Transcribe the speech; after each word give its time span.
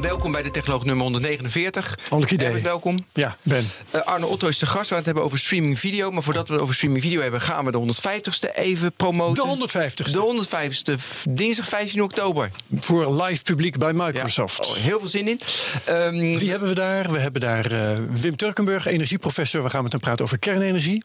Welkom 0.00 0.32
bij 0.32 0.42
de 0.42 0.50
Technoloog 0.50 0.84
nummer 0.84 1.02
149. 1.02 1.98
Leuk 2.10 2.30
idee. 2.30 2.44
Herbert, 2.44 2.64
welkom. 2.64 3.06
Ja, 3.12 3.36
Ben. 3.42 3.70
Uh, 3.94 4.00
Arne 4.00 4.26
Otto 4.26 4.48
is 4.48 4.58
de 4.58 4.66
gast. 4.66 4.80
We 4.80 4.86
gaan 4.86 4.96
het 4.96 5.04
hebben 5.04 5.24
over 5.24 5.38
streaming 5.38 5.78
video. 5.78 6.10
Maar 6.10 6.22
voordat 6.22 6.48
we 6.48 6.52
het 6.52 6.62
over 6.62 6.74
streaming 6.74 7.02
video 7.02 7.20
hebben, 7.20 7.40
gaan 7.40 7.64
we 7.64 7.70
de 7.70 7.78
150ste 7.78 8.54
even 8.54 8.92
promoten. 8.92 9.58
De 9.58 9.68
150ste. 9.68 10.12
De 10.12 10.46
150ste, 10.46 10.94
dinsdag 11.30 11.68
15 11.68 12.02
oktober. 12.02 12.50
Voor 12.80 13.22
live 13.22 13.42
publiek 13.42 13.78
bij 13.78 13.92
Microsoft. 13.92 14.66
Ja, 14.66 14.70
oh, 14.70 14.76
heel 14.76 14.98
veel 14.98 15.08
zin 15.08 15.28
in. 15.28 15.40
Um, 15.88 16.38
Wie 16.38 16.50
hebben 16.50 16.68
we 16.68 16.74
daar? 16.74 17.12
We 17.12 17.18
hebben 17.18 17.40
daar 17.40 17.72
uh, 17.72 17.92
Wim 18.10 18.36
Turkenburg, 18.36 18.86
energieprofessor. 18.86 19.62
We 19.62 19.70
gaan 19.70 19.82
met 19.82 19.92
hem 19.92 20.00
praten 20.00 20.24
over 20.24 20.38
kernenergie. 20.38 21.02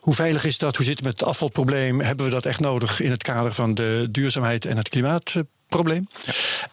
Hoe 0.00 0.14
veilig 0.14 0.44
is 0.44 0.58
dat? 0.58 0.76
Hoe 0.76 0.84
zit 0.84 0.94
het 0.94 1.04
met 1.04 1.20
het 1.20 1.28
afvalprobleem? 1.28 2.00
Hebben 2.00 2.26
we 2.26 2.32
dat 2.32 2.44
echt 2.44 2.60
nodig 2.60 3.00
in 3.00 3.10
het 3.10 3.22
kader 3.22 3.52
van 3.52 3.74
de 3.74 4.08
duurzaamheid 4.10 4.64
en 4.64 4.76
het 4.76 4.88
klimaat? 4.88 5.34
Probleem. 5.68 6.08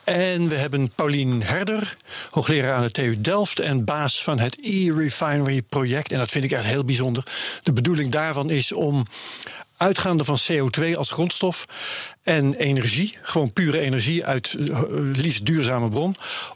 En 0.03 0.47
we 0.47 0.55
hebben 0.55 0.91
Paulien 0.95 1.43
Herder, 1.43 1.95
hoogleraar 2.29 2.73
aan 2.73 2.83
de 2.83 2.91
TU 2.91 3.21
Delft 3.21 3.59
en 3.59 3.85
baas 3.85 4.23
van 4.23 4.39
het 4.39 4.57
e-refinery 4.61 5.61
project. 5.61 6.11
En 6.11 6.17
dat 6.17 6.29
vind 6.29 6.43
ik 6.43 6.51
echt 6.51 6.63
heel 6.63 6.83
bijzonder. 6.83 7.23
De 7.63 7.73
bedoeling 7.73 8.11
daarvan 8.11 8.49
is 8.49 8.71
om 8.71 9.05
uitgaande 9.77 10.23
van 10.23 10.39
CO2 10.51 10.95
als 10.97 11.11
grondstof 11.11 11.65
en 12.21 12.53
energie, 12.53 13.17
gewoon 13.21 13.53
pure 13.53 13.79
energie 13.79 14.25
uit 14.25 14.55
uh, 14.59 14.81
liefst 15.13 15.45
duurzame 15.45 15.89
bron, 15.89 16.15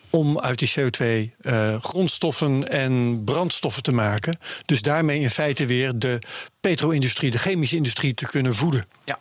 om 0.09 0.40
uit 0.40 0.59
die 0.59 0.72
CO2 0.80 1.06
uh, 1.42 1.81
grondstoffen 1.81 2.69
en 2.69 3.22
brandstoffen 3.25 3.84
te 3.84 3.92
maken. 3.92 4.40
Dus 4.66 4.81
daarmee 4.81 5.19
in 5.19 5.30
feite 5.30 5.66
weer 5.66 6.00
de 6.00 6.19
petro-industrie, 6.59 7.31
de 7.31 7.38
chemische 7.38 7.75
industrie 7.75 8.14
te 8.14 8.25
kunnen 8.25 8.56
voeden. 8.56 8.86
Ja. 9.06 9.17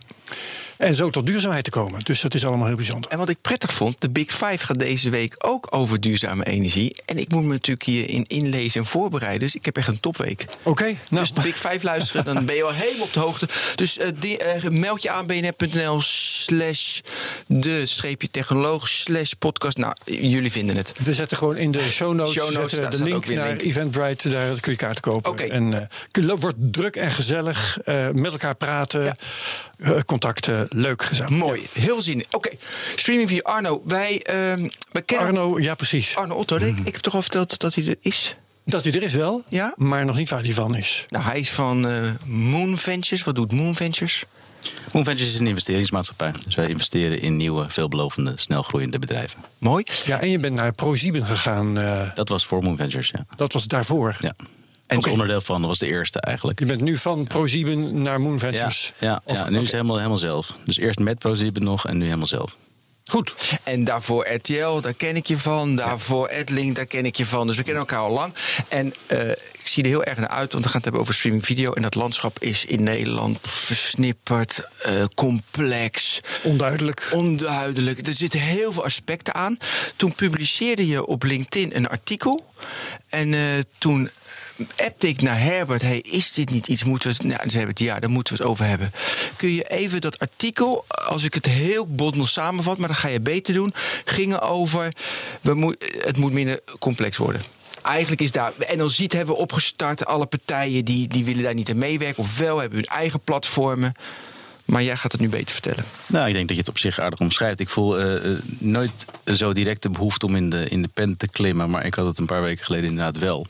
En 0.76 0.94
zo 0.94 1.10
tot 1.10 1.26
duurzaamheid 1.26 1.64
te 1.64 1.70
komen. 1.70 2.00
Dus 2.04 2.20
dat 2.20 2.34
is 2.34 2.46
allemaal 2.46 2.66
heel 2.66 2.76
bijzonder. 2.76 3.10
En 3.10 3.18
wat 3.18 3.28
ik 3.28 3.40
prettig 3.40 3.72
vond, 3.72 4.00
de 4.00 4.10
Big 4.10 4.30
Five 4.30 4.58
gaat 4.58 4.78
deze 4.78 5.10
week 5.10 5.34
ook 5.38 5.66
over 5.70 6.00
duurzame 6.00 6.44
energie. 6.44 6.96
En 7.04 7.18
ik 7.18 7.30
moet 7.30 7.42
me 7.42 7.52
natuurlijk 7.52 7.86
hierin 7.86 8.24
inlezen 8.26 8.80
en 8.80 8.86
voorbereiden. 8.86 9.40
Dus 9.40 9.54
ik 9.54 9.64
heb 9.64 9.76
echt 9.76 9.88
een 9.88 10.00
topweek. 10.00 10.46
Oké. 10.58 10.68
Okay, 10.68 10.98
nou. 11.08 11.22
Dus 11.22 11.32
de 11.32 11.40
Big 11.40 11.58
Five 11.58 11.78
luisteren, 11.82 12.24
dan 12.24 12.44
ben 12.44 12.54
je 12.54 12.62
al 12.62 12.72
helemaal 12.72 13.06
op 13.06 13.12
de 13.12 13.20
hoogte. 13.20 13.48
Dus 13.74 13.98
uh, 13.98 14.06
die, 14.18 14.38
uh, 14.62 14.70
meld 14.70 15.02
je 15.02 15.10
aan 15.10 15.26
bnr.nl 15.26 16.00
slash 16.00 17.00
de 17.46 17.86
streepje 17.86 18.30
technoloog 18.30 18.88
slash 18.88 19.32
podcast. 19.32 19.76
Nou, 19.76 19.94
jullie 20.04 20.52
vinden 20.52 20.76
het. 20.76 20.92
We 20.98 21.14
zetten 21.14 21.36
gewoon 21.36 21.56
in 21.56 21.70
de 21.70 21.82
show 21.82 22.14
notes, 22.14 22.32
show 22.32 22.52
notes 22.52 22.98
de 22.98 23.04
link 23.04 23.28
naar 23.28 23.48
link. 23.48 23.62
Eventbrite. 23.62 24.28
Daar 24.28 24.60
kun 24.60 24.72
je 24.72 24.78
kaarten 24.78 25.02
kopen. 25.02 25.30
Okay. 25.30 25.48
En 25.48 25.90
uh, 26.24 26.34
wordt 26.34 26.56
druk 26.58 26.96
en 26.96 27.10
gezellig. 27.10 27.78
met 28.12 28.32
elkaar 28.32 28.54
praten. 28.54 29.04
Ja. 29.04 29.16
Contacten 30.06 30.66
leuk 30.68 31.02
gezellig. 31.02 31.30
Mooi, 31.30 31.66
heel 31.72 31.94
veel 31.94 32.02
zin 32.02 32.24
Oké, 32.26 32.36
okay. 32.36 32.58
streaming 32.96 33.28
via 33.28 33.40
Arno. 33.42 33.82
Wij, 33.84 34.12
uh, 34.12 34.68
wij 34.92 35.02
kennen... 35.04 35.26
Arno, 35.26 35.60
ja 35.60 35.74
precies. 35.74 36.16
Arno 36.16 36.34
Otto, 36.34 36.58
mm. 36.58 36.80
ik 36.84 36.92
heb 36.92 37.02
toch 37.02 37.14
al 37.14 37.22
verteld 37.22 37.58
dat 37.58 37.74
hij 37.74 37.86
er 37.86 37.96
is? 38.00 38.36
Dat 38.64 38.84
hij 38.84 38.92
er 38.92 39.02
is 39.02 39.14
wel, 39.14 39.44
ja? 39.48 39.74
maar 39.76 40.04
nog 40.04 40.16
niet 40.16 40.28
waar 40.28 40.42
hij 40.42 40.52
van 40.52 40.76
is. 40.76 41.04
Nou, 41.08 41.24
hij 41.24 41.40
is 41.40 41.50
van 41.50 41.86
uh, 41.86 42.10
Moon 42.26 42.78
Ventures. 42.78 43.24
Wat 43.24 43.34
doet 43.34 43.52
Moon 43.52 43.74
Ventures? 43.74 44.24
Moon 44.92 45.04
Ventures 45.04 45.32
is 45.32 45.38
een 45.38 45.46
investeringsmaatschappij. 45.46 46.32
Dus 46.44 46.54
wij 46.54 46.68
investeren 46.68 47.20
in 47.20 47.36
nieuwe, 47.36 47.68
veelbelovende, 47.68 48.32
snelgroeiende 48.36 48.98
bedrijven. 48.98 49.40
Mooi. 49.58 49.84
Ja, 50.04 50.20
en 50.20 50.30
je 50.30 50.38
bent 50.38 50.54
naar 50.54 50.72
ProSieben 50.72 51.24
gegaan. 51.24 51.78
Uh, 51.78 52.14
dat 52.14 52.28
was 52.28 52.46
voor 52.46 52.62
Moon 52.62 52.76
Ventures, 52.76 53.08
ja. 53.08 53.26
Dat 53.36 53.52
was 53.52 53.66
daarvoor? 53.66 54.16
Ja. 54.20 54.34
En 54.86 54.98
okay. 54.98 55.12
onderdeel 55.12 55.40
van, 55.40 55.60
dat 55.60 55.68
was 55.68 55.78
de 55.78 55.86
eerste 55.86 56.20
eigenlijk. 56.20 56.58
Je 56.58 56.66
bent 56.66 56.80
nu 56.80 56.96
van 56.96 57.18
ja. 57.18 57.24
ProSieben 57.24 58.02
naar 58.02 58.20
Moon 58.20 58.38
Ventures? 58.38 58.92
Ja, 58.98 59.22
ja, 59.26 59.34
ja 59.34 59.48
nu 59.48 59.56
is 59.56 59.62
het 59.62 59.72
helemaal, 59.72 59.96
helemaal 59.96 60.18
zelf. 60.18 60.58
Dus 60.64 60.78
eerst 60.78 60.98
met 60.98 61.18
ProSieben 61.18 61.62
nog 61.62 61.86
en 61.86 61.98
nu 61.98 62.04
helemaal 62.04 62.26
zelf. 62.26 62.56
Goed. 63.08 63.34
En 63.62 63.84
daarvoor 63.84 64.28
RTL, 64.28 64.80
daar 64.80 64.94
ken 64.94 65.16
ik 65.16 65.26
je 65.26 65.38
van. 65.38 65.76
Daarvoor 65.76 66.28
Edlink, 66.28 66.76
daar 66.76 66.86
ken 66.86 67.06
ik 67.06 67.16
je 67.16 67.26
van. 67.26 67.46
Dus 67.46 67.56
we 67.56 67.62
kennen 67.62 67.82
elkaar 67.82 68.00
al 68.00 68.10
lang. 68.10 68.34
En 68.68 68.94
uh, 69.12 69.30
ik 69.30 69.60
zie 69.72 69.82
er 69.82 69.88
heel 69.88 70.04
erg 70.04 70.18
naar 70.18 70.28
uit, 70.28 70.52
want 70.52 70.64
we 70.64 70.70
gaan 70.70 70.80
het 70.80 70.82
hebben 70.82 71.00
over 71.00 71.14
streaming 71.14 71.44
video. 71.44 71.72
En 71.72 71.82
dat 71.82 71.94
landschap 71.94 72.38
is 72.38 72.64
in 72.64 72.82
Nederland 72.82 73.38
versnipperd, 73.40 74.68
uh, 74.86 75.04
complex. 75.14 76.20
Onduidelijk. 76.42 77.08
Onduidelijk. 77.12 78.06
Er 78.06 78.14
zitten 78.14 78.40
heel 78.40 78.72
veel 78.72 78.84
aspecten 78.84 79.34
aan. 79.34 79.58
Toen 79.96 80.14
publiceerde 80.14 80.86
je 80.86 81.06
op 81.06 81.22
LinkedIn 81.22 81.76
een 81.76 81.88
artikel. 81.88 82.46
En 83.08 83.32
uh, 83.32 83.58
toen 83.78 84.10
appte 84.76 85.08
ik 85.08 85.22
naar 85.22 85.40
Herbert: 85.40 85.82
hey, 85.82 85.98
is 85.98 86.32
dit 86.32 86.50
niet 86.50 86.66
iets? 86.66 86.84
Moeten 86.84 87.10
we 87.10 87.16
het. 87.16 87.26
Nou, 87.26 87.50
ze 87.50 87.56
hebben 87.56 87.74
het 87.74 87.84
ja, 87.84 88.00
daar 88.00 88.10
moeten 88.10 88.36
we 88.36 88.42
het 88.42 88.50
over 88.50 88.64
hebben. 88.64 88.92
Kun 89.36 89.54
je 89.54 89.64
even 89.64 90.00
dat 90.00 90.18
artikel, 90.18 90.84
als 90.88 91.24
ik 91.24 91.34
het 91.34 91.46
heel 91.46 91.86
bondel 91.86 92.26
samenvat, 92.26 92.78
maar 92.78 92.88
ga 92.96 93.08
je 93.08 93.20
beter 93.20 93.54
doen, 93.54 93.74
gingen 94.04 94.40
over. 94.40 94.92
We 95.40 95.54
moet, 95.54 95.76
het 95.98 96.16
moet 96.16 96.32
minder 96.32 96.60
complex 96.78 97.16
worden 97.16 97.40
eigenlijk 97.86 98.20
is 98.20 98.32
daar. 98.32 98.52
En 98.58 98.90
ziet 98.90 99.12
hebben 99.12 99.34
we 99.34 99.40
opgestart. 99.40 100.06
Alle 100.06 100.26
partijen 100.26 100.84
die, 100.84 101.08
die 101.08 101.24
willen 101.24 101.42
daar 101.42 101.54
niet 101.54 101.70
aan 101.70 101.78
meewerken. 101.78 102.22
Of 102.22 102.38
wel 102.38 102.58
hebben 102.58 102.78
hun 102.78 102.86
eigen 102.86 103.20
platformen. 103.20 103.92
Maar 104.64 104.82
jij 104.82 104.96
gaat 104.96 105.12
het 105.12 105.20
nu 105.20 105.28
beter 105.28 105.52
vertellen. 105.52 105.84
Nou, 106.06 106.28
ik 106.28 106.34
denk 106.34 106.48
dat 106.48 106.56
je 106.56 106.62
het 106.62 106.70
op 106.70 106.78
zich 106.78 106.98
aardig 106.98 107.20
omschrijft. 107.20 107.60
Ik 107.60 107.68
voel 107.68 108.00
uh, 108.00 108.38
nooit 108.58 109.04
zo 109.34 109.52
direct 109.52 109.82
de 109.82 109.90
behoefte 109.90 110.26
om 110.26 110.36
in 110.36 110.50
de, 110.50 110.68
in 110.68 110.82
de 110.82 110.88
pen 110.88 111.16
te 111.16 111.28
klimmen. 111.28 111.70
Maar 111.70 111.86
ik 111.86 111.94
had 111.94 112.06
het 112.06 112.18
een 112.18 112.26
paar 112.26 112.42
weken 112.42 112.64
geleden 112.64 112.88
inderdaad 112.88 113.18
wel 113.18 113.46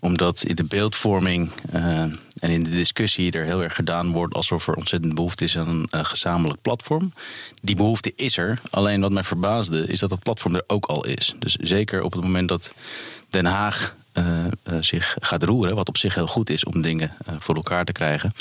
omdat 0.00 0.42
in 0.42 0.54
de 0.54 0.64
beeldvorming 0.64 1.50
uh, 1.74 1.98
en 2.00 2.50
in 2.50 2.62
de 2.62 2.70
discussie 2.70 3.32
er 3.32 3.44
heel 3.44 3.62
erg 3.62 3.74
gedaan 3.74 4.12
wordt 4.12 4.34
alsof 4.34 4.68
er 4.68 4.74
ontzettend 4.74 5.14
behoefte 5.14 5.44
is 5.44 5.58
aan 5.58 5.68
een 5.68 5.88
uh, 5.94 6.04
gezamenlijk 6.04 6.60
platform. 6.62 7.12
Die 7.62 7.76
behoefte 7.76 8.12
is 8.16 8.36
er. 8.36 8.60
Alleen 8.70 9.00
wat 9.00 9.12
mij 9.12 9.24
verbaasde 9.24 9.86
is 9.86 10.00
dat 10.00 10.10
dat 10.10 10.22
platform 10.22 10.54
er 10.54 10.64
ook 10.66 10.86
al 10.86 11.06
is. 11.06 11.34
Dus 11.38 11.54
zeker 11.54 12.02
op 12.02 12.12
het 12.12 12.22
moment 12.22 12.48
dat 12.48 12.74
Den 13.28 13.44
Haag 13.44 13.96
uh, 14.14 14.46
zich 14.80 15.16
gaat 15.20 15.42
roeren, 15.42 15.74
wat 15.74 15.88
op 15.88 15.96
zich 15.96 16.14
heel 16.14 16.26
goed 16.26 16.50
is 16.50 16.64
om 16.64 16.82
dingen 16.82 17.12
voor 17.38 17.54
elkaar 17.54 17.84
te 17.84 17.92
krijgen, 17.92 18.34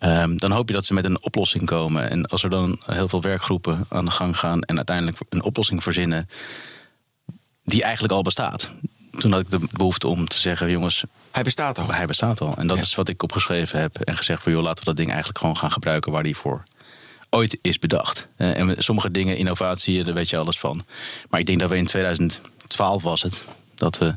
um, 0.00 0.38
dan 0.38 0.50
hoop 0.50 0.68
je 0.68 0.74
dat 0.74 0.84
ze 0.84 0.94
met 0.94 1.04
een 1.04 1.22
oplossing 1.22 1.66
komen. 1.66 2.10
En 2.10 2.26
als 2.26 2.42
er 2.42 2.50
dan 2.50 2.80
heel 2.86 3.08
veel 3.08 3.22
werkgroepen 3.22 3.86
aan 3.88 4.04
de 4.04 4.10
gang 4.10 4.38
gaan 4.38 4.62
en 4.62 4.76
uiteindelijk 4.76 5.18
een 5.28 5.42
oplossing 5.42 5.82
verzinnen 5.82 6.28
die 7.64 7.82
eigenlijk 7.82 8.14
al 8.14 8.22
bestaat 8.22 8.72
toen 9.16 9.32
had 9.32 9.40
ik 9.40 9.50
de 9.50 9.60
behoefte 9.72 10.08
om 10.08 10.28
te 10.28 10.38
zeggen: 10.38 10.70
jongens. 10.70 11.04
Hij 11.30 11.42
bestaat 11.42 11.78
al. 11.78 11.92
Hij 11.92 12.06
bestaat 12.06 12.40
al. 12.40 12.54
En 12.56 12.66
dat 12.66 12.80
is 12.80 12.94
wat 12.94 13.08
ik 13.08 13.22
opgeschreven 13.22 13.80
heb. 13.80 14.00
En 14.00 14.16
gezegd: 14.16 14.42
van 14.42 14.52
joh, 14.52 14.62
laten 14.62 14.78
we 14.78 14.84
dat 14.84 14.96
ding 14.96 15.08
eigenlijk 15.08 15.38
gewoon 15.38 15.56
gaan 15.56 15.72
gebruiken 15.72 16.12
waar 16.12 16.22
die 16.22 16.36
voor 16.36 16.62
ooit 17.30 17.58
is 17.62 17.78
bedacht. 17.78 18.26
En 18.36 18.74
sommige 18.78 19.10
dingen, 19.10 19.36
innovatie, 19.36 20.04
daar 20.04 20.14
weet 20.14 20.30
je 20.30 20.36
alles 20.36 20.58
van. 20.58 20.84
Maar 21.28 21.40
ik 21.40 21.46
denk 21.46 21.60
dat 21.60 21.70
we 21.70 21.76
in 21.76 21.86
2012 21.86 23.02
was 23.02 23.22
het. 23.22 23.44
Dat 23.74 23.98
we 23.98 24.16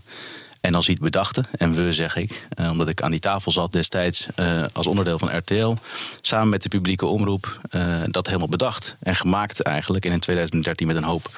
en 0.62 0.76
als 0.76 0.90
iets 0.90 1.00
bedachten. 1.00 1.46
En 1.52 1.74
we 1.74 1.94
zeg 1.94 2.16
ik, 2.16 2.48
omdat 2.58 2.90
ik 2.90 3.02
aan 3.02 3.12
die 3.12 3.20
tafel 3.20 3.52
zat 3.52 3.72
destijds 3.72 4.28
als 4.74 4.88
onderdeel 4.88 5.20
van 5.20 5.38
RTL. 5.38 5.74
Samen 6.22 6.50
met 6.50 6.64
de 6.64 6.70
publieke 6.70 7.06
omroep 7.06 7.60
dat 8.06 8.26
helemaal 8.26 8.48
bedacht. 8.48 8.96
En 9.00 9.16
gemaakt 9.16 9.62
eigenlijk. 9.62 10.06
En 10.06 10.12
in 10.12 10.20
2013 10.20 10.88
met 10.88 10.96
een 10.96 11.04
hoop 11.04 11.32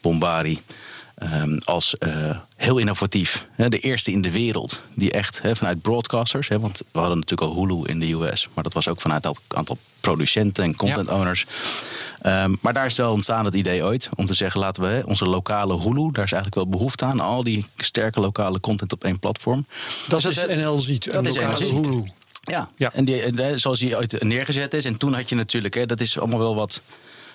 bombari. 0.00 0.62
Um, 1.22 1.58
als 1.64 1.94
uh, 1.98 2.38
heel 2.56 2.78
innovatief. 2.78 3.46
de 3.56 3.78
eerste 3.78 4.10
in 4.10 4.22
de 4.22 4.30
wereld 4.30 4.80
die 4.94 5.12
echt 5.12 5.40
vanuit 5.52 5.82
broadcasters, 5.82 6.48
want 6.48 6.82
we 6.92 6.98
hadden 6.98 7.18
natuurlijk 7.18 7.50
al 7.50 7.56
Hulu 7.56 7.86
in 7.86 8.00
de 8.00 8.12
US, 8.12 8.48
maar 8.54 8.64
dat 8.64 8.72
was 8.72 8.88
ook 8.88 9.00
vanuit 9.00 9.24
een 9.24 9.36
aantal 9.48 9.78
producenten 10.00 10.64
en 10.64 10.76
content 10.76 11.08
owners. 11.08 11.46
Ja. 12.22 12.44
Um, 12.44 12.58
maar 12.60 12.72
daar 12.72 12.86
is 12.86 12.96
wel 12.96 13.12
ontstaan 13.12 13.44
het 13.44 13.54
idee 13.54 13.82
ooit 13.82 14.08
om 14.14 14.26
te 14.26 14.34
zeggen: 14.34 14.60
laten 14.60 14.82
we 14.82 15.02
onze 15.06 15.24
lokale 15.24 15.78
Hulu, 15.80 16.10
daar 16.10 16.24
is 16.24 16.32
eigenlijk 16.32 16.54
wel 16.54 16.68
behoefte 16.68 17.04
aan, 17.04 17.20
al 17.20 17.42
die 17.42 17.66
sterke 17.76 18.20
lokale 18.20 18.60
content 18.60 18.92
op 18.92 19.04
één 19.04 19.18
platform. 19.18 19.66
Dat 20.08 20.22
dus 20.22 20.36
is 20.36 20.56
NL 20.56 20.78
ziet, 20.78 21.12
dat 21.12 21.26
is 21.26 21.36
lokale 21.36 21.64
Hulu. 21.64 22.10
Ja, 22.40 22.68
ja. 22.76 22.92
en 22.92 23.04
die, 23.04 23.22
zoals 23.58 23.78
die 23.78 23.96
ooit 23.96 24.22
neergezet 24.22 24.74
is. 24.74 24.84
En 24.84 24.96
toen 24.96 25.14
had 25.14 25.28
je 25.28 25.34
natuurlijk, 25.34 25.74
hè, 25.74 25.86
dat 25.86 26.00
is 26.00 26.18
allemaal 26.18 26.38
wel 26.38 26.54
wat 26.54 26.80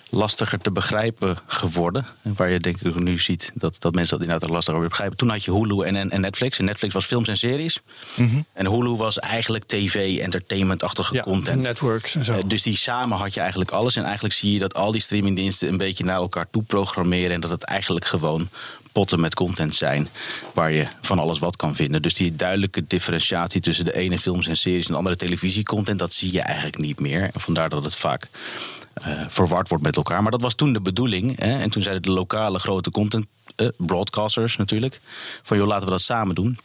lastiger 0.09 0.59
te 0.59 0.71
begrijpen 0.71 1.38
geworden. 1.47 2.06
Waar 2.21 2.50
je 2.50 2.59
denk 2.59 2.81
ik 2.81 3.00
nu 3.00 3.19
ziet 3.19 3.51
dat, 3.53 3.75
dat 3.79 3.94
mensen 3.94 4.17
dat 4.17 4.27
inderdaad 4.27 4.50
lastiger 4.50 4.81
begrijpen. 4.81 5.17
Toen 5.17 5.29
had 5.29 5.44
je 5.44 5.51
Hulu 5.51 5.83
en, 5.83 6.11
en 6.11 6.21
Netflix. 6.21 6.59
En 6.59 6.65
Netflix 6.65 6.94
was 6.94 7.06
films 7.06 7.27
en 7.27 7.38
series. 7.38 7.79
Mm 8.15 8.45
En 8.53 8.65
Hulu 8.65 8.95
was 8.95 9.19
eigenlijk 9.19 9.63
tv, 9.63 10.19
entertainment-achtige 10.19 11.15
ja, 11.15 11.21
content. 11.21 11.61
Networks 11.61 12.15
en 12.15 12.25
zo. 12.25 12.38
Uh, 12.38 12.44
dus 12.45 12.63
die 12.63 12.77
samen 12.77 13.17
had 13.17 13.33
je 13.33 13.39
eigenlijk 13.39 13.71
alles. 13.71 13.95
En 13.95 14.03
eigenlijk 14.03 14.33
zie 14.33 14.53
je 14.53 14.59
dat 14.59 14.73
al 14.73 14.91
die 14.91 15.01
streamingdiensten 15.01 15.67
een 15.67 15.77
beetje 15.77 16.03
naar 16.03 16.15
elkaar 16.15 16.50
toe 16.51 16.63
programmeren. 16.63 17.31
En 17.31 17.41
dat 17.41 17.50
het 17.50 17.63
eigenlijk 17.63 18.06
gewoon 18.06 18.50
potten 19.00 19.19
met 19.19 19.36
content 19.36 19.75
zijn 19.75 20.07
waar 20.54 20.72
je 20.72 20.88
van 21.01 21.19
alles 21.19 21.40
wat 21.40 21.56
kan 21.56 21.75
vinden. 21.75 22.01
Dus 22.01 22.13
die 22.13 22.36
duidelijke 22.36 22.84
differentiatie 22.88 23.62
tussen 23.62 23.86
de 23.86 23.96
ene 23.96 24.19
films 24.19 24.48
en 24.48 24.57
series 24.57 24.86
en 24.86 24.92
de 24.92 24.98
andere 24.98 25.16
televisiecontent, 25.16 26.00
dat 26.00 26.13
zie 26.13 26.34
je 26.34 26.42
eigenlijk 26.42 26.78
niet 26.78 27.00
meer. 27.00 27.30
Vandaar 27.34 27.69
dat 27.69 27.84
het 27.84 27.96
vaak 27.96 28.28
uh, 29.07 29.22
verward 29.28 29.69
wordt 29.69 29.84
met 29.84 29.96
elkaar. 29.96 30.22
Maar 30.22 30.31
dat 30.31 30.42
was 30.42 30.56
toen 30.56 30.74
de 30.74 30.81
bedoeling. 30.81 31.40
Hè? 31.40 31.60
En 31.60 31.69
toen 31.69 31.81
zeiden 31.81 32.04
de 32.04 32.12
lokale 32.12 32.60
grote 32.60 32.92
content 32.92 33.25
uh, 33.56 33.68
broadcasters 33.78 34.57
natuurlijk: 34.57 35.00
van 35.44 35.57
joh, 35.57 35.68
laten 35.68 35.86
we 35.86 35.92
dat 35.92 36.02
samen 36.02 36.36
doen. 36.36 36.57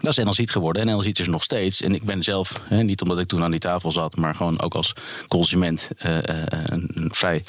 Dat 0.00 0.18
is 0.18 0.24
NLZiet 0.24 0.50
geworden 0.50 0.82
en 0.82 0.94
NLZiet 0.94 1.18
is 1.18 1.24
er 1.24 1.30
nog 1.30 1.42
steeds. 1.42 1.80
En 1.80 1.94
ik 1.94 2.04
ben 2.04 2.22
zelf, 2.22 2.60
hè, 2.64 2.82
niet 2.82 3.02
omdat 3.02 3.18
ik 3.18 3.28
toen 3.28 3.42
aan 3.42 3.50
die 3.50 3.60
tafel 3.60 3.92
zat, 3.92 4.16
maar 4.16 4.34
gewoon 4.34 4.60
ook 4.60 4.74
als 4.74 4.94
consument 5.28 5.88
een, 5.96 6.92
een, 6.94 7.10
vrij 7.14 7.44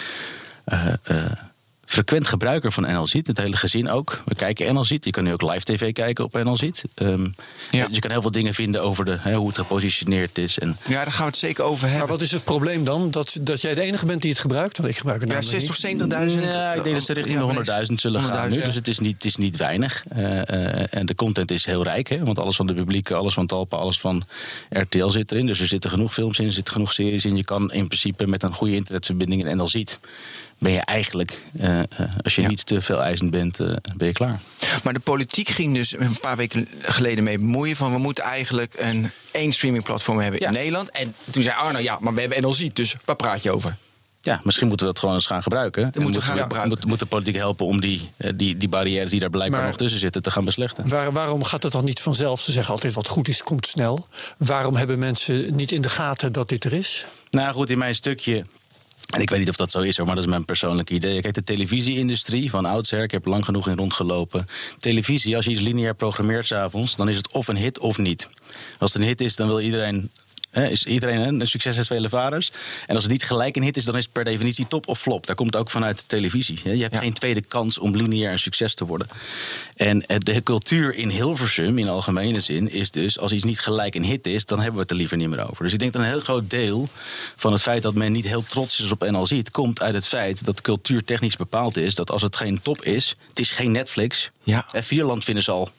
frequent 1.94 2.28
gebruiker 2.28 2.72
van 2.72 2.84
NLZ. 2.84 3.14
Het 3.14 3.38
hele 3.38 3.56
gezin 3.56 3.90
ook. 3.90 4.22
We 4.26 4.36
kijken 4.36 4.74
NLZ. 4.74 4.90
Je 4.90 5.12
kan 5.12 5.24
nu 5.24 5.34
ook 5.34 5.42
live 5.42 5.64
tv 5.64 5.92
kijken 5.92 6.24
op 6.24 6.44
NLZ. 6.44 6.70
Um, 6.96 7.36
ja. 7.72 7.88
Je 7.92 8.00
kan 8.00 8.12
heel 8.12 8.22
veel 8.22 8.32
dingen 8.32 8.54
vinden 8.54 8.82
over 8.82 9.06
de, 9.06 9.34
hoe 9.34 9.48
het 9.48 9.58
gepositioneerd 9.58 10.38
is. 10.38 10.60
En 10.60 10.78
ja, 10.88 11.04
daar 11.04 11.12
gaan 11.12 11.26
we 11.26 11.32
het 11.32 11.36
zeker 11.36 11.64
over 11.64 11.82
hebben. 11.82 12.00
Maar 12.00 12.18
wat 12.18 12.22
is 12.22 12.32
het 12.32 12.44
probleem 12.44 12.84
dan? 12.84 13.12
Dat, 13.12 13.38
dat 13.42 13.62
jij 13.62 13.76
de 13.76 13.82
enige 13.82 14.06
bent 14.06 14.22
die 14.22 14.32
het 14.32 14.40
gebruikt? 14.40 14.78
Want 14.78 14.90
ik 14.90 14.98
gebruik 14.98 15.22
het 15.22 15.32
ja, 15.32 15.42
60 15.42 15.70
of 15.70 15.78
70.000? 15.78 16.42
Ja, 16.42 16.74
ik 16.74 16.84
denk 16.84 16.96
dat 16.96 17.06
ze 17.06 17.14
richting 17.14 17.40
de 17.40 17.86
100.000 17.88 17.94
zullen 17.94 18.22
gaan 18.22 18.50
nu. 18.50 18.62
Dus 18.62 18.76
het 18.76 18.88
is 18.88 19.00
niet, 19.00 19.14
het 19.14 19.26
is 19.26 19.36
niet 19.36 19.58
weinig. 19.58 20.04
Uh, 20.16 20.24
uh, 20.24 20.94
en 20.94 21.06
de 21.06 21.16
content 21.16 21.52
is 21.52 21.66
heel 21.66 21.84
rijk. 21.84 22.10
Hè? 22.10 22.24
Want 22.24 22.40
alles 22.40 22.56
van 22.56 22.68
de 22.68 22.74
publieke, 22.74 23.16
alles 23.16 23.34
van 23.34 23.46
Talpa, 23.46 23.78
alles 23.78 24.00
van 24.00 24.24
RTL 24.70 25.08
zit 25.08 25.32
erin. 25.32 25.46
Dus 25.46 25.60
er 25.60 25.68
zitten 25.68 25.90
genoeg 25.90 26.14
films 26.14 26.40
in, 26.40 26.46
er 26.46 26.54
zitten 26.54 26.74
genoeg 26.74 26.94
series 26.94 27.26
in. 27.26 27.36
Je 27.36 27.44
kan 27.44 27.72
in 27.72 27.88
principe 27.88 28.28
met 28.28 28.44
een 28.44 28.54
goede 28.54 28.76
internetverbinding 28.76 29.46
in 29.46 29.58
NLZ 29.58 29.84
ben 30.58 30.72
je 30.72 30.80
eigenlijk, 30.80 31.44
uh, 31.54 31.82
als 32.24 32.36
je 32.36 32.42
ja. 32.42 32.48
niet 32.48 32.66
te 32.66 32.82
veel 32.82 33.02
eisend 33.02 33.32
bent, 33.32 33.60
uh, 33.60 33.76
ben 33.96 34.08
je 34.08 34.14
klaar. 34.14 34.40
Maar 34.84 34.94
de 34.94 35.00
politiek 35.00 35.50
ging 35.50 35.76
dus 35.76 35.98
een 35.98 36.20
paar 36.20 36.36
weken 36.36 36.68
geleden 36.82 37.24
mee 37.24 37.38
bemoeien 37.38 37.76
van 37.76 37.92
we 37.92 37.98
moeten 37.98 38.24
eigenlijk 38.24 38.74
een 38.78 39.12
één 39.32 39.52
streamingplatform 39.52 40.20
hebben 40.20 40.40
ja. 40.40 40.48
in 40.48 40.54
Nederland. 40.54 40.92
En 40.92 41.16
toen 41.32 41.44
zei 41.44 41.56
Arno, 41.56 41.80
ja, 41.80 41.98
maar 42.00 42.14
we 42.14 42.20
hebben 42.20 42.42
NLZ, 42.42 42.68
dus 42.74 42.96
waar 43.06 43.16
praat 43.16 43.44
je 43.44 43.52
over? 43.52 43.78
Ja, 44.22 44.42
misschien 44.44 44.68
moeten 44.68 44.86
we 44.86 44.92
dat 44.92 45.02
gewoon 45.02 45.16
eens 45.16 45.26
gaan 45.26 45.42
gebruiken. 45.42 45.84
moeten, 45.84 46.02
moeten 46.02 46.22
we 46.22 46.28
gaan 46.28 46.38
gebruiken. 46.38 46.70
Moet, 46.70 46.86
moet 46.86 47.00
de 47.00 47.06
politiek 47.06 47.36
helpen 47.36 47.66
om 47.66 47.82
die, 47.82 48.10
die, 48.36 48.58
die 48.58 48.70
barrières 48.70 49.10
die 49.10 49.20
daar 49.20 49.30
blijkbaar 49.30 49.60
maar 49.60 49.70
nog 49.70 49.78
tussen 49.78 50.00
zitten 50.00 50.22
te 50.22 50.32
gaan 50.32 50.46
beslechten. 50.46 50.90
Waar, 50.90 51.12
waarom 51.12 51.44
gaat 51.44 51.64
het 51.64 51.72
dan 51.72 51.86
niet 51.86 52.00
vanzelf? 52.00 52.42
Ze 52.42 52.52
zeggen 52.52 52.74
altijd 52.74 52.94
wat 52.94 53.08
goed 53.08 53.28
is, 53.28 53.44
komt 53.44 53.68
snel. 53.68 54.08
Waarom 54.38 54.76
hebben 54.76 55.00
mensen 55.00 55.56
niet 55.56 55.72
in 55.72 55.82
de 55.82 55.90
gaten 55.90 56.32
dat 56.32 56.50
dit 56.50 56.64
er 56.64 56.74
is? 56.74 57.06
Nou 57.30 57.54
goed, 57.54 57.70
in 57.70 57.78
mijn 57.78 57.96
stukje 57.96 58.46
en 59.10 59.22
ik 59.22 59.30
weet 59.30 59.40
niet 59.40 59.50
of 59.50 59.56
dat 59.56 59.72
zo 59.72 59.80
is 59.80 59.98
hoor, 59.98 60.06
maar 60.06 60.16
dat 60.16 60.24
is 60.24 60.30
mijn 60.30 60.46
persoonlijke 60.46 60.94
idee. 60.94 61.22
Kijk, 61.22 61.34
de 61.34 61.44
televisieindustrie 61.44 62.50
van 62.50 62.66
oudsher, 62.66 63.04
ik 63.04 63.12
heb 63.12 63.26
lang 63.26 63.46
genoeg 63.46 63.68
in 63.68 63.78
rondgelopen. 63.78 64.48
Televisie, 64.78 65.36
als 65.36 65.46
je 65.46 65.52
iets 65.52 65.62
lineair 65.62 65.96
programmeert 65.96 66.46
s'avonds, 66.46 66.96
dan 66.96 67.10
is 67.10 67.18
het 67.18 67.32
of 67.32 67.48
een 67.48 67.58
hit 67.58 67.80
of 67.80 67.98
niet. 67.98 68.30
Als 68.80 68.94
het 68.94 69.02
een 69.02 69.08
hit 69.08 69.22
is, 69.22 69.36
dan 69.36 69.48
wil 69.48 69.60
iedereen 69.60 70.12
is 70.54 70.86
iedereen 70.86 71.40
een 71.40 71.48
succes 71.48 71.76
heeft 71.76 71.88
vele 71.88 72.10
vaders. 72.10 72.52
En 72.86 72.96
als 72.96 73.04
het 73.04 73.12
niet 73.12 73.24
gelijk 73.24 73.56
een 73.56 73.64
hit 73.64 73.78
is, 73.78 73.86
dan 73.86 73.98
is 73.98 74.04
het 74.04 74.14
per 74.14 74.24
definitie 74.24 74.68
top 74.68 74.88
of 74.88 75.00
flop. 75.00 75.26
Daar 75.26 75.36
komt 75.36 75.56
ook 75.56 75.70
vanuit 75.70 76.04
televisie. 76.08 76.60
Je 76.64 76.82
hebt 76.82 76.98
geen 76.98 77.14
tweede 77.14 77.42
kans 77.42 77.80
om 77.80 77.96
lineair 77.96 78.32
een 78.32 78.40
succes 78.40 78.74
te 78.74 78.86
worden. 78.86 79.08
En 79.76 80.06
eh, 80.06 80.18
de 80.20 80.44
cultuur 80.44 80.96
in 80.96 81.10
Hilversum, 81.10 81.78
in 81.78 81.90
algemene 81.90 82.42
zin, 82.42 82.72
is 82.72 82.92
dus 82.92 83.20
als 83.20 83.32
iets 83.32 83.44
niet 83.44 83.60
gelijk 83.60 83.96
een 83.96 84.04
hit 84.04 84.26
is, 84.26 84.46
dan 84.46 84.58
hebben 84.58 84.76
we 84.76 84.82
het 84.82 84.92
er 84.92 84.98
liever 84.98 85.18
niet 85.18 85.30
meer 85.30 85.50
over. 85.50 85.64
Dus 85.64 85.74
ik 85.74 85.80
denk 85.80 85.94
dat 85.94 86.02
een 86.02 86.08
heel 86.08 86.20
groot 86.20 86.50
deel 86.50 86.88
van 87.36 87.52
het 87.52 87.62
feit 87.62 87.82
dat 87.82 87.94
men 87.94 88.12
niet 88.12 88.28
heel 88.28 88.44
trots 88.44 88.80
is 88.80 88.92
op 88.92 89.10
NLZ, 89.10 89.32
het 89.32 89.52
komt 89.52 89.82
uit 89.82 89.94
het 89.94 90.08
feit 90.08 90.46
dat 90.46 90.62
cultuur 90.62 91.04
technisch 91.04 91.36
bepaald 91.36 91.78
is. 91.78 91.96
Dat 91.96 92.12
als 92.12 92.22
het 92.22 92.36
geen 92.36 92.62
top 92.62 92.82
is, 92.82 93.16
het 93.28 93.40
is 93.40 93.52
geen 93.52 93.72
Netflix. 93.72 94.32
Ja. 94.44 94.66
En 94.72 94.84
Vierland 94.84 95.24
vinden 95.24 95.44
ze 95.44 95.52
al 95.52 95.72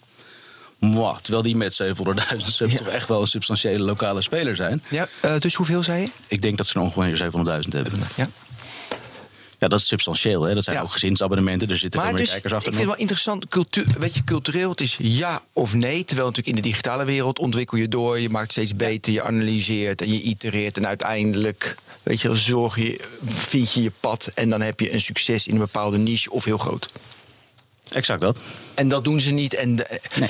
Terwijl 1.23 1.43
die 1.43 1.57
met 1.57 1.83
700.000 1.83 2.45
subs 2.47 2.73
ja. 2.73 2.79
toch 2.79 2.89
echt 2.89 3.09
wel 3.09 3.21
een 3.21 3.27
substantiële 3.27 3.85
lokale 3.85 4.23
speler 4.23 4.57
zijn. 4.57 4.83
Ja, 4.91 5.09
uh, 5.25 5.39
dus 5.39 5.55
hoeveel 5.55 5.83
zei 5.83 6.01
je? 6.01 6.09
Ik 6.29 6.43
denk 6.43 6.57
dat 6.57 6.67
ze 6.67 6.75
er 6.75 6.81
ongeveer 6.81 7.31
700.000 7.33 7.69
hebben. 7.69 7.93
Ja. 8.17 8.29
Ja, 9.59 9.71
dat 9.71 9.79
is 9.79 9.87
substantieel. 9.87 10.43
Hè? 10.43 10.55
Dat 10.55 10.65
zijn 10.65 10.81
ook 10.81 10.93
gezinsabonnementen. 10.93 11.69
Er 11.69 11.77
zitten 11.77 12.01
maar 12.01 12.09
veel 12.09 12.19
meer 12.19 12.25
dus, 12.25 12.33
kijkers 12.33 12.53
achter. 12.53 12.71
Ik 12.71 12.77
vind 12.77 12.89
het 12.89 12.97
wel 12.97 13.03
interessant. 13.03 13.49
Cultuur, 13.49 13.87
weet 13.99 14.15
je, 14.15 14.25
cultureel, 14.25 14.71
het 14.71 14.81
is 14.81 14.97
ja 14.99 15.43
of 15.53 15.75
nee. 15.75 16.05
Terwijl 16.05 16.29
natuurlijk 16.29 16.57
in 16.57 16.63
de 16.63 16.69
digitale 16.69 17.05
wereld 17.05 17.39
ontwikkel 17.39 17.79
je 17.79 17.89
door. 17.89 18.21
Je 18.21 18.31
maakt 18.31 18.51
steeds 18.51 18.77
beter. 18.77 19.13
Je 19.13 19.23
analyseert 19.23 20.01
en 20.01 20.13
je 20.13 20.21
itereert. 20.21 20.77
En 20.77 20.87
uiteindelijk, 20.87 21.77
weet 22.03 22.21
je, 22.21 22.35
zorg 22.35 22.77
je, 22.77 23.01
vind 23.25 23.73
je 23.73 23.83
je 23.83 23.93
pad. 24.01 24.31
En 24.35 24.51
dan 24.51 24.61
heb 24.61 24.81
je 24.81 24.93
een 24.93 25.01
succes 25.01 25.47
in 25.47 25.53
een 25.53 25.61
bepaalde 25.61 25.99
niche 25.99 26.31
of 26.31 26.45
heel 26.45 26.59
groot. 26.59 26.91
Exact 27.91 28.21
dat. 28.21 28.39
En 28.75 28.89
dat 28.89 29.05
doen 29.05 29.21
ze 29.21 29.31
niet. 29.31 29.55
En, 29.55 29.77
de, 29.77 29.85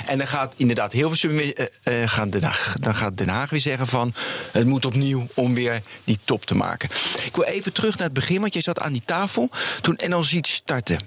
en 0.07 0.19
dan 0.19 0.27
gaat 0.27 0.55
inderdaad 0.57 0.93
heel 0.93 1.15
veel 1.15 1.31
uh, 1.31 1.49
uh, 1.49 2.09
gaan 2.09 2.31
Den 2.31 2.43
Haag, 2.43 2.77
dan 2.81 2.95
gaat 2.95 3.17
Den 3.17 3.29
Haag 3.29 3.51
weer 3.51 3.61
zeggen 3.61 3.87
van 3.87 4.15
het 4.53 4.67
moet 4.67 4.85
opnieuw 4.85 5.27
om 5.35 5.55
weer 5.55 5.83
die 6.05 6.19
top 6.25 6.45
te 6.45 6.55
maken. 6.55 6.89
Ik 7.25 7.37
wil 7.37 7.45
even 7.45 7.73
terug 7.73 7.97
naar 7.97 8.05
het 8.05 8.13
begin, 8.13 8.41
want 8.41 8.55
je 8.55 8.61
zat 8.61 8.81
aan 8.81 8.93
die 8.93 9.03
tafel 9.05 9.51
toen 9.81 9.99
NL 10.07 10.25
Ziet 10.25 10.47
startte. 10.47 10.99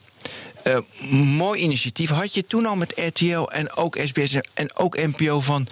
Uh, 0.64 0.78
mooi 1.12 1.62
initiatief. 1.62 2.10
Had 2.10 2.34
je 2.34 2.46
toen 2.46 2.66
al 2.66 2.76
met 2.76 2.94
RTL 2.96 3.44
en 3.44 3.76
ook 3.76 3.98
SBS 4.04 4.36
en 4.54 4.76
ook 4.76 4.98
NPO 4.98 5.40
van 5.40 5.68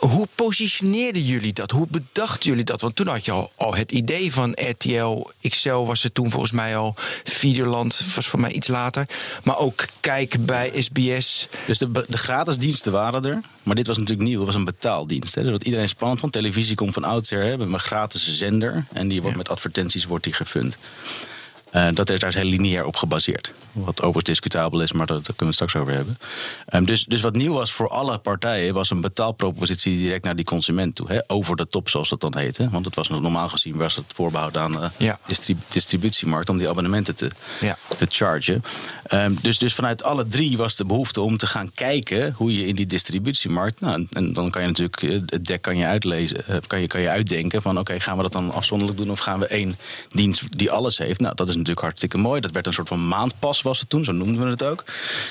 hoe 0.00 0.28
positioneerden 0.34 1.22
jullie 1.22 1.52
dat? 1.52 1.70
Hoe 1.70 1.86
bedachten 1.90 2.48
jullie 2.48 2.64
dat? 2.64 2.80
Want 2.80 2.96
toen 2.96 3.06
had 3.06 3.24
je 3.24 3.30
al, 3.30 3.52
al 3.56 3.74
het 3.74 3.92
idee 3.92 4.32
van 4.32 4.56
RTL 4.68 5.30
XL 5.48 5.70
was 5.70 6.04
er 6.04 6.12
toen 6.12 6.30
volgens 6.30 6.52
mij 6.52 6.76
al. 6.76 6.94
Videoland 7.24 8.04
was 8.14 8.26
voor 8.26 8.40
mij 8.40 8.52
iets 8.52 8.68
later. 8.68 9.08
Maar 9.42 9.58
ook 9.58 9.84
kijken 10.00 10.44
bij 10.44 10.72
SBS. 10.78 11.48
Dus 11.66 11.78
de, 11.78 12.04
de 12.08 12.16
gratis 12.16 12.58
diensten 12.58 12.92
waren 12.92 13.24
er. 13.24 13.40
Maar 13.62 13.74
dit 13.74 13.86
was 13.86 13.98
natuurlijk 13.98 14.28
nieuw. 14.28 14.38
Het 14.38 14.46
was 14.46 14.56
een 14.56 14.64
betaaldienst. 14.64 15.34
Hè. 15.34 15.42
Dus 15.42 15.50
wat 15.50 15.62
iedereen 15.62 15.88
spannend 15.88 16.20
vond. 16.20 16.32
Televisie 16.32 16.76
komt 16.76 16.92
van 16.92 17.04
oudsher. 17.04 17.58
Met 17.58 17.72
een 17.72 17.78
gratis 17.78 18.38
zender. 18.38 18.84
En 18.92 19.08
die 19.08 19.22
wordt 19.22 19.36
met 19.36 19.48
advertenties 19.48 20.04
wordt 20.04 20.24
die 20.24 20.32
gefund. 20.32 20.76
Uh, 21.72 21.88
dat 21.94 22.10
is 22.10 22.18
daar 22.18 22.34
heel 22.34 22.44
lineair 22.44 22.84
op 22.84 22.96
gebaseerd. 22.96 23.52
Wat 23.72 23.98
overigens 23.98 24.24
discutabel 24.24 24.82
is, 24.82 24.92
maar 24.92 25.06
dat, 25.06 25.26
daar 25.26 25.36
kunnen 25.36 25.56
we 25.56 25.62
het 25.62 25.70
straks 25.70 25.76
over 25.76 25.92
hebben. 25.92 26.18
Um, 26.74 26.84
dus, 26.84 27.04
dus 27.04 27.20
wat 27.20 27.36
nieuw 27.36 27.52
was 27.52 27.72
voor 27.72 27.88
alle 27.88 28.18
partijen, 28.18 28.74
was 28.74 28.90
een 28.90 29.00
betaalpropositie 29.00 29.98
direct 29.98 30.24
naar 30.24 30.36
die 30.36 30.44
consument 30.44 30.94
toe. 30.94 31.12
Hè? 31.12 31.18
Over 31.26 31.56
de 31.56 31.66
top, 31.66 31.88
zoals 31.88 32.08
dat 32.08 32.20
dan 32.20 32.36
heette. 32.36 32.68
Want 32.70 32.84
het 32.84 32.94
was 32.94 33.08
normaal 33.08 33.48
gezien 33.48 33.76
was 33.76 33.96
het 33.96 34.04
voorbehoud 34.14 34.56
aan 34.56 34.72
de 34.72 34.90
ja. 34.96 35.18
distrib 35.26 35.58
distributiemarkt 35.68 36.48
om 36.48 36.58
die 36.58 36.68
abonnementen 36.68 37.14
te, 37.14 37.30
ja. 37.60 37.78
te 37.98 38.06
chargen. 38.08 38.62
Um, 39.12 39.38
dus, 39.42 39.58
dus 39.58 39.74
vanuit 39.74 40.02
alle 40.02 40.26
drie 40.26 40.56
was 40.56 40.76
de 40.76 40.84
behoefte 40.84 41.20
om 41.20 41.36
te 41.36 41.46
gaan 41.46 41.72
kijken 41.74 42.32
hoe 42.36 42.56
je 42.56 42.66
in 42.66 42.74
die 42.74 42.86
distributiemarkt. 42.86 43.80
Nou, 43.80 44.06
en 44.12 44.32
dan 44.32 44.50
kan 44.50 44.62
je 44.62 44.68
natuurlijk 44.68 45.02
eh, 45.02 45.20
het 45.26 45.44
dek 45.44 45.62
kan 45.62 45.76
je 45.76 45.84
uitlezen, 45.84 46.46
eh, 46.46 46.56
kan 46.66 46.80
je, 46.80 46.86
kan 46.86 47.00
je 47.00 47.08
uitdenken 47.08 47.62
van 47.62 47.78
oké, 47.78 48.00
gaan 48.00 48.16
we 48.16 48.22
dat 48.22 48.32
dan 48.32 48.52
afzonderlijk 48.52 48.98
doen 48.98 49.10
of 49.10 49.18
gaan 49.18 49.38
we 49.38 49.46
één 49.46 49.78
dienst 50.08 50.58
die 50.58 50.70
alles 50.70 50.98
heeft? 50.98 51.20
Nou, 51.20 51.34
dat 51.34 51.48
is 51.48 51.54
natuurlijk 51.60 51.86
hartstikke 51.86 52.18
mooi. 52.18 52.40
Dat 52.40 52.50
werd 52.50 52.66
een 52.66 52.72
soort 52.72 52.88
van 52.88 53.08
maandpas 53.08 53.62
was 53.62 53.80
het 53.80 53.88
toen, 53.88 54.04
zo 54.04 54.12
noemden 54.12 54.44
we 54.44 54.50
het 54.50 54.62
ook. 54.62 54.84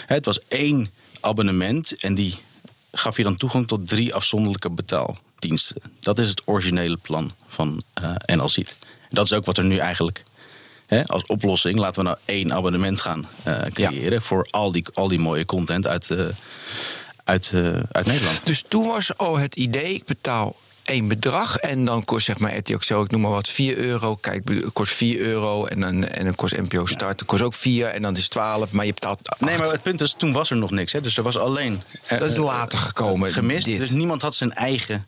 Het 0.05 0.25
was 0.25 0.39
één 0.47 0.91
abonnement 1.19 1.95
en 1.95 2.15
die 2.15 2.37
gaf 2.91 3.17
je 3.17 3.23
dan 3.23 3.35
toegang 3.35 3.67
tot 3.67 3.87
drie 3.87 4.13
afzonderlijke 4.13 4.69
betaaldiensten. 4.69 5.81
Dat 5.99 6.19
is 6.19 6.29
het 6.29 6.41
originele 6.45 6.97
plan 6.97 7.31
van 7.47 7.83
uh, 8.01 8.15
eh, 8.25 8.37
NLZ. 8.37 8.59
Dat 9.09 9.25
is 9.25 9.33
ook 9.33 9.45
wat 9.45 9.57
er 9.57 9.65
nu 9.65 9.77
eigenlijk 9.77 10.23
Hè, 10.89 11.05
als 11.05 11.25
oplossing 11.25 11.79
laten 11.79 12.01
we 12.01 12.07
nou 12.07 12.19
één 12.25 12.53
abonnement 12.53 13.01
gaan 13.01 13.27
uh, 13.47 13.61
creëren 13.61 14.21
voor 14.21 14.47
al 14.49 14.71
die, 14.71 14.85
al 14.93 15.07
die 15.07 15.19
mooie 15.19 15.45
content 15.45 15.87
uit, 15.87 16.09
uh, 16.09 16.25
uit, 17.23 17.51
uh, 17.53 17.79
uit 17.91 18.05
Nederland. 18.05 18.45
Dus 18.45 18.63
toen 18.67 18.87
was 18.87 19.17
al 19.17 19.37
het 19.37 19.55
idee: 19.55 19.93
ik 19.93 20.05
betaal 20.05 20.55
één 20.89 21.07
bedrag. 21.07 21.55
En 21.57 21.85
dan 21.85 22.05
kost 22.05 22.25
zeg 22.25 22.37
maar 22.37 22.57
RTL 22.57 23.01
ik 23.01 23.11
noem 23.11 23.21
maar 23.21 23.31
wat, 23.31 23.47
4 23.47 23.77
euro. 23.77 24.15
Kijk, 24.15 24.69
kost 24.73 24.93
4 24.93 25.19
euro. 25.19 25.65
En 25.65 25.79
dan, 25.79 26.03
en 26.03 26.25
dan 26.25 26.35
kost 26.35 26.57
NPO 26.57 26.85
Start, 26.85 27.25
kost 27.25 27.41
ook 27.41 27.53
4. 27.53 27.87
En 27.87 28.01
dan 28.01 28.15
is 28.15 28.21
het 28.21 28.31
12, 28.31 28.71
maar 28.71 28.85
je 28.85 28.93
betaalt 28.93 29.29
8. 29.29 29.41
Nee, 29.41 29.57
maar 29.57 29.71
het 29.71 29.81
punt 29.81 30.01
is, 30.01 30.13
toen 30.17 30.33
was 30.33 30.49
er 30.49 30.57
nog 30.57 30.71
niks. 30.71 30.91
Hè? 30.91 31.01
Dus 31.01 31.17
er 31.17 31.23
was 31.23 31.37
alleen... 31.37 31.81
Dat 32.07 32.29
is 32.29 32.37
later 32.37 32.77
gekomen. 32.77 33.33
Gemist. 33.33 33.65
Dit. 33.65 33.77
Dus 33.77 33.89
niemand 33.89 34.21
had 34.21 34.35
zijn 34.35 34.53
eigen 34.53 35.05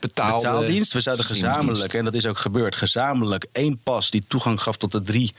Betaalde 0.00 0.36
betaaldienst. 0.36 0.92
We 0.92 1.00
zouden 1.00 1.26
gezamenlijk, 1.26 1.94
en 1.94 2.04
dat 2.04 2.14
is 2.14 2.26
ook 2.26 2.38
gebeurd, 2.38 2.74
gezamenlijk 2.74 3.46
één 3.52 3.80
pas 3.82 4.10
die 4.10 4.24
toegang 4.28 4.62
gaf 4.62 4.76
tot 4.76 4.92
de 4.92 5.02
drie 5.02 5.34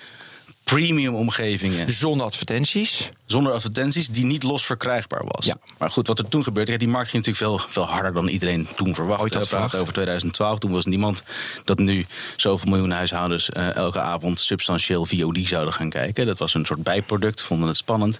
premium 0.63 1.15
omgevingen. 1.15 1.93
Zonder 1.93 2.25
advertenties. 2.25 3.09
Zonder 3.31 3.53
advertenties, 3.53 4.07
die 4.07 4.25
niet 4.25 4.43
los 4.43 4.65
verkrijgbaar 4.65 5.21
was. 5.25 5.45
Ja. 5.45 5.57
Maar 5.77 5.91
goed, 5.91 6.07
wat 6.07 6.19
er 6.19 6.27
toen 6.27 6.43
gebeurde, 6.43 6.77
die 6.77 6.87
markt 6.87 7.09
ging 7.09 7.25
natuurlijk 7.25 7.61
veel, 7.61 7.69
veel 7.71 7.93
harder 7.93 8.13
dan 8.13 8.27
iedereen 8.27 8.67
toen 8.75 8.93
verwacht. 8.93 9.21
Ooit 9.21 9.33
had 9.33 9.75
over 9.75 9.93
2012. 9.93 10.59
Toen 10.59 10.71
was 10.71 10.85
niemand 10.85 11.23
dat 11.63 11.79
nu 11.79 12.05
zoveel 12.35 12.69
miljoen 12.69 12.91
huishoudens 12.91 13.49
uh, 13.49 13.75
elke 13.75 13.99
avond 13.99 14.39
substantieel 14.39 15.05
VOD 15.05 15.39
zouden 15.43 15.73
gaan 15.73 15.89
kijken. 15.89 16.25
Dat 16.25 16.37
was 16.37 16.53
een 16.53 16.65
soort 16.65 16.83
bijproduct, 16.83 17.41
vonden 17.41 17.67
het 17.67 17.77
spannend. 17.77 18.19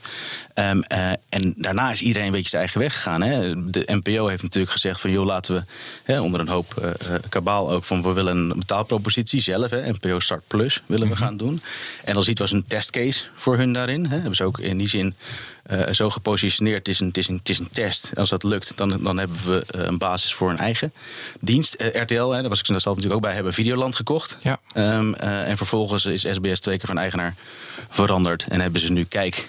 Um, 0.56 0.84
uh, 0.92 1.12
en 1.30 1.54
daarna 1.58 1.92
is 1.92 2.02
iedereen 2.02 2.28
een 2.28 2.34
beetje 2.34 2.50
zijn 2.50 2.62
eigen 2.62 2.80
weg 2.80 2.94
gegaan. 2.94 3.22
Hè. 3.22 3.70
De 3.70 3.84
NPO 3.86 4.28
heeft 4.28 4.44
natuurlijk 4.44 4.72
gezegd 4.72 5.02
van 5.02 5.12
joh, 5.12 5.26
laten 5.26 5.56
we 5.56 5.64
hè, 6.04 6.22
onder 6.22 6.40
een 6.42 6.48
hoop 6.48 6.74
uh, 6.82 7.16
kabaal 7.30 7.72
ook 7.72 7.84
van 7.84 8.02
we 8.02 8.14
willen 8.14 8.38
een 8.38 8.60
betaalpropositie 8.60 9.42
zelf. 9.42 9.70
Hè, 9.70 9.92
NPO 9.92 10.20
Start 10.20 10.44
Plus 10.48 10.82
willen 10.86 11.08
we 11.08 11.14
mm 11.14 11.20
-hmm. 11.20 11.28
gaan 11.28 11.38
doen. 11.38 11.62
En 12.04 12.14
dan 12.14 12.24
ziet 12.24 12.40
was 12.40 12.52
een 12.52 12.66
testcase 12.68 13.24
voor 13.36 13.58
hun 13.58 13.74
daarin. 13.74 14.06
Hè. 14.06 14.16
Hebben 14.16 14.36
ze 14.36 14.44
ook 14.44 14.60
in 14.60 14.78
die 14.78 14.88
zin 14.88 15.01
uh, 15.72 15.90
zo 15.92 16.10
gepositioneerd. 16.10 16.78
Het 16.78 16.88
is, 16.88 17.00
een, 17.00 17.08
het, 17.08 17.18
is 17.18 17.28
een, 17.28 17.36
het 17.36 17.50
is 17.50 17.60
een 17.60 17.70
test. 17.72 18.12
Als 18.16 18.30
dat 18.30 18.44
lukt, 18.44 18.78
dan, 18.78 19.04
dan 19.04 19.18
hebben 19.18 19.38
we 19.46 19.66
uh, 19.76 19.84
een 19.84 19.98
basis 19.98 20.34
voor 20.34 20.50
een 20.50 20.58
eigen 20.58 20.94
dienst. 21.40 21.76
Uh, 21.82 22.02
RTL, 22.02 22.30
hè, 22.30 22.40
daar 22.40 22.50
was 22.50 22.60
ik 22.60 22.66
zelf 22.66 22.84
natuurlijk 22.84 23.14
ook 23.14 23.22
bij, 23.22 23.34
hebben 23.34 23.54
Videoland 23.54 23.96
gekocht. 23.96 24.38
Ja. 24.42 24.60
Um, 24.74 25.14
en 25.14 25.58
vervolgens 25.58 26.06
is 26.06 26.22
SBS 26.32 26.60
twee 26.60 26.78
keer 26.78 26.88
van 26.88 26.98
eigenaar 26.98 27.36
veranderd. 27.90 28.46
En 28.50 28.60
hebben 28.60 28.82
ze 28.82 28.92
nu 28.92 29.06
Kijk 29.06 29.48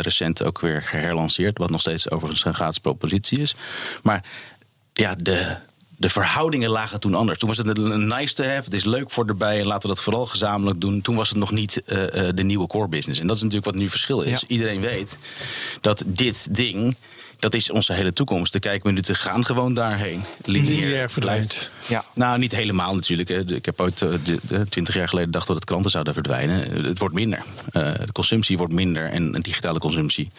recent 0.00 0.44
ook 0.44 0.60
weer 0.60 0.82
geherlanceerd. 0.82 1.58
Wat 1.58 1.70
nog 1.70 1.80
steeds 1.80 2.10
overigens 2.10 2.44
een 2.44 2.54
gratis 2.54 2.78
propositie 2.78 3.40
is. 3.40 3.54
Maar 4.02 4.24
ja, 4.92 5.14
de, 5.18 5.56
de 6.02 6.08
verhoudingen 6.08 6.70
lagen 6.70 7.00
toen 7.00 7.14
anders. 7.14 7.38
Toen 7.38 7.48
was 7.48 7.58
het 7.58 7.78
een 7.78 8.06
nice 8.06 8.34
to 8.34 8.44
have, 8.44 8.64
het 8.64 8.74
is 8.74 8.84
leuk 8.84 9.10
voor 9.10 9.26
erbij 9.26 9.58
en 9.60 9.66
laten 9.66 9.88
we 9.88 9.94
dat 9.94 10.04
vooral 10.04 10.26
gezamenlijk 10.26 10.80
doen. 10.80 11.00
Toen 11.00 11.16
was 11.16 11.28
het 11.28 11.38
nog 11.38 11.50
niet 11.50 11.82
uh, 11.86 12.02
uh, 12.02 12.06
de 12.34 12.42
nieuwe 12.42 12.66
core 12.66 12.88
business. 12.88 13.20
En 13.20 13.26
dat 13.26 13.36
is 13.36 13.42
natuurlijk 13.42 13.70
wat 13.72 13.80
nu 13.80 13.90
verschil 13.90 14.20
is. 14.20 14.40
Ja. 14.40 14.46
Iedereen 14.46 14.80
weet 14.80 15.18
dat 15.80 16.02
dit 16.06 16.54
ding, 16.54 16.96
dat 17.38 17.54
is 17.54 17.70
onze 17.70 17.92
hele 17.92 18.12
toekomst. 18.12 18.52
De 18.52 18.58
kijkminuten 18.58 19.16
gaan 19.16 19.44
gewoon 19.44 19.74
daarheen. 19.74 20.24
Lineair 20.44 21.10
verdwijnt. 21.10 21.70
Ja. 21.88 22.04
Nou, 22.14 22.38
niet 22.38 22.52
helemaal 22.52 22.94
natuurlijk. 22.94 23.28
Ik 23.50 23.64
heb 23.64 23.80
ooit 23.80 24.04
twintig 24.68 24.94
jaar 24.94 25.08
geleden 25.08 25.30
dacht 25.30 25.46
dat 25.46 25.56
het 25.56 25.64
klanten 25.64 25.90
zouden 25.90 26.14
verdwijnen. 26.14 26.84
Het 26.84 26.98
wordt 26.98 27.14
minder. 27.14 27.44
De 27.72 28.12
consumptie 28.12 28.56
wordt 28.56 28.72
minder 28.72 29.04
en 29.10 29.32
digitale 29.32 29.78
consumptie 29.78 30.30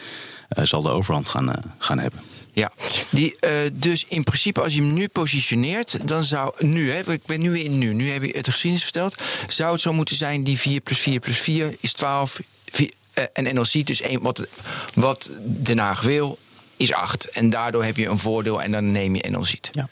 zal 0.49 0.81
de 0.81 0.89
overhand 0.89 1.29
gaan, 1.29 1.75
gaan 1.77 1.99
hebben. 1.99 2.32
Ja, 2.53 2.71
die, 3.09 3.35
uh, 3.39 3.51
dus 3.73 4.05
in 4.07 4.23
principe 4.23 4.61
als 4.61 4.73
je 4.73 4.81
hem 4.81 4.93
nu 4.93 5.07
positioneert, 5.07 6.07
dan 6.07 6.23
zou 6.23 6.53
nu, 6.59 6.91
hè, 6.91 7.11
ik 7.11 7.25
ben 7.25 7.41
nu 7.41 7.59
in 7.59 7.77
nu, 7.77 7.93
nu 7.93 8.11
heb 8.11 8.23
je 8.23 8.37
het 8.37 8.49
geschiedenis 8.49 8.83
verteld, 8.83 9.15
zou 9.47 9.71
het 9.71 9.81
zo 9.81 9.93
moeten 9.93 10.15
zijn 10.15 10.43
die 10.43 10.59
4 10.59 10.81
plus 10.81 10.99
4 10.99 11.19
plus 11.19 11.37
4 11.37 11.75
is 11.79 11.93
12 11.93 12.39
4, 12.65 12.91
uh, 13.13 13.23
en 13.33 13.55
NLC 13.55 13.85
dus 13.85 14.01
wat, 14.21 14.47
wat 14.93 15.31
Den 15.43 15.79
Haag 15.79 16.01
wil, 16.01 16.39
is 16.77 16.93
8. 16.93 17.29
En 17.29 17.49
daardoor 17.49 17.83
heb 17.83 17.97
je 17.97 18.07
een 18.07 18.19
voordeel 18.19 18.61
en 18.61 18.71
dan 18.71 18.91
neem 18.91 19.15
je 19.15 19.29
NLC. 19.29 19.53
Ja. 19.71 19.89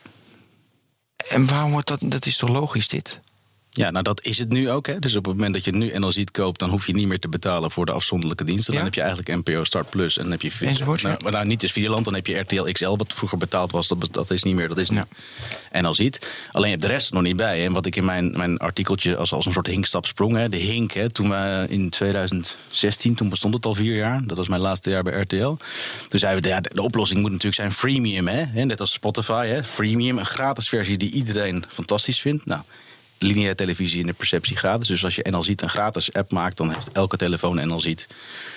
En 1.30 1.46
waarom 1.46 1.72
wordt 1.72 1.88
dat, 1.88 2.00
dat 2.03 2.25
is 2.25 2.38
toch 2.38 2.50
logisch 2.50 2.88
dit? 2.88 3.20
Ja, 3.74 3.92
nou 3.92 4.04
dat 4.04 4.25
is 4.25 4.38
het 4.38 4.51
nu 4.51 4.70
ook. 4.70 4.88
Hè. 4.88 5.00
Dus 5.00 5.16
op 5.16 5.25
het 5.25 5.36
moment 5.36 5.54
dat 5.54 5.63
je 5.63 5.72
nu 5.72 5.98
NLZ 5.98 6.24
koopt, 6.32 6.60
dan 6.60 6.70
hoef 6.70 6.88
je 6.88 6.94
niet 6.94 7.08
meer 7.08 7.20
te 7.20 7.28
betalen 7.28 7.72
voor 7.72 7.86
de 7.86 7.92
afzonderlijke 7.92 8.44
diensten. 8.44 8.74
Ja? 8.74 8.80
Dan 8.80 8.88
heb 8.88 8.96
je 8.96 9.01
eigenlijk 9.01 9.46
NPO 9.46 9.63
Start 9.63 9.90
Plus 9.90 10.18
en 10.18 10.24
dan 10.24 10.32
heb 10.32 10.42
je. 10.42 10.51
Enzovoort, 10.60 11.01
nou, 11.01 11.24
maar 11.24 11.32
nou, 11.32 11.46
niet 11.46 11.60
dus 11.60 11.72
Videoland, 11.72 12.06
dan 12.06 12.13
heb 12.13 12.28
je 12.28 12.40
RTL 12.40 12.72
XL, 12.72 12.96
wat 12.96 13.13
vroeger 13.13 13.38
betaald 13.38 13.72
was. 13.72 13.88
Dat, 13.88 14.08
dat 14.12 14.32
is 14.32 14.44
niet 14.44 14.56
meer, 14.56 14.68
dat 14.68 14.78
is 14.78 14.90
nu 14.90 15.01
NLZ. 15.72 16.10
Alleen 16.51 16.70
je 16.70 16.75
hebt 16.75 16.82
de 16.82 16.88
rest 16.88 17.08
er 17.08 17.13
nog 17.13 17.24
niet 17.24 17.36
bij. 17.36 17.66
En 17.66 17.74
wat 17.74 17.86
ik 17.86 17.96
in 17.96 18.06
mijn, 18.06 18.32
mijn 18.38 18.58
artikeltje 18.58 19.18
als, 19.18 19.34
als 19.34 19.46
een 19.46 19.54
soort 19.54 19.68
hinkstap 19.68 20.06
sprong, 20.06 20.36
hè, 20.36 20.50
de 20.50 20.58
hink, 20.58 20.92
hè, 20.92 21.10
toen 21.10 21.30
we 21.30 21.66
in 21.70 21.90
2016, 21.90 23.16
toen 23.16 23.30
bestond 23.30 23.54
het 23.54 23.66
al 23.66 23.75
vier 23.75 23.96
jaar. 23.96 24.22
Dat 24.25 24.38
was 24.38 24.48
mijn 24.48 24.62
laatste 24.62 24.90
jaar 24.90 25.04
bij 25.04 25.22
RTL. 25.22 25.58
Toen 26.10 26.20
zeiden 26.20 26.44
we, 26.44 26.50
ja, 26.50 26.62
de, 26.62 26.70
de 26.74 26.82
oplossing 26.82 27.22
moet 27.22 27.32
natuurlijk 27.32 27.56
zijn 27.56 27.72
freemium. 27.72 28.28
Hè, 28.28 28.66
net 28.66 28.80
als 28.80 28.92
Spotify, 28.92 29.48
hè, 29.48 29.63
freemium, 29.63 30.18
een 30.18 30.25
gratis 30.25 30.70
versie 30.70 30.98
die 30.98 31.12
iedereen 31.12 31.66
fantastisch 31.68 32.20
vindt. 32.20 32.46
Nou 32.46 32.62
lineaire 33.22 33.56
televisie 33.56 34.00
in 34.00 34.06
de 34.06 34.13
perceptie 34.13 34.58
gratis. 34.58 34.88
Dus 34.88 35.04
als 35.04 35.16
je 35.16 35.28
NL 35.30 35.44
ziet 35.44 35.62
een 35.62 35.70
gratis 35.70 36.13
app 36.13 36.32
maakt, 36.32 36.58
dan 36.58 36.74
heeft 36.74 36.92
elke 36.92 37.18
telefoon 37.18 37.68
NL 37.68 37.80
ziet 37.80 38.08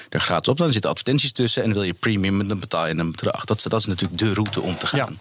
er 0.08 0.20
gratis 0.20 0.48
op. 0.48 0.58
Dan 0.58 0.72
zitten 0.72 0.90
advertenties 0.90 1.32
tussen 1.32 1.62
en 1.62 1.72
wil 1.72 1.82
je 1.82 1.92
premium, 1.92 2.48
dan 2.48 2.60
betaal 2.60 2.86
je 2.86 2.96
een 2.96 3.10
bedrag. 3.10 3.44
Dat, 3.44 3.64
dat 3.68 3.80
is 3.80 3.86
natuurlijk 3.86 4.18
de 4.18 4.32
route 4.32 4.60
om 4.60 4.76
te 4.76 4.86
gaan. 4.86 5.18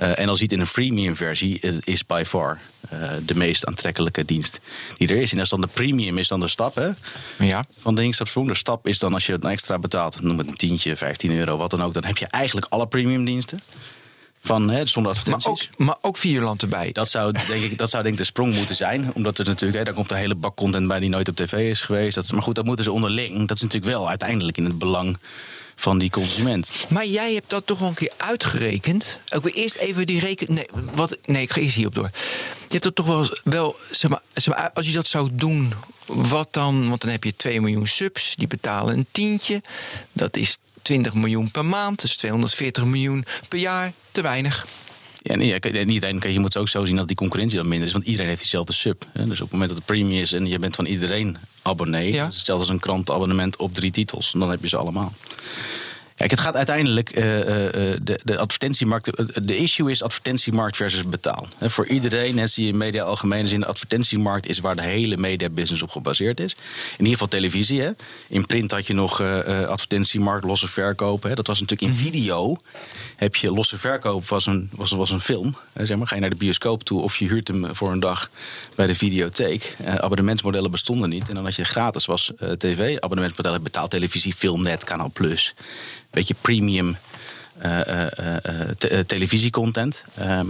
Ja. 0.00 0.06
Uh, 0.06 0.18
en 0.18 0.28
als 0.28 0.38
ziet 0.38 0.52
in 0.52 0.60
een 0.60 0.66
freemium 0.66 1.16
versie 1.16 1.60
is 1.84 2.06
by 2.06 2.22
far 2.26 2.60
uh, 2.92 3.10
de 3.26 3.34
meest 3.34 3.66
aantrekkelijke 3.66 4.24
dienst 4.24 4.60
die 4.96 5.08
er 5.08 5.16
is. 5.16 5.32
En 5.32 5.38
als 5.38 5.48
dan 5.48 5.60
de 5.60 5.66
premium 5.66 6.18
is 6.18 6.28
dan 6.28 6.40
de 6.40 6.48
stap 6.48 6.74
hè, 6.74 6.90
ja. 7.38 7.66
van 7.80 7.94
de 7.94 8.02
hinkstapsprong. 8.02 8.48
De 8.48 8.54
stap 8.54 8.86
is 8.86 8.98
dan 8.98 9.14
als 9.14 9.26
je 9.26 9.32
het 9.32 9.44
extra 9.44 9.78
betaalt, 9.78 10.22
noem 10.22 10.38
het 10.38 10.48
een 10.48 10.56
tientje, 10.56 10.96
15 10.96 11.32
euro, 11.32 11.56
wat 11.56 11.70
dan 11.70 11.82
ook. 11.82 11.94
Dan 11.94 12.04
heb 12.04 12.18
je 12.18 12.26
eigenlijk 12.26 12.66
alle 12.68 12.86
premium 12.86 13.24
diensten. 13.24 13.60
Van, 14.40 14.70
hè, 14.70 14.86
zonder 14.86 15.12
advertenties. 15.12 15.68
Maar 15.68 15.78
ook, 15.78 15.86
maar 15.86 15.96
ook 16.00 16.16
Videoland 16.16 16.62
erbij. 16.62 16.92
Dat 16.92 17.08
zou, 17.08 17.32
denk 17.32 17.62
ik, 17.62 17.78
dat 17.78 17.90
zou 17.90 18.02
denk 18.02 18.14
ik 18.14 18.20
de 18.20 18.26
sprong 18.26 18.54
moeten 18.54 18.76
zijn. 18.76 19.10
Omdat 19.14 19.38
er 19.38 19.44
natuurlijk, 19.44 19.78
hè, 19.78 19.84
daar 19.84 19.94
komt 19.94 20.10
een 20.10 20.16
hele 20.16 20.34
bak 20.34 20.56
content 20.56 20.88
bij 20.88 20.98
die 20.98 21.08
nooit 21.08 21.28
op 21.28 21.36
tv 21.36 21.52
is 21.52 21.82
geweest. 21.82 22.14
Dat, 22.14 22.32
maar 22.32 22.42
goed, 22.42 22.54
dat 22.54 22.64
moeten 22.64 22.84
ze 22.84 22.92
onderling. 22.92 23.48
Dat 23.48 23.56
is 23.56 23.62
natuurlijk 23.62 23.92
wel 23.92 24.08
uiteindelijk 24.08 24.56
in 24.56 24.64
het 24.64 24.78
belang 24.78 25.18
van 25.76 25.98
die 25.98 26.10
consument. 26.10 26.86
Maar 26.88 27.06
jij 27.06 27.34
hebt 27.34 27.50
dat 27.50 27.66
toch 27.66 27.78
wel 27.78 27.88
een 27.88 27.94
keer 27.94 28.12
uitgerekend. 28.16 29.18
Ik 29.28 29.42
wil 29.42 29.52
eerst 29.52 29.76
even 29.76 30.06
die 30.06 30.20
reken. 30.20 30.54
Nee, 30.54 30.66
wat, 30.94 31.16
nee 31.24 31.42
ik 31.42 31.50
ga 31.50 31.60
eerst 31.60 31.74
hierop 31.74 31.94
door. 31.94 32.10
Je 32.12 32.66
hebt 32.68 32.82
dat 32.82 32.94
toch 32.94 33.06
wel, 33.06 33.28
wel 33.44 33.76
zeg 33.90 34.10
maar, 34.10 34.20
zeg 34.32 34.54
maar, 34.54 34.70
als 34.74 34.86
je 34.86 34.92
dat 34.92 35.06
zou 35.06 35.28
doen, 35.32 35.72
wat 36.06 36.52
dan? 36.52 36.88
Want 36.88 37.00
dan 37.00 37.10
heb 37.10 37.24
je 37.24 37.36
2 37.36 37.60
miljoen 37.60 37.86
subs, 37.86 38.34
die 38.36 38.46
betalen 38.46 38.96
een 38.96 39.06
tientje. 39.10 39.62
Dat 40.12 40.36
is 40.36 40.58
20 40.88 41.14
miljoen 41.14 41.50
per 41.50 41.64
maand, 41.64 42.00
dus 42.00 42.16
240 42.16 42.84
miljoen 42.84 43.24
per 43.48 43.58
jaar. 43.58 43.92
Te 44.12 44.22
weinig. 44.22 44.66
Ja, 45.22 45.36
nee, 45.36 45.54
en 45.54 45.90
iedereen, 45.90 46.32
je 46.32 46.38
moet 46.38 46.52
het 46.52 46.62
ook 46.62 46.68
zo 46.68 46.84
zien 46.84 46.96
dat 46.96 47.06
die 47.06 47.16
concurrentie 47.16 47.56
dan 47.56 47.68
minder 47.68 47.86
is. 47.86 47.92
Want 47.92 48.04
iedereen 48.04 48.28
heeft 48.28 48.40
diezelfde 48.40 48.72
sub. 48.72 49.04
Hè? 49.12 49.24
Dus 49.24 49.40
op 49.40 49.42
het 49.42 49.50
moment 49.50 49.68
dat 49.68 49.78
het 49.78 49.86
premium 49.86 50.20
is 50.20 50.32
en 50.32 50.46
je 50.46 50.58
bent 50.58 50.74
van 50.74 50.86
iedereen 50.86 51.36
abonnee... 51.62 52.12
Ja. 52.12 52.24
Hetzelfde 52.24 52.64
als 52.64 52.68
een 52.68 52.80
krantabonnement 52.80 53.56
op 53.56 53.74
drie 53.74 53.90
titels. 53.90 54.32
Dan 54.32 54.50
heb 54.50 54.62
je 54.62 54.68
ze 54.68 54.76
allemaal. 54.76 55.12
Kijk, 56.18 56.30
het 56.30 56.40
gaat 56.40 56.56
uiteindelijk. 56.56 57.18
Uh, 57.18 57.38
uh, 57.38 57.44
de, 58.02 58.20
de 58.24 58.38
advertentiemarkt. 58.38 59.46
De 59.46 59.56
issue 59.56 59.90
is 59.90 60.02
advertentiemarkt 60.02 60.76
versus 60.76 61.08
betaal. 61.08 61.46
Voor 61.60 61.86
iedereen, 61.86 62.34
net 62.34 62.50
zie 62.50 62.64
je 62.64 62.72
in 62.72 62.76
media 62.76 63.02
algemene 63.02 63.48
zin. 63.48 63.60
De 63.60 63.66
advertentiemarkt 63.66 64.46
is 64.46 64.58
waar 64.58 64.76
de 64.76 64.82
hele 64.82 65.16
mediabusiness 65.16 65.82
op 65.82 65.90
gebaseerd 65.90 66.40
is. 66.40 66.52
In 66.52 66.58
ieder 66.98 67.12
geval 67.12 67.28
televisie. 67.28 67.82
Hè. 67.82 67.90
In 68.28 68.46
print 68.46 68.70
had 68.70 68.86
je 68.86 68.94
nog 68.94 69.20
advertentiemarkt, 69.66 70.44
losse 70.44 70.68
verkopen. 70.68 71.28
Hè. 71.28 71.34
Dat 71.34 71.46
was 71.46 71.60
natuurlijk 71.60 71.90
in 71.90 71.98
video. 71.98 72.56
Heb 73.16 73.36
je 73.36 73.52
losse 73.52 73.78
verkoop, 73.78 74.28
was 74.28 74.46
een, 74.46 74.70
was, 74.72 74.90
was 74.90 75.10
een 75.10 75.20
film. 75.20 75.56
Hè, 75.72 75.86
zeg 75.86 75.96
maar. 75.96 76.06
Ga 76.06 76.14
je 76.14 76.20
naar 76.20 76.30
de 76.30 76.36
bioscoop 76.36 76.84
toe 76.84 77.02
of 77.02 77.16
je 77.16 77.28
huurt 77.28 77.48
hem 77.48 77.74
voor 77.74 77.92
een 77.92 78.00
dag 78.00 78.30
bij 78.74 78.86
de 78.86 78.94
videotheek. 78.94 79.76
abonnementsmodellen 79.84 80.70
bestonden 80.70 81.08
niet. 81.08 81.28
En 81.28 81.34
dan 81.34 81.44
had 81.44 81.54
je 81.54 81.64
gratis 81.64 82.06
was 82.06 82.32
tv. 82.58 82.98
Abonnementsmodellen 82.98 83.62
betaaltelevisie, 83.62 84.34
filmnet, 84.34 84.84
kanaal 84.84 85.10
plus 85.12 85.54
beetje 86.10 86.34
premium 86.40 86.96
uh, 87.62 87.70
uh, 87.70 87.82
te 88.78 89.04
televisiecontent. 89.06 90.04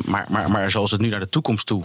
maar, 0.04 0.26
maar, 0.28 0.50
maar 0.50 0.70
zoals 0.70 0.90
het 0.90 1.00
nu 1.00 1.08
naar 1.08 1.20
de 1.20 1.28
toekomst 1.28 1.66
toe. 1.66 1.84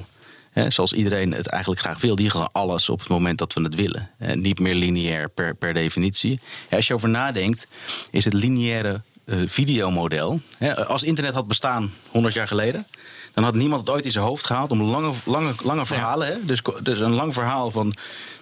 Zoals 0.67 0.93
iedereen 0.93 1.31
het 1.31 1.47
eigenlijk 1.47 1.81
graag 1.81 2.01
wil. 2.01 2.15
Die 2.15 2.29
gaan 2.29 2.49
alles 2.51 2.89
op 2.89 2.99
het 2.99 3.09
moment 3.09 3.37
dat 3.37 3.53
we 3.53 3.61
het 3.61 3.75
willen. 3.75 4.09
niet 4.33 4.59
meer 4.59 4.75
lineair 4.75 5.29
per, 5.29 5.55
per 5.55 5.73
definitie. 5.73 6.39
Als 6.69 6.87
je 6.87 6.93
over 6.93 7.09
nadenkt, 7.09 7.67
is 8.11 8.25
het 8.25 8.33
lineaire 8.33 9.01
videomodel. 9.45 10.41
Als 10.87 11.03
internet 11.03 11.33
had 11.33 11.47
bestaan 11.47 11.91
100 12.11 12.33
jaar 12.33 12.47
geleden. 12.47 12.85
Dan 13.33 13.43
had 13.43 13.53
niemand 13.53 13.81
het 13.81 13.89
ooit 13.89 14.05
in 14.05 14.11
zijn 14.11 14.25
hoofd 14.25 14.45
gehaald 14.45 14.71
om 14.71 14.81
lange, 14.81 15.11
lange, 15.25 15.53
lange 15.63 15.85
verhalen. 15.85 16.27
Ja. 16.27 16.37
Dus, 16.45 16.61
dus 16.81 16.99
een 16.99 17.13
lang 17.13 17.33
verhaal 17.33 17.71
van 17.71 17.93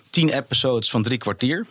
10 0.10 0.30
episodes 0.30 0.90
van 0.90 1.04
drie 1.04 1.18
kwartier. 1.18 1.66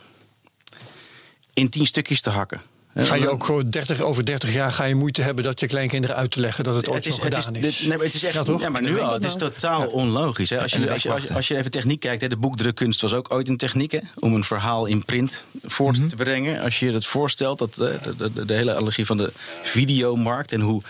In 1.55 1.69
10 1.69 1.87
stukjes 1.87 2.21
te 2.21 2.31
hakken. 2.31 2.61
Ga 2.95 3.15
je 3.15 3.29
ook 3.29 3.45
gewoon 3.45 3.71
30, 3.71 4.01
over 4.01 4.25
30 4.25 4.53
jaar 4.53 4.73
ga 4.73 4.85
je 4.85 4.95
moeite 4.95 5.23
hebben 5.23 5.45
dat 5.45 5.61
je 5.61 5.67
kleinkinderen 5.67 6.17
uit 6.17 6.31
te 6.31 6.41
leggen 6.41 6.65
dat 6.65 6.75
het 6.75 6.89
ooit 6.89 6.97
het 6.97 7.07
is, 7.07 7.15
zo 7.15 7.23
gedaan 7.23 7.55
het 7.55 7.57
is. 7.57 7.81
is. 7.81 7.87
Nee, 7.87 7.97
maar 7.97 8.07
het 8.07 8.15
is 8.15 8.25
echt, 8.25 8.35
ja, 8.35 8.43
toch? 8.43 8.61
Ja, 8.61 8.69
maar 8.69 8.83
nu 8.83 9.01
al. 9.01 9.13
Het 9.13 9.25
is 9.25 9.37
totaal 9.37 9.81
ja. 9.81 9.87
onlogisch. 9.87 10.51
Hè? 10.51 10.61
Als, 10.63 10.73
je, 10.73 10.91
als, 10.91 11.03
je, 11.03 11.13
als, 11.13 11.23
je, 11.23 11.35
als 11.35 11.49
je 11.49 11.57
even 11.57 11.71
techniek 11.71 12.01
kijkt, 12.01 12.23
hè, 12.23 12.29
de 12.29 12.37
boekdrukkunst 12.37 13.01
was 13.01 13.13
ook 13.13 13.33
ooit 13.33 13.49
een 13.49 13.57
techniek 13.57 13.93
hè, 13.93 14.01
om 14.19 14.35
een 14.35 14.45
verhaal 14.45 14.87
in 14.87 15.05
print 15.05 15.47
voort 15.63 15.95
mm 15.95 16.01
-hmm. 16.01 16.11
te 16.11 16.17
brengen. 16.17 16.61
Als 16.61 16.79
je 16.79 16.87
je 16.87 16.93
dat 16.93 17.07
voorstelt, 17.07 17.59
dat, 17.59 17.75
de, 17.75 17.99
de, 18.17 18.45
de 18.45 18.55
hele 18.55 18.75
allergie 18.75 19.07
van 19.07 19.17
de 19.17 19.33
videomarkt 19.63 20.53
en 20.53 20.61
hoe 20.61 20.83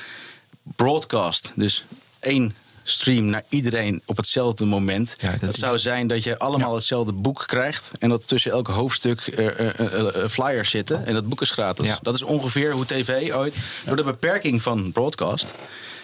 broadcast, 0.62 1.52
dus 1.56 1.84
één 2.20 2.54
stream 2.90 3.24
naar 3.24 3.44
iedereen 3.48 4.02
op 4.06 4.16
hetzelfde 4.16 4.64
moment. 4.64 5.16
Ja, 5.20 5.30
dat, 5.30 5.40
dat 5.40 5.54
zou 5.54 5.78
zijn 5.78 6.06
dat 6.06 6.22
je 6.22 6.38
allemaal 6.38 6.68
ja. 6.68 6.74
hetzelfde 6.74 7.12
boek 7.12 7.44
krijgt. 7.46 7.90
En 7.98 8.08
dat 8.08 8.28
tussen 8.28 8.50
elk 8.50 8.66
hoofdstuk 8.66 9.26
uh, 9.26 9.46
uh, 9.46 9.70
uh, 9.78 10.26
flyers 10.28 10.70
zitten. 10.70 11.06
En 11.06 11.14
dat 11.14 11.28
boek 11.28 11.40
is 11.40 11.50
gratis. 11.50 11.88
Ja. 11.88 11.98
Dat 12.02 12.14
is 12.14 12.22
ongeveer 12.22 12.72
hoe 12.72 12.86
tv 12.86 13.32
ooit 13.32 13.56
door 13.84 13.96
de 13.96 14.04
beperking 14.04 14.62
van 14.62 14.92
broadcast 14.92 15.54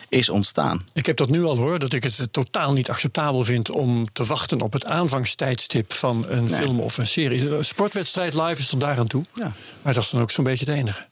is 0.09 0.28
ontstaan. 0.28 0.87
Ik 0.93 1.07
heb 1.07 1.16
dat 1.16 1.28
nu 1.28 1.45
al 1.45 1.57
hoor, 1.57 1.78
dat 1.78 1.93
ik 1.93 2.02
het 2.02 2.28
totaal 2.31 2.73
niet 2.73 2.90
acceptabel 2.90 3.45
vind 3.45 3.71
om 3.71 4.12
te 4.12 4.25
wachten 4.25 4.61
op 4.61 4.73
het 4.73 4.85
aanvangstijdstip 4.85 5.93
van 5.93 6.25
een 6.28 6.45
nee. 6.45 6.55
film 6.55 6.81
of 6.81 6.99
een 6.99 7.07
serie. 7.07 7.50
Een 7.50 7.64
sportwedstrijd 7.64 8.35
live 8.35 8.61
is 8.61 8.69
tot 8.69 8.81
daar 8.81 8.99
aan 8.99 9.07
toe. 9.07 9.25
Maar 9.83 9.95
dat 9.95 10.02
is 10.02 10.11
dan 10.11 10.21
ook 10.21 10.31
zo'n 10.31 10.45
beetje 10.45 10.64
het 10.64 10.75
enige. 10.75 11.07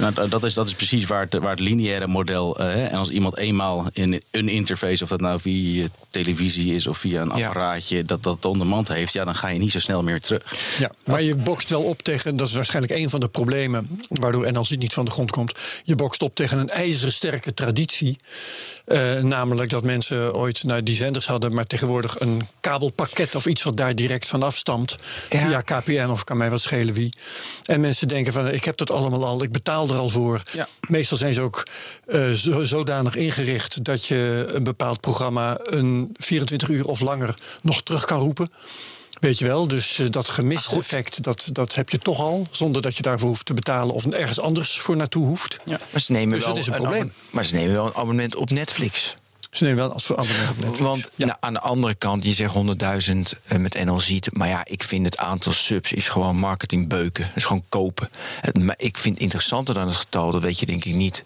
Nou, 0.00 0.28
dat, 0.28 0.44
is, 0.44 0.54
dat 0.54 0.66
is 0.66 0.74
precies 0.74 1.06
waar 1.06 1.20
het, 1.20 1.34
waar 1.34 1.50
het 1.50 1.60
lineaire 1.60 2.06
model. 2.06 2.60
Uh, 2.60 2.92
en 2.92 2.98
als 2.98 3.08
iemand 3.08 3.36
eenmaal 3.36 3.86
in 3.92 4.22
een 4.30 4.48
interface, 4.48 5.02
of 5.02 5.08
dat 5.08 5.20
nou 5.20 5.40
via 5.40 5.86
televisie 6.08 6.74
is 6.74 6.86
of 6.86 6.98
via 6.98 7.20
een 7.20 7.30
apparaatje, 7.30 8.02
dat 8.02 8.22
dat 8.22 8.44
ondermand 8.44 8.88
heeft, 8.88 9.12
ja, 9.12 9.24
dan 9.24 9.34
ga 9.34 9.48
je 9.48 9.58
niet 9.58 9.70
zo 9.70 9.78
snel 9.78 10.02
meer 10.02 10.20
terug. 10.20 10.54
Ja, 10.78 10.90
maar 11.04 11.22
je 11.22 11.34
bokst 11.34 11.70
wel 11.70 11.82
op 11.82 12.02
tegen, 12.02 12.36
dat 12.36 12.48
is 12.48 12.54
waarschijnlijk 12.54 12.94
een 12.94 13.10
van 13.10 13.20
de 13.20 13.28
problemen 13.28 14.00
waardoor 14.08 14.52
NLZ 14.52 14.70
niet 14.70 14.92
van 14.92 15.04
de 15.04 15.10
grond 15.10 15.30
komt. 15.30 15.52
Je 15.82 15.94
bokst 15.94 16.22
op 16.22 16.34
tegen 16.34 16.58
een 16.58 16.70
ijzeren 16.70 17.12
sterke 17.12 17.54
traditie. 17.54 18.16
Uh, 18.86 19.18
namelijk 19.18 19.70
dat 19.70 19.82
mensen 19.84 20.34
ooit 20.34 20.64
naar 20.64 20.84
die 20.84 20.94
zenders 20.94 21.26
hadden, 21.26 21.54
maar 21.54 21.66
tegenwoordig 21.66 22.20
een 22.20 22.48
kabelpakket 22.60 23.34
of 23.34 23.46
iets 23.46 23.62
wat 23.62 23.76
daar 23.76 23.94
direct 23.94 24.26
vanaf 24.26 24.56
stamt. 24.56 24.96
Via 25.28 25.60
KPN 25.60 26.08
of 26.10 26.24
kan 26.24 26.36
mij 26.36 26.50
wat 26.50 26.60
schelen 26.60 26.94
wie. 26.94 27.12
En 27.64 27.80
mensen 27.80 28.08
denken 28.08 28.32
van 28.32 28.48
ik 28.48 28.64
heb 28.64 28.76
dat 28.76 28.90
allemaal 28.90 29.24
al, 29.24 29.42
ik 29.42 29.52
betaal 29.52 29.81
er 29.90 29.98
al 29.98 30.08
voor. 30.08 30.42
Ja. 30.52 30.68
Meestal 30.88 31.18
zijn 31.18 31.34
ze 31.34 31.40
ook 31.40 31.66
uh, 32.06 32.30
zodanig 32.62 33.16
ingericht 33.16 33.84
dat 33.84 34.06
je 34.06 34.46
een 34.48 34.64
bepaald 34.64 35.00
programma 35.00 35.58
een 35.62 36.14
24 36.16 36.68
uur 36.68 36.86
of 36.86 37.00
langer 37.00 37.34
nog 37.62 37.82
terug 37.82 38.04
kan 38.04 38.20
roepen. 38.20 38.50
Weet 39.20 39.38
je 39.38 39.44
wel, 39.44 39.68
dus 39.68 39.98
uh, 39.98 40.10
dat 40.10 40.28
gemiste 40.28 40.76
effect, 40.76 41.22
dat, 41.22 41.48
dat 41.52 41.74
heb 41.74 41.90
je 41.90 41.98
toch 41.98 42.20
al, 42.20 42.46
zonder 42.50 42.82
dat 42.82 42.96
je 42.96 43.02
daarvoor 43.02 43.28
hoeft 43.28 43.46
te 43.46 43.54
betalen 43.54 43.94
of 43.94 44.06
ergens 44.06 44.40
anders 44.40 44.80
voor 44.80 44.96
naartoe 44.96 45.26
hoeft. 45.26 45.58
Ja. 45.64 45.80
Maar 45.90 46.00
ze 46.00 46.12
nemen 46.12 46.34
dus 46.34 46.44
wel 46.44 46.54
dat 46.54 46.62
is 46.62 46.68
een 46.68 46.74
probleem. 46.74 47.12
Maar 47.30 47.44
ze 47.44 47.54
nemen 47.54 47.72
wel 47.72 47.86
een 47.86 47.94
abonnement 47.94 48.36
op 48.36 48.50
Netflix. 48.50 49.16
Ze 49.52 49.64
nemen 49.64 49.78
wel 49.78 49.92
als 49.92 50.04
voor 50.04 50.16
abonnement. 50.16 50.78
Want 50.78 51.10
ja. 51.14 51.26
nou, 51.26 51.38
aan 51.40 51.52
de 51.52 51.60
andere 51.60 51.94
kant, 51.94 52.24
je 52.24 52.32
zegt 52.32 52.54
100.000 52.54 52.60
uh, 53.52 53.58
met 53.58 53.84
NL 53.84 54.00
ziet. 54.00 54.28
Maar 54.32 54.48
ja, 54.48 54.64
ik 54.64 54.82
vind 54.82 55.04
het 55.04 55.16
aantal 55.16 55.52
subs 55.52 55.92
is 55.92 56.08
gewoon 56.08 56.36
marketingbeuken. 56.36 57.24
Het 57.24 57.36
is 57.36 57.44
gewoon 57.44 57.64
kopen. 57.68 58.10
Het, 58.40 58.58
maar 58.58 58.74
ik 58.78 58.98
vind 58.98 59.18
interessanter 59.18 59.74
dan 59.74 59.86
het 59.86 59.96
getal, 59.96 60.30
dat 60.30 60.42
weet 60.42 60.58
je 60.58 60.66
denk 60.66 60.84
ik 60.84 60.94
niet. 60.94 61.24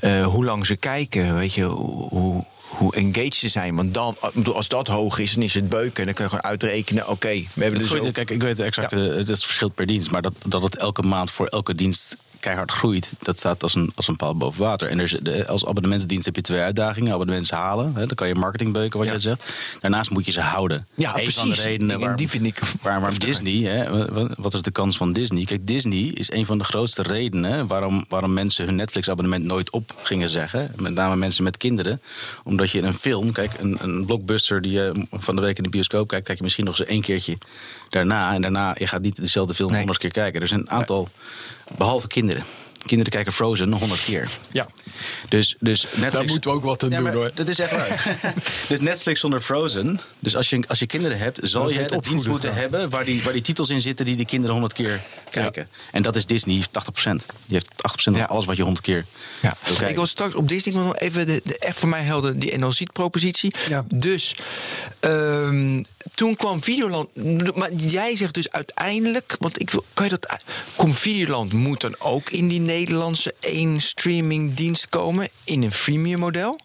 Uh, 0.00 0.26
hoe 0.26 0.44
lang 0.44 0.66
ze 0.66 0.76
kijken, 0.76 1.36
weet 1.36 1.52
je, 1.52 1.64
hoe, 1.64 2.44
hoe 2.68 2.94
engaged 2.94 3.34
ze 3.34 3.48
zijn. 3.48 3.74
Want 3.74 3.94
dan, 3.94 4.16
als 4.54 4.68
dat 4.68 4.86
hoog 4.86 5.18
is, 5.18 5.34
dan 5.34 5.42
is 5.42 5.54
het 5.54 5.68
beuken. 5.68 5.98
En 6.00 6.04
dan 6.04 6.14
kun 6.14 6.24
je 6.24 6.30
gewoon 6.30 6.44
uitrekenen, 6.44 7.02
oké, 7.02 7.12
okay, 7.12 7.48
we 7.54 7.62
hebben 7.62 7.80
dus 7.80 7.94
ook... 7.94 8.12
Kijk, 8.12 8.30
ik 8.30 8.42
weet 8.42 8.60
exact, 8.60 8.90
ja. 8.90 8.98
het 8.98 9.44
verschilt 9.44 9.74
per 9.74 9.86
dienst. 9.86 10.10
Maar 10.10 10.22
dat, 10.22 10.34
dat 10.46 10.62
het 10.62 10.76
elke 10.76 11.02
maand 11.02 11.30
voor 11.30 11.46
elke 11.46 11.74
dienst 11.74 12.16
keihard 12.46 12.70
groeit, 12.70 13.12
dat 13.22 13.38
staat 13.38 13.62
als 13.62 13.74
een, 13.74 13.92
als 13.94 14.08
een 14.08 14.16
paal 14.16 14.36
boven 14.36 14.60
water. 14.60 14.88
En 14.88 14.98
er 14.98 15.04
is, 15.04 15.46
als 15.46 15.66
abonnementsdienst 15.66 16.24
heb 16.24 16.36
je 16.36 16.42
twee 16.42 16.60
uitdagingen. 16.60 17.12
Abonnementen 17.12 17.56
halen, 17.56 17.94
hè, 17.94 18.06
dan 18.06 18.14
kan 18.14 18.28
je 18.28 18.34
marketing 18.34 18.72
beuken, 18.72 18.98
wat 18.98 19.08
ja. 19.08 19.12
je 19.12 19.18
zegt. 19.18 19.52
Daarnaast 19.80 20.10
moet 20.10 20.26
je 20.26 20.32
ze 20.32 20.40
houden. 20.40 20.86
Ja, 20.94 21.08
een 21.08 21.14
precies. 21.14 21.34
van 21.34 21.48
de 21.48 21.54
redenen 21.54 22.00
waar, 22.00 22.16
die 22.16 22.28
vind 22.28 22.44
ik 22.44 22.60
waar, 22.82 23.00
waar 23.00 23.18
Disney, 23.18 23.70
hè, 23.70 24.04
wat 24.36 24.54
is 24.54 24.62
de 24.62 24.70
kans 24.70 24.96
van 24.96 25.12
Disney? 25.12 25.44
Kijk, 25.44 25.66
Disney 25.66 26.10
is 26.14 26.32
een 26.32 26.46
van 26.46 26.58
de 26.58 26.64
grootste 26.64 27.02
redenen 27.02 27.66
waarom, 27.66 28.04
waarom 28.08 28.32
mensen 28.32 28.64
hun 28.64 28.76
Netflix-abonnement 28.76 29.44
nooit 29.44 29.70
op 29.70 29.94
gingen 30.02 30.28
zeggen. 30.28 30.72
Met 30.76 30.94
name 30.94 31.16
mensen 31.16 31.44
met 31.44 31.56
kinderen. 31.56 32.00
Omdat 32.44 32.70
je 32.70 32.82
een 32.82 32.94
film, 32.94 33.32
kijk, 33.32 33.52
een, 33.60 33.78
een 33.80 34.04
blockbuster 34.04 34.60
die 34.60 34.72
je 34.72 35.06
van 35.10 35.36
de 35.36 35.42
week 35.42 35.56
in 35.56 35.62
de 35.62 35.68
bioscoop 35.68 36.08
kijkt, 36.08 36.26
kijk 36.26 36.38
je 36.38 36.44
misschien 36.44 36.64
nog 36.64 36.78
eens 36.78 36.88
één 36.88 37.02
keertje 37.02 37.38
daarna. 37.88 38.34
En 38.34 38.42
daarna, 38.42 38.74
je 38.78 38.86
gaat 38.86 39.02
niet 39.02 39.16
dezelfde 39.16 39.54
film 39.54 39.68
nee. 39.68 39.78
honderd 39.78 39.98
keer 39.98 40.10
kijken. 40.10 40.40
Er 40.40 40.48
zijn 40.48 40.60
een 40.60 40.70
aantal, 40.70 41.08
behalve 41.76 42.06
kinderen. 42.06 42.35
Kinderen 42.86 43.12
kijken 43.12 43.32
Frozen 43.32 43.72
honderd 43.72 44.04
keer. 44.04 44.28
Ja. 44.50 44.66
Dus, 45.28 45.56
dus 45.60 45.82
Netflix... 45.82 46.12
Daar 46.12 46.24
moeten 46.24 46.50
we 46.50 46.56
ook 46.56 46.64
wat 46.64 46.82
aan 46.82 46.90
ja, 46.90 47.00
doen 47.00 47.12
hoor. 47.12 47.30
Dat 47.34 47.48
is 47.48 47.58
echt 47.58 47.70
waar. 47.70 48.18
dus 48.68 48.80
Netflix 48.80 49.20
zonder 49.20 49.40
Frozen. 49.40 50.00
Dus 50.18 50.36
als 50.36 50.50
je, 50.50 50.64
als 50.68 50.78
je 50.78 50.86
kinderen 50.86 51.18
hebt, 51.18 51.38
zal 51.42 51.70
je 51.70 51.78
het 51.78 52.04
dienst 52.04 52.26
moeten 52.26 52.50
gaan. 52.50 52.58
hebben 52.58 52.90
waar 52.90 53.04
die, 53.04 53.22
waar 53.22 53.32
die 53.32 53.42
titels 53.42 53.68
in 53.68 53.80
zitten 53.80 54.04
die 54.04 54.16
de 54.16 54.24
kinderen 54.24 54.52
honderd 54.52 54.74
keer 54.74 55.02
kijken. 55.30 55.68
Ja. 55.70 55.78
En 55.92 56.02
dat 56.02 56.16
is 56.16 56.26
Disney, 56.26 56.62
80%. 56.62 56.66
Die 56.66 57.22
heeft 57.46 57.70
80% 57.70 57.76
van 57.94 58.14
ja. 58.14 58.24
alles 58.24 58.44
wat 58.44 58.56
je 58.56 58.62
honderd 58.62 58.84
keer 58.84 59.04
ja. 59.42 59.56
Ik 59.86 59.94
wil 59.94 60.06
straks 60.06 60.34
op 60.34 60.48
Disney 60.48 60.74
nog 60.74 60.96
even 60.96 61.26
de, 61.26 61.40
de, 61.44 61.58
echt 61.58 61.78
voor 61.78 61.88
mij 61.88 62.02
helder 62.02 62.38
die 62.38 62.58
NLZ-propositie. 62.58 63.54
Ja. 63.68 63.84
Dus 63.94 64.36
um, 65.00 65.84
toen 66.14 66.36
kwam 66.36 66.62
Videoland. 66.62 67.08
Maar 67.56 67.72
jij 67.72 68.16
zegt 68.16 68.34
dus 68.34 68.50
uiteindelijk, 68.50 69.36
want 69.38 69.60
ik 69.60 69.70
wil, 69.70 69.84
kan 69.94 70.04
je 70.04 70.10
dat. 70.10 70.44
Komt 70.76 70.98
Videoland 70.98 71.52
moet 71.52 71.80
dan 71.80 71.94
ook 71.98 72.30
in 72.30 72.48
die 72.48 72.60
Nederlandse 72.60 73.34
één 73.40 73.80
streamingdienst 73.80 74.85
komen 74.88 75.28
in 75.44 75.62
een 75.62 75.72
freemium 75.72 76.18
model? 76.18 76.60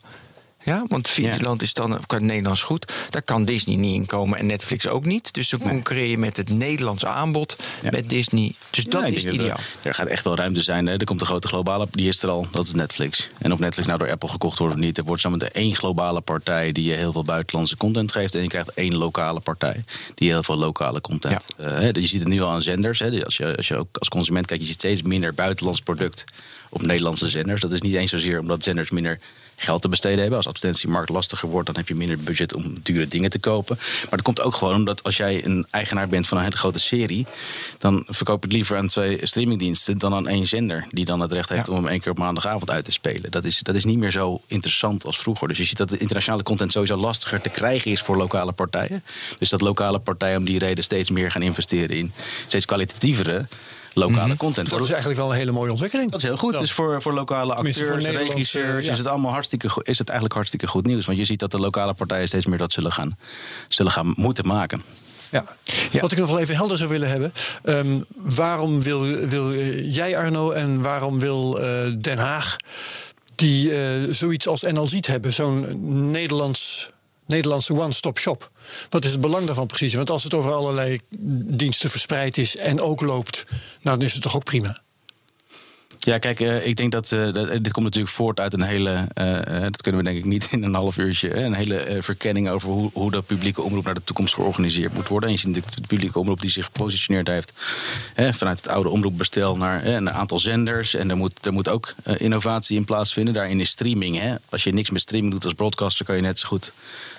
Ja, 0.63 0.83
want 0.87 1.07
Videoland 1.07 1.59
ja. 1.59 1.65
is 1.65 1.73
dan 1.73 1.99
qua 2.07 2.17
Nederlands 2.17 2.63
goed. 2.63 2.93
Daar 3.09 3.21
kan 3.21 3.45
Disney 3.45 3.75
niet 3.75 3.95
in 3.95 4.05
komen 4.05 4.39
en 4.39 4.45
Netflix 4.45 4.87
ook 4.87 5.05
niet. 5.05 5.33
Dus 5.33 5.49
dan 5.49 5.59
concurreer 5.59 6.07
je 6.07 6.17
met 6.17 6.37
het 6.37 6.49
Nederlandse 6.49 7.07
aanbod 7.07 7.55
ja. 7.81 7.89
met 7.91 8.09
Disney. 8.09 8.53
Dus 8.69 8.83
dat 8.83 9.01
ja, 9.01 9.07
is 9.07 9.25
ideaal. 9.25 9.57
Er, 9.57 9.63
er, 9.81 9.93
gaat 9.93 10.07
echt 10.07 10.23
wel 10.23 10.35
ruimte 10.35 10.63
zijn. 10.63 10.87
Hè. 10.87 10.97
Er 10.97 11.05
komt 11.05 11.21
een 11.21 11.27
grote 11.27 11.47
globale, 11.47 11.87
die 11.91 12.07
is 12.07 12.23
er 12.23 12.29
al, 12.29 12.47
dat 12.51 12.65
is 12.65 12.73
Netflix. 12.73 13.29
En 13.37 13.53
of 13.53 13.59
Netflix 13.59 13.87
nou 13.87 13.99
door 13.99 14.11
Apple 14.11 14.29
gekocht 14.29 14.59
wordt 14.59 14.73
of 14.73 14.79
niet, 14.79 14.97
er 14.97 15.03
wordt 15.03 15.21
samen 15.21 15.53
één 15.53 15.75
globale 15.75 16.21
partij 16.21 16.71
die 16.71 16.83
je 16.83 16.93
heel 16.93 17.11
veel 17.11 17.23
buitenlandse 17.23 17.77
content 17.77 18.11
geeft. 18.11 18.35
En 18.35 18.41
je 18.41 18.47
krijgt 18.47 18.73
één 18.73 18.95
lokale 18.95 19.39
partij 19.39 19.83
die 20.15 20.29
heel 20.29 20.43
veel 20.43 20.57
lokale 20.57 21.01
content. 21.01 21.45
Uh, 21.59 21.91
je 21.91 22.07
ziet 22.07 22.19
het 22.19 22.29
nu 22.29 22.41
al 22.41 22.49
aan 22.49 22.61
zenders. 22.61 22.99
Hè. 22.99 23.25
Als, 23.25 23.37
je, 23.37 23.57
als 23.57 23.67
je 23.67 23.75
ook 23.75 23.87
als 23.97 24.09
consument 24.09 24.45
kijkt, 24.45 24.63
je 24.63 24.69
ziet 24.69 24.79
steeds 24.79 25.01
minder 25.01 25.33
buitenlands 25.33 25.81
product 25.81 26.23
op 26.69 26.81
Nederlandse 26.81 27.29
zenders. 27.29 27.61
Dat 27.61 27.71
is 27.71 27.81
niet 27.81 27.95
eens 27.95 28.11
zozeer 28.11 28.39
omdat 28.39 28.63
zenders 28.63 28.89
minder 28.89 29.19
geld 29.61 29.81
te 29.81 29.89
besteden 29.89 30.19
hebben. 30.19 30.37
Als 30.37 30.47
advertentiemarkt 30.47 31.09
lastiger 31.09 31.49
wordt, 31.49 31.67
dan 31.67 31.75
heb 31.75 31.87
je 31.87 31.95
minder 31.95 32.17
budget 32.17 32.53
om 32.53 32.79
dure 32.83 33.07
dingen 33.07 33.29
te 33.29 33.39
kopen. 33.39 33.75
Maar 33.79 34.09
dat 34.09 34.21
komt 34.21 34.41
ook 34.41 34.55
gewoon 34.55 34.75
omdat 34.75 35.03
als 35.03 35.17
jij 35.17 35.45
een 35.45 35.65
eigenaar 35.69 36.07
bent 36.07 36.27
van 36.27 36.37
een 36.37 36.43
hele 36.43 36.57
grote 36.57 36.79
serie, 36.79 37.25
dan 37.77 38.03
verkoop 38.07 38.41
je 38.41 38.47
het 38.47 38.55
liever 38.55 38.77
aan 38.77 38.87
twee 38.87 39.19
streamingdiensten 39.21 39.97
dan 39.97 40.13
aan 40.13 40.27
één 40.27 40.47
zender. 40.47 40.87
Die 40.89 41.05
dan 41.05 41.19
het 41.19 41.33
recht 41.33 41.49
heeft 41.49 41.67
ja. 41.67 41.73
om 41.73 41.79
hem 41.79 41.87
één 41.87 41.99
keer 41.99 42.11
op 42.11 42.17
maandagavond 42.17 42.69
uit 42.69 42.85
te 42.85 42.91
spelen. 42.91 43.31
Dat 43.31 43.43
is, 43.43 43.59
dat 43.59 43.75
is 43.75 43.85
niet 43.85 43.97
meer 43.97 44.11
zo 44.11 44.41
interessant 44.47 45.05
als 45.05 45.19
vroeger. 45.19 45.47
Dus 45.47 45.57
je 45.57 45.65
ziet 45.65 45.77
dat 45.77 45.89
de 45.89 45.97
internationale 45.97 46.43
content 46.43 46.71
sowieso 46.71 46.95
lastiger 46.95 47.41
te 47.41 47.49
krijgen 47.49 47.91
is 47.91 48.01
voor 48.01 48.17
lokale 48.17 48.51
partijen. 48.51 49.03
Dus 49.39 49.49
dat 49.49 49.61
lokale 49.61 49.99
partijen 49.99 50.37
om 50.37 50.45
die 50.45 50.59
reden 50.59 50.83
steeds 50.83 51.09
meer 51.09 51.31
gaan 51.31 51.41
investeren 51.41 51.95
in 51.95 52.11
steeds 52.47 52.65
kwalitatievere 52.65 53.45
lokale 53.93 54.21
mm 54.21 54.29
-hmm. 54.29 54.37
content. 54.37 54.69
Dat 54.69 54.81
is 54.81 54.89
eigenlijk 54.89 55.19
wel 55.19 55.31
een 55.31 55.37
hele 55.37 55.51
mooie 55.51 55.71
ontwikkeling. 55.71 56.11
Dat 56.11 56.19
is 56.19 56.25
heel 56.25 56.37
goed. 56.37 56.53
Ja. 56.53 56.59
Dus 56.59 56.71
voor, 56.71 57.01
voor 57.01 57.13
lokale 57.13 57.53
acteurs, 57.53 57.87
voor 57.87 57.99
regisseurs 57.99 58.85
ja. 58.85 58.91
is 58.91 58.97
het 58.97 59.07
allemaal 59.07 59.31
hartstikke 59.31 59.69
is 59.83 59.97
het 59.97 60.07
eigenlijk 60.07 60.33
hartstikke 60.35 60.67
goed 60.67 60.85
nieuws. 60.85 61.05
Want 61.05 61.17
je 61.17 61.25
ziet 61.25 61.39
dat 61.39 61.51
de 61.51 61.59
lokale 61.59 61.93
partijen 61.93 62.27
steeds 62.27 62.45
meer 62.45 62.57
dat 62.57 62.71
zullen 62.71 62.91
gaan, 62.91 63.17
zullen 63.67 63.91
gaan 63.91 64.13
moeten 64.15 64.47
maken. 64.47 64.83
Ja. 65.31 65.43
ja. 65.91 66.01
Wat 66.01 66.11
ik 66.11 66.17
nog 66.17 66.29
wel 66.29 66.39
even 66.39 66.55
helder 66.55 66.77
zou 66.77 66.89
willen 66.89 67.09
hebben. 67.09 67.33
Um, 67.63 68.05
waarom 68.15 68.81
wil, 68.81 69.01
wil 69.05 69.53
jij, 69.83 70.17
Arno, 70.17 70.51
en 70.51 70.81
waarom 70.81 71.19
wil 71.19 71.61
uh, 71.61 71.93
Den 71.99 72.17
Haag 72.17 72.55
die 73.35 73.69
uh, 73.71 74.13
zoiets 74.13 74.47
als 74.47 74.61
NL 74.61 74.87
ziet 74.87 75.07
hebben? 75.07 75.33
Zo'n 75.33 76.11
Nederlands 76.11 76.89
Nederlandse 77.31 77.73
one-stop 77.73 78.17
shop. 78.17 78.51
Wat 78.89 79.05
is 79.05 79.11
het 79.11 79.21
belang 79.21 79.45
daarvan 79.45 79.67
precies? 79.67 79.93
Want 79.93 80.09
als 80.09 80.23
het 80.23 80.33
over 80.33 80.53
allerlei 80.53 80.99
diensten 81.43 81.89
verspreid 81.89 82.37
is 82.37 82.55
en 82.57 82.81
ook 82.81 83.01
loopt, 83.01 83.45
nou, 83.81 83.97
dan 83.97 84.07
is 84.07 84.13
het 84.13 84.21
toch 84.21 84.35
ook 84.35 84.43
prima. 84.43 84.81
Ja, 86.03 86.17
kijk, 86.17 86.39
uh, 86.39 86.65
ik 86.65 86.75
denk 86.75 86.91
dat, 86.91 87.11
uh, 87.11 87.33
dat, 87.33 87.49
dit 87.49 87.71
komt 87.71 87.85
natuurlijk 87.85 88.13
voort 88.13 88.39
uit 88.39 88.53
een 88.53 88.61
hele, 88.61 89.07
dat 89.61 89.81
kunnen 89.81 90.01
we 90.01 90.07
denk 90.07 90.17
ik 90.17 90.25
niet 90.25 90.47
in 90.51 90.63
een 90.63 90.73
half 90.73 90.97
uurtje, 90.97 91.35
een 91.35 91.53
hele 91.53 91.97
verkenning 91.99 92.49
over 92.49 92.69
hoe, 92.69 92.89
hoe 92.93 93.11
de 93.11 93.21
publieke 93.21 93.61
omroep 93.61 93.83
naar 93.83 93.93
de 93.93 94.03
toekomst 94.03 94.33
georganiseerd 94.33 94.93
moet 94.93 95.07
worden. 95.07 95.29
En 95.29 95.35
je 95.35 95.41
ziet 95.41 95.75
de 95.75 95.81
publieke 95.87 96.19
omroep 96.19 96.41
die 96.41 96.49
zich 96.49 96.65
gepositioneerd 96.65 97.27
heeft 97.27 97.53
vanuit 98.15 98.57
het 98.57 98.67
oude 98.67 98.89
omroepbestel 98.89 99.57
naar 99.57 99.85
een 99.85 100.11
aantal 100.11 100.39
zenders. 100.39 100.93
En 100.93 101.09
er 101.09 101.17
moet, 101.17 101.45
er 101.45 101.53
moet 101.53 101.67
ook 101.67 101.95
innovatie 102.17 102.77
in 102.77 102.85
plaatsvinden. 102.85 103.33
Daarin 103.33 103.59
is 103.59 103.69
streaming. 103.69 104.37
Als 104.49 104.63
je 104.63 104.73
niks 104.73 104.89
met 104.89 105.01
streaming 105.01 105.31
doet 105.31 105.45
als 105.45 105.53
broadcaster, 105.53 106.05
kan 106.05 106.15
je 106.15 106.21
net 106.21 106.39
zo 106.39 106.47
goed 106.47 106.73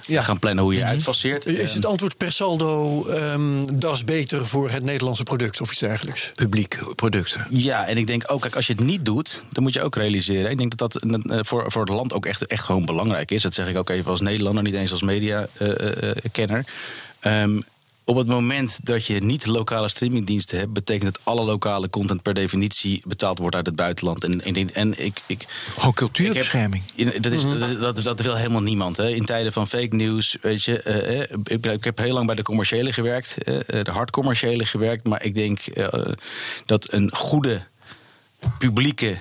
ja. 0.06 0.22
gaan 0.22 0.38
plannen 0.38 0.64
hoe 0.64 0.72
je 0.72 0.78
mm 0.78 0.84
-hmm. 0.84 0.94
uitfaseert. 0.94 1.46
Is 1.46 1.74
het 1.74 1.86
antwoord 1.86 2.16
per 2.16 2.32
saldo, 2.32 3.04
um, 3.08 3.78
dat 3.80 3.94
is 3.94 4.04
beter 4.04 4.46
voor 4.46 4.70
het 4.70 4.82
Nederlandse 4.82 5.22
product 5.22 5.60
of 5.60 5.70
iets 5.70 5.80
dergelijks? 5.80 6.32
Publiek 6.34 6.78
product. 6.94 7.38
Ja, 7.48 7.86
en 7.86 7.96
ik 7.96 8.06
denk 8.06 8.22
ook, 8.26 8.40
kijk, 8.40 8.56
als 8.56 8.66
je 8.66 8.72
het 8.72 8.82
niet 8.82 9.04
doet, 9.04 9.42
dan 9.50 9.62
moet 9.62 9.74
je 9.74 9.82
ook 9.82 9.96
realiseren. 9.96 10.50
Ik 10.50 10.58
denk 10.58 10.76
dat 10.76 10.92
dat 10.92 11.04
voor, 11.46 11.72
voor 11.72 11.82
het 11.82 11.90
land 11.90 12.12
ook 12.12 12.26
echt, 12.26 12.46
echt 12.46 12.64
gewoon 12.64 12.84
belangrijk 12.84 13.30
is. 13.30 13.42
Dat 13.42 13.54
zeg 13.54 13.68
ik 13.68 13.76
ook 13.76 13.90
even 13.90 14.10
als 14.10 14.20
Nederlander, 14.20 14.62
niet 14.62 14.74
eens 14.74 14.92
als 14.92 15.02
mediakenner. 15.02 16.64
Uh, 17.22 17.42
um, 17.42 17.64
op 18.04 18.16
het 18.16 18.26
moment 18.26 18.86
dat 18.86 19.06
je 19.06 19.22
niet 19.22 19.46
lokale 19.46 19.88
streamingdiensten 19.88 20.58
hebt, 20.58 20.72
betekent 20.72 21.14
dat 21.14 21.24
alle 21.24 21.44
lokale 21.44 21.88
content 21.88 22.22
per 22.22 22.34
definitie 22.34 23.02
betaald 23.06 23.38
wordt 23.38 23.56
uit 23.56 23.66
het 23.66 23.76
buitenland. 23.76 24.24
En, 24.24 24.40
en, 24.40 24.74
en 24.74 25.04
ik, 25.04 25.20
ik. 25.26 25.46
Gewoon 25.74 25.94
cultuurbescherming. 25.94 26.82
Dat, 27.20 27.32
is, 27.32 27.42
dat, 27.80 28.02
dat 28.02 28.20
wil 28.20 28.36
helemaal 28.36 28.62
niemand. 28.62 28.96
Hè. 28.96 29.08
In 29.08 29.24
tijden 29.24 29.52
van 29.52 29.68
fake 29.68 29.96
news, 29.96 30.36
weet 30.40 30.62
je. 30.62 30.82
Uh, 30.86 31.56
ik, 31.56 31.66
ik, 31.66 31.84
heb 31.84 31.98
heel 31.98 32.14
lang 32.14 32.26
bij 32.26 32.34
de 32.34 32.42
commerciële 32.42 32.92
gewerkt, 32.92 33.36
uh, 33.44 33.58
de 33.66 33.90
hardcommerciële 33.90 34.64
gewerkt. 34.64 35.06
Maar 35.06 35.24
ik 35.24 35.34
denk 35.34 35.60
uh, 35.74 35.86
dat 36.64 36.92
een 36.92 37.14
goede 37.14 37.66
publieke 38.58 39.18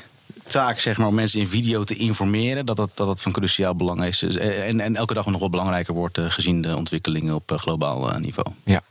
taak 0.52 0.80
zeg 0.80 0.98
maar, 0.98 1.08
om 1.08 1.16
mensen 1.16 1.40
in 1.40 1.48
video 1.48 1.84
te 1.84 1.96
informeren, 1.96 2.66
dat 2.66 2.76
dat, 2.78 2.90
dat, 2.94 3.08
dat 3.08 3.22
van 3.22 3.32
cruciaal 3.32 3.76
belang 3.76 4.04
is. 4.06 4.24
En, 4.24 4.80
en 4.80 4.96
elke 4.96 5.14
dag 5.14 5.26
nog 5.26 5.40
wel 5.40 5.50
belangrijker 5.50 5.94
wordt 5.94 6.18
uh, 6.18 6.32
gezien 6.32 6.62
de 6.62 6.76
ontwikkelingen 6.76 7.36
op 7.36 7.52
uh, 7.52 7.58
globaal 7.58 8.18
niveau. 8.18 8.54
Ja, 8.64 8.82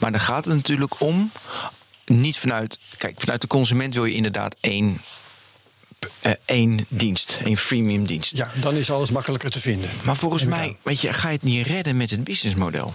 maar 0.00 0.10
dan 0.10 0.20
gaat 0.20 0.44
het 0.44 0.54
natuurlijk 0.54 1.00
om 1.00 1.30
niet 2.06 2.38
vanuit. 2.38 2.78
Kijk, 2.96 3.20
vanuit 3.20 3.40
de 3.40 3.46
consument 3.46 3.94
wil 3.94 4.04
je 4.04 4.14
inderdaad 4.14 4.56
één. 4.60 5.00
eh, 6.20 6.32
één 6.44 6.86
dienst, 6.88 7.38
één 7.44 7.56
freemium 7.56 8.06
dienst. 8.06 8.36
Ja, 8.36 8.50
dan 8.60 8.74
is 8.74 8.90
alles 8.90 9.10
makkelijker 9.10 9.50
te 9.50 9.60
vinden. 9.60 9.90
Maar 10.02 10.16
volgens 10.16 10.44
mij, 10.44 10.76
weet 10.82 11.00
je, 11.00 11.12
ga 11.12 11.28
je 11.28 11.34
het 11.34 11.42
niet 11.42 11.66
redden 11.66 11.96
met 11.96 12.10
het 12.10 12.24
businessmodel. 12.24 12.92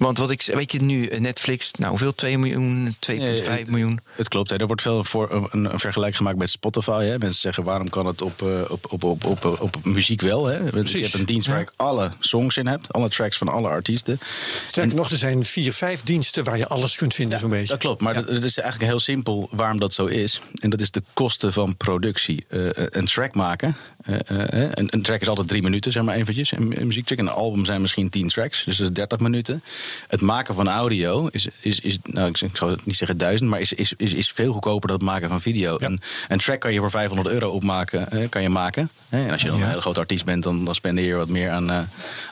Want 0.00 0.18
wat 0.18 0.30
ik, 0.30 0.42
weet 0.42 0.72
je 0.72 0.82
nu, 0.82 1.06
Netflix, 1.06 1.72
nou 1.72 1.90
hoeveel? 1.90 2.14
2 2.14 2.38
miljoen, 2.38 2.94
2,5 3.10 3.16
Nee, 3.16 3.64
miljoen. 3.66 4.00
Het 4.14 4.28
klopt, 4.28 4.50
hè. 4.50 4.56
er 4.56 4.66
wordt 4.66 4.82
veel 4.82 5.04
voor 5.04 5.48
een, 5.52 5.72
een 5.72 5.78
vergelijk 5.78 6.14
gemaakt 6.14 6.38
met 6.38 6.50
Spotify. 6.50 7.04
Hè. 7.04 7.18
Mensen 7.18 7.40
zeggen 7.40 7.64
waarom 7.64 7.88
kan 7.90 8.06
het 8.06 8.22
op, 8.22 8.42
eh, 8.42 8.48
op, 8.70 8.92
op, 8.92 9.02
op, 9.04 9.24
op, 9.24 9.60
op, 9.60 9.84
muziek 9.84 10.20
wel? 10.20 10.46
Hè? 10.46 10.58
Want 10.58 10.70
Precies, 10.70 10.92
Je 10.92 11.00
hebt 11.00 11.14
een 11.14 11.24
dienst 11.24 11.46
waar 11.48 11.56
ja. 11.56 11.62
ik 11.62 11.72
alle 11.76 12.12
songs 12.20 12.56
in 12.56 12.66
heb, 12.66 12.80
alle 12.88 13.08
tracks 13.08 13.38
van 13.38 13.48
alle 13.48 13.68
artiesten. 13.68 14.18
Sterker 14.66 14.96
nog, 14.96 15.10
er 15.10 15.16
zijn 15.18 15.44
vier, 15.44 15.72
vijf 15.72 16.02
diensten 16.02 16.44
waar 16.44 16.56
je 16.58 16.68
alles 16.68 16.96
kunt 16.96 17.14
vinden, 17.14 17.38
zo'n 17.38 17.50
beetje. 17.50 17.66
Dat 17.66 17.78
klopt, 17.78 18.00
maar 18.00 18.14
Ja. 18.14 18.24
het 18.34 18.44
is 18.44 18.58
eigenlijk 18.58 18.90
heel 18.90 19.00
simpel 19.00 19.48
waarom 19.52 19.78
dat 19.80 19.92
zo 19.92 20.06
is. 20.06 20.40
En 20.60 20.70
dat 20.70 20.80
is 20.80 20.90
de 20.90 21.02
kosten 21.12 21.52
van 21.52 21.76
productie. 21.76 22.44
Eh, 22.48 22.68
een 22.74 23.06
track 23.06 23.34
maken. 23.34 23.76
Eh, 24.02 24.62
eh, 24.62 24.70
een, 24.74 24.88
een 24.90 25.02
track 25.02 25.20
is 25.20 25.28
altijd 25.28 25.48
drie 25.48 25.62
minuten, 25.62 25.92
zeg 25.92 26.02
maar 26.02 26.14
eventjes. 26.14 26.52
Een, 26.52 26.80
een 26.80 26.86
muziektrack. 26.86 27.18
En 27.18 27.26
een 27.26 27.32
album 27.32 27.64
zijn 27.64 27.80
misschien 27.80 28.08
tien 28.08 28.28
tracks, 28.28 28.64
dus 28.64 28.76
dat 28.76 28.86
is 28.86 28.92
30 28.92 29.18
minuten. 29.18 29.62
Het 30.08 30.20
maken 30.20 30.54
van 30.54 30.68
audio 30.68 31.26
is, 31.30 31.48
is, 31.60 31.80
is 31.80 31.98
nou, 32.04 32.28
ik 32.28 32.40
ik 32.40 32.56
zou 32.56 32.70
het 32.70 32.86
niet 32.86 32.96
zeggen 32.96 33.18
duizend, 33.18 33.50
maar 33.50 33.60
is, 33.60 33.72
is, 33.72 33.92
is, 33.96 34.14
is 34.14 34.30
veel 34.30 34.52
goedkoper 34.52 34.88
dan 34.88 34.96
het 34.96 35.06
maken 35.06 35.28
van 35.28 35.40
video. 35.40 35.76
Ja. 35.80 35.86
Een, 35.86 36.00
een 36.28 36.38
track 36.38 36.60
kan 36.60 36.72
je 36.72 36.78
voor 36.78 36.90
500 36.90 37.28
euro 37.28 37.48
opmaken, 37.48 38.10
eh, 38.10 38.28
kan 38.28 38.42
je 38.42 38.48
maken. 38.48 38.90
En 39.08 39.30
als 39.30 39.42
je 39.42 39.48
dan 39.48 39.56
Ja. 39.56 39.62
een 39.62 39.68
hele 39.68 39.80
grote 39.80 39.98
artiest 40.00 40.24
bent, 40.24 40.42
dan, 40.42 40.64
dan 40.64 40.74
spendeer 40.74 41.06
je 41.06 41.14
wat 41.14 41.28
meer 41.28 41.50
aan, 41.50 41.70
eh, 41.70 41.80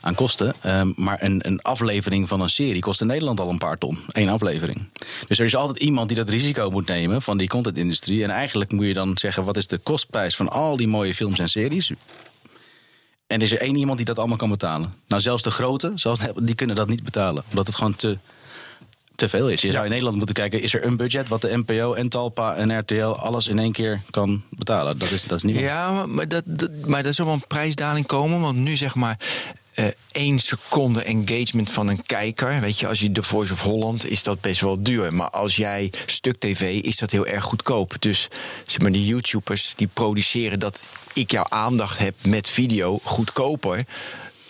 aan 0.00 0.14
kosten. 0.14 0.54
Ehm, 0.60 0.92
maar 0.96 1.22
een, 1.22 1.46
een 1.46 1.62
aflevering 1.62 2.28
van 2.28 2.40
een 2.40 2.50
serie 2.50 2.80
kost 2.80 3.00
in 3.00 3.06
Nederland 3.06 3.40
al 3.40 3.48
een 3.50 3.58
paar 3.58 3.78
ton. 3.78 3.98
Eén 4.08 4.28
aflevering. 4.28 4.88
Dus 5.28 5.38
er 5.38 5.44
is 5.44 5.56
altijd 5.56 5.78
iemand 5.78 6.08
die 6.08 6.16
dat 6.16 6.28
risico 6.28 6.70
moet 6.70 6.86
nemen 6.86 7.22
van 7.22 7.38
die 7.38 7.48
contentindustrie. 7.48 8.22
En 8.24 8.30
eigenlijk 8.30 8.72
moet 8.72 8.86
je 8.86 8.94
dan 8.94 9.12
zeggen: 9.14 9.44
wat 9.44 9.56
is 9.56 9.66
de 9.66 9.78
kostprijs 9.78 10.36
van 10.36 10.48
al 10.50 10.76
die 10.76 10.88
mooie 10.88 11.14
films 11.14 11.38
en 11.38 11.48
series? 11.48 11.56
En 13.26 13.40
is 13.40 13.52
er 13.52 13.58
één 13.60 13.76
iemand 13.76 13.96
die 13.96 14.06
dat 14.06 14.18
allemaal 14.18 14.36
kan 14.36 14.50
betalen? 14.50 14.94
Nou, 15.08 15.22
zelfs 15.22 15.42
de 15.42 15.50
grote, 15.50 15.92
zelfs, 15.94 16.20
die 16.42 16.54
kunnen 16.54 16.76
dat 16.76 16.88
niet 16.88 17.02
betalen. 17.02 17.44
Omdat 17.48 17.66
het 17.66 17.76
gewoon 17.76 17.96
te, 17.96 18.18
te 19.14 19.28
veel 19.28 19.50
is. 19.50 19.60
Je 19.60 19.70
zou 19.70 19.82
in 19.84 19.88
Nederland 19.90 20.16
moeten 20.16 20.34
kijken: 20.34 20.60
is 20.62 20.74
er 20.74 20.84
een 20.84 20.96
budget 20.96 21.28
wat 21.28 21.40
de 21.40 21.56
NPO 21.66 21.92
en 21.94 22.08
Talpa 22.08 22.54
en 22.54 22.78
RTL 22.78 23.02
alles 23.04 23.46
in 23.46 23.58
één 23.58 23.72
keer 23.72 24.00
kan 24.10 24.42
betalen? 24.50 24.98
Dat 24.98 25.10
is, 25.10 25.22
dat 25.24 25.36
is 25.38 25.42
niet. 25.42 25.56
Ja, 25.58 25.92
maar- 25.92 26.08
maar 26.08 26.28
dat, 26.28 26.42
dat, 26.46 26.70
maar 26.86 27.04
er 27.04 27.14
zal 27.14 27.24
wel 27.26 27.34
een 27.34 27.46
prijsdaling 27.46 28.06
komen. 28.06 28.40
Want 28.40 28.56
nu 28.56 28.76
zeg 28.76 28.94
maar 28.94 29.18
eh 29.78 29.86
één 30.12 30.38
seconde 30.38 31.02
engagement 31.02 31.70
van 31.70 31.88
een 31.88 32.02
kijker. 32.06 32.60
Weet 32.60 32.78
je, 32.78 32.86
als 32.86 33.00
je 33.00 33.12
The 33.12 33.22
Voice 33.22 33.52
of 33.52 33.62
Holland 33.62 34.10
is 34.10 34.22
dat 34.22 34.40
best 34.40 34.60
wel 34.60 34.82
duur. 34.82 35.14
Maar 35.14 35.30
als 35.30 35.56
jij 35.56 35.92
Stuk 36.06 36.38
TV 36.38 36.82
is 36.82 36.96
dat 36.96 37.10
heel 37.10 37.26
erg 37.26 37.44
goedkoop. 37.44 37.96
Dus 37.98 38.28
zeg 38.66 38.80
maar, 38.80 38.92
die 38.92 39.06
YouTubers 39.06 39.72
die 39.76 39.88
produceren 39.92 40.58
dat 40.58 40.82
ik 41.12 41.30
jouw 41.30 41.46
aandacht 41.48 41.98
heb 41.98 42.14
met 42.26 42.48
video 42.48 42.98
goedkoper 43.02 43.84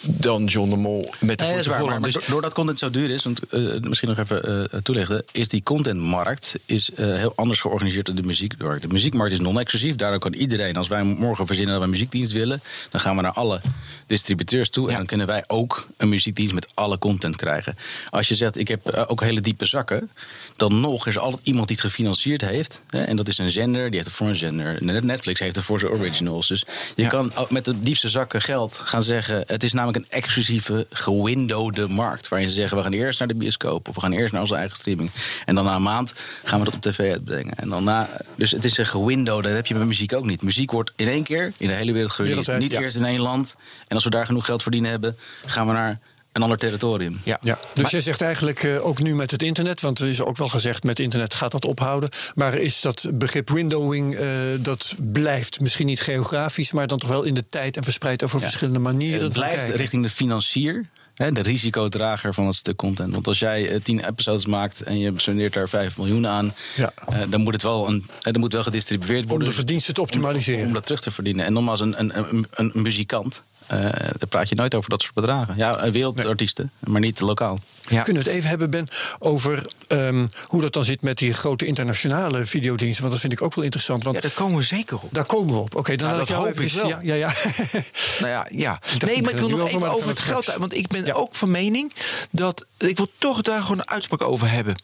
dan 0.01 0.45
John 0.45 0.71
de 0.71 0.77
Mol 0.77 1.15
met 1.21 1.39
de 1.39 1.45
Nee, 1.45 1.55
dat 1.55 1.67
maar, 1.67 1.85
maar 1.85 2.01
Dus 2.01 2.27
doordat 2.27 2.55
content 2.55 2.79
zo 2.79 2.91
duur 2.91 3.11
is, 3.11 3.25
want 3.25 3.41
eh, 3.49 3.61
misschien 3.81 4.09
nog 4.09 4.19
even 4.19 4.71
eh, 4.71 4.81
toelichten, 4.83 5.25
is 5.33 5.49
die 5.49 5.63
contentmarkt 5.63 6.55
is, 6.65 6.91
eh, 6.91 7.07
heel 7.07 7.33
anders 7.37 7.61
georganiseerd 7.61 8.07
dan 8.07 8.15
de 8.15 8.23
muziekmarkt. 8.23 8.83
De 8.83 8.89
muziekmarkt 8.89 9.33
is 9.33 9.41
non-exclusief, 9.41 9.97
daardoor 9.97 10.19
kan 10.19 10.33
iedereen, 10.33 10.77
als 10.77 10.89
wij 10.89 11.03
morgen 11.03 11.47
verzinnen 11.47 11.73
dat 11.73 11.83
we 11.83 11.89
een 11.89 11.95
muziekdienst 11.99 12.33
willen, 12.33 12.63
dan 12.91 13.01
gaan 13.01 13.17
we 13.17 13.23
naar 13.23 13.33
alle 13.33 13.61
distributeurs 14.07 14.71
toe 14.71 14.89
en 14.89 14.97
dan 14.97 15.07
kunnen 15.07 15.27
wij 15.27 15.45
ook 15.47 15.87
een 15.97 16.09
muziekdienst 16.09 16.55
met 16.55 16.69
alle 16.75 16.99
content 16.99 17.37
krijgen. 17.37 17.77
Als 18.11 18.29
je 18.29 18.35
zegt, 18.35 18.59
ik 18.59 18.69
heb 18.69 19.07
ook 19.09 19.23
hele 19.23 19.41
diepe 19.41 19.67
zakken, 19.67 20.11
dan 20.59 20.81
nog 20.81 21.07
is 21.07 21.19
altijd 21.19 21.47
iemand 21.47 21.69
die 21.69 21.77
het 21.77 21.87
gefinancierd 21.87 22.41
heeft. 22.41 22.83
Hè, 22.91 23.03
en 23.03 23.17
dat 23.17 23.29
is 23.29 23.39
een 23.39 23.51
zender, 23.51 23.85
die 23.85 23.95
heeft 23.95 24.07
het 24.07 24.17
voor 24.17 24.27
een 24.29 24.37
zender. 24.37 24.77
Net- 24.81 25.05
Netflix 25.05 25.41
heeft 25.41 25.57
het 25.57 25.65
voor 25.65 25.79
zijn 25.79 25.93
originals. 25.93 26.49
Dus 26.49 26.65
je 26.95 27.03
Ja. 27.03 27.09
kan 27.09 27.33
met 27.49 27.65
de 27.65 27.83
diepste 27.83 28.09
zakken 28.09 28.43
geld 28.43 28.81
gaan 28.85 29.03
zeggen... 29.03 29.45
het 29.47 29.63
is 29.63 29.73
namelijk 29.73 29.99
een 29.99 30.11
exclusieve, 30.11 30.87
gewindowde 30.91 31.89
markt... 31.89 32.29
waarin 32.29 32.49
ze 32.49 32.55
zeggen, 32.55 32.77
we 32.77 32.83
gaan 32.83 32.93
eerst 32.93 33.19
naar 33.19 33.29
de 33.29 33.35
bioscoop... 33.35 33.89
of 33.89 33.95
we 33.95 34.01
gaan 34.01 34.13
eerst 34.13 34.33
naar 34.33 34.43
onze 34.43 34.55
eigen 34.55 34.77
streaming. 34.77 35.11
En 35.45 35.55
dan 35.55 35.65
na 35.65 35.75
een 35.75 35.83
maand 35.83 36.15
gaan 36.45 36.59
we 36.59 36.65
dat 36.65 36.75
op 36.75 36.81
tv 36.81 37.11
uitbrengen. 37.11 37.55
En 37.57 37.69
dan 37.69 37.85
na, 37.85 38.09
dus 38.37 38.51
het 38.51 38.65
is 38.65 38.79
een 38.79 38.87
gewindowde, 38.87 39.43
dat 39.49 39.57
heb 39.57 39.67
je 39.67 39.75
met 39.75 39.87
muziek 39.87 40.13
ook 40.13 40.27
niet. 40.27 40.43
Muziek 40.43 40.71
wordt 40.71 40.93
in 40.97 41.09
één 41.09 41.23
keer 41.23 41.53
in 41.57 41.69
de 41.69 41.75
hele 41.75 41.93
wereld 41.93 42.13
gereleased. 42.13 42.59
Niet 42.59 42.71
ja. 42.71 42.81
eerst 42.81 42.97
in 42.97 43.05
één 43.05 43.21
land. 43.21 43.55
En 43.89 43.95
als 43.95 44.05
we 44.05 44.11
daar 44.11 44.27
genoeg 44.27 44.45
geld 44.45 44.63
verdienen 44.63 44.91
hebben... 44.91 45.17
gaan 45.47 45.67
we 45.67 45.73
naar 45.73 45.99
een 46.39 46.43
ander 46.45 46.59
territorium. 46.59 47.21
ja. 47.25 47.39
Ja, 47.43 47.59
dus 47.75 47.91
jij 47.91 48.01
zegt 48.01 48.21
eigenlijk 48.21 48.63
eh, 48.63 48.87
ook 48.87 48.99
nu 49.03 49.15
met 49.15 49.31
het 49.31 49.43
internet, 49.43 49.81
want 49.81 49.99
er 49.99 50.09
is 50.09 50.23
ook 50.23 50.37
wel 50.37 50.49
gezegd 50.49 50.83
met 50.85 50.99
internet 50.99 51.35
gaat 51.35 51.53
dat 51.53 51.65
ophouden. 51.65 52.09
Maar 52.35 52.55
is 52.55 52.81
dat 52.81 53.07
begrip 53.13 53.51
windowing, 53.51 54.15
eh, 54.15 54.29
dat 54.61 54.95
blijft 55.13 55.61
misschien 55.61 55.87
niet 55.87 56.01
geografisch, 56.01 56.73
maar 56.73 56.87
dan 56.87 56.99
toch 56.99 57.09
wel 57.11 57.23
in 57.23 57.35
de 57.35 57.45
tijd 57.49 57.77
en 57.77 57.85
verspreid 57.85 58.23
over 58.25 58.41
verschillende 58.41 58.79
manieren 58.79 59.23
Het 59.25 59.33
blijft 59.33 59.57
kijken. 59.57 59.77
richting 59.77 60.03
de 60.03 60.11
financier. 60.11 60.87
Hè, 61.15 61.33
de 61.33 61.43
risicodrager 61.43 62.35
van 62.35 62.47
het 62.47 62.55
stuk 62.55 62.77
content. 62.77 63.13
Want 63.13 63.27
als 63.27 63.39
jij 63.39 63.69
eh, 63.71 63.81
tien 63.83 64.05
episodes 64.09 64.47
maakt 64.47 64.83
en 64.83 64.99
je 64.99 65.13
spendeert 65.17 65.53
daar 65.55 65.69
5 65.69 65.97
miljoen 65.97 66.27
aan, 66.27 66.55
Ja. 66.77 66.93
eh, 67.09 67.19
dan 67.29 67.41
moet 67.41 67.53
het 67.53 67.63
wel, 67.63 67.89
een, 67.89 68.07
dan 68.21 68.41
moet 68.41 68.53
wel 68.53 68.63
gedistribueerd 68.63 69.23
Om 69.23 69.29
worden. 69.29 69.49
de 69.49 69.55
verdiensten 69.55 69.95
te 69.95 70.01
optimaliseren. 70.01 70.61
Om, 70.61 70.67
om 70.67 70.73
dat 70.73 70.85
terug 70.87 71.01
te 71.01 71.11
verdienen. 71.11 71.45
En 71.45 71.53
nogmaals, 71.53 71.81
een, 71.81 72.01
een, 72.01 72.13
een, 72.19 72.47
een 72.51 72.71
muzikant. 72.75 73.43
Eh, 73.69 73.81
daar 73.81 74.27
praat 74.29 74.49
je 74.49 74.55
nooit 74.55 74.75
over 74.75 74.91
dat 74.91 75.03
soort 75.03 75.15
bedragen. 75.15 75.57
Ja, 75.57 75.77
eh, 75.77 75.93
wereldartiesten, 75.93 76.71
maar 76.79 77.01
niet 77.01 77.21
lokaal. 77.21 77.59
Ja. 77.89 78.03
Kunnen 78.03 78.23
we 78.23 78.29
het 78.29 78.39
even 78.39 78.49
hebben, 78.51 78.71
Ben, 78.71 78.89
over 79.19 79.67
ehm, 79.87 80.27
hoe 80.47 80.61
dat 80.61 80.73
dan 80.73 80.85
zit 80.85 81.03
met 81.03 81.19
die 81.19 81.33
grote 81.35 81.67
internationale 81.67 82.45
videodiensten? 82.45 83.01
Want 83.01 83.13
dat 83.13 83.21
vind 83.23 83.33
ik 83.33 83.43
ook 83.43 83.55
wel 83.55 83.65
interessant. 83.65 84.05
Want 84.05 84.17
ja, 84.17 84.23
daar 84.23 84.31
komen 84.31 84.57
we 84.57 84.63
zeker 84.63 84.97
op. 85.03 85.09
daar 85.13 85.25
komen 85.25 85.55
we 85.55 85.61
op. 85.61 85.75
Oké, 85.75 85.97
dan 85.97 86.11
ik 86.11 86.17
dat 86.17 86.29
jou 86.29 86.47
hoop 86.47 86.61
ik 86.61 86.73
wel. 86.73 86.89
Ja, 86.89 86.99
ja, 87.03 87.15
ja. 87.15 87.33
Nou 88.21 88.31
ja, 88.33 88.47
ja. 88.51 88.81
nee, 89.07 89.23
maar 89.23 89.33
ik 89.33 89.39
wil 89.39 89.49
nog 89.49 89.61
over, 89.61 89.75
even 89.75 89.91
over 89.93 90.09
het 90.09 90.21
geld. 90.21 90.43
straks. 90.43 90.59
Want 90.59 90.75
ik 90.75 90.87
ben 90.89 91.05
Ja. 91.05 91.13
ook 91.13 91.35
van 91.35 91.51
mening 91.51 91.93
dat. 92.31 92.65
Ik 92.79 92.97
wil 92.97 93.11
toch 93.19 93.43
daar 93.43 93.61
gewoon 93.63 93.79
een 93.79 93.89
uitspraak 93.89 94.23
over 94.23 94.51
hebben. 94.51 94.75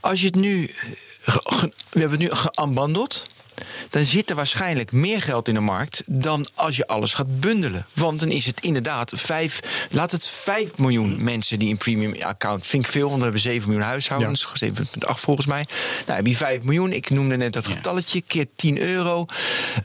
Als 0.00 0.20
je 0.20 0.26
het 0.26 0.34
nu. 0.34 0.70
eh, 1.24 1.36
We 1.90 2.00
hebben 2.00 2.20
het 2.20 2.28
nu 2.30 2.36
geambandeld. 2.36 3.26
Dan 3.90 4.04
zit 4.04 4.30
er 4.30 4.36
waarschijnlijk 4.36 4.92
meer 4.92 5.22
geld 5.22 5.48
in 5.48 5.54
de 5.54 5.60
markt 5.60 6.02
dan 6.06 6.46
als 6.54 6.76
je 6.76 6.86
alles 6.86 7.12
gaat 7.12 7.40
bundelen. 7.40 7.86
Want 7.94 8.20
dan 8.20 8.30
is 8.30 8.46
het 8.46 8.60
inderdaad 8.60 9.12
vijf, 9.14 9.60
laat 9.90 10.12
het 10.12 10.26
5 10.26 10.76
miljoen 10.76 11.24
mensen 11.24 11.58
die 11.58 11.70
een 11.70 11.76
premium 11.78 12.14
account. 12.22 12.66
Vind 12.66 12.84
ik 12.84 12.90
veel, 12.90 13.06
want 13.06 13.16
we 13.16 13.22
hebben 13.22 13.40
7 13.40 13.68
miljoen 13.68 13.86
huishoudens, 13.86 14.48
7,8 14.64 14.72
volgens 14.98 15.46
mij. 15.46 15.66
Nou 16.06 16.16
heb 16.16 16.26
je 16.26 16.36
5 16.36 16.62
miljoen, 16.62 16.92
ik 16.92 17.10
noemde 17.10 17.36
net 17.36 17.52
dat 17.52 17.66
getalletje, 17.66 18.22
keer 18.26 18.46
10 18.56 18.78
euro. 18.80 19.26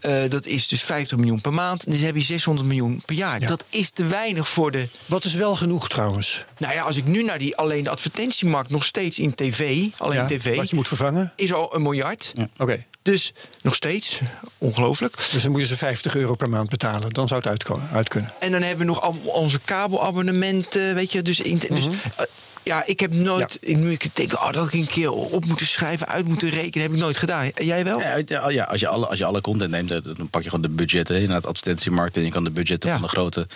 Eh, 0.02 0.30
dat 0.30 0.46
is 0.46 0.68
dus 0.68 0.82
50 0.84 1.18
miljoen 1.18 1.42
per 1.42 1.54
maand. 1.54 1.92
Dus 1.92 2.00
heb 2.00 2.16
je 2.16 2.22
600 2.22 2.68
miljoen 2.68 3.02
per 3.06 3.16
jaar. 3.16 3.40
Ja. 3.42 3.48
Dat 3.48 3.64
is 3.70 3.90
te 3.92 4.06
weinig 4.06 4.48
voor 4.50 4.72
de 4.72 4.88
Wat 5.06 5.24
is 5.24 5.34
wel 5.34 5.56
genoeg 5.56 5.90
trouwens? 5.90 6.46
nou 6.58 6.74
ja, 6.74 6.82
als 6.84 6.98
ik 6.98 7.06
nu 7.06 7.24
naar 7.24 7.38
die 7.38 7.56
alleen 7.58 7.84
de 7.84 7.90
advertentiemarkt 7.90 8.70
nog 8.70 8.84
steeds 8.86 9.20
in 9.20 9.36
tv, 9.36 9.86
alleen 9.98 10.18
Ja, 10.20 10.26
tv, 10.26 10.56
Wat 10.56 10.70
je 10.70 10.76
moet 10.76 10.88
vervangen? 10.88 11.34
is 11.36 11.54
al 11.54 11.76
een 11.76 11.82
miljard. 11.82 12.34
Oké, 12.58 12.86
Dus 13.06 13.34
nog 13.62 13.76
steeds 13.76 14.20
ongelooflijk. 14.58 15.16
dus 15.32 15.42
dan 15.42 15.52
moeten 15.52 15.70
ze 15.70 15.78
50 15.78 16.16
euro 16.16 16.36
per 16.36 16.50
maand 16.50 16.70
betalen. 16.70 17.10
Dan 17.14 17.28
zou 17.28 17.40
het 17.40 17.50
uitkomen, 17.50 17.90
uit 17.94 18.08
kunnen. 18.10 18.32
En 18.40 18.52
dan 18.52 18.62
hebben 18.62 18.86
we 18.86 18.92
nog 18.92 19.02
al 19.02 19.18
onze 19.24 19.60
kabelabonnementen, 19.66 20.96
weet 20.96 21.12
je. 21.12 21.22
Dus, 21.22 21.40
in, 21.40 21.58
dus 21.70 21.86
eh, 21.88 22.26
ja, 22.64 22.84
ik 22.86 23.00
heb 23.00 23.14
nooit, 23.14 23.58
ik, 23.62 23.78
nu 23.78 23.92
ik 23.92 24.16
denk, 24.16 24.34
oh, 24.34 24.52
dat 24.52 24.66
ik 24.68 24.74
een 24.74 24.88
keer 24.88 25.12
op 25.12 25.46
moeten 25.46 25.68
schrijven, 25.68 26.08
uit 26.08 26.28
moeten 26.28 26.50
rekenen, 26.50 26.88
heb 26.88 26.96
ik 26.96 27.02
nooit 27.02 27.18
gedaan. 27.18 27.52
En 27.54 27.66
Jij 27.66 27.84
wel? 27.84 28.00
Ja, 28.00 28.06
uit- 28.12 28.30
ja, 28.30 28.64
als, 28.64 28.80
je 28.80 28.88
alle, 28.88 29.06
als 29.08 29.20
je 29.20 29.26
alle 29.26 29.42
content 29.42 29.72
neemt, 29.72 29.92
eh, 29.92 29.98
dan 30.04 30.30
pak 30.30 30.44
je 30.44 30.50
gewoon 30.50 30.66
de 30.66 30.76
budgetten 30.76 31.22
in 31.22 31.30
het 31.30 31.46
advertentiemarkt. 31.46 32.18
En 32.18 32.24
je 32.24 32.30
kan 32.32 32.44
de 32.44 32.50
budgetten 32.52 32.90
Ja. 32.90 32.96
van 32.96 33.04
de 33.04 33.12
grote 33.12 33.48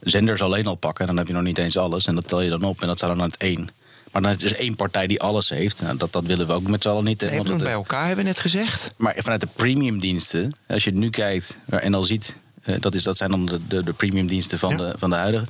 zenders 0.00 0.42
alleen 0.42 0.66
al 0.66 0.74
pakken. 0.74 1.06
Dan 1.06 1.16
heb 1.16 1.26
je 1.26 1.32
nog 1.32 1.42
niet 1.42 1.58
eens 1.58 1.76
alles. 1.76 2.06
En 2.06 2.14
dat 2.14 2.28
tel 2.28 2.40
je 2.40 2.50
dan 2.50 2.62
op. 2.62 2.80
En 2.80 2.86
dat 2.86 2.98
zou 2.98 3.12
dan 3.14 3.22
aan 3.22 3.28
het 3.30 3.36
één. 3.40 3.70
Maar 4.12 4.22
dan 4.22 4.32
is 4.32 4.42
er 4.42 4.56
één 4.56 4.74
partij 4.74 5.06
die 5.06 5.20
alles 5.20 5.48
heeft. 5.48 5.82
Nou, 5.82 5.96
dat, 5.96 6.12
dat 6.12 6.24
willen 6.24 6.46
we 6.46 6.52
ook 6.52 6.68
met 6.68 6.82
z'n 6.82 6.88
allen 6.88 7.04
niet. 7.04 7.20
Nee, 7.20 7.36
want 7.36 7.48
nog 7.48 7.62
bij 7.62 7.72
elkaar, 7.72 8.06
hebben 8.06 8.24
we 8.24 8.30
net 8.30 8.38
gezegd. 8.40 8.92
Maar 8.96 9.14
vanuit 9.18 9.40
de 9.40 9.48
premiumdiensten, 9.56 10.52
als 10.68 10.84
je 10.84 10.90
nu 10.92 11.10
kijkt 11.10 11.58
en 11.66 11.94
al 11.94 12.02
ziet, 12.02 12.36
eh, 12.62 12.76
dat, 12.80 12.94
is, 12.94 13.02
dat 13.02 13.16
zijn 13.16 13.30
dan 13.30 13.46
de, 13.46 13.60
de, 13.68 13.82
de 13.84 13.92
premiumdiensten 13.92 14.58
van, 14.58 14.70
Ja. 14.70 14.76
de, 14.76 14.94
van, 14.98 15.10
de 15.10 15.16
huidige, 15.16 15.44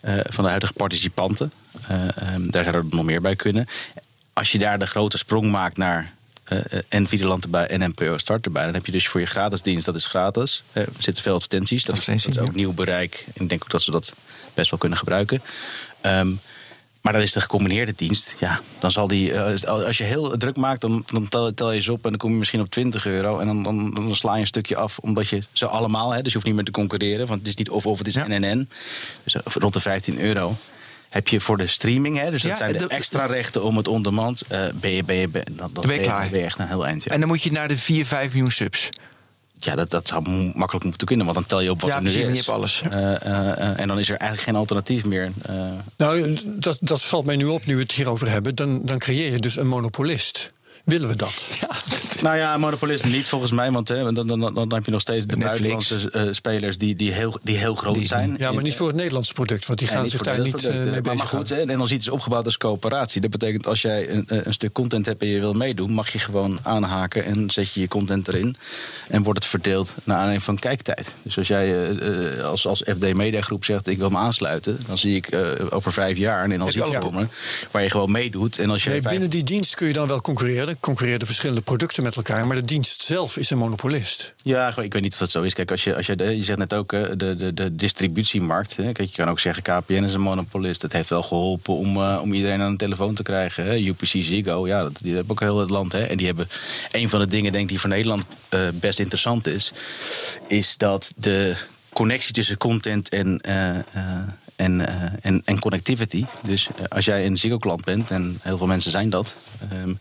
eh, 0.00 0.14
van 0.24 0.42
de 0.44 0.50
huidige 0.50 0.72
participanten. 0.72 1.52
Eh, 1.88 2.16
ehm, 2.16 2.50
daar 2.50 2.64
zou 2.64 2.76
er 2.76 2.84
nog 2.90 3.04
meer 3.04 3.20
bij 3.20 3.36
kunnen. 3.36 3.66
Als 4.32 4.52
je 4.52 4.58
daar 4.58 4.78
de 4.78 4.86
grote 4.86 5.18
sprong 5.18 5.50
maakt 5.50 5.76
naar 5.76 6.12
eh, 6.44 6.58
eh, 6.58 6.64
en 6.88 7.06
Videoland 7.08 7.44
erbij 7.44 7.66
en 7.66 7.88
NPO 7.90 8.18
Start 8.18 8.44
erbij, 8.44 8.64
dan 8.64 8.74
heb 8.74 8.86
je 8.86 8.92
dus 8.92 9.08
voor 9.08 9.20
je 9.20 9.26
gratis 9.26 9.62
dienst, 9.62 9.84
dat 9.86 9.94
is 9.94 10.06
gratis. 10.06 10.62
Eh, 10.72 10.82
er 10.82 10.88
zitten 10.98 11.22
veel 11.22 11.34
advertenties, 11.34 11.84
dat, 11.84 11.96
is- 11.96 12.04
dat 12.04 12.26
is 12.26 12.38
ook 12.38 12.54
nieuw 12.54 12.72
bereik. 12.72 13.24
En 13.34 13.42
ik 13.42 13.48
denk 13.48 13.62
ook 13.62 13.70
dat 13.70 13.82
ze 13.82 13.90
dat 13.90 14.12
best 14.54 14.70
wel 14.70 14.78
kunnen 14.78 14.98
gebruiken. 14.98 15.42
Ehm, 16.00 16.30
maar 17.02 17.12
dan 17.12 17.22
is 17.22 17.32
de 17.32 17.40
gecombineerde 17.40 17.92
dienst. 17.96 18.34
Ja, 18.38 18.60
dan 18.78 18.90
zal 18.90 19.06
die. 19.08 19.32
eh, 19.32 19.62
als 19.86 19.98
je 19.98 20.04
heel 20.04 20.36
druk 20.36 20.56
maakt, 20.56 20.80
dan, 20.80 21.04
dan 21.12 21.28
tel, 21.28 21.54
tel 21.54 21.72
je 21.72 21.80
ze 21.82 21.92
op 21.92 22.04
en 22.04 22.10
dan 22.10 22.18
kom 22.18 22.30
je 22.32 22.36
misschien 22.38 22.60
op 22.60 22.70
20 22.70 23.06
euro. 23.06 23.38
En 23.38 23.46
dan, 23.46 23.62
dan, 23.62 23.94
dan 23.94 24.14
sla 24.14 24.34
je 24.34 24.40
een 24.40 24.46
stukje 24.46 24.76
af, 24.76 24.98
omdat 24.98 25.28
je 25.28 25.42
ze 25.52 25.66
allemaal. 25.66 26.10
Hè, 26.10 26.16
dus 26.16 26.26
je 26.26 26.32
hoeft 26.32 26.46
niet 26.46 26.54
meer 26.54 26.64
te 26.64 26.70
concurreren. 26.70 27.26
Want 27.26 27.38
het 27.38 27.48
is 27.48 27.56
niet 27.56 27.70
of 27.70 27.86
of, 27.86 27.98
het 27.98 28.06
is 28.06 28.14
Ja. 28.14 28.26
NNN. 28.28 28.68
Dus 29.24 29.34
eh, 29.34 29.42
rond 29.54 29.72
de 29.74 29.80
15 29.80 30.20
euro. 30.20 30.56
heb 31.08 31.28
je 31.28 31.40
voor 31.40 31.56
de 31.56 31.66
streaming, 31.66 32.18
hè, 32.18 32.30
dus 32.30 32.42
dat 32.42 32.50
Ja, 32.50 32.56
zijn 32.56 32.72
de 32.72 32.78
de- 32.78 32.86
extra 32.86 33.26
rechten 33.26 33.62
om 33.64 33.76
het 33.76 33.88
on-demand, 33.88 34.42
eh, 34.48 34.64
ben, 34.74 34.90
je, 34.90 35.04
ben, 35.04 35.16
je, 35.16 35.28
ben, 35.28 35.42
dan, 35.44 35.56
dan 35.56 35.86
ben 35.86 36.00
je 36.00 36.08
ben 36.30 36.38
je 36.38 36.44
echt 36.44 36.58
een 36.58 36.66
heel 36.66 36.86
eind. 36.86 37.02
Ja, 37.04 37.10
En 37.10 37.18
dan 37.20 37.28
moet 37.28 37.42
je 37.42 37.52
naar 37.52 37.68
de 37.68 37.78
4, 37.78 38.06
5 38.06 38.28
miljoen 38.32 38.50
subs. 38.50 38.88
Ja 39.64 39.74
dat, 39.74 39.90
dat 39.90 40.06
zou 40.08 40.28
makkelijk 40.54 40.84
moeten 40.84 41.06
kunnen, 41.06 41.24
want 41.26 41.38
dan 41.38 41.46
tel 41.46 41.60
je 41.60 41.70
op 41.70 41.80
wat 41.80 41.90
Ja, 41.90 41.96
er 41.96 42.02
nu 42.02 42.08
is. 42.08 42.14
je 42.14 42.20
hebt 42.24 42.48
alles. 42.48 42.82
Eh, 42.90 43.14
eh, 43.14 43.50
eh, 43.70 43.80
en 43.80 43.88
dan 43.88 43.98
is 43.98 44.08
er 44.10 44.16
eigenlijk 44.16 44.42
geen 44.50 44.58
alternatief 44.58 45.04
meer. 45.04 45.32
eh. 45.42 45.54
Nou, 45.96 46.36
dat, 46.44 46.78
dat 46.80 47.02
valt 47.02 47.24
mij 47.24 47.36
nu 47.36 47.44
op, 47.44 47.66
nu 47.66 47.74
we 47.74 47.82
het 47.82 47.92
hierover 47.92 48.30
hebben. 48.30 48.54
Dan, 48.54 48.80
dan 48.84 48.98
creëer 48.98 49.32
je 49.32 49.38
dus 49.38 49.56
een 49.56 49.66
monopolist. 49.68 50.50
Willen 50.84 51.08
we 51.08 51.16
dat? 51.16 51.48
Nou 52.22 52.36
ja, 52.36 52.56
monopolist 52.56 53.04
niet 53.04 53.26
volgens 53.28 53.52
mij, 53.52 53.70
want 53.70 53.88
hè, 53.88 54.12
dan, 54.12 54.26
dan, 54.26 54.40
dan, 54.40 54.54
dan 54.54 54.72
heb 54.74 54.84
je 54.84 54.90
nog 54.90 55.00
steeds 55.00 55.26
de 55.26 55.36
Netflix. 55.36 55.60
buitenlandse 55.88 56.10
eh, 56.10 56.32
spelers 56.32 56.78
die, 56.78 56.96
die, 56.96 57.12
heel, 57.12 57.38
die 57.42 57.56
heel 57.56 57.74
groot 57.74 58.06
zijn. 58.06 58.34
Ja, 58.38 58.52
maar 58.52 58.62
niet 58.62 58.76
voor 58.76 58.86
het 58.86 58.96
Nederlandse 58.96 59.32
product, 59.32 59.66
want 59.66 59.78
die 59.78 59.88
Ja, 59.88 59.94
gaan 59.94 60.08
zich 60.08 60.22
daar 60.22 60.40
niet 60.40 60.50
producten. 60.56 60.78
eh, 60.84 60.90
mee 60.90 61.00
maar, 61.00 61.02
maar 61.02 61.26
goed, 61.26 61.38
bezighouden. 61.38 61.56
hè, 61.66 61.72
en 61.72 61.78
dan 61.78 61.88
ziet 61.88 62.04
het 62.04 62.12
opgebouwd 62.12 62.44
als 62.44 62.56
coöperatie. 62.56 63.20
Dat 63.20 63.30
betekent 63.30 63.66
als 63.66 63.82
jij 63.82 64.10
een, 64.10 64.28
eh, 64.28 64.38
een 64.44 64.52
stuk 64.52 64.72
content 64.72 65.06
hebt 65.06 65.22
en 65.22 65.28
je 65.28 65.40
wil 65.40 65.52
meedoen, 65.52 65.92
mag 65.92 66.12
je 66.12 66.18
gewoon 66.18 66.58
aanhaken 66.62 67.24
en 67.24 67.50
zet 67.50 67.72
je 67.72 67.80
je 67.80 67.88
content 67.88 68.28
erin. 68.28 68.56
En 69.08 69.22
wordt 69.22 69.38
het 69.38 69.48
verdeeld 69.48 69.94
naar 70.04 70.16
aanleiding 70.16 70.44
van 70.44 70.58
kijktijd. 70.58 71.14
Dus 71.22 71.38
als 71.38 71.48
jij 71.48 71.66
eh, 71.88 72.38
eh, 72.38 72.44
als, 72.44 72.66
als 72.66 72.82
FD 72.98 73.14
Mediagroep 73.14 73.64
zegt 73.64 73.86
ik 73.86 73.98
wil 73.98 74.10
me 74.10 74.16
aansluiten, 74.18 74.78
dan 74.86 74.98
zie 74.98 75.16
ik 75.16 75.26
eh, 75.26 75.40
over 75.70 75.92
vijf 75.92 76.16
jaar 76.18 76.44
een 76.44 76.50
je 76.50 76.82
alle 76.82 77.00
vormen 77.00 77.30
waar 77.70 77.82
je 77.82 77.90
gewoon 77.90 78.10
meedoet. 78.10 78.58
En 78.58 78.70
als 78.70 78.82
jij 78.82 78.92
Nee, 78.92 79.00
vijf- 79.02 79.12
binnen 79.14 79.30
die 79.30 79.44
dienst 79.44 79.74
kun 79.74 79.86
je 79.86 79.92
dan 79.92 80.06
wel 80.08 80.20
concurreren. 80.20 80.71
Concurreren 80.80 81.18
de 81.18 81.26
verschillende 81.26 81.60
producten 81.60 82.02
met 82.02 82.16
elkaar. 82.16 82.46
Maar 82.46 82.56
de 82.56 82.64
dienst 82.64 83.02
zelf 83.02 83.36
is 83.36 83.50
een 83.50 83.58
monopolist. 83.58 84.34
Ja, 84.42 84.76
ik 84.76 84.92
weet 84.92 85.02
niet 85.02 85.12
of 85.12 85.18
dat 85.18 85.30
zo 85.30 85.42
is. 85.42 85.54
Kijk, 85.54 85.70
als 85.70 85.84
je, 85.84 85.96
als 85.96 86.06
je, 86.06 86.36
je 86.36 86.44
zegt 86.44 86.58
net 86.58 86.74
ook 86.74 86.92
eh, 86.92 87.02
de, 87.16 87.34
de, 87.36 87.54
de 87.54 87.76
distributiemarkt. 87.76 88.76
Hè. 88.76 88.92
Kijk, 88.92 89.08
je 89.08 89.16
kan 89.16 89.28
ook 89.28 89.40
zeggen 89.40 89.62
KPN 89.62 90.04
is 90.04 90.12
een 90.12 90.20
monopolist. 90.20 90.82
Het 90.82 90.92
heeft 90.92 91.08
wel 91.08 91.22
geholpen 91.22 91.76
om, 91.76 91.96
eh, 91.96 92.18
om 92.22 92.32
iedereen 92.32 92.60
aan 92.60 92.70
een 92.70 92.76
telefoon 92.76 93.14
te 93.14 93.22
krijgen. 93.22 93.64
Hè. 93.64 93.74
UPC 93.76 94.06
Ziggo, 94.06 94.66
ja, 94.66 94.88
die 95.00 95.14
hebben 95.14 95.32
ook 95.32 95.40
heel 95.40 95.58
het 95.58 95.70
land. 95.70 95.92
Hè. 95.92 96.02
En 96.02 96.16
die 96.16 96.26
hebben 96.26 96.48
een 96.92 97.08
van 97.08 97.20
de 97.20 97.26
dingen, 97.26 97.52
denk 97.52 97.64
ik, 97.64 97.70
die 97.70 97.80
voor 97.80 97.90
Nederland 97.90 98.24
eh, 98.48 98.60
best 98.74 98.98
interessant 98.98 99.46
is, 99.46 99.72
is 100.48 100.76
dat 100.76 101.12
de 101.16 101.56
connectie 101.92 102.32
tussen 102.32 102.56
content 102.56 103.08
en. 103.08 103.40
en, 104.56 105.42
en, 105.44 105.58
connectivity. 105.58 106.24
Dus 106.42 106.68
als 106.88 107.04
jij 107.04 107.26
een 107.26 107.36
Ziggo-klant 107.36 107.84
bent, 107.84 108.10
en 108.10 108.38
heel 108.42 108.58
veel 108.58 108.66
mensen 108.66 108.90
zijn 108.90 109.10
dat... 109.10 109.34
ehm, 109.70 109.92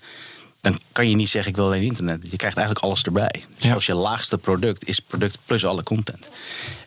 dan 0.61 0.79
kan 0.91 1.09
je 1.09 1.15
niet 1.15 1.29
zeggen 1.29 1.51
ik 1.51 1.57
wil 1.57 1.65
alleen 1.65 1.81
internet. 1.81 2.27
Je 2.31 2.37
krijgt 2.37 2.57
eigenlijk 2.57 2.85
alles 2.85 3.03
erbij. 3.03 3.43
Dus 3.55 3.65
Ja. 3.65 3.73
als 3.73 3.85
je 3.85 3.93
laagste 3.93 4.37
product 4.37 4.87
is 4.87 4.99
product 4.99 5.37
plus 5.45 5.65
alle 5.65 5.83
content. 5.83 6.27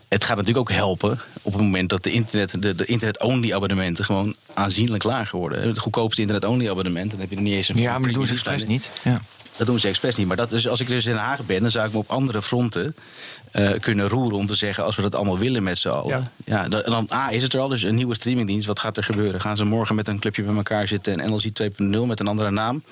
Het 0.08 0.24
gaat 0.24 0.36
natuurlijk 0.36 0.70
ook 0.70 0.76
helpen 0.76 1.20
op 1.42 1.52
het 1.52 1.62
moment 1.62 1.88
dat 1.88 2.02
de 2.02 2.12
internet, 2.12 2.62
de, 2.62 2.74
de 2.74 2.84
internet-only 2.84 3.52
abonnementen 3.52 4.04
gewoon 4.04 4.34
aanzienlijk 4.54 5.02
lager 5.02 5.38
worden. 5.38 5.66
Het 5.68 5.78
goedkoopste 5.78 6.20
internet-only 6.20 6.70
abonnement, 6.70 7.10
dan 7.10 7.20
heb 7.20 7.30
je 7.30 7.36
er 7.36 7.42
niet 7.42 7.54
eens 7.54 7.68
een 7.68 7.76
Ja, 7.78 7.92
maar 7.98 8.08
dat 8.08 8.14
doen 8.14 8.26
ze 8.26 8.32
expres 8.32 8.64
niet. 8.64 8.90
Ja. 9.02 9.20
Dat 9.56 9.66
doen 9.66 9.80
ze 9.80 9.88
expres 9.88 10.16
niet. 10.16 10.26
Maar 10.26 10.36
dat, 10.36 10.50
dus 10.50 10.68
als 10.68 10.80
ik 10.80 10.88
dus 10.88 11.04
in 11.04 11.12
Den 11.12 11.20
Haag 11.20 11.46
ben, 11.46 11.60
dan 11.60 11.70
zou 11.70 11.86
ik 11.86 11.92
me 11.92 11.98
op 11.98 12.10
andere 12.10 12.42
fronten 12.42 12.96
eh, 13.50 13.70
kunnen 13.80 14.08
roeren 14.08 14.38
om 14.38 14.46
te 14.46 14.54
zeggen: 14.54 14.84
als 14.84 14.96
we 14.96 15.02
dat 15.02 15.14
allemaal 15.14 15.38
willen 15.38 15.62
met 15.62 15.78
z'n 15.78 15.88
allen. 15.88 16.30
Ja. 16.44 16.68
dan, 16.68 16.82
dan 16.84 17.08
A, 17.12 17.30
is 17.30 17.42
het 17.42 17.52
er 17.52 17.60
al, 17.60 17.68
dus 17.68 17.82
een 17.82 17.94
nieuwe 17.94 18.14
streamingdienst. 18.14 18.66
Wat 18.66 18.78
gaat 18.78 18.96
er 18.96 19.04
gebeuren? 19.04 19.40
Gaan 19.40 19.56
ze 19.56 19.64
morgen 19.64 19.94
met 19.94 20.08
een 20.08 20.18
clubje 20.18 20.42
bij 20.42 20.54
elkaar 20.54 20.86
zitten 20.86 21.20
en 21.20 21.30
NLZ 21.30 21.46
2.0 21.62 22.06
met 22.06 22.20
een 22.20 22.26
andere 22.28 22.50
naam? 22.50 22.82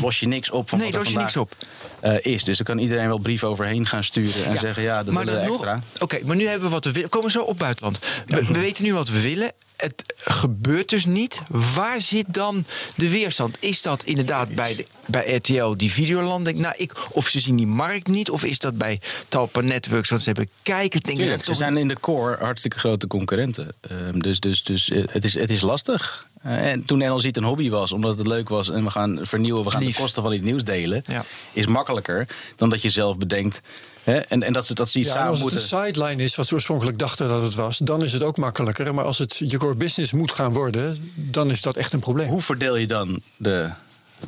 Los 0.00 0.20
je 0.20 0.26
niks 0.26 0.50
op 0.50 0.68
van 0.68 0.78
Nee, 0.78 0.86
wat 0.92 0.94
er 0.96 1.00
los 1.04 1.12
je 1.12 1.18
niks 1.18 1.32
vandaag, 1.32 1.52
op. 1.52 2.22
eh, 2.24 2.32
is. 2.34 2.44
Dus 2.44 2.56
dan 2.56 2.66
kan 2.66 2.78
iedereen 2.78 3.06
wel 3.08 3.18
brieven 3.18 3.48
overheen 3.48 3.86
gaan 3.86 4.04
sturen 4.04 4.44
en 4.44 4.58
zeggen: 4.58 4.82
ja, 4.82 5.02
dat 5.02 5.14
maar 5.14 5.24
willen 5.24 5.40
we 5.44 5.48
extra. 5.50 5.80
Oké, 5.98 6.18
maar 6.24 6.36
nu 6.36 6.46
hebben 6.46 6.64
we 6.64 6.74
wat 6.74 6.84
we 6.84 6.92
willen. 6.92 7.08
Komen 7.08 7.26
we 7.26 7.38
zo 7.38 7.42
op 7.42 7.58
buitenland. 7.58 7.98
We, 8.26 8.44
we 8.44 8.60
weten 8.60 8.84
nu 8.84 8.94
wat 8.94 9.08
we 9.08 9.20
willen. 9.20 9.52
Het 9.80 10.14
gebeurt 10.16 10.88
dus 10.88 11.04
niet. 11.04 11.40
Waar 11.48 12.00
zit 12.00 12.24
dan 12.28 12.64
de 12.94 13.10
weerstand? 13.10 13.56
Is 13.60 13.82
dat 13.82 14.04
inderdaad 14.04 14.54
bij, 14.54 14.74
de, 14.74 14.86
bij 15.06 15.34
RTL 15.34 15.76
die 15.76 15.90
Videoland? 15.90 16.44
Denk, 16.44 16.58
nou, 16.58 16.74
ik, 16.76 16.92
of 17.10 17.28
ze 17.28 17.40
zien 17.40 17.56
die 17.56 17.66
markt 17.66 18.06
niet? 18.08 18.30
Of 18.30 18.44
is 18.44 18.58
dat 18.58 18.78
bij 18.78 19.00
Talpa 19.28 19.60
Networks? 19.60 20.08
Want 20.08 20.22
ze 20.22 20.28
hebben 20.28 20.50
kijkers. 20.62 21.02
Denk 21.02 21.18
toch- 21.32 21.44
ze 21.44 21.54
zijn 21.54 21.76
in 21.76 21.88
de 21.88 22.00
core 22.00 22.36
hartstikke 22.36 22.78
grote 22.78 23.06
concurrenten. 23.06 23.74
Ehm, 23.80 24.18
dus 24.18 24.40
dus, 24.40 24.62
dus 24.62 24.90
eh, 24.90 25.04
het, 25.10 25.24
is, 25.24 25.34
het 25.34 25.50
is 25.50 25.60
lastig. 25.60 26.26
Eh, 26.42 26.70
en 26.70 26.84
toen 26.84 26.98
NLZ 26.98 27.28
een 27.32 27.44
hobby 27.44 27.70
was, 27.70 27.92
omdat 27.92 28.18
het 28.18 28.26
leuk 28.26 28.48
was 28.48 28.70
en 28.70 28.84
we 28.84 28.90
gaan 28.90 29.18
vernieuwen, 29.22 29.64
we 29.64 29.70
gaan 29.70 29.82
Lief. 29.82 29.96
de 29.96 30.02
kosten 30.02 30.22
van 30.22 30.32
iets 30.32 30.42
nieuws 30.42 30.64
delen, 30.64 31.02
Ja. 31.06 31.24
is 31.52 31.66
makkelijker 31.66 32.26
dan 32.56 32.70
dat 32.70 32.82
je 32.82 32.90
zelf 32.90 33.18
bedenkt. 33.18 33.60
Hè, 34.02 34.16
en, 34.16 34.42
en 34.42 34.52
dat 34.52 34.66
ze, 34.66 34.74
dat 34.74 34.88
ze 34.90 34.98
iets 34.98 35.08
Ja, 35.08 35.14
en 35.14 35.20
samen 35.20 35.40
als 35.40 35.44
het 35.44 35.52
moeten. 35.52 35.78
een 35.78 35.84
sideline 35.94 36.22
is, 36.22 36.36
wat 36.36 36.46
ze 36.48 36.54
oorspronkelijk 36.54 36.98
dachten 36.98 37.28
dat 37.28 37.42
het 37.42 37.54
was, 37.54 37.78
dan 37.78 38.04
is 38.04 38.12
het 38.12 38.22
ook 38.22 38.36
makkelijker. 38.36 38.94
Maar 38.94 39.04
als 39.04 39.18
het 39.18 39.36
je 39.46 39.58
core 39.58 39.74
business 39.74 40.12
moet 40.12 40.32
gaan 40.32 40.52
worden, 40.52 41.12
dan 41.14 41.50
is 41.50 41.62
dat 41.62 41.76
echt 41.76 41.92
een 41.92 42.00
probleem. 42.00 42.28
Hoe 42.28 42.40
verdeel 42.40 42.76
je 42.76 42.86
dan 42.86 43.20
de, 43.36 43.70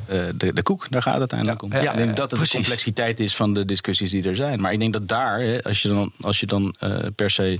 eh, 0.05 0.25
de, 0.35 0.53
de 0.53 0.63
koek? 0.63 0.87
Daar 0.89 1.01
gaat 1.01 1.11
het 1.11 1.19
uiteindelijk 1.33 1.61
om. 1.61 1.71
Ja, 1.71 1.91
ik 1.91 1.97
denk 1.97 2.09
ja, 2.09 2.15
dat 2.15 2.17
het 2.31 2.39
precies. 2.39 2.49
de 2.51 2.57
complexiteit 2.57 3.19
is 3.19 3.35
van 3.35 3.53
de 3.53 3.65
discussies 3.65 4.11
die 4.11 4.23
er 4.23 4.35
zijn. 4.35 4.61
Maar 4.61 4.73
ik 4.73 4.79
denk 4.79 4.93
dat 4.93 5.07
daar, 5.07 5.39
hè, 5.41 5.63
als 5.63 5.81
je 5.81 5.87
dan, 5.87 6.11
als 6.21 6.39
je 6.39 6.45
dan 6.45 6.75
eh, 6.79 6.97
per 7.15 7.29
se 7.29 7.59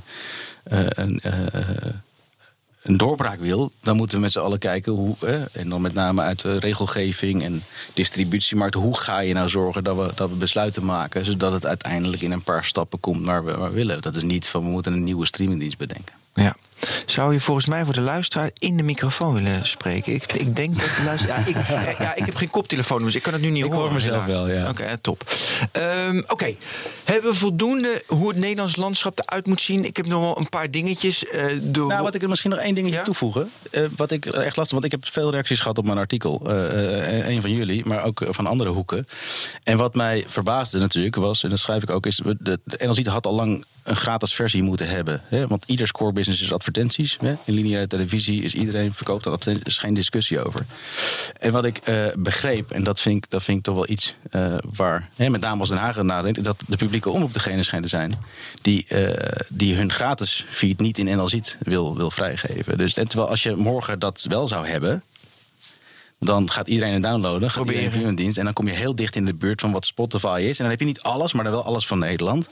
eh, 0.64 0.88
een, 2.84 2.94
eh, 2.94 3.00
doorbraak 3.00 3.40
wil, 3.40 3.72
dan 3.82 3.96
moeten 3.96 4.16
we 4.16 4.22
met 4.24 4.32
z'n 4.32 4.40
allen 4.40 4.60
kijken 4.60 4.92
hoe, 4.92 5.16
hè, 5.20 5.44
en 5.44 5.70
dan 5.70 5.82
met 5.82 5.94
name 5.94 6.22
uit 6.22 6.42
regelgeving 6.42 7.44
en 7.44 7.64
distributiemarkt, 7.94 8.74
hoe 8.74 8.98
ga 8.98 9.20
je 9.20 9.34
nou 9.34 9.50
zorgen 9.50 9.84
dat 9.84 9.98
we, 9.98 10.12
dat 10.16 10.30
we 10.30 10.36
besluiten 10.36 10.86
maken, 10.86 11.26
zodat 11.26 11.52
het 11.52 11.66
uiteindelijk 11.66 12.22
in 12.22 12.32
een 12.32 12.44
paar 12.44 12.66
stappen 12.66 13.00
komt 13.00 13.26
waar 13.26 13.44
we, 13.46 13.58
waar 13.58 13.70
we 13.70 13.76
willen. 13.76 14.02
Dat 14.02 14.16
is 14.16 14.24
niet 14.24 14.48
van 14.48 14.64
we 14.64 14.70
moeten 14.70 14.94
een 14.94 15.04
nieuwe 15.04 15.26
streamingdienst 15.26 15.78
bedenken. 15.78 16.16
Ja. 16.34 16.56
Zou 17.06 17.34
je 17.34 17.40
volgens 17.40 17.66
mij 17.66 17.86
voor 17.86 17.94
de 17.94 18.02
luisteraar 18.02 18.50
in 18.58 18.78
de 18.78 18.84
microfoon 18.84 19.34
willen 19.34 19.68
spreken? 19.68 20.14
Ik, 20.14 20.34
ik 20.34 20.56
denk 20.56 20.80
dat 20.80 20.90
de 20.98 21.04
luisteraar. 21.06 21.50
Ja, 21.50 21.60
ik, 21.60 21.68
ja, 22.06 22.16
ik 22.16 22.26
heb 22.26 22.36
geen 22.36 22.50
koptelefoon, 22.50 23.04
dus 23.04 23.16
ik 23.16 23.22
kan 23.22 23.34
het 23.34 23.42
nu 23.42 23.50
niet 23.50 23.58
Ik 23.64 23.72
horen. 23.72 23.80
hoor 23.80 23.94
mezelf 23.94 24.26
helaas. 24.26 24.46
wel, 24.48 24.56
ja. 24.56 24.70
Oké, 24.70 24.84
ja, 24.90 24.98
top. 25.02 25.32
Ehm, 25.72 26.22
Oké, 26.28 26.54
hebben 27.04 27.32
we 27.32 27.38
voldoende 27.38 28.04
hoe 28.08 28.28
het 28.30 28.38
Nederlands 28.38 28.76
landschap 28.76 29.20
eruit 29.20 29.46
moet 29.48 29.62
zien? 29.62 29.86
Ik 29.86 29.98
heb 29.98 30.06
nog 30.08 30.22
wel 30.22 30.38
een 30.38 30.50
paar 30.50 30.72
dingetjes. 30.72 31.26
eh, 31.26 31.46
door... 31.62 31.88
Nou, 31.88 32.04
wat 32.04 32.16
ik 32.16 32.22
er 32.22 32.30
misschien 32.30 32.50
nog 32.52 32.60
één 32.60 32.76
dingetje 32.76 32.98
Ja? 32.98 33.04
toevoegen. 33.04 33.50
Eh, 33.72 33.84
wat 33.96 34.12
ik 34.12 34.26
echt 34.26 34.56
lastig, 34.56 34.72
want 34.80 34.86
ik 34.86 34.92
heb 34.92 35.08
veel 35.12 35.32
reacties 35.32 35.60
gehad 35.60 35.78
op 35.78 35.86
mijn 35.86 35.98
artikel. 35.98 36.42
eh, 36.50 37.20
eh, 37.20 37.28
een 37.30 37.42
van 37.42 37.52
jullie, 37.52 37.86
maar 37.86 38.04
ook 38.04 38.22
van 38.30 38.46
andere 38.48 38.70
hoeken. 38.70 39.06
En 39.64 39.78
wat 39.78 39.96
mij 39.96 40.24
verbaasde 40.28 40.80
natuurlijk 40.80 41.16
was, 41.16 41.44
en 41.44 41.50
dat 41.50 41.60
schrijf 41.60 41.84
ik 41.84 41.90
ook, 41.90 42.06
is 42.06 42.22
de, 42.40 42.60
de 42.64 42.86
NLZ 42.86 43.06
had 43.06 43.26
al 43.26 43.34
lang 43.34 43.66
een 43.84 43.96
gratis 43.96 44.34
versie 44.34 44.62
moeten 44.64 44.88
hebben. 44.88 45.22
Hè? 45.26 45.48
Want 45.48 45.64
ieders 45.68 45.92
core 45.92 46.12
business 46.14 46.42
is 46.42 46.52
advertenties. 46.74 47.18
Hè? 47.22 47.36
In 47.46 47.54
lineaire 47.54 47.88
televisie 47.88 48.44
is 48.44 48.54
iedereen 48.54 48.94
verkoopt 48.94 49.28
advertenties. 49.28 49.62
Er 49.62 49.68
is 49.68 49.78
geen 49.78 49.94
discussie 49.94 50.44
over. 50.44 50.66
En 51.40 51.52
wat 51.52 51.66
ik 51.66 51.78
eh, 51.78 52.06
begreep, 52.16 52.72
en 52.72 52.84
dat 52.84 53.00
vind 53.00 53.24
ik, 53.24 53.30
dat 53.30 53.44
vind 53.44 53.58
ik 53.58 53.64
toch 53.64 53.76
wel 53.76 53.90
iets 53.90 54.16
eh, 54.30 54.56
waar 54.74 55.10
hè, 55.16 55.30
met 55.30 55.42
name 55.42 55.60
als 55.60 55.70
Den 55.70 55.78
Haag 55.78 56.02
nadenkt, 56.02 56.44
dat 56.44 56.64
de 56.68 56.78
publieke 56.78 57.10
omroep 57.10 57.34
degene 57.34 57.64
schijnt 57.64 57.84
te 57.84 57.90
zijn 57.90 58.14
die, 58.62 58.86
eh, 58.88 59.42
die 59.50 59.76
hun 59.76 59.92
gratis 59.92 60.46
feed 60.50 60.80
niet 60.80 60.98
in 60.98 61.18
NLZ 61.18 61.56
wil, 61.60 61.98
wil 61.98 62.12
vrijgeven. 62.12 62.78
Dus 62.78 62.94
en 62.94 63.08
terwijl 63.08 63.30
als 63.30 63.44
je 63.44 63.56
morgen 63.56 64.00
dat 64.00 64.26
wel 64.30 64.48
zou 64.48 64.68
hebben, 64.68 65.04
dan 66.20 66.52
gaat 66.52 66.68
iedereen 66.68 66.94
het 66.94 67.04
downloaden, 67.04 67.50
gaat 67.50 67.64
Proberen. 67.64 67.84
iedereen 67.84 68.08
een 68.08 68.16
dienst 68.16 68.38
en 68.38 68.44
dan 68.44 68.54
kom 68.54 68.68
je 68.68 68.74
heel 68.74 68.96
dicht 68.96 69.16
in 69.16 69.26
de 69.26 69.34
buurt 69.34 69.62
van 69.62 69.72
wat 69.72 69.86
Spotify 69.86 70.40
is. 70.42 70.58
En 70.58 70.64
dan 70.64 70.70
heb 70.70 70.80
je 70.80 70.86
niet 70.86 71.02
alles, 71.02 71.34
maar 71.34 71.44
dan 71.44 71.54
wel 71.54 71.64
alles 71.64 71.88
van 71.88 72.00
Nederland. 72.00 72.50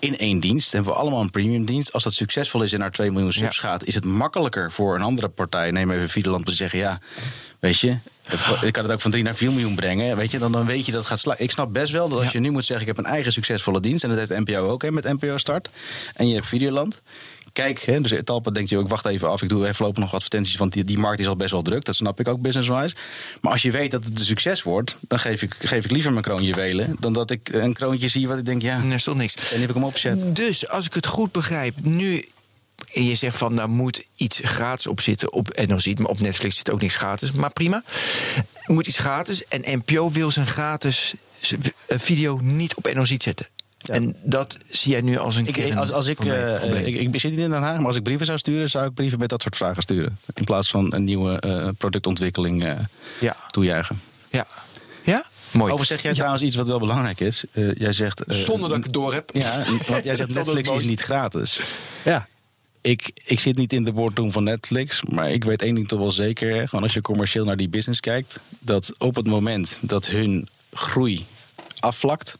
In 0.00 0.18
één 0.18 0.40
dienst. 0.40 0.72
Hebben 0.72 0.92
we 0.92 0.98
allemaal 0.98 1.20
een 1.20 1.30
premium 1.30 1.64
dienst. 1.64 1.92
Als 1.92 2.02
dat 2.04 2.14
succesvol 2.14 2.62
is 2.62 2.72
en 2.72 2.78
naar 2.78 2.90
2 2.92 3.10
miljoen 3.10 3.32
subs 3.32 3.56
Ja. 3.56 3.62
gaat, 3.68 3.84
is 3.84 3.94
het 3.94 4.04
makkelijker 4.04 4.72
voor 4.72 4.94
een 4.94 5.02
andere 5.02 5.28
partij. 5.28 5.70
Neem 5.70 5.90
even 5.90 6.08
Videoland 6.08 6.46
te 6.46 6.52
zeggen: 6.52 6.78
ja, 6.78 7.00
weet 7.60 7.78
je, 7.78 7.96
ik 8.62 8.72
kan 8.72 8.82
het 8.84 8.92
ook 8.92 9.00
van 9.00 9.10
3 9.10 9.22
naar 9.22 9.34
4 9.34 9.50
miljoen 9.50 9.74
brengen. 9.74 10.16
Weet 10.16 10.30
je, 10.30 10.38
dan, 10.38 10.52
dan 10.52 10.66
weet 10.66 10.86
je 10.86 10.92
dat 10.92 11.00
het 11.00 11.08
gaat 11.10 11.18
slaan. 11.18 11.36
Ik 11.38 11.50
snap 11.50 11.72
best 11.72 11.92
wel 11.92 12.08
dat 12.08 12.16
als 12.18 12.26
Ja. 12.26 12.32
je 12.32 12.40
nu 12.40 12.50
moet 12.50 12.64
zeggen: 12.64 12.86
ik 12.88 12.96
heb 12.96 13.04
een 13.04 13.10
eigen 13.12 13.32
succesvolle 13.32 13.80
dienst. 13.80 14.04
En 14.04 14.10
dat 14.16 14.18
heeft 14.28 14.46
NPO 14.46 14.68
ook 14.68 14.82
hè, 14.82 14.90
met 14.90 15.04
NPO 15.04 15.36
Start. 15.36 15.68
En 16.14 16.28
je 16.28 16.34
hebt 16.34 16.46
Videoland. 16.46 17.00
Kijk, 17.58 17.80
hè, 17.80 18.00
dus 18.00 18.12
Talpa 18.24 18.50
denkt 18.50 18.70
je, 18.70 18.78
ik 18.78 18.88
wacht 18.88 19.06
even 19.06 19.28
af, 19.28 19.42
ik 19.42 19.48
doe 19.48 19.62
even 19.62 19.74
voorlopig 19.74 20.02
nog 20.02 20.14
advertenties, 20.14 20.56
want 20.56 20.72
die, 20.72 20.84
die 20.84 20.98
markt 20.98 21.20
is 21.20 21.26
al 21.26 21.36
best 21.36 21.50
wel 21.50 21.62
druk. 21.62 21.84
Dat 21.84 21.94
snap 21.94 22.20
ik 22.20 22.28
ook 22.28 22.40
business-wise. 22.40 22.94
Maar 23.40 23.52
als 23.52 23.62
je 23.62 23.70
weet 23.70 23.90
dat 23.90 24.04
het 24.04 24.18
een 24.18 24.24
succes 24.24 24.62
wordt, 24.62 24.96
dan 25.00 25.18
geef 25.18 25.42
ik, 25.42 25.54
geef 25.58 25.84
ik 25.84 25.90
liever 25.90 26.10
mijn 26.10 26.24
kroonjuwelen 26.24 26.96
dan 27.00 27.12
dat 27.12 27.30
ik 27.30 27.48
een 27.48 27.72
kroontje 27.72 28.08
zie 28.08 28.28
wat 28.28 28.38
ik 28.38 28.44
denk, 28.44 28.62
ja, 28.62 28.82
Er 28.84 28.94
is 28.94 29.04
toch 29.04 29.16
niks. 29.16 29.34
en 29.34 29.42
die 29.50 29.58
heb 29.58 29.68
ik 29.68 29.74
hem 29.74 29.84
opgezet. 29.84 30.36
Dus 30.36 30.68
als 30.68 30.86
ik 30.86 30.94
het 30.94 31.06
goed 31.06 31.32
begrijp, 31.32 31.74
nu. 31.80 32.28
en 32.92 33.04
Je 33.04 33.14
zegt 33.14 33.36
van 33.36 33.56
daar 33.56 33.70
moet 33.70 34.04
iets 34.16 34.40
gratis 34.42 34.86
op 34.86 35.00
zitten. 35.00 35.32
Op, 35.32 35.48
en 35.48 35.68
dan 35.68 35.80
ziet 35.80 35.98
maar 35.98 36.10
op 36.10 36.20
Netflix 36.20 36.56
zit 36.56 36.70
ook 36.70 36.80
niks 36.80 36.96
gratis. 36.96 37.32
Maar 37.32 37.52
prima. 37.52 37.82
Er 38.62 38.72
moet 38.72 38.86
iets 38.86 38.98
gratis. 38.98 39.44
En 39.44 39.62
NPO 39.64 40.10
wil 40.10 40.30
zijn 40.30 40.46
gratis 40.46 41.14
eh, 41.86 41.98
video 41.98 42.38
niet 42.42 42.74
op 42.74 42.92
NOZ 42.92 43.14
zetten. 43.18 43.46
En 43.78 44.16
dat 44.22 44.56
zie 44.68 44.92
jij 44.92 45.00
nu 45.00 45.18
als 45.18 45.36
een 45.36 45.46
Ik, 45.46 45.76
als, 45.76 45.92
als 45.92 46.06
ik, 46.06 46.20
eh, 46.20 46.86
ik, 46.86 47.14
ik 47.14 47.20
zit 47.20 47.30
niet 47.30 47.40
in 47.40 47.50
Den 47.50 47.62
Haag, 47.62 47.76
maar 47.76 47.86
als 47.86 47.96
ik 47.96 48.02
brieven 48.02 48.26
zou 48.26 48.38
sturen, 48.38 48.70
zou 48.70 48.86
ik 48.86 48.94
brieven 48.94 49.18
met 49.18 49.28
dat 49.28 49.42
soort 49.42 49.56
vragen 49.56 49.82
sturen. 49.82 50.18
In 50.34 50.44
plaats 50.44 50.70
van 50.70 50.94
een 50.94 51.04
nieuwe 51.04 51.40
eh, 51.40 51.68
productontwikkeling 51.78 52.64
eh, 52.64 52.78
ja. 53.20 53.36
toejuichen. 53.50 54.00
ja. 54.30 54.46
Ja? 55.02 55.24
Mooi. 55.52 55.72
Over 55.72 55.86
zeg 55.86 56.02
jij 56.02 56.12
trouwens 56.12 56.42
iets 56.42 56.56
wat 56.56 56.66
wel 56.66 56.78
belangrijk 56.78 57.20
is. 57.20 57.44
Eh, 57.52 57.74
jij 57.74 57.92
zegt. 57.92 58.22
Zonder 58.26 58.68
dat 58.68 58.78
ik 58.78 58.84
het 58.84 58.92
door 58.92 59.14
heb. 59.14 59.30
Ja, 59.32 59.64
want 59.86 60.04
jij 60.04 60.14
zegt 60.14 60.34
Netflix 60.34 60.70
is 60.70 60.84
niet 60.84 61.00
gratis. 61.00 61.60
Ja. 62.04 62.28
ik, 62.80 63.10
ik 63.24 63.40
zit 63.40 63.56
niet 63.56 63.72
in 63.72 63.84
de 63.84 63.92
boardroom 63.92 64.32
van 64.32 64.44
Netflix, 64.44 65.02
maar 65.10 65.30
ik 65.30 65.44
weet 65.44 65.62
één 65.62 65.74
ding 65.74 65.88
toch 65.88 65.98
wel 65.98 66.12
zeker. 66.12 66.54
Hè? 66.54 66.66
Gewoon 66.66 66.82
als 66.82 66.94
je 66.94 67.00
commercieel 67.00 67.44
naar 67.44 67.56
die 67.56 67.68
business 67.68 68.00
kijkt, 68.00 68.40
dat 68.58 68.92
op 68.98 69.14
het 69.14 69.26
moment 69.26 69.78
dat 69.82 70.06
hun 70.06 70.48
groei 70.72 71.26
afvlakt, 71.80 72.38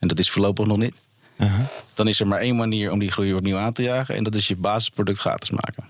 en 0.00 0.08
dat 0.08 0.18
is 0.18 0.30
voorlopig 0.30 0.66
nog 0.66 0.76
niet, 0.78 0.94
Uh-huh. 1.40 1.60
dan 1.94 2.08
is 2.08 2.20
er 2.20 2.26
maar 2.26 2.38
één 2.40 2.56
manier 2.56 2.92
om 2.92 2.98
die 2.98 3.10
groei 3.10 3.34
opnieuw 3.34 3.56
aan 3.56 3.72
te 3.72 3.82
jagen, 3.82 4.14
en 4.16 4.24
dat 4.24 4.34
is 4.34 4.48
je 4.48 4.56
basisproduct 4.56 5.18
gratis 5.18 5.50
maken. 5.50 5.84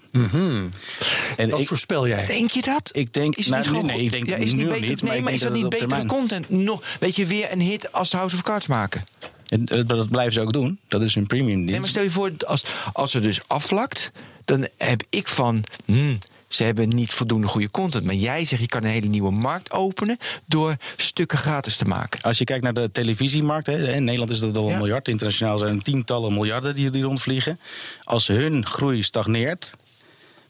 En 1.37 1.51
Wat 1.51 1.61
ik, 1.61 1.69
voorspel 1.69 2.07
jij? 2.09 2.27
Denk 2.27 2.51
je 2.51 2.63
dat? 2.63 2.89
ik 2.93 3.13
denk, 3.13 3.37
Is 3.37 3.45
het 3.47 3.55
nou, 3.55 3.61
niet 3.63 3.71
gewoon 3.71 3.87
nee, 3.87 3.97
ik 3.97 4.03
goed? 4.03 4.13
denk 4.13 4.29
ja, 4.29 4.37
is 4.47 4.53
nu 4.53 4.65
beter, 4.69 4.89
niet, 4.89 5.03
maar 5.03 5.13
nee, 5.13 5.23
maar 5.23 5.33
is 5.33 5.41
dat 5.41 5.53
niet 5.53 5.61
dat 5.61 5.71
betere 5.71 5.89
termijn- 5.89 6.09
content? 6.19 6.51
Nog, 6.51 6.83
weet 7.01 7.17
je, 7.17 7.27
weer 7.27 7.53
een 7.53 7.61
hit 7.61 7.93
als 7.93 8.11
de 8.11 8.17
House 8.17 8.37
of 8.37 8.43
Cards 8.43 8.67
maken? 8.67 9.05
En 9.49 9.65
dat, 9.65 9.89
dat 9.89 10.09
blijven 10.09 10.33
ze 10.33 10.41
ook 10.41 10.53
doen. 10.53 10.79
Dat 10.89 11.03
is 11.03 11.15
hun 11.15 11.27
premium 11.27 11.55
dienst. 11.57 11.71
Nee, 11.71 11.81
maar 11.81 11.89
stel 11.89 12.03
je 12.03 12.11
voor, 12.11 12.31
als, 12.47 12.65
als 12.93 13.13
het 13.13 13.23
dus 13.23 13.41
afvlakt, 13.47 14.13
dan 14.45 14.69
heb 14.79 15.03
ik 15.09 15.29
van. 15.29 15.65
hmm, 15.85 16.19
ze 16.53 16.65
hebben 16.65 16.89
niet 16.89 17.13
voldoende 17.13 17.47
goede 17.47 17.71
content. 17.71 18.05
Maar 18.05 18.15
jij 18.15 18.45
zegt, 18.45 18.63
je 18.63 18.69
kan 18.69 18.83
een 18.85 18.91
hele 18.91 19.07
nieuwe 19.07 19.31
markt 19.31 19.73
openen 19.73 20.19
door 20.47 20.77
stukken 20.97 21.39
gratis 21.39 21.77
te 21.77 21.85
maken. 21.85 22.23
Als 22.23 22.39
je 22.39 22.45
kijkt 22.45 22.65
naar 22.65 22.75
de 22.75 22.91
televisiemarkt, 22.93 23.67
hè, 23.67 23.93
in 23.93 24.05
Nederland 24.05 24.31
is 24.31 24.39
dat 24.39 24.57
al 24.57 24.65
een 24.65 24.71
Ja. 24.71 24.77
miljard. 24.77 25.09
Internationaal 25.09 25.59
zijn 25.59 25.77
er 25.77 25.83
tientallen 25.83 26.33
miljarden 26.35 26.75
die, 26.75 26.91
die 26.91 27.03
rondvliegen. 27.03 27.59
Als 28.03 28.27
hun 28.27 28.67
groei 28.67 29.03
stagneert, 29.03 29.71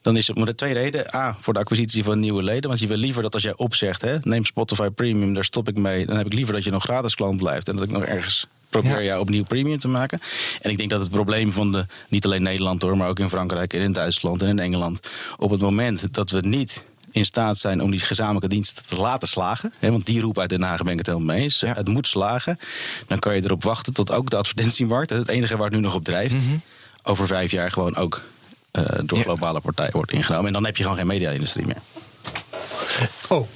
dan 0.02 0.16
is 0.16 0.26
het 0.26 0.36
maar 0.36 0.46
de 0.46 0.54
tweede 0.54 0.80
reden. 0.80 1.14
A, 1.14 1.36
voor 1.40 1.52
de 1.52 1.58
acquisitie 1.58 2.04
van 2.04 2.18
nieuwe 2.18 2.42
leden. 2.42 2.68
Want 2.68 2.80
je 2.80 2.86
wil 2.86 2.96
liever 2.96 3.22
dat 3.22 3.34
als 3.34 3.42
jij 3.42 3.56
opzegt, 3.56 4.02
hè, 4.02 4.18
neem 4.20 4.44
Spotify 4.44 4.88
Premium, 4.88 5.32
daar 5.34 5.44
stop 5.44 5.68
ik 5.68 5.78
mee. 5.78 6.06
Dan 6.06 6.16
heb 6.16 6.26
ik 6.26 6.32
liever 6.32 6.54
dat 6.54 6.64
je 6.64 6.70
nog 6.70 6.82
gratis 6.82 7.14
klant 7.14 7.36
blijft. 7.36 7.68
En 7.68 7.74
dat 7.76 7.84
ik 7.84 7.90
nog 7.90 8.02
ergens 8.04 8.46
probeer 8.70 8.90
Ja. 8.98 9.02
jou 9.02 9.20
opnieuw 9.20 9.44
premium 9.44 9.78
te 9.78 9.88
maken. 9.88 10.20
En 10.60 10.70
ik 10.70 10.76
denk 10.78 10.90
dat 10.90 11.00
het 11.00 11.10
probleem 11.10 11.52
van 11.52 11.72
de, 11.72 11.86
niet 12.08 12.24
alleen 12.24 12.42
Nederland 12.42 12.82
hoor, 12.82 12.96
maar 12.96 13.08
ook 13.08 13.18
in 13.18 13.28
Frankrijk 13.28 13.74
en 13.74 13.80
in 13.80 13.92
Duitsland 13.92 14.42
en 14.42 14.48
in 14.48 14.58
Engeland. 14.58 15.00
Op 15.36 15.50
het 15.50 15.60
moment 15.60 16.14
dat 16.14 16.30
we 16.30 16.40
niet 16.40 16.84
in 17.12 17.24
staat 17.24 17.58
zijn 17.58 17.82
om 17.82 17.90
die 17.90 18.00
gezamenlijke 18.00 18.48
diensten 18.48 18.86
te 18.86 18.96
laten 18.96 19.28
slagen. 19.28 19.72
Hè, 19.78 19.90
want 19.90 20.06
die 20.06 20.20
roep 20.20 20.38
uit 20.38 20.48
Den 20.48 20.62
Haag 20.62 20.82
ben 20.82 20.92
ik 20.92 20.98
het 20.98 21.06
helemaal 21.06 21.34
mee 21.34 21.42
eens. 21.44 21.60
Ja. 21.60 21.72
Het 21.74 21.88
moet 21.88 22.06
slagen. 22.06 22.58
Dan 23.06 23.18
kan 23.18 23.34
je 23.34 23.44
erop 23.44 23.64
wachten 23.64 23.92
tot 23.92 24.12
ook 24.12 24.30
de 24.30 24.36
advertentiemarkt, 24.36 25.10
het 25.10 25.28
enige 25.28 25.56
waar 25.56 25.66
het 25.66 25.74
nu 25.74 25.80
nog 25.80 25.94
op 25.94 26.04
drijft, 26.04 26.36
over 27.02 27.26
vijf 27.26 27.50
jaar 27.50 27.70
gewoon 27.70 27.96
ook 27.96 28.22
eh, 28.70 28.84
door 29.04 29.18
Mhm. 29.18 29.26
Globale 29.26 29.60
partijen 29.60 29.92
wordt 29.92 30.12
ingenomen. 30.12 30.46
En 30.46 30.52
dan 30.52 30.64
heb 30.64 30.76
je 30.76 30.82
gewoon 30.82 30.98
geen 30.98 31.06
media-industrie 31.06 31.66
meer. 31.66 31.76
Oh, 33.28 33.46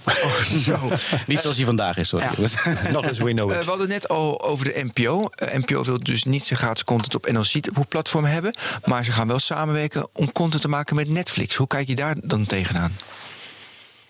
Zo. 0.62 0.79
Niet 1.27 1.40
zoals 1.40 1.57
die 1.57 1.64
vandaag 1.64 1.97
is, 1.97 2.09
sorry. 2.09 2.27
not 2.92 3.09
as 3.09 3.18
we 3.18 3.33
know 3.33 3.51
Eh, 3.51 3.57
it. 3.57 3.64
we 3.64 3.70
hadden 3.70 3.88
net 3.88 4.09
al 4.09 4.42
over 4.44 4.64
de 4.64 4.85
NPO. 4.92 5.29
Eh, 5.29 5.59
NPO 5.59 5.85
wil 5.85 5.99
dus 6.03 6.25
niet 6.25 6.44
zijn 6.44 6.59
gratis 6.59 6.85
content 6.85 7.14
op 7.14 7.31
NLC-platform 7.31 8.25
hebben. 8.25 8.55
Maar 8.85 9.05
ze 9.05 9.12
gaan 9.12 9.27
wel 9.29 9.38
samenwerken 9.38 10.09
om 10.12 10.33
content 10.33 10.62
te 10.62 10.68
maken 10.68 10.97
met 10.97 11.09
Netflix. 11.09 11.55
Hoe 11.57 11.66
kijk 11.66 11.87
je 11.88 11.94
daar 11.94 12.16
dan 12.23 12.47
tegenaan? 12.47 12.92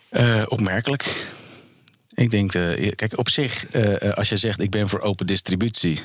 Eh, 0.09 0.43
opmerkelijk. 0.49 1.27
Ik 2.15 2.31
denk, 2.31 2.55
eh, 2.55 2.93
kijk, 2.95 3.19
op 3.19 3.29
zich, 3.29 3.67
eh, 3.67 4.03
eh, 4.09 4.13
als 4.17 4.29
je 4.29 4.37
zegt 4.37 4.61
ik 4.61 4.71
ben 4.71 4.89
voor 4.89 5.01
open 5.01 5.27
distributie, 5.27 6.01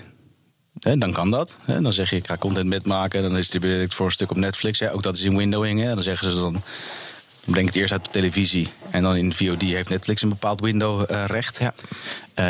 hè, 0.79 0.97
dan 0.97 1.11
kan 1.13 1.31
dat. 1.31 1.57
Hè. 1.65 1.81
Dan 1.81 1.93
zeg 1.93 2.09
je 2.09 2.15
ik 2.15 2.27
ga 2.27 2.37
content 2.37 2.67
met 2.67 2.85
maken 2.85 3.19
en 3.19 3.25
dan 3.25 3.35
distribueer 3.35 3.75
ik 3.77 3.81
het 3.83 3.93
voor 3.93 4.05
een 4.05 4.11
stuk 4.11 4.29
op 4.31 4.37
Netflix. 4.37 4.81
Ook 4.83 5.03
dat 5.03 5.15
is 5.17 5.21
in 5.23 5.37
windowing. 5.37 5.79
Hè. 5.81 5.93
Dan 5.93 6.03
zeggen 6.03 6.29
ze 6.29 6.35
dan, 6.35 6.61
dan 7.43 7.53
breng 7.53 7.67
ik 7.67 7.73
het 7.73 7.81
eerst 7.81 7.93
uit 7.93 8.05
de 8.05 8.11
televisie 8.11 8.67
en 8.91 9.03
dan 9.03 9.15
in 9.15 9.33
VOD 9.33 9.61
heeft 9.61 9.89
Netflix 9.89 10.21
een 10.21 10.29
bepaald 10.29 10.61
window-recht. 10.61 11.59
Ja. 11.59 11.73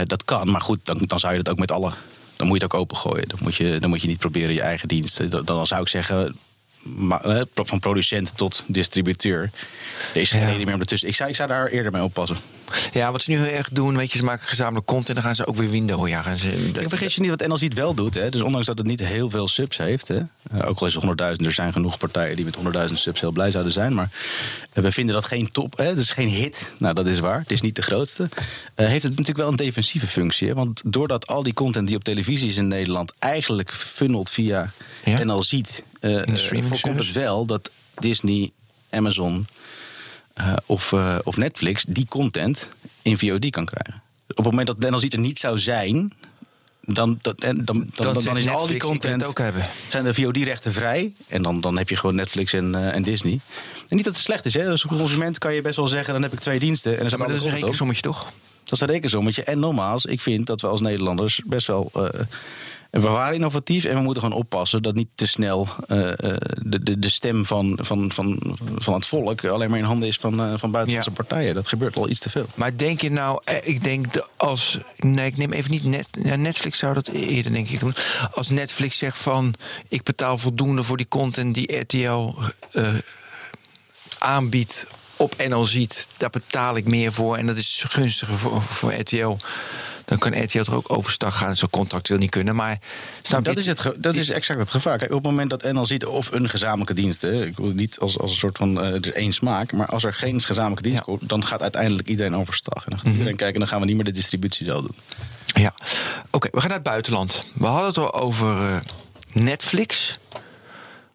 dat 0.05 0.23
kan, 0.25 0.51
maar 0.51 0.61
goed, 0.61 0.79
dan, 0.83 0.97
dan 1.05 1.19
zou 1.19 1.33
je 1.35 1.43
dat 1.43 1.53
ook 1.53 1.59
met 1.59 1.71
alle. 1.71 1.91
Dan 2.35 2.47
moet 2.47 2.57
je 2.59 2.63
het 2.63 2.73
ook 2.73 2.79
opengooien. 2.81 3.27
Dan 3.27 3.39
moet 3.41 3.55
je, 3.55 3.77
dan 3.79 3.89
moet 3.89 4.01
je 4.01 4.07
niet 4.07 4.17
proberen 4.19 4.53
je 4.53 4.61
eigen 4.61 4.87
diensten. 4.87 5.29
Dan, 5.29 5.45
dan 5.45 5.67
zou 5.67 5.81
ik 5.81 5.87
zeggen, 5.87 6.35
ma- 6.81 7.21
eh, 7.21 7.41
van 7.53 7.79
producent 7.79 8.37
tot 8.37 8.63
distributeur. 8.67 9.51
Er 10.13 10.21
is 10.21 10.31
geen 10.31 10.41
Ja. 10.59 10.65
meer 10.65 10.73
om 10.73 10.79
ertussen. 10.79 11.07
Ik 11.09 11.15
zou, 11.15 11.29
ik 11.29 11.35
zou 11.35 11.49
daar 11.49 11.67
eerder 11.67 11.91
mee 11.91 12.03
oppassen. 12.03 12.37
Ja, 12.93 13.11
wat 13.11 13.21
ze 13.21 13.29
nu 13.31 13.37
heel 13.37 13.53
erg 13.53 13.69
doen, 13.71 13.97
weet 13.97 14.11
je, 14.11 14.17
ze 14.17 14.23
maken 14.23 14.47
gezamenlijk 14.47 14.85
content... 14.85 15.07
en 15.07 15.13
dan 15.13 15.23
gaan 15.23 15.35
ze 15.35 15.45
ook 15.45 15.55
weer 15.55 15.69
window. 15.69 16.07
Ja, 16.07 16.21
gaan 16.21 16.37
ze, 16.37 16.51
Ik 16.79 16.89
vergeet 16.89 17.13
je 17.13 17.21
niet 17.21 17.29
wat 17.29 17.47
NLZ 17.47 17.67
wel 17.67 17.93
doet. 17.93 18.13
Hè? 18.13 18.29
Dus 18.29 18.41
ondanks 18.41 18.67
dat 18.67 18.77
het 18.77 18.87
niet 18.87 18.99
heel 18.99 19.29
veel 19.29 19.47
subs 19.47 19.77
heeft. 19.77 20.07
Hè? 20.07 20.17
eh, 20.51 20.67
ook 20.69 20.79
al 20.79 20.87
is 20.87 20.93
het 20.93 21.03
100.000, 21.39 21.45
er 21.45 21.51
zijn 21.51 21.71
genoeg 21.71 21.97
partijen 21.97 22.35
die 22.35 22.45
met 22.45 22.57
100.000 22.89 22.93
subs 22.93 23.19
heel 23.21 23.31
blij 23.31 23.51
zouden 23.51 23.73
zijn. 23.73 23.93
Maar 23.93 24.09
eh, 24.73 24.83
we 24.83 24.91
vinden 24.91 25.15
dat 25.15 25.25
geen 25.25 25.51
top. 25.51 25.77
Hè? 25.77 25.85
Dat 25.85 25.97
is 26.03 26.11
geen 26.11 26.29
hit. 26.29 26.71
Nou, 26.77 26.93
dat 26.93 27.07
is 27.07 27.19
waar. 27.19 27.39
Het 27.39 27.51
is 27.51 27.61
niet 27.61 27.75
de 27.75 27.81
grootste. 27.81 28.29
Eh, 28.75 28.87
heeft 28.87 29.03
het 29.03 29.11
natuurlijk 29.11 29.37
wel 29.37 29.47
een 29.47 29.55
defensieve 29.55 30.07
functie. 30.07 30.47
Hè? 30.47 30.53
Want 30.53 30.81
doordat 30.85 31.27
al 31.27 31.43
die 31.43 31.53
content 31.53 31.87
die 31.87 31.95
op 31.95 32.03
televisie 32.03 32.49
is 32.49 32.57
in 32.57 32.67
Nederland 32.67 33.13
eigenlijk 33.19 33.73
funnelt 33.73 34.29
via 34.29 34.71
Ja. 35.05 35.23
NLZ. 35.23 35.61
streaming 36.33 36.65
voorkomt 36.65 36.99
het 36.99 37.11
wel 37.11 37.45
dat 37.45 37.71
Disney, 37.99 38.51
Amazon 38.89 39.47
eh, 40.39 40.53
of, 40.65 40.93
eh, 40.93 41.17
of 41.23 41.37
Netflix 41.37 41.83
die 41.87 42.05
content 42.09 42.69
in 43.01 43.17
VOD 43.17 43.49
kan 43.49 43.65
krijgen. 43.65 44.01
Op 44.27 44.35
het 44.35 44.45
moment 44.45 44.67
dat 44.67 44.89
NLZ 44.89 45.03
er 45.03 45.19
niet 45.19 45.39
zou 45.39 45.57
zijn, 45.57 46.13
dan, 46.81 47.19
dan, 47.21 47.35
dan, 47.37 47.63
dan, 47.95 48.23
dan, 48.23 48.37
is 48.37 48.47
al 48.47 48.67
die 48.67 48.79
content. 48.79 49.25
ook 49.25 49.37
hebben. 49.37 49.65
Zijn 49.89 50.03
de 50.03 50.13
VOD-rechten 50.13 50.73
vrij? 50.73 51.13
En 51.27 51.41
dan, 51.41 51.61
dan 51.61 51.77
heb 51.77 51.89
je 51.89 51.95
gewoon 51.95 52.15
Netflix 52.15 52.53
en, 52.53 52.75
eh, 52.75 52.95
en 52.95 53.03
Disney. 53.03 53.39
En 53.87 53.95
niet 53.95 54.05
dat 54.05 54.13
het 54.13 54.23
slecht 54.23 54.45
is, 54.45 54.53
hè? 54.53 54.69
Als 54.69 54.85
consument 54.85 55.37
kan 55.37 55.53
je 55.53 55.61
best 55.61 55.75
wel 55.75 55.87
zeggen: 55.87 56.13
dan 56.13 56.21
heb 56.23 56.33
ik 56.33 56.39
twee 56.39 56.59
diensten. 56.59 56.91
En 56.91 56.99
dan 56.99 57.07
zijn 57.07 57.19
Maar 57.21 57.29
dat 57.29 57.39
is 57.39 57.45
een 57.45 57.51
rekensommetje, 57.51 58.01
toch? 58.01 58.31
Dat 58.63 58.73
is 58.73 58.79
een 58.79 58.87
rekensommetje. 58.87 59.43
En 59.43 59.59
nogmaals, 59.59 60.05
ik 60.05 60.21
vind 60.21 60.45
dat 60.45 60.61
we 60.61 60.67
als 60.67 60.81
Nederlanders 60.81 61.41
best 61.45 61.67
wel. 61.67 61.89
eh, 61.93 62.03
we 62.89 62.99
waren 63.07 63.33
innovatief 63.33 63.83
en 63.83 63.95
we 63.95 64.01
moeten 64.01 64.23
gewoon 64.23 64.37
oppassen 64.37 64.81
dat 64.81 64.95
niet 64.95 65.09
te 65.15 65.27
snel 65.27 65.67
eh, 65.87 66.09
eh, 66.11 66.15
de, 66.61 66.83
de, 66.83 66.99
de 66.99 67.09
stem 67.09 67.45
van, 67.45 67.77
van, 67.81 68.11
van, 68.11 68.39
van 68.77 68.93
het 68.93 69.05
volk 69.05 69.45
alleen 69.45 69.69
maar 69.69 69.79
in 69.79 69.85
handen 69.85 70.07
is 70.07 70.17
van, 70.17 70.39
eh, 70.39 70.53
van 70.57 70.71
buitenlandse 70.71 71.09
Ja. 71.09 71.15
partijen. 71.15 71.53
Dat 71.55 71.67
gebeurt 71.67 71.95
al 71.97 72.09
iets 72.09 72.19
te 72.19 72.29
veel. 72.29 72.45
Maar 72.55 72.77
denk 72.77 73.01
je 73.01 73.11
nou, 73.11 73.41
ik 73.63 73.83
denk 73.83 74.13
de- 74.13 74.25
als. 74.37 74.77
Nee, 74.97 75.25
ik 75.25 75.37
neem 75.37 75.51
even 75.51 75.71
niet 75.71 75.83
net. 75.83 76.07
Ja, 76.23 76.35
Netflix 76.35 76.77
zou 76.77 76.93
dat 76.93 77.07
eerder, 77.07 77.51
denk 77.53 77.69
ik, 77.69 77.79
doen. 77.79 77.93
Als 78.33 78.49
Netflix 78.49 78.97
zegt 78.97 79.17
van. 79.17 79.53
Ik 79.87 80.03
betaal 80.03 80.37
voldoende 80.37 80.83
voor 80.83 80.97
die 80.97 81.07
content 81.07 81.53
die 81.55 81.77
RTL 81.77 82.33
aanbiedt 84.19 84.85
op 85.15 85.33
NL 85.47 85.65
ziet. 85.65 86.07
Daar 86.17 86.29
betaal 86.29 86.75
ik 86.75 86.85
meer 86.85 87.13
voor 87.13 87.37
en 87.37 87.45
dat 87.45 87.57
is 87.57 87.83
gunstiger 87.87 88.37
voor, 88.37 88.61
voor 88.61 88.93
RTL. 88.93 89.37
Dan 90.09 90.17
kan 90.17 90.43
RTL 90.43 90.57
er 90.59 90.75
ook 90.75 90.91
overstag 90.91 91.37
gaan. 91.37 91.55
Zo 91.55 91.67
contractueel 91.67 92.19
niet 92.19 92.29
kunnen. 92.29 92.55
Maar 92.55 92.79
snap 93.21 93.43
Dat 93.43 93.53
je? 93.53 93.59
is, 93.59 93.65
het, 93.67 93.91
dat 94.03 94.15
is 94.15 94.29
exact 94.29 94.59
het 94.59 94.71
gevaar. 94.71 94.97
Kijk, 94.97 95.11
op 95.11 95.17
het 95.17 95.25
moment 95.31 95.49
dat 95.49 95.63
NL 95.71 95.85
ziet 95.85 96.05
of 96.05 96.31
een 96.31 96.49
gezamenlijke 96.49 96.93
dienst, 96.93 97.21
hè, 97.21 97.45
ik 97.45 97.57
wil 97.57 97.69
niet 97.69 97.99
als, 97.99 98.19
als 98.19 98.31
een 98.31 98.37
soort 98.37 98.57
van 98.57 98.81
eh, 98.81 98.93
er 98.93 99.13
één 99.13 99.33
smaak, 99.33 99.71
maar 99.73 99.87
als 99.87 100.03
er 100.03 100.13
geen 100.13 100.41
gezamenlijke 100.41 100.83
dienst 100.83 100.97
Ja. 100.99 101.05
Mhm. 101.11 101.17
komt, 101.17 101.29
dan 101.29 101.45
gaat 101.45 101.61
uiteindelijk 101.61 102.07
iedereen 102.07 102.35
overstag. 102.35 102.83
En 102.83 102.89
dan 102.89 102.99
gaat 102.99 103.11
iedereen 103.11 103.35
kijken 103.35 103.53
en 103.53 103.59
dan 103.59 103.69
gaan 103.69 103.79
we 103.79 103.85
niet 103.85 103.95
meer 103.95 104.05
de 104.05 104.11
distributie 104.11 104.65
zelf 104.65 104.81
doen. 104.81 104.95
Ja, 105.45 105.73
oké, 106.29 106.47
we 106.51 106.59
gaan 106.59 106.67
naar 106.69 106.77
het 106.77 106.87
buitenland. 106.87 107.43
We 107.53 107.65
hadden 107.65 107.87
het 107.87 107.97
al 107.97 108.13
over 108.13 108.69
eh, 108.71 108.77
Netflix. 109.33 110.19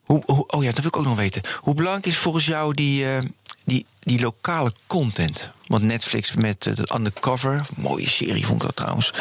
Hoe, 0.05 0.23
hoe, 0.27 0.47
oh 0.47 0.63
ja, 0.63 0.69
dat 0.71 0.79
wil 0.79 0.87
ik 0.87 0.97
ook 0.97 1.05
nog 1.05 1.17
weten. 1.17 1.43
Hoe 1.61 1.75
belangrijk 1.75 2.07
is 2.07 2.17
volgens 2.17 2.47
jou 2.47 2.75
die, 2.75 3.05
eh, 3.05 3.19
die, 3.65 3.87
die 4.01 4.21
lokale 4.21 4.73
content? 4.87 5.51
Want 5.67 5.83
Netflix 5.83 6.35
met 6.35 6.67
uh, 6.67 6.75
Undercover, 6.95 7.67
mooie 7.77 8.09
serie 8.09 8.47
vond 8.47 8.61
ik 8.61 8.67
dat 8.67 8.77
trouwens. 8.77 9.13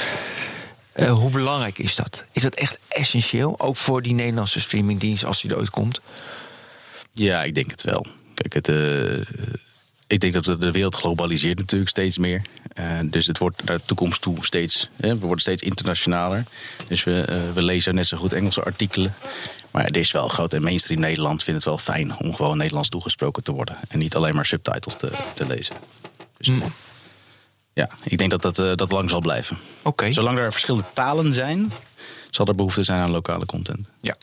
Eh, 0.91 1.11
hoe 1.11 1.31
belangrijk 1.31 1.77
is 1.77 1.95
dat? 1.95 2.23
Is 2.31 2.41
dat 2.41 2.53
echt 2.53 2.79
essentieel? 2.87 3.59
Ook 3.59 3.77
voor 3.77 4.01
die 4.01 4.13
Nederlandse 4.13 4.61
streamingdienst 4.61 5.25
als 5.25 5.41
die 5.41 5.51
er 5.51 5.57
ooit 5.57 5.69
komt? 5.69 6.01
Ja, 7.11 7.43
ik 7.43 7.55
denk 7.55 7.71
het 7.71 7.83
wel. 7.83 8.05
Kijk, 8.33 8.53
het, 8.53 8.67
eh, 8.67 9.47
ik 10.07 10.19
denk 10.19 10.33
dat 10.33 10.45
de 10.45 10.71
wereld 10.71 10.95
globaliseert 10.95 11.57
natuurlijk 11.57 11.89
steeds 11.89 12.17
meer. 12.17 12.41
Uh, 12.79 12.99
dus 13.03 13.27
het 13.27 13.37
wordt 13.37 13.63
naar 13.63 13.77
de 13.77 13.83
toekomst 13.85 14.21
toe 14.21 14.45
steeds. 14.45 14.89
Hè, 14.95 15.07
we 15.07 15.25
worden 15.25 15.41
steeds 15.41 15.63
internationaler. 15.63 16.43
Dus 16.87 17.03
we, 17.03 17.49
we 17.53 17.61
lezen 17.61 17.95
net 17.95 18.07
zo 18.07 18.17
goed 18.17 18.33
Engelse 18.33 18.63
artikelen. 18.63 19.15
Maar 19.73 19.85
er 19.85 19.97
is 19.97 20.11
wel 20.11 20.27
groot. 20.27 20.53
En 20.53 20.61
mainstream 20.61 20.99
Nederland 20.99 21.43
vindt 21.43 21.59
het 21.59 21.69
wel 21.69 21.77
fijn 21.95 22.17
om 22.17 22.35
gewoon 22.35 22.57
Nederlands 22.57 22.89
toegesproken 22.89 23.43
te 23.43 23.51
worden. 23.51 23.77
En 23.87 23.99
niet 23.99 24.15
alleen 24.15 24.35
maar 24.35 24.45
subtitles 24.45 24.95
te, 24.95 25.11
te 25.33 25.47
lezen. 25.47 25.75
Dus, 26.37 26.47
mm. 26.47 26.63
Ja, 27.73 27.89
ik 28.03 28.17
denk 28.17 28.31
dat 28.31 28.41
dat, 28.41 28.57
uh, 28.59 28.75
dat 28.75 28.91
lang 28.91 29.09
zal 29.09 29.19
blijven. 29.19 29.57
Okay. 29.81 30.13
Zolang 30.13 30.37
er 30.37 30.51
verschillende 30.51 30.87
talen 30.93 31.33
zijn, 31.33 31.71
zal 32.29 32.45
er 32.45 32.55
behoefte 32.55 32.83
zijn 32.83 32.99
aan 32.99 33.11
lokale 33.11 33.45
content. 33.45 33.87
Ja. 34.01 34.15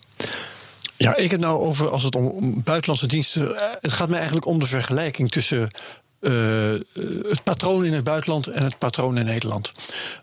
Ja, 0.97 1.17
ik 1.17 1.31
heb 1.31 1.41
nou 1.41 1.61
over 1.61 1.91
als 1.91 2.03
het 2.03 2.15
om 2.15 2.63
buitenlandse 2.63 3.07
diensten. 3.07 3.55
Het 3.81 3.93
gaat 3.93 4.09
mij 4.09 4.17
eigenlijk 4.17 4.47
om 4.47 4.59
de 4.59 4.67
vergelijking 4.67 5.31
tussen 5.31 5.71
uh, 6.21 6.33
het 7.29 7.43
patroon 7.45 7.85
in 7.85 7.93
het 7.93 8.05
buitenland 8.05 8.47
en 8.47 8.63
het 8.63 8.79
patroon 8.79 9.19
in 9.19 9.25
Nederland. 9.25 9.73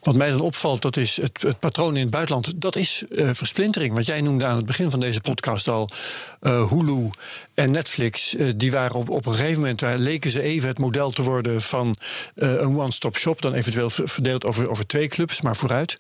Wat 0.02 0.16
mij 0.16 0.30
dan 0.30 0.42
opvalt, 0.42 0.82
dat 0.82 0.98
is 0.98 1.18
het, 1.22 1.42
het 1.42 1.60
patroon 1.60 1.96
in 1.96 2.02
het 2.02 2.10
buitenland, 2.10 2.54
dat 2.56 2.76
is 2.76 3.04
uh, 3.10 3.30
versplintering. 3.34 3.94
Wat 3.94 4.06
jij 4.06 4.22
noemde 4.22 4.46
aan 4.46 4.56
het 4.56 4.66
begin 4.66 4.90
van 4.90 5.00
deze 5.00 5.22
podcast 5.22 5.68
al, 5.68 5.90
uh, 6.42 6.70
Hulu 6.70 7.10
en 7.54 7.72
Netflix, 7.72 8.36
die 8.56 8.72
waren 8.72 8.96
op, 8.96 9.10
op 9.10 9.26
een 9.26 9.34
gegeven 9.34 9.60
moment, 9.60 9.80
daar 9.80 9.98
leken 9.98 10.32
ze 10.32 10.42
even 10.42 10.68
het 10.68 10.80
model 10.80 11.10
te 11.12 11.24
worden 11.24 11.62
van 11.62 11.96
een 12.36 12.78
one-stop 12.78 13.18
shop, 13.18 13.42
dan 13.42 13.54
eventueel 13.54 13.90
verdeeld 13.90 14.46
over, 14.46 14.70
over 14.70 14.88
twee 14.88 15.08
clubs, 15.08 15.42
maar 15.42 15.56
vooruit. 15.56 15.98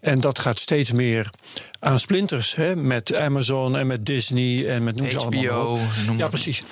En 0.00 0.20
dat 0.20 0.38
gaat 0.38 0.58
steeds 0.58 0.92
meer 0.92 1.30
aan 1.78 1.98
splinters, 1.98 2.54
hè, 2.54 2.76
met 2.76 3.14
Amazon 3.14 3.76
en 3.76 3.86
met 3.86 4.06
Disney 4.06 4.68
en 4.68 4.84
met 4.84 4.96
noem 4.96 5.10
ze 5.10 5.18
allemaal. 5.18 5.78
Ja, 6.16 6.28
precies. 6.28 6.62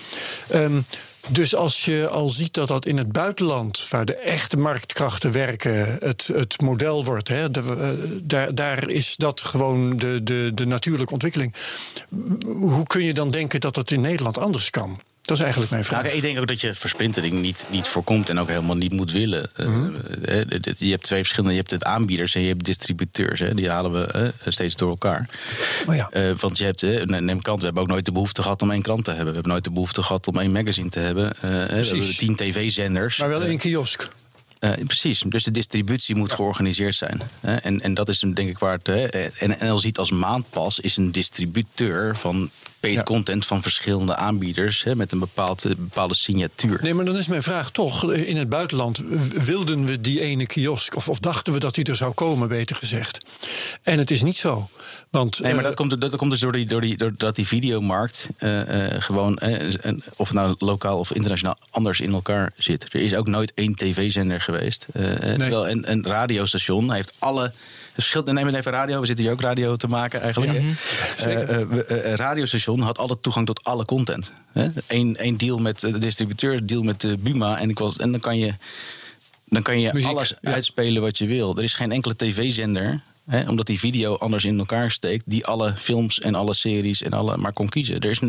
Um, 0.54 0.84
dus 1.28 1.54
als 1.54 1.84
je 1.84 2.08
al 2.08 2.28
ziet 2.28 2.54
dat 2.54 2.68
dat 2.68 2.86
in 2.86 2.98
het 2.98 3.12
buitenland, 3.12 3.88
waar 3.88 4.04
de 4.04 4.14
echte 4.14 4.56
marktkrachten 4.56 5.32
werken, 5.32 5.96
het, 6.00 6.30
het 6.34 6.60
model 6.60 7.04
wordt, 7.04 7.28
hè, 7.28 7.50
daar, 8.22 8.54
daar 8.54 8.88
is 8.88 9.16
dat 9.16 9.40
gewoon 9.40 9.96
de, 9.96 10.20
de, 10.22 10.50
de 10.54 10.66
natuurlijke 10.66 11.12
ontwikkeling. 11.12 11.54
Hoe 12.46 12.86
kun 12.86 13.04
je 13.04 13.14
dan 13.14 13.30
denken 13.30 13.60
dat 13.60 13.74
dat 13.74 13.90
in 13.90 14.00
Nederland 14.00 14.38
anders 14.38 14.70
kan? 14.70 15.00
Dat 15.30 15.38
is 15.38 15.44
eigenlijk 15.44 15.72
mijn 15.72 15.84
vraag. 15.84 16.02
Nou, 16.02 16.14
ik 16.14 16.22
denk 16.22 16.38
ook 16.38 16.46
dat 16.46 16.60
je 16.60 16.74
versplintering 16.74 17.40
niet, 17.40 17.66
niet 17.70 17.86
voorkomt 17.86 18.28
en 18.28 18.38
ook 18.38 18.48
helemaal 18.48 18.76
niet 18.76 18.92
moet 18.92 19.10
willen. 19.10 19.50
Uh, 19.56 19.66
Je 20.78 20.90
hebt 20.90 21.02
twee 21.02 21.18
verschillende. 21.18 21.50
Je 21.50 21.58
hebt 21.58 21.70
het 21.70 21.84
aanbieders 21.84 22.34
en 22.34 22.40
je 22.40 22.48
hebt 22.48 22.64
distributeurs. 22.64 23.40
Hè. 23.40 23.54
Die 23.54 23.70
halen 23.70 23.92
we 23.92 24.32
uh, 24.44 24.52
steeds 24.52 24.76
door 24.76 24.88
elkaar. 24.88 25.28
Oh 25.86 25.94
ja. 25.94 26.10
uh, 26.12 26.32
want 26.38 26.58
je 26.58 26.64
hebt, 26.64 27.06
neem 27.06 27.42
krant, 27.42 27.58
we 27.58 27.64
hebben 27.64 27.82
ook 27.82 27.88
nooit 27.88 28.04
de 28.04 28.12
behoefte 28.12 28.42
gehad 28.42 28.62
om 28.62 28.70
één 28.70 28.82
krant 28.82 29.04
te 29.04 29.10
hebben. 29.10 29.28
We 29.28 29.34
hebben 29.34 29.52
nooit 29.52 29.64
de 29.64 29.70
behoefte 29.70 30.02
gehad 30.02 30.26
om 30.26 30.38
één 30.38 30.52
magazine 30.52 30.88
te 30.88 30.98
hebben. 30.98 31.32
we 31.40 31.46
hebben 31.46 32.16
tien 32.16 32.36
tv-zenders. 32.36 33.18
Maar 33.18 33.28
wel 33.28 33.42
één 33.42 33.58
kiosk. 33.58 34.08
Uh, 34.60 34.72
precies, 34.86 35.22
dus 35.26 35.44
de 35.44 35.50
distributie 35.50 36.14
moet 36.14 36.32
georganiseerd 36.32 36.94
zijn. 36.94 37.20
en, 37.40 37.80
en 37.80 37.94
dat 37.94 38.08
is 38.08 38.18
denk 38.18 38.48
ik 38.48 38.58
waar 38.58 38.78
het. 38.82 39.10
en 39.38 39.56
NL 39.60 39.78
ziet 39.78 39.98
als 39.98 40.10
maandpas 40.10 40.80
is 40.80 40.96
een 40.96 41.12
distributeur 41.12 42.16
van 42.16 42.50
paid 42.80 42.94
ja. 42.94 43.02
content 43.02 43.46
van 43.46 43.62
verschillende 43.62 44.16
aanbieders 44.16 44.82
hè, 44.82 44.96
met 44.96 45.12
een 45.12 45.18
bepaalde, 45.18 45.76
bepaalde 45.76 46.14
signatuur. 46.14 46.78
Nee, 46.82 46.94
maar 46.94 47.04
dan 47.04 47.16
is 47.16 47.28
mijn 47.28 47.42
vraag 47.42 47.70
toch: 47.70 48.12
in 48.12 48.36
het 48.36 48.48
buitenland 48.48 49.02
wilden 49.44 49.84
we 49.84 50.00
die 50.00 50.20
ene 50.20 50.46
kiosk, 50.46 50.96
of, 50.96 51.08
of 51.08 51.18
dachten 51.18 51.52
we 51.52 51.58
dat 51.58 51.74
die 51.74 51.84
er 51.84 51.96
zou 51.96 52.12
komen, 52.12 52.48
beter 52.48 52.76
gezegd. 52.76 53.20
En 53.82 53.98
het 53.98 54.10
is 54.10 54.22
niet 54.22 54.36
zo. 54.36 54.68
Want, 55.11 55.40
nee, 55.40 55.54
maar 55.54 55.62
dat, 55.62 55.74
komt, 55.74 56.00
dat 56.00 56.16
komt 56.16 56.30
dus 56.30 56.40
door 56.40 56.52
die, 56.52 56.66
door 56.66 56.80
die, 56.80 56.96
doordat 56.96 57.36
die 57.36 57.46
videomarkt 57.46 58.28
uh, 58.38 58.68
uh, 58.68 58.86
gewoon, 58.98 59.40
of 60.16 60.28
het 60.28 60.36
nou 60.36 60.54
lokaal 60.58 60.98
of 60.98 61.12
internationaal, 61.12 61.56
anders 61.70 62.00
in 62.00 62.12
elkaar 62.12 62.52
zit. 62.56 62.86
Er 62.94 63.00
is 63.00 63.14
ook 63.14 63.26
nooit 63.26 63.52
één 63.54 63.74
tv-zender 63.74 64.40
geweest. 64.40 64.86
Nee. 64.92 65.18
Terwijl 65.18 65.68
een, 65.68 65.90
een 65.90 66.06
radiostation 66.06 66.92
heeft 66.92 67.14
alle 67.18 67.52
verschil. 67.92 68.22
Neem 68.22 68.48
even 68.48 68.72
radio. 68.72 69.00
We 69.00 69.06
zitten 69.06 69.24
hier 69.24 69.34
ook 69.34 69.40
radio 69.40 69.76
te 69.76 69.88
maken 69.88 70.20
eigenlijk. 70.20 70.62
Ja, 71.16 71.26
uh, 71.26 71.61
uh, 71.61 72.14
radiostation 72.14 72.80
had 72.80 72.98
alle 72.98 73.20
toegang 73.20 73.46
tot 73.46 73.64
alle 73.64 73.84
content. 73.84 74.32
Eén 74.86 75.36
deal 75.36 75.58
met 75.58 75.80
de 75.80 75.98
distributeur, 75.98 76.66
deal 76.66 76.82
met 76.82 77.00
de 77.00 77.16
Buma. 77.16 77.58
En, 77.58 77.70
ik 77.70 77.78
was, 77.78 77.96
en 77.96 78.11
dan 78.11 78.20
kan 78.20 78.38
je, 78.38 78.54
dan 79.44 79.62
kan 79.62 79.80
je 79.80 79.90
Muziek, 79.92 80.11
alles 80.11 80.34
ja. 80.40 80.52
uitspelen 80.52 81.02
wat 81.02 81.18
je 81.18 81.26
wil. 81.26 81.56
Er 81.56 81.62
is 81.62 81.74
geen 81.74 81.92
enkele 81.92 82.16
tv-zender 82.16 83.00
He, 83.30 83.48
omdat 83.48 83.66
die 83.66 83.78
video 83.78 84.16
anders 84.16 84.44
in 84.44 84.58
elkaar 84.58 84.90
steekt, 84.90 85.24
die 85.26 85.46
alle 85.46 85.74
films 85.76 86.20
en 86.20 86.34
alle 86.34 86.54
series 86.54 87.02
en 87.02 87.12
alle 87.12 87.36
maar 87.36 87.52
kon 87.52 87.68
kiezen. 87.68 88.00
Er 88.00 88.10
is, 88.10 88.20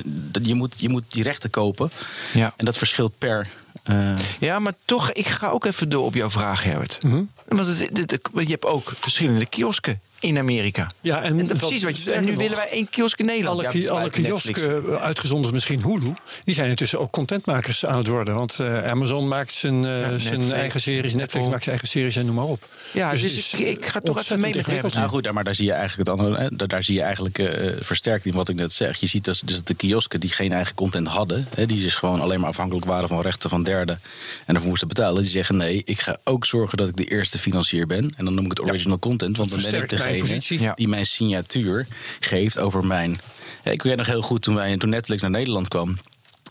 je, 0.42 0.56
moet, 0.56 0.80
je 0.80 0.90
moet 0.90 1.04
die 1.08 1.24
rechten 1.24 1.50
kopen. 1.50 1.92
Ja. 2.34 2.54
En 2.58 2.66
dat 2.66 2.78
verschilt 2.78 3.18
per. 3.18 3.48
Uh... 3.90 4.18
Ja, 4.40 4.60
maar 4.60 4.74
toch, 4.86 5.12
ik 5.12 5.28
ga 5.28 5.50
ook 5.50 5.66
even 5.66 5.90
door 5.90 6.06
op 6.06 6.14
jouw 6.14 6.30
vraag, 6.30 6.64
Herbert. 6.64 7.04
Mm 7.04 7.12
-hmm. 7.12 7.32
Want 7.48 7.68
het, 7.68 7.98
het, 7.98 8.12
het, 8.12 8.30
je 8.34 8.46
hebt 8.46 8.66
ook 8.66 8.94
verschillende 8.96 9.46
kiosken 9.46 10.02
in 10.22 10.38
Amerika. 10.38 10.88
Ja, 11.02 11.24
en, 11.24 11.40
en 11.40 11.46
precies 11.46 11.84
wat 11.84 11.98
je 11.98 12.02
zegt. 12.02 12.16
En 12.16 12.26
nu 12.26 12.38
willen 12.38 12.56
wij 12.56 12.70
één 12.70 12.90
kiosk 12.90 13.20
in 13.20 13.26
Nederland. 13.26 13.66
Alle, 13.66 13.82
ja, 13.82 13.92
alle 13.92 14.10
kiosken, 14.10 14.84
uh, 14.88 14.96
uitgezonderd 14.96 15.54
misschien 15.54 15.82
Hulu, 15.82 16.14
die 16.44 16.56
zijn 16.56 16.70
intussen 16.70 17.00
ook 17.00 17.12
contentmakers 17.12 17.86
aan 17.86 17.98
het 17.98 18.08
worden. 18.08 18.36
Want 18.36 18.58
uh, 18.62 18.82
Amazon 18.82 19.28
maakt 19.28 19.52
zijn, 19.52 19.84
uh, 19.84 20.02
ja, 20.02 20.18
zijn 20.18 20.52
eigen 20.54 20.82
series, 20.82 21.14
Netflix 21.14 21.46
maakt 21.46 21.64
zijn 21.64 21.70
eigen 21.70 21.88
series 21.88 22.16
en 22.16 22.26
noem 22.26 22.36
maar 22.36 22.46
op. 22.46 22.68
Ja, 22.94 23.12
dus, 23.12 23.22
dus 23.22 23.54
ik, 23.54 23.60
ik, 23.60 23.86
ga 23.86 24.00
toch 24.00 24.20
even 24.20 24.40
mee 24.40 24.56
met. 24.56 24.94
Nou 24.94 25.10
goed, 25.10 25.32
maar 25.32 25.44
daar 25.44 25.56
zie 25.56 25.66
je 25.66 25.72
eigenlijk 25.72 26.10
het 26.10 26.20
andere. 26.20 26.42
Hè, 26.42 26.68
daar 26.68 26.84
zie 26.84 26.96
je 26.96 27.02
eigenlijk 27.02 27.42
versterkt 27.80 28.26
in 28.26 28.34
wat 28.34 28.50
ik 28.50 28.56
net 28.56 28.74
zeg. 28.74 29.00
Je 29.00 29.08
ziet 29.08 29.26
dus, 29.26 29.40
dus 29.40 29.64
de 29.64 29.74
kiosken 29.74 30.20
die 30.20 30.30
geen 30.30 30.52
eigen 30.52 30.76
content 30.76 31.08
hadden, 31.08 31.48
hè, 31.56 31.66
die 31.66 31.82
dus 31.82 31.96
gewoon 31.96 32.20
alleen 32.20 32.40
maar 32.40 32.50
afhankelijk 32.50 32.86
waren 32.86 33.08
van 33.08 33.22
rechten 33.22 33.50
van 33.50 33.64
derden 33.64 34.02
en 34.46 34.54
ervoor 34.54 34.70
moesten 34.70 34.88
betalen, 34.88 35.22
die 35.22 35.32
zeggen 35.32 35.58
nee, 35.58 35.82
ik 35.86 36.02
ga 36.02 36.18
ook 36.24 36.46
zorgen 36.46 36.78
dat 36.78 36.88
ik 36.88 36.96
de 36.96 37.06
eerste 37.06 37.40
financier 37.40 37.88
ben. 37.88 38.14
En 38.18 38.26
dan 38.26 38.34
noem 38.34 38.46
ik 38.46 38.52
het 38.52 38.62
original 38.62 39.00
content, 39.00 39.38
want 39.38 39.50
dan 39.50 39.62
ben 39.62 39.82
ik 39.82 39.90
degene 39.90 40.11
ja. 40.48 40.74
die 40.76 40.88
mijn 40.88 41.06
signatuur 41.06 41.88
geeft 42.20 42.60
over 42.60 42.86
mijn. 42.86 43.18
Ik 43.64 43.82
weet 43.82 43.98
nog 43.98 44.08
heel 44.08 44.22
goed 44.22 44.42
toen, 44.42 44.56
wij, 44.56 44.78
toen 44.78 44.90
Netflix 44.90 45.22
naar 45.22 45.32
Nederland 45.32 45.68
kwam 45.68 45.98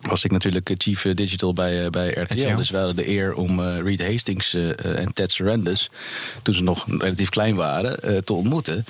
was 0.00 0.24
ik 0.24 0.30
natuurlijk 0.30 0.70
chief 0.78 1.02
digital 1.02 1.52
bij, 1.52 1.90
bij 1.90 2.08
RTL. 2.08 2.34
RTL. 2.34 2.56
Dus 2.56 2.70
we 2.70 2.76
hadden 2.76 2.96
de 2.96 3.08
eer 3.08 3.34
om 3.34 3.60
uh, 3.60 3.78
Reed 3.78 4.06
Hastings 4.06 4.54
uh, 4.54 4.98
en 4.98 5.12
Ted 5.12 5.32
Sarandis... 5.32 5.90
toen 6.42 6.54
ze 6.54 6.62
nog 6.62 6.86
relatief 6.88 7.28
klein 7.28 7.54
waren, 7.54 7.98
uh, 8.04 8.18
te 8.18 8.32
ontmoeten. 8.32 8.84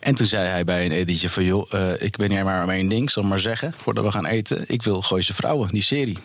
En 0.00 0.14
toen 0.14 0.26
zei 0.26 0.48
hij 0.48 0.64
bij 0.64 0.84
een 0.84 0.92
etentje 0.92 1.30
van... 1.30 1.44
joh, 1.44 1.72
ik 1.98 2.16
ben 2.16 2.30
hier 2.30 2.44
maar 2.44 2.62
om 2.62 2.70
één 2.70 2.88
ding, 2.88 3.10
zal 3.10 3.22
maar 3.22 3.38
zeggen... 3.38 3.74
voordat 3.76 4.04
we 4.04 4.10
gaan 4.10 4.26
eten, 4.26 4.64
ik 4.66 4.82
wil 4.82 5.02
Gooise 5.02 5.34
Vrouwen, 5.34 5.68
die 5.68 5.82
serie. 5.82 6.18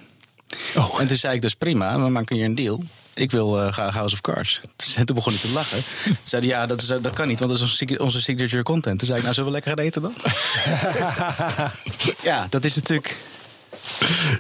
Oh. 0.76 1.00
En 1.00 1.08
toen 1.08 1.18
zei 1.18 1.36
ik, 1.36 1.42
dus 1.42 1.56
prima, 1.56 2.04
we 2.04 2.10
maken 2.10 2.36
hier 2.36 2.46
een 2.46 2.56
deal 2.56 2.84
ik 3.14 3.32
wil 3.32 3.64
uh, 3.64 3.72
graag 3.72 3.94
House 3.94 4.14
of 4.14 4.22
Cards. 4.22 4.62
Toen 5.06 5.16
begon 5.16 5.34
hij 5.34 5.42
te 5.42 5.50
lachen. 5.50 5.84
Toen 6.04 6.16
zei 6.24 6.42
hij, 6.48 6.52
ja, 6.52 6.66
dat, 6.66 6.82
is, 6.82 6.88
dat 6.88 7.10
kan 7.14 7.28
niet, 7.28 7.40
want 7.40 7.52
dat 7.52 7.62
is 7.62 7.98
onze 7.98 8.22
signature 8.22 8.64
content. 8.64 8.98
Toen 9.00 9.08
zei 9.08 9.18
ik, 9.18 9.24
nou, 9.24 9.36
zullen 9.36 9.52
we 9.52 9.56
lekker 9.56 9.76
gaan 9.76 9.86
eten 9.86 10.02
dan? 10.02 10.14
ja, 12.32 12.48
dat 12.50 12.66
is 12.66 12.76
natuurlijk... 12.76 13.18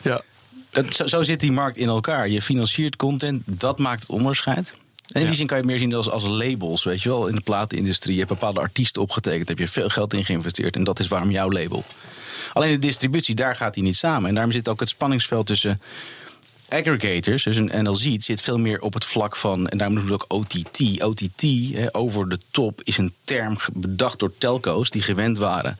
Ja. 0.01 0.21
Dat, 0.69 0.93
zo, 0.95 1.07
zo, 1.07 1.23
zit 1.23 1.39
die 1.39 1.51
markt 1.51 1.77
in 1.77 1.87
elkaar. 1.87 2.29
Je 2.29 2.41
financiert 2.41 2.95
content, 2.95 3.43
dat 3.45 3.79
maakt 3.79 4.01
het 4.01 4.09
onderscheid. 4.09 4.73
En 5.07 5.21
in 5.21 5.27
die 5.27 5.35
zin 5.35 5.47
kan 5.47 5.57
je 5.57 5.63
meer 5.63 5.79
zien 5.79 5.93
als, 5.93 6.09
als 6.09 6.23
labels, 6.23 6.83
weet 6.83 7.01
je 7.01 7.09
wel. 7.09 7.27
In 7.27 7.35
de 7.35 7.41
platenindustrie, 7.41 8.13
je 8.13 8.19
hebt 8.19 8.31
bepaalde 8.31 8.59
artiesten 8.59 9.01
opgetekend... 9.01 9.47
heb 9.47 9.57
je 9.57 9.67
veel 9.67 9.89
geld 9.89 10.13
in 10.13 10.25
geïnvesteerd 10.25 10.75
en 10.75 10.83
dat 10.83 10.99
is 10.99 11.07
waarom 11.07 11.31
jouw 11.31 11.51
label. 11.51 11.83
Alleen 12.53 12.71
de 12.71 12.79
distributie, 12.79 13.35
daar 13.35 13.55
gaat 13.55 13.75
hij 13.75 13.83
niet 13.83 13.95
samen. 13.95 14.29
En 14.29 14.33
daarom 14.33 14.53
zit 14.53 14.69
ook 14.69 14.79
het 14.79 14.89
spanningsveld 14.89 15.45
tussen 15.45 15.81
aggregators, 16.71 17.43
dus 17.43 17.55
een 17.55 17.71
NLZ, 17.83 18.15
zit 18.17 18.41
veel 18.41 18.57
meer 18.57 18.79
op 18.81 18.93
het 18.93 19.05
vlak 19.05 19.35
van, 19.35 19.67
en 19.67 19.77
daarom 19.77 19.95
noemen 19.95 20.17
we 20.17 20.23
ook 20.23 20.33
OTT. 20.33 21.03
OTT, 21.03 21.45
over 21.91 22.29
de 22.29 22.39
top, 22.51 22.81
is 22.83 22.97
een 22.97 23.13
term 23.23 23.57
bedacht 23.73 24.19
door 24.19 24.33
telco's 24.37 24.89
die 24.89 25.01
gewend 25.01 25.37
waren 25.37 25.77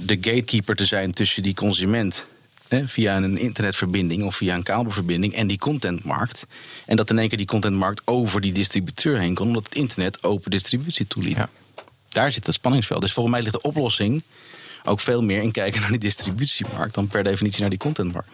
de 0.00 0.18
gatekeeper 0.20 0.76
te 0.76 0.86
zijn 0.86 1.12
tussen 1.12 1.42
die 1.42 1.54
consument 1.54 2.26
via 2.68 3.16
een 3.16 3.38
internetverbinding 3.38 4.24
of 4.24 4.36
via 4.36 4.54
een 4.54 4.62
kabelverbinding 4.62 5.34
en 5.34 5.46
die 5.46 5.58
contentmarkt. 5.58 6.46
En 6.86 6.96
dat 6.96 7.10
in 7.10 7.18
één 7.18 7.28
keer 7.28 7.38
die 7.38 7.46
contentmarkt 7.46 8.02
over 8.04 8.40
die 8.40 8.52
distributeur 8.52 9.18
heen 9.18 9.34
kon, 9.34 9.46
omdat 9.46 9.64
het 9.64 9.74
internet 9.74 10.22
open 10.22 10.50
distributie 10.50 11.06
toeliet. 11.06 11.36
Ja. 11.36 11.48
Daar 12.08 12.32
zit 12.32 12.46
het 12.46 12.54
spanningsveld. 12.54 13.00
Dus 13.00 13.12
volgens 13.12 13.34
mij 13.34 13.44
ligt 13.44 13.62
de 13.62 13.68
oplossing 13.68 14.22
ook 14.84 15.00
veel 15.00 15.22
meer 15.22 15.42
in 15.42 15.52
kijken 15.52 15.80
naar 15.80 15.90
die 15.90 15.98
distributiemarkt 15.98 16.94
dan 16.94 17.06
per 17.06 17.22
definitie 17.22 17.60
naar 17.60 17.70
die 17.70 17.78
contentmarkt. 17.78 18.30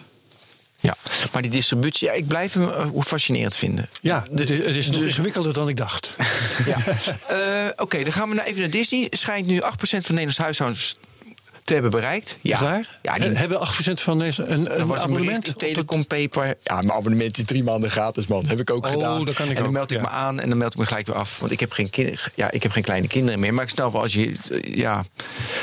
Maar 1.32 1.42
die 1.42 1.50
distributie, 1.50 2.08
ja, 2.08 2.12
ik 2.12 2.26
blijf 2.26 2.52
hem 2.52 2.62
uh, 2.62 3.02
fascinerend 3.02 3.56
vinden. 3.56 3.88
Ja, 4.00 4.26
het 4.30 4.50
is, 4.50 4.58
het 4.58 4.76
is 4.76 4.88
dus, 4.88 5.06
ingewikkelder 5.06 5.52
dan 5.52 5.68
ik 5.68 5.76
dacht. 5.76 6.16
Ja. 6.66 6.76
uh, 6.86 7.68
Oké, 7.70 7.82
okay, 7.82 8.04
dan 8.04 8.12
gaan 8.12 8.28
we 8.28 8.34
naar 8.34 8.44
even 8.44 8.60
naar 8.60 8.70
Disney. 8.70 9.06
Schijnt 9.10 9.46
nu 9.46 9.60
8% 9.60 9.64
van 9.80 10.00
Nederlands 10.08 10.38
huishoudens 10.38 10.96
te 11.70 11.76
hebben 11.76 12.00
bereikt. 12.00 12.36
Ja. 12.40 12.60
Waar? 12.60 12.98
Ja, 13.02 13.18
die... 13.18 13.30
Hebben 13.30 13.58
8% 13.58 13.92
van 13.92 14.18
deze 14.18 14.44
een, 14.44 14.80
een 14.80 14.98
abonnement? 14.98 15.48
Een 15.48 15.54
Telecom 15.54 16.06
Paper. 16.06 16.54
Ja, 16.62 16.74
mijn 16.74 16.92
abonnement 16.92 17.38
is 17.38 17.44
drie 17.44 17.62
maanden 17.62 17.90
gratis, 17.90 18.26
man. 18.26 18.46
Heb 18.46 18.60
ik 18.60 18.70
ook 18.70 18.84
oh, 18.86 18.92
gedaan. 18.92 19.24
Dat 19.24 19.34
kan 19.34 19.44
ik 19.44 19.50
en 19.50 19.56
dan 19.56 19.66
ook, 19.66 19.72
meld 19.72 19.90
ik 19.90 19.96
ja. 19.96 20.02
me 20.02 20.08
aan 20.08 20.40
en 20.40 20.48
dan 20.48 20.58
meld 20.58 20.72
ik 20.72 20.78
me 20.78 20.86
gelijk 20.86 21.06
weer 21.06 21.16
af. 21.16 21.38
Want 21.38 21.52
ik 21.52 21.60
heb 21.60 21.72
geen, 21.72 21.90
kind, 21.90 22.28
ja, 22.34 22.50
ik 22.50 22.62
heb 22.62 22.72
geen 22.72 22.82
kleine 22.82 23.06
kinderen 23.06 23.40
meer. 23.40 23.54
Maar 23.54 23.64
ik 23.64 23.70
snap 23.70 23.92
wel 23.92 24.02
als 24.02 24.12
je. 24.12 24.34
Ja. 24.62 25.04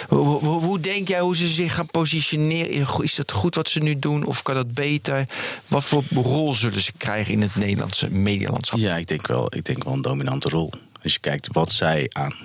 Hoe, 0.07 0.19
hoe, 0.19 0.63
hoe, 0.63 0.79
denk 0.79 1.07
jij 1.07 1.19
hoe 1.19 1.35
ze 1.35 1.47
zich 1.47 1.73
gaan 1.75 1.87
positioneren? 1.87 3.03
Is 3.03 3.15
dat 3.15 3.31
goed 3.31 3.55
wat 3.55 3.69
ze 3.69 3.79
nu 3.79 3.99
doen? 3.99 4.25
Of 4.25 4.41
kan 4.41 4.55
dat 4.55 4.73
beter? 4.73 5.25
Wat 5.67 5.83
voor 5.83 6.03
rol 6.13 6.55
zullen 6.55 6.81
ze 6.81 6.91
krijgen 6.97 7.33
in 7.33 7.41
het 7.41 7.55
Nederlandse 7.55 8.11
medialandschap? 8.11 8.79
Ja, 8.79 8.97
ik 8.97 9.07
denk 9.07 9.27
wel, 9.27 9.55
ik 9.55 9.65
denk 9.65 9.83
wel 9.83 9.93
een 9.93 10.01
dominante 10.01 10.49
rol. 10.49 10.71
Als 11.03 11.13
je 11.13 11.19
kijkt 11.19 11.47
wat 11.51 11.71
zij 11.71 12.09
aan 12.11 12.35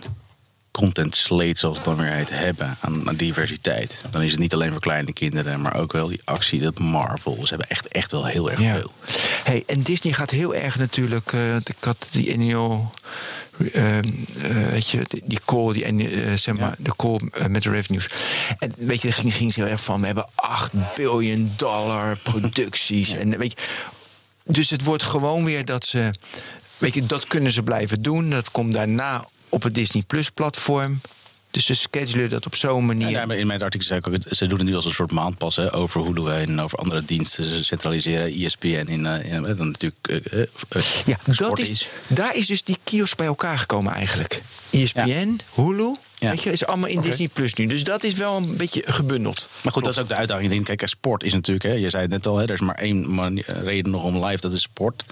content 0.72 1.14
slate, 1.14 1.58
zoals 1.58 1.76
het 1.76 1.84
dan 1.84 1.96
weer 1.96 2.12
heet, 2.12 2.30
hebben 2.30 2.76
aan, 2.80 3.08
aan, 3.08 3.16
diversiteit. 3.16 4.04
Dan 4.10 4.22
is 4.22 4.30
het 4.30 4.40
niet 4.40 4.54
alleen 4.54 4.70
voor 4.70 4.80
kleine 4.80 5.12
kinderen, 5.12 5.60
maar 5.60 5.76
ook 5.76 5.92
wel 5.92 6.08
die 6.08 6.20
actie, 6.24 6.60
dat 6.60 6.78
Marvel. 6.78 7.36
Ze 7.40 7.48
hebben 7.48 7.68
echt, 7.68 7.88
echt 7.88 8.10
wel 8.10 8.24
heel 8.24 8.50
erg 8.50 8.60
ja. 8.60 8.74
veel. 8.74 8.92
Hey, 9.44 9.62
en 9.66 9.80
Disney 9.82 10.12
gaat 10.12 10.30
heel 10.30 10.54
erg 10.54 10.78
natuurlijk. 10.78 11.32
Uh, 11.32 11.56
ik 11.56 11.76
had 11.80 12.08
die 12.10 12.32
annual. 12.32 12.92
Uh, 13.58 13.96
uh, 13.96 14.02
weet 14.70 14.88
je, 14.88 15.06
die 15.24 15.40
call, 15.44 15.72
die, 15.72 15.84
uh, 15.84 16.36
zeg 16.36 16.56
maar, 16.56 16.68
ja. 16.68 16.74
de 16.78 16.96
call 16.96 17.20
met 17.48 17.62
de 17.62 17.70
revenues. 17.70 18.08
En 18.58 18.74
weet 18.76 19.02
je, 19.02 19.08
daar 19.08 19.18
ging, 19.18 19.34
ging 19.34 19.52
ze 19.52 19.60
heel 19.60 19.70
erg 19.70 19.82
van. 19.82 20.00
We 20.00 20.06
hebben 20.06 20.26
8 20.34 20.72
biljoen 20.96 21.52
dollar 21.56 22.16
producties. 22.32 23.12
en 23.12 23.38
weet 23.38 23.60
je, 23.60 23.66
dus 24.52 24.70
het 24.70 24.84
wordt 24.84 25.02
gewoon 25.02 25.44
weer 25.44 25.64
dat 25.64 25.84
ze. 25.84 26.10
Weet 26.78 26.94
je, 26.94 27.06
dat 27.06 27.26
kunnen 27.26 27.52
ze 27.52 27.62
blijven 27.62 28.02
doen. 28.02 28.30
Dat 28.30 28.50
komt 28.50 28.72
daarna 28.72 29.26
op 29.52 29.62
het 29.62 29.74
Disney 29.74 30.02
Plus 30.06 30.30
platform. 30.30 31.00
Dus 31.50 31.66
ze 31.66 31.74
schedulen 31.74 32.30
dat 32.30 32.46
op 32.46 32.54
zo'n 32.54 32.86
manier. 32.86 33.10
Ja, 33.10 33.30
in 33.30 33.46
mijn 33.46 33.62
artikel 33.62 33.86
zei 33.86 34.00
ik 34.00 34.06
ook, 34.06 34.14
ze 34.30 34.46
doen 34.46 34.58
het 34.58 34.68
nu 34.68 34.74
als 34.74 34.84
een 34.84 34.90
soort 34.92 35.12
maandpas 35.12 35.56
hè, 35.56 35.74
over 35.74 36.04
Hulu 36.04 36.30
en 36.30 36.60
over 36.60 36.78
andere 36.78 37.04
diensten. 37.04 37.44
Ze 37.44 37.64
centraliseren 37.64 38.44
ESPN 38.44 38.66
in, 38.66 39.04
uh, 39.04 39.32
in 39.32 39.42
dan 39.42 39.70
natuurlijk 39.70 40.08
uh, 40.32 40.38
uh, 40.38 40.82
ja, 41.04 41.18
dat 41.24 41.58
is, 41.58 41.88
daar 42.06 42.36
is 42.36 42.46
dus 42.46 42.62
die 42.62 42.78
kiosk 42.84 43.16
bij 43.16 43.26
elkaar 43.26 43.58
gekomen 43.58 43.92
eigenlijk. 43.92 44.42
ESPN, 44.70 45.06
ja. 45.06 45.26
Hulu, 45.54 45.94
ja. 46.22 46.30
Weet 46.30 46.42
je, 46.42 46.52
is 46.52 46.66
allemaal 46.66 46.88
in 46.88 46.98
okay. 46.98 47.08
Disney 47.08 47.28
Plus 47.28 47.54
nu. 47.54 47.66
Dus 47.66 47.84
dat 47.84 48.02
is 48.02 48.14
wel 48.14 48.36
een 48.36 48.56
beetje 48.56 48.82
gebundeld. 48.84 49.48
Maar 49.62 49.72
goed, 49.72 49.84
dat 49.84 49.92
is 49.92 49.98
ook 49.98 50.08
de 50.08 50.14
uitdaging. 50.14 50.64
Kijk, 50.64 50.86
sport 50.86 51.22
is 51.22 51.32
natuurlijk, 51.32 51.64
hè, 51.64 51.72
je 51.72 51.90
zei 51.90 52.02
het 52.02 52.10
net 52.10 52.26
al, 52.26 52.36
hè, 52.36 52.44
er 52.44 52.50
is 52.50 52.60
maar 52.60 52.74
één 52.74 53.14
manier, 53.14 53.44
reden 53.62 53.92
nog 53.92 54.04
om 54.04 54.24
live, 54.24 54.40
dat 54.40 54.52
is 54.52 54.62
sport. 54.62 55.04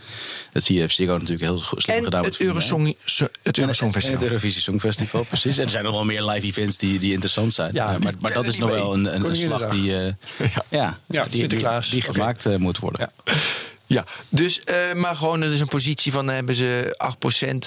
Dat 0.52 0.62
zie 0.62 0.78
je 0.78 0.88
Ziggo 0.88 1.12
natuurlijk 1.12 1.40
heel 1.40 1.62
slim 1.76 1.96
en 1.96 2.04
gedaan. 2.04 2.24
Het 2.24 2.40
Eurosong, 2.40 2.96
het 3.42 3.58
Eurosong 3.58 3.92
Festival. 3.92 4.16
En 4.16 4.22
het 4.22 4.32
Eurovisie 4.32 4.62
Songfestival, 4.62 5.24
precies. 5.28 5.58
En 5.58 5.64
er 5.64 5.70
zijn 5.70 5.84
nog 5.84 5.94
wel 5.94 6.04
meer 6.04 6.22
live 6.22 6.46
events 6.46 6.76
die, 6.76 6.98
die 6.98 7.12
interessant 7.12 7.52
zijn. 7.52 7.70
Ja, 7.74 7.98
maar, 7.98 8.12
maar 8.20 8.32
dat 8.32 8.46
is 8.46 8.58
nog 8.58 8.70
wel 8.70 8.92
een, 8.92 9.14
een, 9.14 9.24
een 9.24 9.36
slag 9.36 9.68
die, 9.68 9.90
uh, 9.90 10.06
ja. 10.38 10.64
Ja, 10.68 10.98
ja, 11.06 11.24
die, 11.24 11.46
die, 11.46 11.80
die, 11.90 12.02
gemaakt 12.02 12.46
uh, 12.46 12.56
moet 12.56 12.78
worden. 12.78 13.10
Ja. 13.24 13.32
Ja, 13.90 14.04
dus, 14.28 14.60
uh, 14.64 14.92
maar 14.94 15.14
gewoon 15.14 15.40
dus 15.40 15.60
een 15.60 15.68
positie 15.68 16.12
van 16.12 16.28
hebben 16.28 16.54
ze 16.54 16.96
8%. 16.96 17.66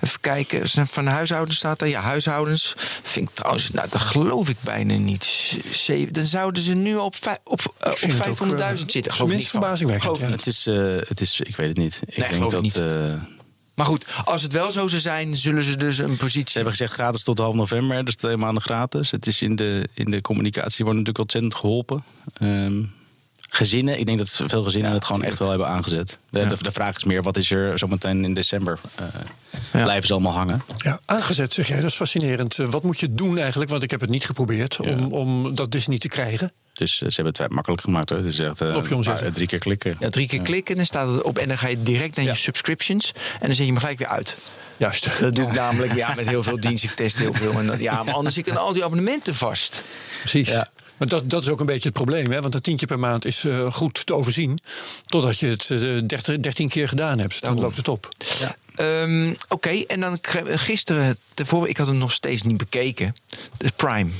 Even 0.00 0.20
kijken, 0.20 0.68
van 0.68 1.06
huishoudens 1.06 1.56
staat 1.56 1.80
er. 1.80 1.88
Ja, 1.88 2.00
huishoudens. 2.00 2.74
Vind 3.02 3.28
ik 3.28 3.34
trouwens, 3.34 3.70
nou, 3.70 3.88
dat 3.90 4.00
geloof 4.00 4.48
ik 4.48 4.56
bijna 4.60 4.94
niet. 4.94 5.58
Dan 6.10 6.24
zouden 6.24 6.62
ze 6.62 6.72
nu 6.72 6.96
op, 6.96 7.14
op, 7.44 7.74
uh, 7.86 7.92
op 7.92 8.78
500.000 8.78 8.86
zitten. 8.86 9.12
Geloof 9.12 9.30
minst 9.30 9.50
verbazingwekkend. 9.50 10.18
Ja. 10.18 10.26
Het, 10.26 10.46
is, 10.46 10.66
uh, 10.66 10.98
het 11.06 11.20
is, 11.20 11.40
ik 11.40 11.56
weet 11.56 11.68
het 11.68 11.76
niet. 11.76 12.02
Ik 12.06 12.16
nee, 12.16 12.28
denk 12.28 12.50
dat. 12.50 12.62
Niet. 12.62 12.80
Maar 13.74 13.86
goed, 13.86 14.06
als 14.24 14.42
het 14.42 14.52
wel 14.52 14.72
zo 14.72 14.88
zou 14.88 15.00
zijn, 15.00 15.34
zullen 15.34 15.64
ze 15.64 15.76
dus 15.76 15.98
een 15.98 16.16
positie. 16.16 16.50
Ze 16.50 16.52
hebben 16.52 16.72
gezegd 16.72 16.92
gratis 16.92 17.22
tot 17.22 17.38
half 17.38 17.54
november, 17.54 18.04
dus 18.04 18.16
twee 18.16 18.36
maanden 18.36 18.62
gratis. 18.62 19.10
Het 19.10 19.26
is 19.26 19.42
in 19.42 19.56
de, 19.56 19.88
in 19.94 20.10
de 20.10 20.20
communicatie 20.20 20.84
wordt 20.84 20.98
natuurlijk 20.98 21.18
ontzettend 21.18 21.54
geholpen. 21.54 22.04
Um, 22.42 22.92
gezinnen, 23.54 23.98
ik 23.98 24.06
denk 24.06 24.18
dat 24.18 24.40
veel 24.46 24.62
gezinnen 24.62 24.90
ja, 24.90 24.96
het 24.96 25.04
gewoon 25.04 25.22
echt 25.22 25.38
wel 25.38 25.48
hebben 25.48 25.68
aangezet. 25.68 26.18
De, 26.30 26.40
ja. 26.40 26.48
de, 26.48 26.56
de, 26.62 26.70
vraag 26.70 26.96
is 26.96 27.04
meer, 27.04 27.22
wat 27.22 27.36
is 27.36 27.50
er 27.50 27.78
zometeen 27.78 28.24
in 28.24 28.34
december? 28.34 28.78
Uh, 29.00 29.06
ja. 29.72 29.82
Blijven 29.82 30.06
ze 30.06 30.12
allemaal 30.12 30.32
hangen? 30.32 30.62
Ja, 30.76 31.00
aangezet 31.04 31.52
zeg 31.52 31.68
jij, 31.68 31.80
dat 31.80 31.90
is 31.90 31.96
fascinerend. 31.96 32.58
Uh, 32.58 32.70
wat 32.70 32.82
moet 32.82 33.00
je 33.00 33.14
doen 33.14 33.38
eigenlijk, 33.38 33.70
want 33.70 33.82
ik 33.82 33.90
heb 33.90 34.00
het 34.00 34.10
niet 34.10 34.24
geprobeerd, 34.24 34.80
om, 34.80 35.12
om 35.12 35.54
dat 35.54 35.70
Disney 35.70 35.98
te 35.98 36.08
krijgen? 36.08 36.52
Dus 36.72 37.00
uh, 37.00 37.08
ze 37.08 37.22
hebben 37.22 37.42
het 37.42 37.52
makkelijk 37.52 37.82
gemaakt. 37.82 38.08
Hoor. 38.08 38.22
Dus 38.22 38.38
echt, 38.38 38.60
uh, 38.60 39.26
drie 39.32 39.46
keer 39.46 39.58
klikken. 39.58 39.96
Ja, 39.98 40.10
drie 40.10 40.26
keer 40.26 40.42
klikken, 40.42 40.76
dan 40.76 40.86
staat 40.86 41.08
het 41.08 41.22
op 41.22 41.38
en 41.38 41.48
dan 41.48 41.58
ga 41.58 41.68
je 41.68 41.82
direct 41.82 42.16
naar 42.16 42.24
je 42.24 42.34
subscriptions 42.34 43.12
en 43.14 43.46
dan 43.46 43.54
zet 43.54 43.66
je 43.66 43.72
hem 43.72 43.80
gelijk 43.80 43.98
weer 43.98 44.08
uit. 44.08 44.36
Juist. 44.76 45.20
Dat 45.20 45.34
doe 45.34 45.46
ik 45.46 45.52
namelijk 45.52 45.94
ja, 45.94 46.14
met 46.14 46.28
heel 46.28 46.42
veel 46.42 46.60
diensten. 46.60 46.88
Ik 46.88 46.96
test 46.96 47.18
heel 47.18 47.34
veel. 47.34 47.52
En 47.52 47.66
dat, 47.66 47.80
ja, 47.80 48.02
maar 48.02 48.14
anders 48.14 48.34
zitten 48.34 48.56
al 48.56 48.72
die 48.72 48.84
abonnementen 48.84 49.34
vast. 49.34 49.82
Precies. 50.18 50.48
Ja. 50.48 50.68
Maar 50.96 51.08
dat, 51.08 51.30
dat 51.30 51.42
is 51.42 51.48
ook 51.48 51.60
een 51.60 51.66
beetje 51.66 51.88
het 51.88 51.96
probleem. 51.96 52.30
Hè? 52.30 52.40
Want 52.40 52.54
een 52.54 52.60
tientje 52.60 52.86
per 52.86 52.98
maand 52.98 53.24
is 53.24 53.44
uh, 53.44 53.72
goed 53.72 54.06
te 54.06 54.14
overzien. 54.14 54.58
Totdat 55.06 55.38
je 55.38 55.46
het 55.46 55.68
uh, 55.70 56.02
13, 56.06 56.40
13 56.40 56.68
keer 56.68 56.88
gedaan 56.88 57.18
hebt. 57.18 57.42
Dan 57.42 57.60
loopt 57.60 57.76
het 57.76 57.88
op. 57.88 58.08
Ja. 58.38 58.56
Um, 59.02 59.30
Oké, 59.30 59.44
okay. 59.48 59.84
en 59.86 60.00
dan 60.00 60.18
gisteren, 60.54 61.18
tevoren, 61.34 61.68
ik 61.68 61.76
had 61.76 61.86
hem 61.86 61.98
nog 61.98 62.12
steeds 62.12 62.42
niet 62.42 62.56
bekeken. 62.56 63.12
De 63.56 63.72
Prime. 63.76 64.10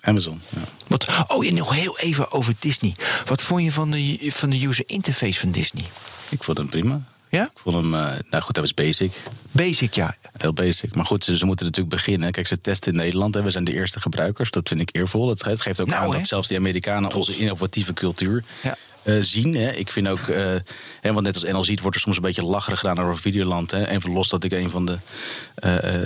Amazon. 0.00 0.40
Ja. 0.48 0.60
Wat, 0.86 1.06
oh, 1.26 1.46
en 1.46 1.54
nog 1.54 1.74
heel 1.74 1.98
even 1.98 2.32
over 2.32 2.54
Disney. 2.58 2.94
Wat 3.24 3.42
vond 3.42 3.62
je 3.62 3.72
van 3.72 3.90
de, 3.90 4.30
van 4.32 4.50
de 4.50 4.66
user 4.66 4.84
interface 4.86 5.40
van 5.40 5.50
Disney? 5.50 5.84
Ik 6.28 6.42
vond 6.42 6.58
hem 6.58 6.68
prima. 6.68 7.02
Ja? 7.30 7.44
Ik 7.44 7.58
vond 7.58 7.76
hem, 7.76 7.94
uh, 7.94 8.00
nou 8.30 8.42
goed, 8.42 8.54
dat 8.54 8.64
was 8.64 8.74
basic. 8.74 9.12
Basic, 9.50 9.94
ja. 9.94 10.16
Heel 10.36 10.52
basic. 10.52 10.94
Maar 10.94 11.04
goed, 11.04 11.24
ze, 11.24 11.38
ze, 11.38 11.44
moeten 11.44 11.66
natuurlijk 11.66 11.94
beginnen. 11.94 12.32
Kijk, 12.32 12.46
ze 12.46 12.60
testen 12.60 12.92
in 12.92 12.98
Nederland. 12.98 13.34
Hè. 13.34 13.42
We 13.42 13.50
zijn 13.50 13.64
de 13.64 13.72
eerste 13.72 14.00
gebruikers. 14.00 14.50
Dat 14.50 14.68
vind 14.68 14.80
ik 14.80 14.88
eervol. 14.92 15.28
Het, 15.28 15.44
het 15.44 15.60
geeft 15.60 15.80
ook 15.80 15.86
nou, 15.86 16.04
aan 16.04 16.18
dat 16.18 16.26
zelfs 16.26 16.48
die 16.48 16.56
Amerikanen 16.56 17.12
onze 17.12 17.36
innovatieve 17.36 17.92
cultuur 17.92 18.44
ja. 18.62 18.76
uh, 19.02 19.22
zien. 19.22 19.54
Hè. 19.54 19.70
Ik 19.70 19.92
vind 19.92 20.08
ook, 20.08 20.18
uh, 20.18 20.54
hè, 21.00 21.12
want 21.12 21.26
net 21.26 21.34
als 21.34 21.52
NL 21.52 21.64
ziet, 21.64 21.80
wordt 21.80 21.96
er 21.96 22.02
soms 22.02 22.16
een 22.16 22.22
beetje 22.22 22.44
lacherig 22.44 22.78
gedaan 22.78 22.98
over 22.98 23.18
Videoland. 23.18 23.70
Hè. 23.70 23.86
Even 23.86 24.12
los 24.12 24.28
dat 24.28 24.44
ik 24.44 24.52
een 24.52 24.70
van 24.70 24.86
de 24.86 24.98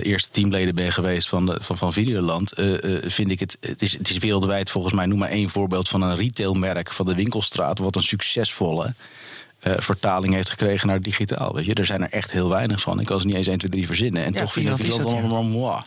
eerste 0.03 0.31
teamleden 0.31 0.75
ben 0.75 0.93
geweest 0.93 1.29
van, 1.29 1.47
de, 1.47 1.59
van, 1.61 1.79
van 1.79 1.93
Videoland. 1.93 2.53
vind 3.05 3.31
ik 3.31 3.41
het, 3.41 3.57
het 3.61 3.83
is, 3.83 3.93
het 3.93 4.11
is 4.11 4.19
wereldwijd 4.19 4.71
volgens 4.71 4.95
mij, 4.95 5.07
noem 5.07 5.19
maar 5.19 5.29
één 5.29 5.49
voorbeeld 5.49 5.89
van 5.89 6.03
een 6.03 6.17
retailmerk 6.17 6.93
van 6.93 7.07
de 7.07 7.15
winkelstraat. 7.15 7.79
Wat 7.79 7.97
een 7.97 8.03
succesvolle 8.03 8.95
uh, 9.67 9.73
vertaling 9.77 10.35
heeft 10.35 10.51
gekregen 10.51 10.89
naar 10.89 11.01
digitaal. 11.01 11.55
Weet 11.55 11.65
je? 11.65 11.75
Er 11.75 11.87
zijn 11.87 12.03
er 12.03 12.11
echt 12.11 12.31
heel 12.31 12.49
weinig 12.49 12.81
van. 12.81 13.01
Ik 13.01 13.07
kan 13.07 13.21
ze 13.21 13.27
niet 13.27 13.37
eens 13.37 13.47
1, 13.47 13.59
2, 13.59 13.71
3 13.71 13.87
verzinnen. 13.87 14.25
En 14.25 14.33
ja, 14.33 14.41
toch 14.41 14.53
vinden 14.53 14.77
we 14.77 14.87
dat 14.87 15.05
allemaal 15.05 15.43
moi. 15.43 15.81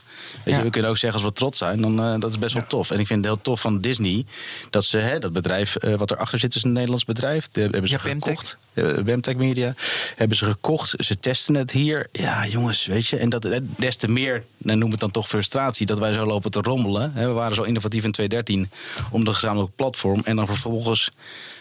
Weet 0.43 0.53
Ja. 0.53 0.57
je, 0.57 0.63
we 0.65 0.69
kunnen 0.69 0.89
ook 0.89 0.97
zeggen 0.97 1.19
als 1.21 1.29
we 1.29 1.35
trots 1.35 1.57
zijn, 1.57 1.81
dan 1.81 1.99
uh, 2.13 2.19
dat 2.19 2.31
is 2.31 2.39
best 2.39 2.53
wel 2.53 2.67
tof. 2.67 2.91
En 2.91 2.99
ik 2.99 3.07
vind 3.07 3.25
het 3.25 3.33
heel 3.33 3.43
tof 3.43 3.61
van 3.61 3.81
Disney 3.81 4.25
dat 4.69 4.85
ze 4.85 4.97
hè, 4.97 5.19
dat 5.19 5.33
bedrijf 5.33 5.75
uh, 5.81 5.95
wat 5.95 6.11
erachter 6.11 6.39
zit 6.39 6.55
is 6.55 6.63
een 6.63 6.71
Nederlands 6.71 7.05
bedrijf. 7.05 7.47
Hebben 7.53 7.87
ze 7.87 7.93
Ja, 7.93 7.97
gekocht. 7.99 8.57
Bemtech 9.03 9.35
Media 9.35 9.73
hebben 10.15 10.37
ze 10.37 10.45
gekocht. 10.45 10.93
Ze 10.97 11.19
testen 11.19 11.55
het 11.55 11.71
hier. 11.71 12.07
Ja, 12.11 12.47
jongens, 12.47 12.85
weet 12.85 13.07
je. 13.07 13.17
En 13.17 13.29
dat 13.29 13.45
eh, 13.45 13.59
des 13.77 13.95
te 13.95 14.07
meer, 14.07 14.43
nou, 14.57 14.77
noem 14.77 14.91
het 14.91 14.99
dan 14.99 15.11
toch 15.11 15.27
frustratie, 15.27 15.85
dat 15.85 15.99
wij 15.99 16.13
zo 16.13 16.25
lopen 16.25 16.51
te 16.51 16.61
rommelen. 16.61 17.11
Hè, 17.13 17.27
we 17.27 17.33
waren 17.33 17.55
zo 17.55 17.61
innovatief 17.63 18.03
in 18.03 18.11
2013 18.11 18.69
om 19.11 19.25
de 19.25 19.33
gezamenlijke 19.33 19.73
platform. 19.75 20.21
En 20.23 20.35
dan 20.35 20.45
vervolgens 20.45 21.09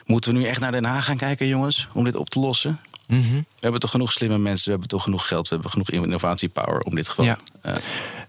moeten 0.05 0.33
we 0.33 0.39
nu 0.39 0.45
echt 0.47 0.61
naar 0.61 0.73
Den 0.73 0.85
Haag 0.85 1.05
gaan 1.05 1.17
kijken, 1.17 1.47
jongens, 1.47 1.89
om 1.93 2.05
dit 2.05 2.17
op 2.17 2.31
te 2.31 2.39
lossen. 2.41 2.81
Mhm. 3.07 3.35
We 3.35 3.45
hebben 3.61 3.81
toch 3.81 3.91
genoeg 3.91 4.13
slimme 4.13 4.39
mensen, 4.39 4.65
we 4.65 4.71
hebben 4.71 4.89
toch 4.89 5.03
genoeg 5.03 5.27
geld, 5.29 5.49
we 5.49 5.55
hebben 5.55 5.73
genoeg 5.73 5.91
innovatiepower 5.91 6.81
om 6.81 6.95
dit 6.95 7.09
gewoon 7.09 7.37
Ja. 7.63 7.75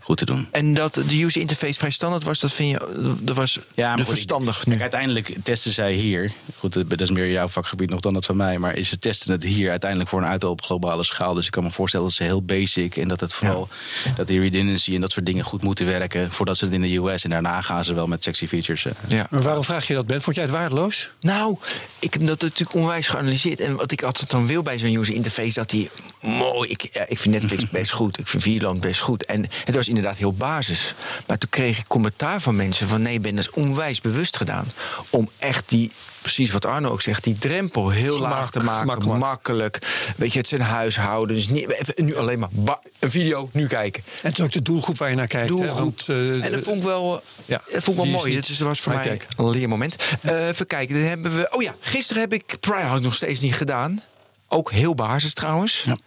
Goed 0.05 0.17
te 0.17 0.25
doen. 0.25 0.47
En 0.51 0.73
dat 0.73 0.93
de 1.07 1.23
user 1.23 1.41
interface 1.41 1.73
vrij 1.79 1.89
standaard 1.89 2.23
was, 2.23 2.39
dat 2.39 2.53
vind 2.53 2.69
je 2.71 3.15
dat 3.21 3.35
was 3.35 3.59
Ja, 3.75 3.87
maar 3.87 3.97
de 3.97 4.05
verstandig 4.05 4.55
Kijk, 4.63 4.75
nu. 4.75 4.81
uiteindelijk 4.81 5.35
testen 5.43 5.71
zij 5.73 5.93
hier. 5.93 6.31
Goed, 6.57 6.89
dat 6.89 7.01
is 7.01 7.11
meer 7.11 7.31
jouw 7.31 7.47
vakgebied 7.47 7.89
nog 7.89 7.99
dan 7.99 8.13
dat 8.13 8.25
van 8.25 8.37
mij. 8.37 8.57
Maar 8.59 8.77
ze 8.81 8.97
testen 8.97 9.31
het 9.31 9.43
hier 9.43 9.69
uiteindelijk 9.69 10.09
voor 10.09 10.21
een 10.21 10.27
uitrol 10.27 10.51
op 10.51 10.61
globale 10.61 11.03
schaal. 11.03 11.33
Dus 11.33 11.45
ik 11.45 11.51
kan 11.51 11.63
me 11.63 11.71
voorstellen 11.71 12.05
dat 12.05 12.15
ze 12.15 12.23
heel 12.23 12.41
basic 12.43 12.95
en 12.97 13.07
dat 13.07 13.19
het 13.19 13.33
vooral 13.33 13.69
dat 14.17 14.27
die 14.27 14.39
redundancy 14.39 14.95
en 14.95 15.01
dat 15.01 15.11
soort 15.11 15.25
dingen 15.25 15.43
goed 15.43 15.63
moeten 15.63 15.85
werken 15.85 16.31
voordat 16.31 16.57
ze 16.57 16.65
het 16.65 16.73
in 16.73 16.81
de 16.81 16.95
US 16.95 17.23
en 17.23 17.29
daarna 17.29 17.61
gaan 17.61 17.83
ze 17.83 17.93
wel 17.93 18.07
met 18.07 18.23
sexy 18.23 18.47
features. 18.47 18.85
eh. 18.85 18.91
Ja. 19.07 19.27
Maar 19.29 19.41
waarom 19.41 19.63
vraag 19.63 19.87
je 19.87 19.93
dat, 19.93 20.07
Ben? 20.07 20.21
Vond 20.21 20.35
jij 20.35 20.45
het 20.45 20.53
waardeloos? 20.53 21.11
Nou, 21.19 21.57
ik 21.99 22.13
heb 22.13 22.27
dat 22.27 22.41
natuurlijk 22.41 22.73
onwijs 22.73 23.07
geanalyseerd. 23.07 23.59
En 23.59 23.75
wat 23.75 23.91
ik 23.91 24.03
altijd 24.03 24.29
dan 24.29 24.47
wil 24.47 24.61
bij 24.61 24.77
zo'n 24.77 24.93
user 24.95 25.15
interface, 25.15 25.53
dat 25.53 25.69
die 25.69 25.89
mooi. 26.25 26.69
Ik, 26.69 26.83
ik 27.07 27.17
vind 27.19 27.33
Netflix 27.33 27.69
best 27.79 27.91
goed. 27.91 28.19
Ik 28.19 28.27
vind 28.27 28.43
Vierland 28.43 28.79
best 28.79 29.01
goed. 29.01 29.25
En 29.25 29.45
het 29.65 29.75
was 29.75 29.87
inderdaad 29.87 30.17
heel 30.17 30.33
basis. 30.33 30.93
Maar 31.27 31.37
toen 31.37 31.49
kreeg 31.49 31.79
ik 31.79 31.87
commentaar 31.87 32.41
van 32.41 32.55
mensen 32.55 32.87
van 32.87 33.01
nee, 33.01 33.19
Ben, 33.19 33.35
dat 33.35 33.43
is 33.43 33.51
onwijs 33.51 34.01
bewust 34.01 34.37
gedaan. 34.37 34.67
Om 35.09 35.29
echt 35.39 35.69
die. 35.69 35.91
Precies 36.21 36.51
wat 36.51 36.65
Arno 36.65 36.89
ook 36.89 37.01
zegt, 37.01 37.23
die 37.23 37.37
drempel 37.37 37.89
heel 37.89 38.19
laag 38.19 38.51
te 38.51 38.59
maken, 38.59 39.17
makkelijk. 39.17 39.79
Weet 40.17 40.33
je, 40.33 40.39
het 40.39 40.47
zijn 40.47 40.61
huishoudens. 40.61 41.47
Niet, 41.47 41.69
even, 41.69 41.93
nu 42.05 42.15
alleen 42.15 42.39
maar 42.39 42.49
ba- 42.51 42.79
een 42.99 43.09
video, 43.09 43.49
nu 43.53 43.67
kijken. 43.67 44.03
En 44.05 44.29
het 44.29 44.37
is 44.39 44.43
ook 44.45 44.51
de 44.51 44.61
doelgroep 44.61 44.97
waar 44.97 45.09
je 45.09 45.15
naar 45.15 45.27
kijkt. 45.27 45.49
Hè? 45.49 45.55
Doelgroep. 45.55 45.77
Want, 45.77 46.09
eh, 46.09 46.45
En 46.45 46.51
dat 46.51 46.63
vond 46.63 46.77
ik 46.77 46.83
wel, 46.83 47.21
ja, 47.45 47.61
dat 47.71 47.83
vond 47.83 47.97
ik 47.97 48.03
wel 48.03 48.13
mooi. 48.13 48.35
Dus 48.35 48.57
dat 48.57 48.67
was 48.67 48.79
voor 48.79 48.93
mij 48.93 49.19
een 49.37 49.49
leermoment. 49.49 49.95
Eh 50.21 50.47
even 50.47 50.67
kijken, 50.67 50.95
dan 50.95 51.03
hebben 51.03 51.35
we. 51.35 51.47
Oh 51.51 51.61
ja, 51.61 51.75
gisteren 51.79 52.21
heb 52.21 52.33
ik 52.33 52.57
ik 52.61 53.01
nog 53.01 53.15
steeds 53.15 53.39
niet 53.39 53.55
gedaan. 53.55 54.01
Ook 54.47 54.71
heel 54.71 54.95
basis 54.95 55.33
trouwens. 55.33 55.83
Ja. 55.83 55.97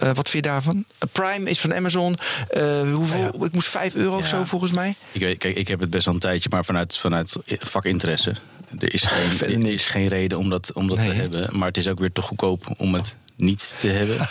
Eh, 0.00 0.06
wat 0.14 0.28
vind 0.28 0.44
je 0.44 0.50
daarvan? 0.50 0.84
Eh, 0.98 1.08
Prime 1.12 1.50
is 1.50 1.60
van 1.60 1.74
Amazon. 1.74 2.16
Eh, 2.48 2.92
hoeveel? 2.94 3.44
Ik 3.44 3.52
moest 3.52 3.68
5 3.68 3.94
euro 3.94 4.16
of 4.16 4.22
Ja. 4.22 4.26
zo 4.28 4.44
volgens 4.44 4.72
mij. 4.72 4.94
Ik, 5.12 5.20
weet, 5.20 5.38
kijk, 5.38 5.56
ik 5.56 5.68
heb 5.68 5.80
het 5.80 5.90
best 5.90 6.04
wel 6.04 6.14
een 6.14 6.20
tijdje, 6.20 6.48
maar 6.52 6.64
vanuit, 6.64 6.96
vanuit 6.96 7.36
vakinteresse. 7.46 8.34
Er 8.78 8.94
is 8.94 9.02
geen, 9.38 9.66
er 9.66 9.72
is 9.72 9.86
geen 9.86 10.08
reden 10.08 10.38
om 10.38 10.50
dat, 10.50 10.72
om 10.72 10.88
dat 10.88 10.96
Nee, 10.96 11.08
te 11.08 11.14
hebben. 11.14 11.58
Maar 11.58 11.68
het 11.68 11.76
is 11.76 11.88
ook 11.88 11.98
weer 11.98 12.12
te 12.12 12.22
goedkoop 12.22 12.74
om 12.76 12.94
het 12.94 13.16
niet 13.36 13.74
te 13.78 13.88
hebben. 13.88 14.16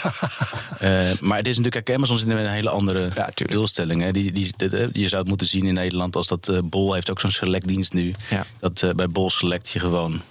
Maar 1.28 1.38
het 1.38 1.47
is 1.47 1.57
natuurlijk, 1.57 1.86
kijk, 1.86 1.97
Amazon 1.97 2.17
zit 2.17 2.28
in 2.28 2.38
een 2.38 2.51
hele 2.51 2.70
andere 2.70 3.09
Ja, 3.15 3.30
doelstelling. 3.36 4.01
Hè. 4.01 4.11
Die, 4.11 4.32
die, 4.32 4.53
je 4.91 5.07
zou 5.07 5.22
het 5.22 5.28
moeten 5.28 5.47
zien 5.47 5.65
in 5.65 5.74
Nederland 5.74 6.15
als 6.15 6.28
dat 6.28 6.51
Bol 6.63 6.93
heeft 6.93 7.09
ook 7.09 7.20
zo'n 7.20 7.32
selectdienst 7.32 7.93
nu. 7.93 8.13
Ja. 8.30 8.45
Dat 8.59 8.86
bij 8.95 9.09
Bol 9.09 9.30
Select 9.30 9.70
je 9.70 9.80
gewoon 9.80 10.22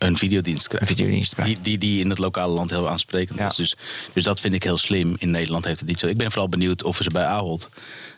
een 0.00 0.16
videodienst 0.16 0.62
Een 0.62 0.68
krijgt. 0.68 0.86
videodienst. 0.88 1.44
Die, 1.44 1.58
die, 1.62 1.78
die 1.78 2.00
in 2.00 2.10
het 2.10 2.18
lokale 2.18 2.52
land 2.52 2.70
heel 2.70 2.88
aansprekend 2.88 3.38
Ja. 3.38 3.48
is. 3.48 3.56
Dus, 3.56 3.76
dus 4.12 4.22
dat 4.24 4.40
vind 4.40 4.54
ik 4.54 4.62
heel 4.62 4.78
slim. 4.78 5.14
In 5.18 5.30
Nederland 5.30 5.64
heeft 5.64 5.78
het 5.80 5.88
niet 5.88 5.98
zo. 5.98 6.06
Ik 6.06 6.16
ben 6.16 6.30
vooral 6.30 6.48
benieuwd 6.48 6.82
of 6.82 6.96
ze 7.02 7.10
bij 7.10 7.24
Ahold. 7.24 7.68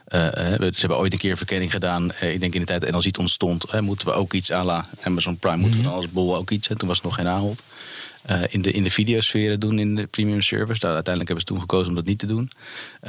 eh, 0.05 0.21
ze 0.59 0.71
hebben 0.77 0.99
ooit 0.99 1.13
een 1.13 1.19
keer 1.19 1.31
een 1.31 1.37
verkenning 1.37 1.71
gedaan. 1.71 2.13
eh, 2.13 2.33
ik 2.33 2.41
denk 2.41 2.55
in 2.55 2.61
de 2.61 2.67
tijd 2.67 2.81
dat 2.81 2.91
NLZ 2.91 3.07
ontstond. 3.19 3.65
eh, 3.65 3.81
moeten 3.81 4.07
we 4.07 4.13
ook 4.13 4.33
iets 4.33 4.51
à 4.53 4.65
la 4.65 4.87
Amazon 5.03 5.37
Prime. 5.37 5.57
Moeten 5.57 5.79
Mhm. 5.79 5.87
we 5.89 5.93
dan 5.95 6.03
als 6.03 6.11
bol 6.11 6.37
ook 6.37 6.51
iets. 6.51 6.69
Hè, 6.69 6.77
toen 6.77 6.89
was 6.89 6.97
het 6.97 7.07
nog 7.07 7.15
geen 7.15 7.29
Ahold. 7.29 7.63
eh, 8.23 8.41
in, 8.49 8.63
de, 8.63 8.73
in 8.73 8.83
de 8.83 8.91
videosferen 8.91 9.61
doen 9.61 9.79
in 9.79 9.95
de 9.97 10.07
premium 10.07 10.43
service. 10.43 10.81
Daar, 10.81 10.95
uiteindelijk 10.95 11.29
hebben 11.29 11.41
ze 11.41 11.45
toen 11.53 11.61
gekozen 11.61 11.89
om 11.89 11.95
dat 11.95 12.05
niet 12.05 12.19
te 12.19 12.27
doen. 12.27 12.51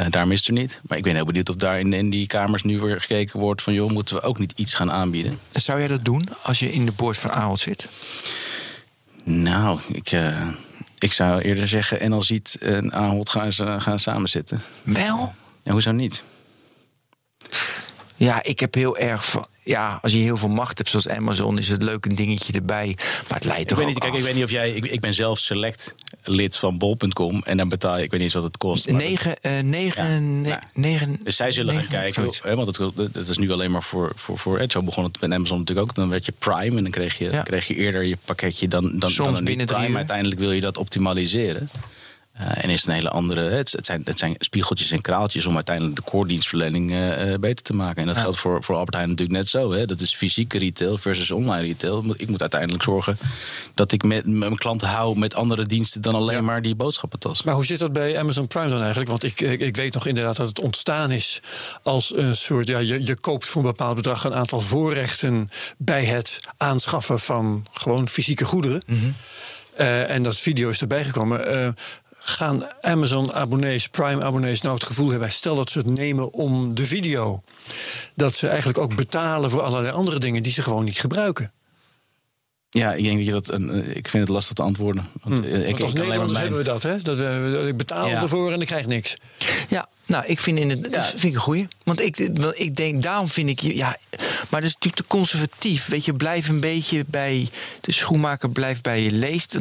Daarom 0.09 0.31
is 0.31 0.37
het 0.39 0.47
er 0.47 0.53
niet. 0.53 0.81
Maar 0.87 0.97
ik 0.97 1.03
ben 1.03 1.15
heel 1.15 1.25
benieuwd 1.25 1.49
of 1.49 1.55
daar 1.55 1.79
in, 1.79 1.93
in 1.93 2.09
die 2.09 2.27
kamers 2.27 2.63
nu 2.63 2.79
weer 2.79 3.01
gekeken 3.01 3.39
wordt 3.39 3.61
van... 3.61 3.73
joh, 3.73 3.91
moeten 3.91 4.15
we 4.15 4.21
ook 4.21 4.39
niet 4.39 4.53
iets 4.55 4.73
gaan 4.73 4.91
aanbieden? 4.91 5.39
Zou 5.51 5.79
jij 5.79 5.87
dat 5.87 6.05
doen 6.05 6.27
als 6.43 6.59
je 6.59 6.71
in 6.71 6.85
de 6.85 6.91
boord 6.91 7.17
van 7.17 7.31
Ahold 7.31 7.59
zit? 7.59 7.87
Nou, 9.23 9.79
ik, 9.87 10.11
eh, 10.11 10.47
ik 10.97 11.13
zou 11.13 11.41
eerder 11.41 11.67
zeggen... 11.67 11.99
en 11.99 12.13
als 12.13 12.27
ziet 12.27 12.57
en 12.61 12.93
Ahold 12.93 13.29
gaan, 13.29 13.53
ze- 13.53 13.79
gaan 13.79 13.99
samen 13.99 14.29
zitten. 14.29 14.61
Wel? 14.83 15.33
Ja, 15.63 15.71
hoezo 15.71 15.91
niet? 15.91 16.23
Ja, 18.15 18.43
ik 18.43 18.59
heb 18.59 18.73
heel 18.73 18.97
erg 18.97 19.25
van. 19.25 19.45
Ja, 19.63 19.99
als 20.01 20.11
je 20.11 20.17
heel 20.17 20.37
veel 20.37 20.47
macht 20.49 20.77
hebt, 20.77 20.89
zoals 20.89 21.07
Amazon, 21.07 21.57
is 21.57 21.67
het 21.67 21.81
leuk 21.81 22.05
een 22.05 22.15
dingetje 22.15 22.53
erbij. 22.53 22.95
Maar 22.97 23.37
het 23.37 23.45
leidt 23.45 23.61
Ik 23.61 23.67
toch 23.67 23.77
weet, 23.77 23.87
niet, 23.87 23.99
kijk, 23.99 24.11
af. 24.11 24.17
ik 24.17 24.23
weet 24.25 24.33
niet 24.35 24.43
of 24.43 24.51
jij... 24.51 24.71
Ik, 24.71 24.85
ik 24.85 24.99
ben 24.99 25.13
zelf 25.13 25.39
select 25.39 25.95
lid 26.23 26.57
van 26.57 26.77
bol.com... 26.77 27.41
en 27.45 27.57
dan 27.57 27.69
betaal 27.69 27.97
je... 27.97 28.03
Ik 28.03 28.11
weet 28.11 28.19
niet 28.19 28.33
eens 28.33 28.33
wat 28.33 28.43
het 28.43 28.57
kost. 28.57 28.91
maar- 28.91 29.01
Negen, 29.01 29.41
eh, 29.41 29.59
negen, 29.63 30.03
Ja, 30.13 30.19
ne- 30.19 30.47
ja. 30.47 30.63
negen. 30.73 31.19
Dus 31.23 31.35
zij 31.35 31.51
zullen 31.51 31.75
negen, 31.75 31.89
gaan 31.91 32.01
kijken, 32.01 32.29
hè, 32.41 32.55
want 32.55 32.77
het, 32.77 33.13
het 33.13 33.29
is 33.29 33.37
nu 33.37 33.51
alleen 33.51 33.71
maar 33.71 33.83
voor, 33.83 34.11
voor, 34.15 34.37
voor. 34.37 34.63
Zo 34.67 34.81
begon 34.81 35.03
het 35.03 35.21
met 35.21 35.31
Amazon 35.31 35.57
natuurlijk 35.59 35.87
ook. 35.89 35.95
Dan 35.95 36.09
werd 36.09 36.25
je 36.25 36.33
Prime 36.39 36.77
en 36.77 36.83
dan 36.83 36.91
kreeg 36.91 37.17
je, 37.17 37.31
Ja. 37.31 37.41
kreeg 37.41 37.67
je 37.67 37.75
eerder 37.75 38.03
je 38.03 38.17
pakketje 38.25 38.67
dan, 38.67 38.81
dan, 38.99 39.09
Soms 39.11 39.27
dan 39.29 39.37
een 39.37 39.43
binnen 39.43 39.65
Prime. 39.65 39.87
uur. 39.87 39.95
Uiteindelijk 39.95 40.39
wil 40.39 40.51
je 40.51 40.61
dat 40.61 40.77
optimaliseren. 40.77 41.69
Eh, 42.33 42.63
en 42.63 42.69
is 42.69 42.85
een 42.85 42.93
hele 42.93 43.09
andere. 43.09 43.41
Het, 43.41 43.71
het, 43.71 43.85
zijn, 43.85 44.01
het 44.05 44.19
zijn 44.19 44.35
spiegeltjes 44.37 44.91
en 44.91 45.01
kraaltjes 45.01 45.45
om 45.45 45.55
uiteindelijk 45.55 45.95
de 45.95 46.01
core 46.01 46.27
dienstverlening 46.27 46.91
eh, 46.91 47.33
eh, 47.33 47.39
beter 47.39 47.63
te 47.63 47.73
maken. 47.73 48.01
En 48.01 48.07
dat 48.07 48.15
Ja. 48.15 48.21
geldt 48.21 48.39
voor, 48.39 48.63
voor 48.63 48.75
Albert 48.75 48.95
Heijn 48.95 49.09
natuurlijk 49.09 49.37
net 49.37 49.47
zo. 49.47 49.71
Hè. 49.71 49.85
Dat 49.85 49.99
is 49.99 50.15
fysieke 50.15 50.57
retail 50.57 50.97
versus 50.97 51.31
online 51.31 51.61
retail. 51.61 52.13
Ik 52.17 52.29
moet 52.29 52.41
uiteindelijk 52.41 52.83
zorgen 52.83 53.17
dat 53.73 53.91
ik 53.91 54.03
met, 54.03 54.25
mijn 54.25 54.57
klanten 54.57 54.87
hou 54.87 55.19
met 55.19 55.35
andere 55.35 55.65
diensten 55.65 56.01
dan 56.01 56.15
alleen 56.15 56.45
maar 56.45 56.61
die 56.61 56.75
boodschappentas. 56.75 57.43
Maar 57.43 57.53
hoe 57.53 57.65
zit 57.65 57.79
dat 57.79 57.93
bij 57.93 58.19
Amazon 58.19 58.47
Prime 58.47 58.69
dan 58.69 58.81
eigenlijk? 58.81 59.09
Want 59.09 59.23
ik, 59.23 59.41
ik, 59.41 59.75
weet 59.75 59.93
nog 59.93 60.07
inderdaad 60.07 60.35
dat 60.35 60.47
het 60.47 60.59
ontstaan 60.59 61.11
is 61.11 61.41
als 61.83 62.15
een 62.15 62.35
soort. 62.35 62.67
Ja, 62.67 62.79
je, 62.79 63.05
je 63.05 63.19
koopt 63.19 63.45
voor 63.45 63.61
een 63.61 63.67
bepaald 63.67 63.95
bedrag 63.95 64.23
een 64.23 64.35
aantal 64.35 64.59
voorrechten 64.59 65.49
bij 65.77 66.05
het 66.05 66.39
aanschaffen 66.57 67.19
van 67.19 67.65
gewoon 67.73 68.07
fysieke 68.07 68.45
goederen. 68.45 68.81
Eh, 69.75 70.09
en 70.09 70.23
dat 70.23 70.39
video 70.39 70.69
is 70.69 70.81
erbij 70.81 71.03
gekomen. 71.03 71.47
Eh, 71.47 71.67
gaan 72.25 72.67
Amazon-abonnees, 72.81 73.87
Prime-abonnees 73.87 74.61
nou 74.61 74.75
het 74.75 74.83
gevoel 74.83 75.09
hebben... 75.09 75.31
stel 75.31 75.55
dat 75.55 75.69
ze 75.69 75.77
het 75.77 75.87
nemen 75.87 76.33
om 76.33 76.75
de 76.75 76.85
video... 76.85 77.43
dat 78.15 78.35
ze 78.35 78.47
eigenlijk 78.47 78.77
ook 78.77 78.95
betalen 78.95 79.49
voor 79.49 79.61
allerlei 79.61 79.93
andere 79.93 80.19
dingen... 80.19 80.43
die 80.43 80.51
ze 80.51 80.61
gewoon 80.61 80.83
niet 80.83 80.99
gebruiken? 80.99 81.51
Ja, 82.69 82.93
ik 82.93 83.03
denk 83.03 83.15
dat 83.17 83.25
je 83.25 83.31
dat. 83.31 83.49
een, 83.51 83.69
eh, 83.69 83.95
ik 83.95 84.07
vind 84.07 84.23
het 84.23 84.29
lastig 84.33 84.53
te 84.55 84.61
antwoorden. 84.61 85.07
Want, 85.23 85.45
eh, 85.45 85.59
ik. 85.59 85.65
Want 85.65 85.81
als 85.81 85.93
ik 85.93 85.99
kan 85.99 86.05
alleen 86.05 86.17
maar 86.17 86.27
Nederlanders 86.27 86.31
mijn- 86.31 86.43
hebben 86.43 86.57
we 86.57 86.63
dat, 86.63 86.83
hè? 86.83 87.01
Dat 87.01 87.17
we, 87.61 87.67
ik 87.67 87.77
betaal 87.77 88.07
Ja. 88.07 88.21
ervoor 88.21 88.51
en 88.51 88.61
ik 88.61 88.67
krijg 88.67 88.85
niks. 88.85 89.15
Ja, 89.69 89.89
nou, 90.05 90.25
ik 90.25 90.39
vind, 90.39 90.59
in 90.59 90.69
het, 90.69 90.93
dat 90.93 91.05
vind 91.05 91.23
ik 91.23 91.33
een 91.33 91.39
goeie. 91.39 91.67
Want 91.83 91.99
ik, 92.01 92.29
want 92.33 92.59
ik 92.59 92.75
denk, 92.75 93.03
daarom 93.03 93.29
vind 93.29 93.49
ik 93.49 93.59
je. 93.59 93.75
Ja, 93.75 93.97
maar 94.49 94.61
dat 94.61 94.69
is 94.69 94.73
natuurlijk 94.73 94.95
te 94.95 95.07
conservatief. 95.07 95.87
Weet 95.87 96.05
je, 96.05 96.13
blijf 96.13 96.47
een 96.49 96.59
beetje 96.59 97.03
bij. 97.07 97.49
De 97.81 97.91
schoenmaker 97.91 98.49
blijft 98.49 98.81
bij 98.81 99.01
je 99.03 99.11
leest. 99.11 99.57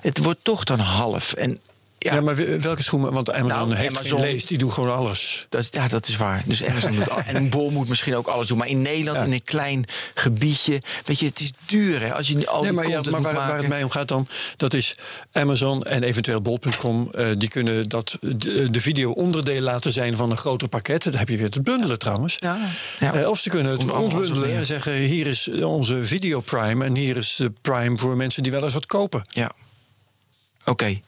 Het 0.00 0.18
wordt 0.18 0.38
toch 0.42 0.64
dan 0.64 0.78
half. 0.78 1.32
En 1.32 1.60
Ja, 2.02 2.14
ja, 2.14 2.20
maar 2.20 2.36
we- 2.36 2.60
welke 2.60 2.82
schoenen? 2.82 3.12
Want 3.12 3.32
Amazon 3.32 3.48
Nou, 3.68 3.74
heeft 3.74 3.96
Amazon- 3.96 4.20
geen 4.20 4.30
lees, 4.30 4.46
die 4.46 4.58
doen 4.58 4.72
gewoon 4.72 4.94
alles. 4.96 5.46
Dat 5.48 5.68
ja, 5.70 5.88
dat 5.88 6.08
is 6.08 6.16
waar. 6.16 6.42
Dus 6.46 6.64
Amazon 6.64 6.94
doet 6.94 7.10
al, 7.10 7.18
en 7.26 7.36
een 7.36 7.50
bol 7.50 7.70
moet 7.70 7.88
misschien 7.88 8.16
ook 8.16 8.26
alles 8.26 8.48
doen. 8.48 8.58
Maar 8.58 8.68
in 8.68 8.82
Nederland, 8.82 9.18
Ja. 9.18 9.24
in 9.24 9.32
een 9.32 9.44
klein 9.44 9.84
gebiedje. 10.14 10.82
Weet 11.04 11.18
je, 11.18 11.26
het 11.26 11.40
is 11.40 11.52
duur 11.66 12.00
hè. 12.00 12.14
Als 12.14 12.28
je 12.28 12.46
al 12.48 12.54
Nee, 12.60 12.70
die 12.70 12.72
maar, 12.80 12.88
ja, 12.88 13.00
maar 13.00 13.10
moet 13.12 13.22
waar, 13.22 13.34
waar 13.34 13.56
het 13.56 13.68
mij 13.68 13.82
om 13.82 13.90
gaat 13.90 14.08
dan, 14.08 14.26
dat 14.56 14.74
is 14.74 14.94
Amazon 15.32 15.82
en 15.84 16.02
eventueel 16.02 16.40
bol.com. 16.40 17.08
eh, 17.12 17.26
die 17.38 17.48
kunnen 17.48 17.88
dat, 17.88 18.18
de, 18.20 18.70
de 18.70 18.80
video 18.80 19.10
onderdeel 19.10 19.60
laten 19.60 19.92
zijn 19.92 20.16
van 20.16 20.30
een 20.30 20.36
groter 20.36 20.68
pakket. 20.68 21.02
Dat 21.02 21.18
heb 21.18 21.28
je 21.28 21.36
weer 21.36 21.50
te 21.50 21.60
bundelen 21.60 21.98
trouwens. 21.98 22.38
Eh, 22.38 23.28
of 23.28 23.38
ze 23.38 23.48
kunnen 23.48 23.72
het 23.72 23.90
ontbundelen 23.90 24.56
en 24.56 24.66
zeggen... 24.66 24.92
hier 24.92 25.26
is 25.26 25.48
onze 25.50 26.04
video 26.04 26.40
Prime 26.40 26.84
en 26.84 26.94
hier 26.94 27.16
is 27.16 27.34
de 27.36 27.52
Prime 27.62 27.98
voor 27.98 28.16
mensen 28.16 28.42
die 28.42 28.52
wel 28.52 28.62
eens 28.64 28.72
wat 28.72 28.86
kopen. 28.86 29.22
Ja. 29.26 29.50
Oké. 30.64 31.00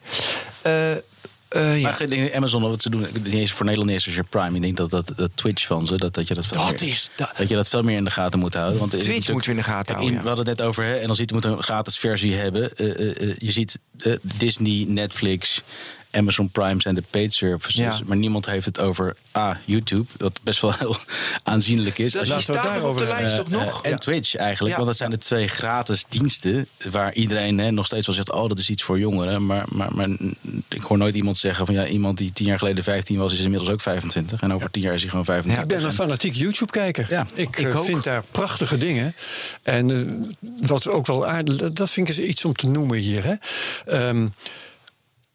Eh. 0.65 1.81
Maar 1.81 2.07
denk 2.07 2.33
Amazon, 2.33 2.61
wat 2.61 2.81
ze 2.81 2.89
doen, 2.89 3.05
niet 3.23 3.33
eens 3.33 3.51
voor 3.51 3.65
Nederland 3.65 3.91
is 3.91 4.05
als 4.05 4.15
je 4.15 4.23
Prime. 4.23 4.55
Ik 4.55 4.61
denk 4.61 4.77
dat, 4.77 4.89
dat, 4.89 5.11
dat 5.15 5.31
Twitch 5.35 5.65
van 5.65 5.85
ze, 5.85 5.95
dat, 5.97 6.13
dat 6.13 6.27
je 6.27 6.33
dat 6.33 6.45
veel 6.45 6.65
Dat 6.65 6.79
meer, 6.81 6.89
is- 6.89 7.09
dat- 7.15 7.31
dat 7.37 7.49
je 7.49 7.55
dat 7.55 7.67
veel 7.69 7.83
meer 7.83 7.97
in 7.97 8.03
de 8.03 8.09
gaten 8.09 8.39
moet 8.39 8.53
houden. 8.53 8.79
Want 8.79 8.91
Twitch 8.91 9.29
moeten 9.31 9.51
we 9.51 9.57
in 9.57 9.63
de 9.63 9.69
gaten 9.71 9.95
houden, 9.95 10.21
We 10.21 10.27
hadden 10.27 10.47
het 10.47 10.57
net 10.57 10.67
over, 10.67 10.83
hè, 10.83 10.95
en 10.95 11.07
als 11.09 11.17
je 11.17 11.23
het 11.23 11.31
moet 11.33 11.45
een 11.45 11.63
gratis 11.63 11.97
versie 11.97 12.33
hebben. 12.35 12.75
Eh, 12.77 12.89
eh, 12.99 13.21
eh, 13.29 13.35
je 13.37 13.51
ziet 13.51 13.79
eh, 13.99 14.13
Disney, 14.21 14.85
Netflix, 14.87 15.61
Amazon 16.15 16.49
Prime 16.49 16.81
zijn 16.81 16.95
de 16.95 17.03
paid 17.09 17.33
services. 17.33 17.75
Ja. 17.75 17.99
Maar 18.05 18.17
niemand 18.17 18.45
heeft 18.45 18.65
het 18.65 18.79
over 18.79 19.15
A, 19.37 19.59
YouTube, 19.65 20.05
wat 20.17 20.39
best 20.43 20.61
wel 20.61 20.73
heel 20.73 20.95
aanzienlijk 21.43 21.97
is. 21.97 22.11
Dat 22.11 22.21
Als 22.21 22.29
je- 22.29 22.41
staat 22.41 22.55
op 22.55 22.61
de 22.61 22.67
daarover 22.67 23.07
lijst 23.07 23.33
eh, 23.33 23.39
toch 23.39 23.47
eh, 23.51 23.65
nog? 23.65 23.83
en 23.83 23.99
Twitch 23.99 24.35
eigenlijk. 24.35 24.71
Ja. 24.71 24.75
Want 24.81 24.87
dat 24.87 24.97
zijn 24.97 25.09
de 25.09 25.17
twee 25.17 25.47
gratis 25.47 26.05
diensten 26.09 26.67
waar 26.91 27.13
iedereen 27.13 27.57
hè, 27.57 27.71
nog 27.71 27.85
steeds 27.85 28.05
wel 28.05 28.15
zegt: 28.15 28.31
oh, 28.31 28.49
dat 28.49 28.59
is 28.59 28.69
iets 28.69 28.83
voor 28.83 28.99
jongeren. 28.99 29.45
Maar, 29.45 29.65
maar, 29.71 29.95
maar 29.95 30.07
ik 30.69 30.81
hoor 30.81 30.97
nooit 30.97 31.15
iemand 31.15 31.37
zeggen 31.37 31.65
van 31.65 31.75
ja, 31.75 31.85
iemand 31.87 32.17
die 32.17 32.33
tien 32.33 32.45
jaar 32.45 32.57
geleden 32.57 32.83
15 32.83 33.17
was, 33.17 33.33
is 33.33 33.39
inmiddels 33.39 33.71
ook 33.71 33.81
25. 33.81 34.41
En 34.41 34.53
over 34.53 34.71
tien 34.71 34.81
jaar 34.81 34.93
is 34.93 35.01
hij 35.01 35.09
gewoon 35.09 35.25
25. 35.25 35.71
Ik 35.71 35.77
ben 35.79 35.87
een 35.87 35.95
fanatiek 35.95 36.33
YouTube-kijker. 36.33 37.05
Ja, 37.09 37.27
ik 37.33 37.57
ik 37.59 37.67
eh, 37.67 37.79
vind 37.81 38.03
daar 38.03 38.23
prachtige 38.31 38.77
dingen. 38.77 39.15
En 39.63 39.91
eh, 39.91 40.67
wat 40.67 40.87
ook 40.87 41.05
wel 41.05 41.27
aardig... 41.27 41.71
Dat 41.73 41.89
vind 41.89 42.09
ik 42.09 42.17
eens 42.17 42.25
iets 42.25 42.45
om 42.45 42.53
te 42.53 42.67
noemen 42.67 42.97
hier. 42.97 43.23
Hè. 43.23 43.33
Ehm, 43.85 44.27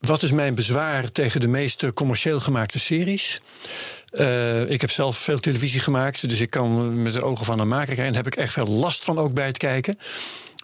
wat 0.01 0.23
is 0.23 0.31
mijn 0.31 0.55
bezwaar 0.55 1.13
tegen 1.13 1.41
de 1.41 1.49
meeste 1.49 1.93
commercieel 1.93 2.41
gemaakte 2.41 2.79
series? 2.79 3.41
Eh, 4.11 4.71
ik 4.71 4.81
heb 4.81 4.91
zelf 4.91 5.17
veel 5.17 5.39
televisie 5.39 5.81
gemaakt, 5.81 6.29
dus 6.29 6.41
ik 6.41 6.51
kan 6.51 7.03
met 7.03 7.13
de 7.13 7.23
ogen 7.23 7.45
van 7.45 7.59
een 7.59 7.69
maker 7.69 7.87
kijken. 7.87 8.05
En 8.05 8.13
daar 8.13 8.23
heb 8.23 8.33
ik 8.33 8.39
echt 8.39 8.53
veel 8.53 8.67
last 8.67 9.05
van 9.05 9.19
ook 9.19 9.35
bij 9.35 9.47
het 9.47 9.59
kijken. 9.59 9.99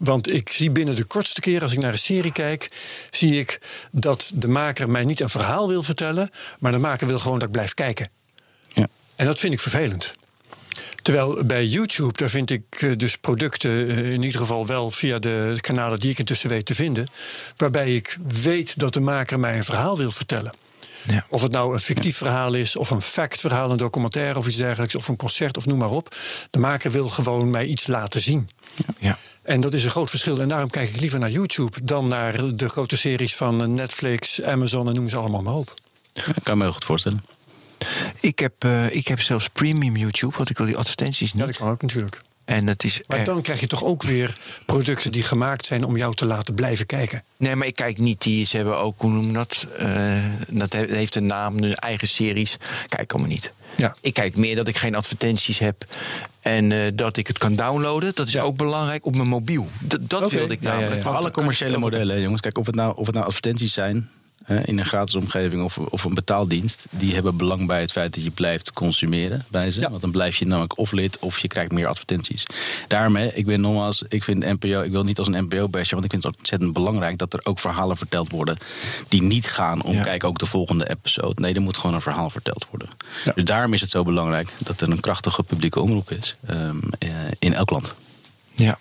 Want 0.01 0.30
ik 0.30 0.51
zie 0.51 0.70
binnen 0.70 0.97
de 0.97 1.05
kortste 1.05 1.41
keer, 1.41 1.62
als 1.62 1.72
ik 1.72 1.78
naar 1.78 1.93
een 1.93 1.99
serie 1.99 2.32
kijk, 2.32 2.68
zie 3.11 3.39
ik 3.39 3.61
dat 3.93 4.32
de 4.34 4.49
maker 4.49 4.91
mij 4.91 5.05
niet 5.05 5.20
een 5.20 5.28
verhaal 5.28 5.68
wil 5.68 5.82
vertellen, 5.82 6.30
maar 6.59 6.72
de 6.72 6.78
maker 6.78 7.07
wil 7.07 7.18
gewoon 7.18 7.39
dat 7.39 7.49
ik 7.49 7.55
blijf 7.55 7.74
kijken. 7.74 8.11
Ja. 8.74 8.87
En 9.16 9.26
dat 9.26 9.39
vind 9.39 9.53
ik 9.53 9.61
vervelend. 9.61 10.14
Terwijl 11.07 11.44
bij 11.44 11.66
YouTube, 11.66 12.12
daar 12.12 12.28
vind 12.28 12.50
ik 12.50 12.62
eh, 12.70 12.90
dus 12.96 13.16
producten, 13.16 13.88
eh, 13.88 14.12
in 14.12 14.22
ieder 14.22 14.40
geval 14.40 14.66
wel 14.66 14.90
via 14.90 15.18
de 15.18 15.57
kanalen 15.61 16.00
die 16.00 16.11
ik 16.11 16.18
intussen 16.18 16.48
weet 16.48 16.66
te 16.66 16.74
vinden, 16.74 17.07
waarbij 17.57 17.94
ik 17.94 18.18
weet 18.42 18.78
dat 18.78 18.94
de 18.94 19.00
maker 19.00 19.40
mij 19.40 19.57
een 19.57 19.64
verhaal 19.64 19.96
wil 19.96 20.11
vertellen. 20.11 20.52
Ja. 21.09 21.26
Of 21.28 21.42
het 21.42 21.52
nou 21.52 21.72
een 21.74 21.80
fictief 21.80 22.16
verhaal 22.16 22.54
is, 22.54 22.76
of 22.76 22.90
een 22.90 23.00
fact-verhaal, 23.02 23.70
een 23.70 23.76
documentaire 23.76 24.38
of 24.38 24.46
iets 24.46 24.57
dergelijks, 24.57 24.94
of 24.94 25.09
een 25.09 25.16
concert 25.16 25.57
of 25.57 25.66
noem 25.66 25.78
maar 25.78 25.90
op. 25.90 26.16
De 26.50 26.59
maker 26.59 26.90
wil 26.90 27.09
gewoon 27.09 27.50
mij 27.50 27.64
iets 27.64 27.86
laten 27.86 28.20
zien. 28.20 28.48
Ja. 28.98 29.18
En 29.42 29.61
dat 29.61 29.74
is 29.74 29.84
een 29.84 29.90
groot 29.90 30.11
verschil. 30.11 30.40
En 30.40 30.48
daarom 30.48 30.70
kijk 30.70 30.88
ik 30.88 31.00
liever 31.00 31.18
naar 31.18 31.30
YouTube 31.30 31.84
dan 31.84 32.09
naar 32.09 32.57
de 32.57 32.68
grote 32.68 32.96
series 32.96 33.36
van 33.36 33.74
Netflix, 33.74 34.42
Amazon 34.42 34.88
en 34.88 34.94
noem 34.94 35.09
ze 35.09 35.16
allemaal 35.16 35.42
maar 35.42 35.54
op. 35.54 35.74
Ik 36.12 36.42
kan 36.42 36.59
me 36.59 36.64
heel 36.64 36.72
goed 36.72 36.84
voorstellen. 36.84 37.36
Ik, 38.20 38.39
heb, 38.39 38.53
eh, 38.64 38.95
ik 38.95 39.09
heb 39.09 39.20
zelfs 39.20 39.49
premium 39.49 39.97
YouTube, 39.97 40.37
want 40.37 40.51
ik 40.51 40.57
wil 40.57 40.66
die 40.66 40.77
advertenties 40.77 41.33
niet. 41.33 41.41
Ja, 41.41 41.47
dat 41.49 41.57
kan 41.57 41.68
ook 41.68 41.83
natuurlijk. 41.83 42.20
En 42.45 42.66
het 42.66 42.85
is. 42.85 43.01
Maar 43.07 43.18
er- 43.18 43.24
dan 43.24 43.43
krijg 43.43 43.61
je 43.61 43.66
toch 43.66 43.85
ook 43.85 44.03
weer 44.03 44.37
producten 44.66 45.12
die 45.12 45.22
gemaakt 45.22 45.66
zijn 45.66 45.85
om 45.85 45.97
jou 45.97 46.14
te 46.14 46.24
laten 46.27 46.55
blijven 46.55 46.87
kijken. 46.87 47.22
Nee, 47.37 47.57
maar 47.57 47.66
ik 47.66 47.74
kijk 47.77 47.99
niet 47.99 48.22
die. 48.22 48.47
Ze 48.47 48.57
hebben 48.57 48.79
ook, 48.79 49.01
hoe 49.01 49.11
noem 49.11 49.27
je 49.27 49.33
dat? 49.33 49.66
Eh, 49.79 50.24
dat 50.49 50.72
he- 50.72 50.85
heeft 50.95 51.14
een 51.14 51.27
naam, 51.27 51.59
hun 51.62 51.74
eigen 51.74 52.09
series. 52.09 52.57
Kijk 52.89 53.12
allemaal 53.12 53.31
niet. 53.31 53.53
Ja. 53.77 53.95
Ik 54.01 54.14
kijk 54.14 54.37
meer 54.37 54.57
dat 54.57 54.68
ik 54.68 54.77
geen 54.77 54.95
advertenties 54.95 55.59
heb. 55.59 55.85
En 56.41 56.72
eh, 56.72 56.79
dat 56.95 57.16
ik 57.16 57.27
het 57.27 57.39
kan 57.39 57.55
downloaden. 57.57 58.12
Dat 58.14 58.27
is 58.27 58.33
Ja. 58.33 58.43
ook 58.43 58.57
belangrijk 58.57 59.07
op 59.07 59.16
mijn 59.16 59.29
mobiel. 59.29 59.68
D- 59.89 59.97
dat 60.01 60.31
wilde 60.31 60.53
ik 60.55 60.62
Ja, 60.62 60.68
ja, 60.68 60.74
namelijk. 60.74 60.97
ja. 61.03 61.09
Voor 61.09 61.16
alle 61.16 61.31
commerciële 61.31 61.79
modellen, 61.79 62.20
jongens. 62.20 62.41
Kijk, 62.41 62.59
of 62.59 62.66
het 62.66 62.74
nou, 62.74 62.97
of 62.97 63.07
het 63.07 63.14
nou 63.14 63.27
advertenties 63.27 63.72
zijn 63.74 64.11
in 64.47 64.78
een 64.78 64.84
gratis 64.84 65.14
omgeving 65.14 65.62
of, 65.62 65.78
of 65.78 66.05
een 66.05 66.14
betaaldienst, 66.14 66.86
die 66.90 67.14
hebben 67.14 67.36
belang 67.36 67.66
bij 67.66 67.80
het 67.80 67.92
feit 67.92 68.14
dat 68.14 68.24
je 68.24 68.30
blijft 68.30 68.72
consumeren 68.72 69.44
bij 69.49 69.70
ze. 69.70 69.80
Ja. 69.80 69.88
Want 69.90 70.01
dan 70.01 70.11
blijf 70.11 70.36
je 70.36 70.47
namelijk 70.47 70.78
of 70.78 70.92
lid 70.92 71.18
of 71.18 71.38
je 71.38 71.49
krijgt 71.49 71.72
meer 71.72 71.86
advertenties. 71.86 72.47
Daarmee, 72.88 73.30
ik 73.34 73.47
ben 73.47 73.61
nogmaals, 73.61 74.05
ik 74.09 74.24
vind 74.24 74.44
NPO, 74.44 74.80
ik 74.82 74.90
wil 74.90 75.05
niet 75.05 75.18
als 75.18 75.26
een 75.26 75.44
NPO-bestje, 75.44 75.94
want 75.94 76.05
ik 76.05 76.11
vind 76.11 76.22
het 76.22 76.36
ontzettend 76.36 76.72
belangrijk 76.72 77.18
dat 77.18 77.32
er 77.32 77.40
ook 77.44 77.59
verhalen 77.59 77.97
verteld 77.97 78.30
worden 78.30 78.59
die 79.09 79.22
niet 79.22 79.47
gaan 79.47 79.82
om 79.82 79.94
Ja. 79.94 80.03
kijk 80.03 80.24
ook 80.24 80.38
de 80.38 80.47
volgende 80.47 80.90
episode. 80.90 81.40
Nee, 81.40 81.55
er 81.55 81.61
moet 81.61 81.76
gewoon 81.76 81.94
een 81.94 82.03
verhaal 82.03 82.30
verteld 82.30 82.66
worden. 82.70 82.88
Ja. 83.24 83.32
Dus 83.32 83.44
daarom 83.44 83.72
is 83.74 83.80
het 83.80 83.90
zo 83.90 84.03
belangrijk 84.03 84.55
dat 84.59 84.80
er 84.80 84.90
een 84.90 85.01
krachtige 85.01 85.42
publieke 85.42 85.80
omroep 85.80 86.11
is 86.11 86.36
ehm, 86.47 86.76
eh, 86.99 87.09
in 87.38 87.55
elk 87.55 87.70
land. 87.70 87.94
Ja. 88.57 88.78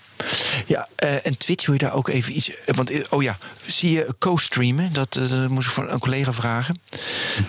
Ja, 0.66 0.88
eh, 0.96 1.26
en 1.26 1.38
Twitch 1.38 1.66
wil 1.66 1.74
je 1.76 1.82
daar 1.82 1.94
ook 1.94 2.08
even 2.10 2.36
iets. 2.38 2.50
eh, 2.56 2.76
Want, 2.76 2.90
eh, 2.90 3.02
oh 3.10 3.24
ja, 3.24 3.38
zie 3.66 3.92
je 3.92 4.16
co-streamen? 4.20 4.94
Dat 4.94 5.20
moest 5.50 5.68
ik 5.68 5.74
van 5.74 5.90
een 5.90 6.00
collega 6.00 6.34
vragen. 6.34 6.80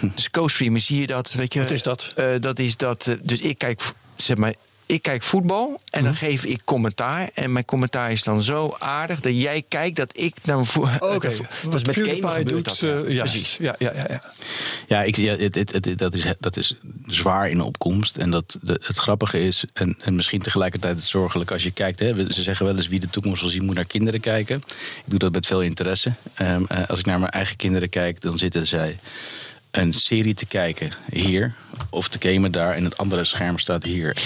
dus 0.14 0.30
co-streamen, 0.30 0.80
zie 0.80 1.00
je 1.00 1.06
dat? 1.06 1.32
Weet 1.32 1.52
je, 1.52 1.60
Wat 1.60 1.70
is 1.70 1.82
dat? 1.82 2.12
Eh, 2.16 2.26
dat 2.40 2.58
is 2.58 2.76
dat. 2.76 3.16
dus 3.22 3.40
ik 3.40 3.58
kijk, 3.58 3.82
zeg 4.16 4.36
maar. 4.36 4.54
Ik 4.86 5.02
kijk 5.02 5.22
voetbal 5.22 5.80
en 5.90 6.04
dan 6.04 6.14
geef 6.14 6.44
ik 6.44 6.60
commentaar. 6.64 7.30
En 7.34 7.52
mijn 7.52 7.64
commentaar 7.64 8.12
is 8.12 8.22
dan 8.22 8.42
zo 8.42 8.74
aardig 8.78 9.20
dat 9.20 9.40
jij 9.40 9.64
kijkt 9.68 9.96
dat 9.96 10.10
ik 10.18 10.34
dan 10.42 10.66
voor. 10.66 10.90
Oké, 11.00 11.28
dat 11.64 11.74
is 11.74 11.84
met 11.84 11.94
PewDiePie 11.96 12.44
doet, 12.44 12.64
dat. 12.64 12.78
ja. 12.78 12.88
eh, 13.02 13.14
juist. 13.14 13.32
Precies. 13.32 13.56
Ja, 13.60 13.74
ja, 13.78 13.92
ja, 13.94 14.06
ja. 14.08 14.22
Ja, 14.88 15.02
ik, 15.02 15.16
ja 15.16 15.36
het, 15.36 15.54
het, 15.54 15.72
het- 15.72 15.98
dat, 15.98 16.14
is, 16.14 16.24
dat 16.40 16.56
is 16.56 16.74
zwaar 17.06 17.50
in 17.50 17.60
opkomst. 17.60 18.16
En 18.16 18.30
dat, 18.30 18.58
de, 18.62 18.80
het 18.82 18.96
grappige 18.96 19.42
is, 19.42 19.64
en, 19.72 19.96
en 20.00 20.14
misschien 20.14 20.42
tegelijkertijd 20.42 20.96
het 20.96 21.04
zorgelijk 21.04 21.50
als 21.50 21.62
je 21.62 21.70
kijkt. 21.70 21.98
Hè, 21.98 22.32
ze 22.32 22.42
zeggen 22.42 22.66
wel 22.66 22.76
eens 22.76 22.88
wie 22.88 23.00
de 23.00 23.10
toekomst 23.10 23.40
wil 23.40 23.50
zien, 23.50 23.64
moet 23.64 23.74
naar 23.74 23.84
kinderen 23.84 24.20
kijken. 24.20 24.56
Ik 24.56 25.02
doe 25.04 25.18
dat 25.18 25.32
met 25.32 25.46
veel 25.46 25.62
interesse. 25.62 26.12
Ehm, 26.34 26.64
eh, 26.68 26.88
als 26.88 26.98
ik 26.98 27.06
naar 27.06 27.18
mijn 27.18 27.30
eigen 27.32 27.56
kinderen 27.56 27.88
kijk, 27.88 28.20
dan 28.20 28.38
zitten 28.38 28.66
zij 28.66 28.98
een 29.76 29.92
serie 29.94 30.34
te 30.34 30.46
kijken 30.46 30.90
hier. 31.12 31.54
Of 31.90 32.08
te 32.08 32.28
gamen 32.28 32.52
daar. 32.52 32.74
En 32.74 32.84
het 32.84 32.96
andere 32.98 33.24
scherm 33.24 33.58
staat 33.58 33.84
hier. 33.84 34.16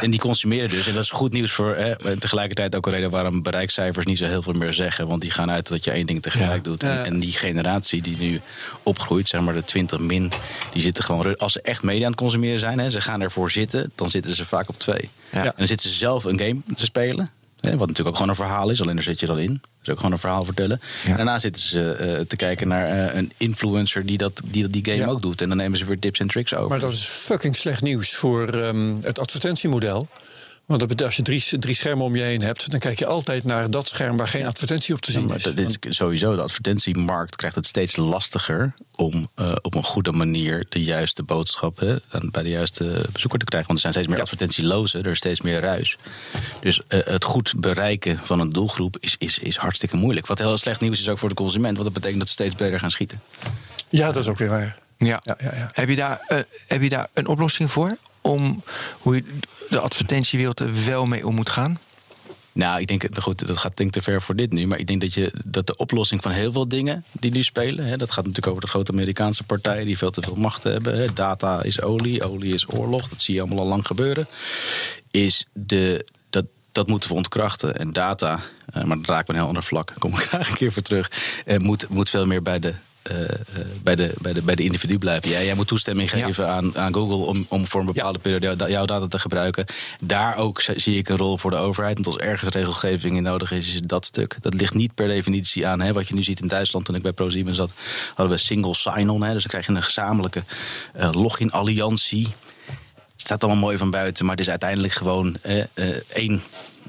En 0.00 0.10
die 0.10 0.20
consumeren 0.20 0.68
dus. 0.68 0.86
En 0.86 0.94
dat 0.94 1.02
is 1.02 1.10
goed 1.10 1.32
nieuws 1.32 1.52
voor. 1.52 1.76
Hè, 1.76 1.96
en 1.96 2.18
tegelijkertijd 2.18 2.74
ook 2.76 2.86
een 2.86 2.92
reden 2.92 3.10
waarom 3.10 3.42
bereikcijfers 3.42 4.06
niet 4.06 4.18
zo 4.18 4.24
heel 4.24 4.42
veel 4.42 4.52
meer 4.52 4.72
zeggen. 4.72 5.06
Want 5.08 5.20
die 5.22 5.30
gaan 5.30 5.50
uit 5.50 5.68
dat 5.68 5.84
je 5.84 5.90
één 5.90 6.06
ding 6.06 6.22
tegelijk 6.22 6.64
doet. 6.64 6.82
En, 6.82 6.88
Ja. 6.88 7.04
en 7.04 7.18
die 7.20 7.32
generatie 7.32 8.02
die 8.02 8.16
nu 8.18 8.40
opgroeit, 8.82 9.28
zeg 9.28 9.40
maar 9.40 9.54
de 9.54 9.64
20 9.64 9.98
min, 9.98 10.32
die 10.72 10.82
zitten 10.82 11.04
gewoon. 11.04 11.36
Als 11.36 11.52
ze 11.52 11.60
echt 11.60 11.82
media 11.82 12.04
aan 12.04 12.10
het 12.10 12.20
consumeren 12.20 12.58
zijn, 12.58 12.78
hè, 12.78 12.90
ze 12.90 13.00
gaan 13.00 13.20
ervoor 13.20 13.50
zitten, 13.50 13.92
dan 13.94 14.10
zitten 14.10 14.34
ze 14.34 14.46
vaak 14.46 14.68
op 14.68 14.78
twee. 14.78 15.08
Ja. 15.32 15.44
En 15.44 15.52
dan 15.56 15.66
zitten 15.66 15.90
ze 15.90 15.96
zelf 15.96 16.24
een 16.24 16.38
game 16.38 16.60
te 16.74 16.84
spelen. 16.84 17.30
Hè, 17.60 17.70
wat 17.70 17.78
natuurlijk 17.86 18.08
ook 18.08 18.14
gewoon 18.14 18.28
een 18.28 18.34
verhaal 18.46 18.70
is, 18.70 18.82
alleen 18.82 18.94
daar 18.94 19.04
zit 19.04 19.20
je 19.20 19.26
dan 19.26 19.38
in. 19.38 19.60
Dus 19.80 19.88
ook 19.88 19.96
gewoon 19.96 20.12
een 20.12 20.18
verhaal 20.18 20.44
vertellen. 20.44 20.80
Ja. 21.04 21.10
En 21.10 21.16
daarna 21.16 21.38
zitten 21.38 21.62
ze 21.62 21.92
eh, 21.92 22.20
te 22.20 22.36
kijken 22.36 22.68
naar 22.68 22.86
eh, 23.08 23.16
een 23.16 23.32
influencer 23.36 24.06
die 24.06 24.18
dat, 24.18 24.40
die, 24.44 24.68
die 24.68 24.84
game 24.84 24.96
Ja. 24.96 25.06
ook 25.06 25.22
doet. 25.22 25.40
En 25.40 25.48
dan 25.48 25.56
nemen 25.56 25.78
ze 25.78 25.84
weer 25.84 25.98
tips 25.98 26.18
en 26.18 26.26
tricks 26.28 26.54
over. 26.54 26.68
Maar 26.68 26.80
dat 26.80 26.90
is 26.90 27.04
fucking 27.04 27.56
slecht 27.56 27.82
nieuws 27.82 28.14
voor 28.14 28.48
ehm, 28.48 28.94
het 29.02 29.18
advertentiemodel. 29.18 30.08
Want 30.68 30.80
dat 30.80 30.88
betekent, 30.88 31.02
als 31.06 31.16
je 31.16 31.40
drie, 31.46 31.58
drie 31.60 31.74
schermen 31.74 32.04
om 32.04 32.16
je 32.16 32.22
heen 32.22 32.42
hebt, 32.42 32.70
dan 32.70 32.80
kijk 32.80 32.98
je 32.98 33.06
altijd 33.06 33.44
naar 33.44 33.70
dat 33.70 33.88
scherm 33.88 34.16
waar 34.16 34.28
geen 34.28 34.46
advertentie 34.46 34.94
op 34.94 35.00
te 35.00 35.12
Ja, 35.12 35.18
zien 35.18 35.26
maar 35.26 35.36
is. 35.36 35.76
is 35.80 35.96
sowieso, 35.96 36.36
de 36.36 36.42
advertentiemarkt 36.42 37.36
krijgt 37.36 37.56
het 37.56 37.66
steeds 37.66 37.96
lastiger 37.96 38.74
om 38.96 39.28
eh, 39.34 39.52
op 39.62 39.74
een 39.74 39.82
goede 39.84 40.12
manier 40.12 40.66
de 40.68 40.82
juiste 40.82 41.22
boodschappen 41.22 42.00
aan- 42.08 42.30
bij 42.30 42.42
de 42.42 42.48
juiste 42.48 42.84
bezoeker 43.12 43.38
te 43.38 43.44
krijgen. 43.44 43.68
Want 43.68 43.70
er 43.72 43.78
zijn 43.80 43.92
steeds 43.92 44.08
meer 44.08 44.20
advertentielozen, 44.20 45.02
er 45.04 45.10
is 45.10 45.18
steeds 45.18 45.40
meer 45.40 45.60
ruis. 45.60 45.96
Dus 46.60 46.80
eh, 46.88 47.00
het 47.04 47.24
goed 47.24 47.52
bereiken 47.58 48.18
van 48.18 48.40
een 48.40 48.50
doelgroep 48.52 48.96
is, 49.00 49.14
is, 49.18 49.38
is 49.38 49.56
hartstikke 49.56 49.96
moeilijk. 49.96 50.26
Wat 50.26 50.38
heel 50.38 50.58
slecht 50.58 50.80
nieuws 50.80 51.00
is 51.00 51.08
ook 51.08 51.18
voor 51.18 51.28
de 51.28 51.34
consument, 51.34 51.72
want 51.72 51.84
dat 51.84 51.94
betekent 51.94 52.18
dat 52.18 52.28
ze 52.28 52.34
steeds 52.34 52.54
beter 52.54 52.78
gaan 52.80 52.90
schieten. 52.90 53.20
Ja, 53.88 54.06
dat 54.12 54.22
is 54.22 54.28
ook 54.28 54.38
weer 54.38 54.48
waar. 54.48 54.78
Ja. 54.96 55.20
Ja, 55.22 55.36
ja, 55.40 55.54
ja. 55.54 55.68
Heb, 55.72 55.88
je 55.88 55.96
daar, 55.96 56.20
eh, 56.26 56.38
heb 56.66 56.82
je 56.82 56.88
daar 56.88 57.08
een 57.14 57.26
oplossing 57.26 57.72
voor? 57.72 57.96
Om 58.28 58.62
hoe 58.98 59.14
je 59.14 59.24
de 59.68 59.78
advertentiewereld 59.78 60.60
er 60.60 60.84
wel 60.84 61.06
mee 61.06 61.26
om 61.26 61.34
moet 61.34 61.50
gaan? 61.50 61.78
Nou, 62.52 62.80
ik 62.80 62.86
denk, 62.86 63.02
eh, 63.02 63.22
goed, 63.22 63.46
dat 63.46 63.56
gaat 63.56 63.76
denk 63.76 63.88
ik 63.88 64.02
te 64.02 64.10
ver 64.10 64.22
voor 64.22 64.36
dit 64.36 64.52
nu. 64.52 64.66
Maar 64.66 64.78
ik 64.78 64.86
denk 64.86 65.00
dat, 65.00 65.14
je, 65.14 65.32
dat 65.44 65.66
de 65.66 65.76
oplossing 65.76 66.22
van 66.22 66.32
heel 66.32 66.52
veel 66.52 66.68
dingen 66.68 67.04
die 67.12 67.30
nu 67.30 67.42
spelen... 67.42 67.84
Hè, 67.84 67.96
dat 67.96 68.10
gaat 68.10 68.24
natuurlijk 68.24 68.46
over 68.46 68.60
de 68.62 68.68
grote 68.68 68.92
Amerikaanse 68.92 69.44
partijen... 69.44 69.86
die 69.86 69.98
veel 69.98 70.10
te 70.10 70.22
veel 70.22 70.34
macht 70.34 70.62
hebben. 70.62 70.98
Hè. 70.98 71.12
Data 71.12 71.62
is 71.62 71.82
olie, 71.82 72.24
olie 72.24 72.54
is 72.54 72.72
oorlog. 72.72 73.08
Dat 73.08 73.20
zie 73.20 73.34
je 73.34 73.40
allemaal 73.40 73.58
al 73.58 73.66
lang 73.66 73.86
gebeuren. 73.86 74.26
Is 75.10 75.46
de, 75.52 76.06
dat, 76.30 76.44
dat 76.72 76.88
moeten 76.88 77.08
we 77.08 77.14
ontkrachten. 77.14 77.76
En 77.76 77.90
data, 77.90 78.40
eh, 78.72 78.84
maar 78.84 78.96
dat 78.96 79.06
raakt 79.06 79.28
me 79.28 79.34
een 79.34 79.40
heel 79.40 79.48
ander 79.48 79.62
vlak. 79.62 79.88
Daar 79.88 79.98
kom 79.98 80.12
ik 80.12 80.18
graag 80.28 80.48
een 80.48 80.56
keer 80.56 80.72
voor 80.72 80.82
terug. 80.82 81.10
eh, 81.44 81.58
moet, 81.58 81.88
moet 81.88 82.08
veel 82.08 82.26
meer 82.26 82.42
bij 82.42 82.58
de... 82.58 82.74
eh, 83.08 83.20
eh, 83.20 83.30
bij, 83.82 83.94
de, 83.96 84.12
bij, 84.20 84.32
de, 84.32 84.42
bij 84.42 84.54
de 84.54 84.62
individu 84.62 84.98
blijven. 84.98 85.28
Jij, 85.30 85.44
jij 85.44 85.54
moet 85.54 85.66
toestemming 85.68 86.10
Ja. 86.10 86.26
geven 86.26 86.48
aan, 86.48 86.78
aan 86.78 86.94
Google 86.94 87.26
om, 87.26 87.46
om 87.48 87.66
voor 87.66 87.80
een 87.80 87.86
bepaalde 87.86 88.18
periode 88.18 88.46
jou- 88.56 88.70
jouw 88.70 88.84
data 88.84 89.06
te 89.06 89.18
gebruiken. 89.18 89.64
Daar 90.00 90.36
ook 90.36 90.60
zie 90.76 90.98
ik 90.98 91.08
een 91.08 91.16
rol 91.16 91.38
voor 91.38 91.50
de 91.50 91.56
overheid. 91.56 91.94
Want 91.94 92.06
als 92.06 92.16
ergens 92.16 92.54
regelgeving 92.54 93.16
in 93.16 93.22
nodig 93.22 93.50
is, 93.52 93.74
is 93.74 93.80
dat 93.80 94.04
stuk. 94.04 94.36
Dat 94.40 94.54
ligt 94.54 94.74
niet 94.74 94.94
per 94.94 95.08
definitie 95.08 95.66
aan. 95.66 95.80
Hè, 95.80 95.92
wat 95.92 96.08
je 96.08 96.14
nu 96.14 96.22
ziet 96.22 96.40
in 96.40 96.48
Duitsland, 96.48 96.84
toen 96.84 96.94
ik 96.94 97.02
bij 97.02 97.12
ProSieben 97.12 97.54
zat, 97.54 97.72
hadden 98.14 98.36
we 98.36 98.42
single 98.42 98.74
sign-on. 98.74 99.20
Dus 99.20 99.30
dan 99.30 99.42
krijg 99.42 99.66
je 99.66 99.72
een 99.72 99.82
gezamenlijke 99.82 100.42
eh, 100.92 101.10
login-alliantie. 101.12 102.28
Het 103.12 103.26
staat 103.26 103.42
allemaal 103.44 103.62
mooi 103.62 103.78
van 103.78 103.90
buiten, 103.90 104.24
maar 104.24 104.34
het 104.36 104.44
is 104.44 104.50
uiteindelijk 104.50 104.92
gewoon 104.92 105.36
één 106.08 106.42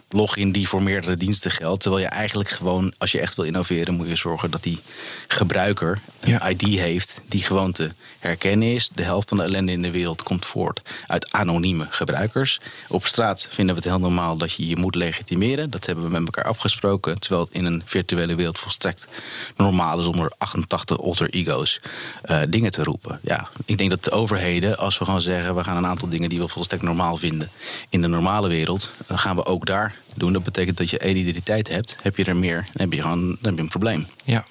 login 0.10 0.52
die 0.52 0.68
voor 0.68 0.84
meerdere 0.84 1.16
diensten 1.16 1.52
geldt. 1.52 1.82
Terwijl 1.82 2.04
je 2.04 2.10
eigenlijk 2.10 2.50
gewoon, 2.50 2.94
als 2.98 3.12
je 3.12 3.20
echt 3.20 3.36
wil 3.36 3.46
innoveren, 3.46 3.94
moet 3.94 4.08
je 4.08 4.16
zorgen 4.16 4.52
dat 4.52 4.64
die 4.64 4.80
gebruiker 5.28 6.02
een 6.20 6.30
Ja. 6.32 6.50
ID 6.50 6.62
heeft 6.62 7.22
die 7.26 7.44
gewoon 7.44 7.72
te 7.72 7.92
herkennen 8.20 8.74
is. 8.74 8.90
De 8.94 9.04
helft 9.04 9.30
van 9.30 9.38
de 9.38 9.44
ellende 9.44 9.72
in 9.72 9.82
de 9.82 9.92
wereld 9.92 10.24
komt 10.24 10.46
voort 10.46 10.82
uit 11.08 11.32
anonieme 11.32 11.88
gebruikers. 11.90 12.60
Op 12.88 13.06
straat 13.06 13.48
vinden 13.50 13.76
we 13.76 13.82
het 13.82 13.90
heel 13.90 14.00
normaal 14.00 14.38
dat 14.38 14.54
je 14.54 14.68
je 14.68 14.76
moet 14.76 14.96
legitimeren. 14.96 15.70
Dat 15.70 15.86
hebben 15.86 16.04
we 16.04 16.12
met 16.12 16.26
elkaar 16.26 16.44
afgesproken. 16.44 17.20
Terwijl 17.20 17.42
het 17.44 17.54
in 17.54 17.66
een 17.66 17.82
virtuele 17.86 18.36
wereld 18.36 18.60
volstrekt 18.60 19.08
normaal 19.56 20.00
is 20.00 20.06
om 20.06 20.20
er 20.20 20.34
88 20.38 20.98
alter 20.98 21.30
ego's 21.30 21.82
eh, 22.22 22.42
dingen 22.50 22.72
te 22.72 22.84
roepen. 22.84 23.20
Ja, 23.24 23.50
ik 23.66 23.78
denk 23.78 23.90
dat 23.90 24.04
de 24.04 24.12
overheden, 24.12 24.78
als 24.78 24.98
we 24.98 25.06
gewoon 25.06 25.22
zeggen... 25.22 25.56
we 25.56 25.64
gaan 25.64 25.78
een 25.78 25.86
aantal 25.86 26.10
dingen 26.10 26.30
die 26.30 26.40
we 26.40 26.48
volstrekt 26.48 26.84
normaal 26.84 27.18
vinden... 27.18 27.50
in 27.90 28.02
de 28.02 28.08
normale 28.08 28.48
wereld, 28.48 28.92
dan 29.08 29.20
gaan 29.20 29.36
we 29.36 29.46
ook 29.46 29.66
daar 29.66 29.96
doen. 30.16 30.34
Dat 30.34 30.44
betekent 30.44 30.78
dat 30.78 30.90
je 30.90 30.98
één 30.98 31.18
identiteit 31.18 31.68
hebt. 31.68 31.96
Heb 32.02 32.18
je 32.18 32.26
er 32.26 32.36
meer, 32.36 32.56
dan 32.74 32.82
heb 32.90 32.94
je 32.94 33.02
gewoon 33.02 33.26
dan 33.26 33.38
heb 33.42 33.56
je 33.56 33.62
een 33.62 33.70
probleem. 33.70 34.08
Ja. 34.24 34.46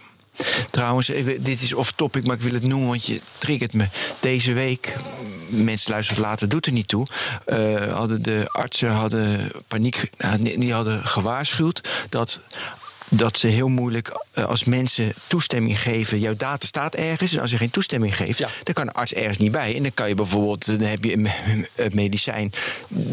Trouwens, 0.70 1.06
dit 1.40 1.62
is 1.62 1.72
off-topic, 1.72 2.26
maar 2.26 2.36
ik 2.36 2.42
wil 2.42 2.52
het 2.52 2.62
noemen, 2.62 2.88
want 2.88 3.06
je 3.06 3.20
triggert 3.38 3.72
me. 3.72 3.86
Deze 4.20 4.52
week, 4.52 4.94
mensen 5.48 5.90
luisteren 5.90 6.22
later, 6.22 6.48
doet 6.48 6.66
er 6.66 6.72
niet 6.72 6.88
toe. 6.88 7.06
eh, 7.44 7.92
hadden 7.94 8.22
de 8.22 8.48
artsen 8.52 8.90
hadden 8.90 9.50
paniek, 9.68 10.10
die 10.40 10.58
die 10.58 10.72
hadden 10.72 11.06
gewaarschuwd 11.06 11.88
dat. 12.08 12.40
Dat 13.10 13.38
ze 13.38 13.46
heel 13.48 13.68
moeilijk, 13.68 14.10
eh, 14.32 14.44
als 14.44 14.64
mensen 14.64 15.12
toestemming 15.26 15.82
geven, 15.82 16.18
jouw 16.20 16.34
data 16.36 16.66
staat 16.66 16.94
ergens. 16.94 17.32
En 17.32 17.40
als 17.40 17.50
je 17.50 17.56
geen 17.56 17.70
toestemming 17.70 18.16
geeft, 18.16 18.38
Ja. 18.38 18.48
dan 18.62 18.74
kan 18.74 18.86
de 18.86 18.92
arts 18.92 19.12
ergens 19.14 19.38
niet 19.38 19.52
bij. 19.52 19.76
En 19.76 19.82
dan 19.82 19.94
kan 19.94 20.08
je 20.08 20.14
bijvoorbeeld, 20.14 20.68
eh, 20.68 20.78
dan 20.78 20.88
heb 20.88 21.04
je 21.04 21.12
een 21.12 21.20
me- 21.22 21.66
een 21.76 21.90
medicijn 21.94 22.52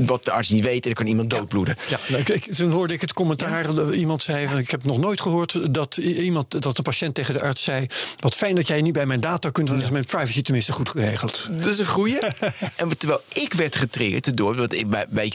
wat 0.05 0.25
de 0.25 0.31
arts 0.31 0.49
niet 0.49 0.63
weet, 0.63 0.75
en 0.75 0.81
dan 0.81 0.93
kan 0.93 1.07
iemand 1.07 1.29
doodbloeden. 1.29 1.77
Ja, 1.89 1.99
nou, 2.07 2.23
ik, 2.25 2.53
toen 2.53 2.71
hoorde 2.71 2.93
ik 2.93 3.01
het 3.01 3.13
commentaar. 3.13 3.77
eh, 3.77 3.99
Iemand 3.99 4.23
zei: 4.23 4.57
Ik 4.59 4.71
heb 4.71 4.83
nog 4.83 4.97
nooit 4.97 5.21
gehoord 5.21 5.73
dat 5.73 5.97
iemand 5.97 6.61
dat 6.61 6.75
de 6.75 6.81
patiënt 6.81 7.15
tegen 7.15 7.33
de 7.33 7.41
arts 7.41 7.63
zei: 7.63 7.85
Wat 8.19 8.35
fijn 8.35 8.55
dat 8.55 8.67
jij 8.67 8.81
niet 8.81 8.93
bij 8.93 9.05
mijn 9.05 9.19
data 9.19 9.49
kunt, 9.49 9.67
want 9.67 9.79
dan 9.79 9.87
is 9.89 9.93
mijn 9.93 10.05
privacy 10.05 10.41
tenminste 10.41 10.71
goed 10.71 10.89
geregeld. 10.89 11.47
Dat 11.51 11.65
is 11.65 11.77
een 11.77 11.87
goeie. 11.87 12.17
en 12.75 12.97
terwijl 12.97 13.21
ik 13.33 13.53
werd 13.53 13.75
getriggerd 13.75 14.37
door, 14.37 14.55
want 14.55 14.73
ik, 14.73 14.85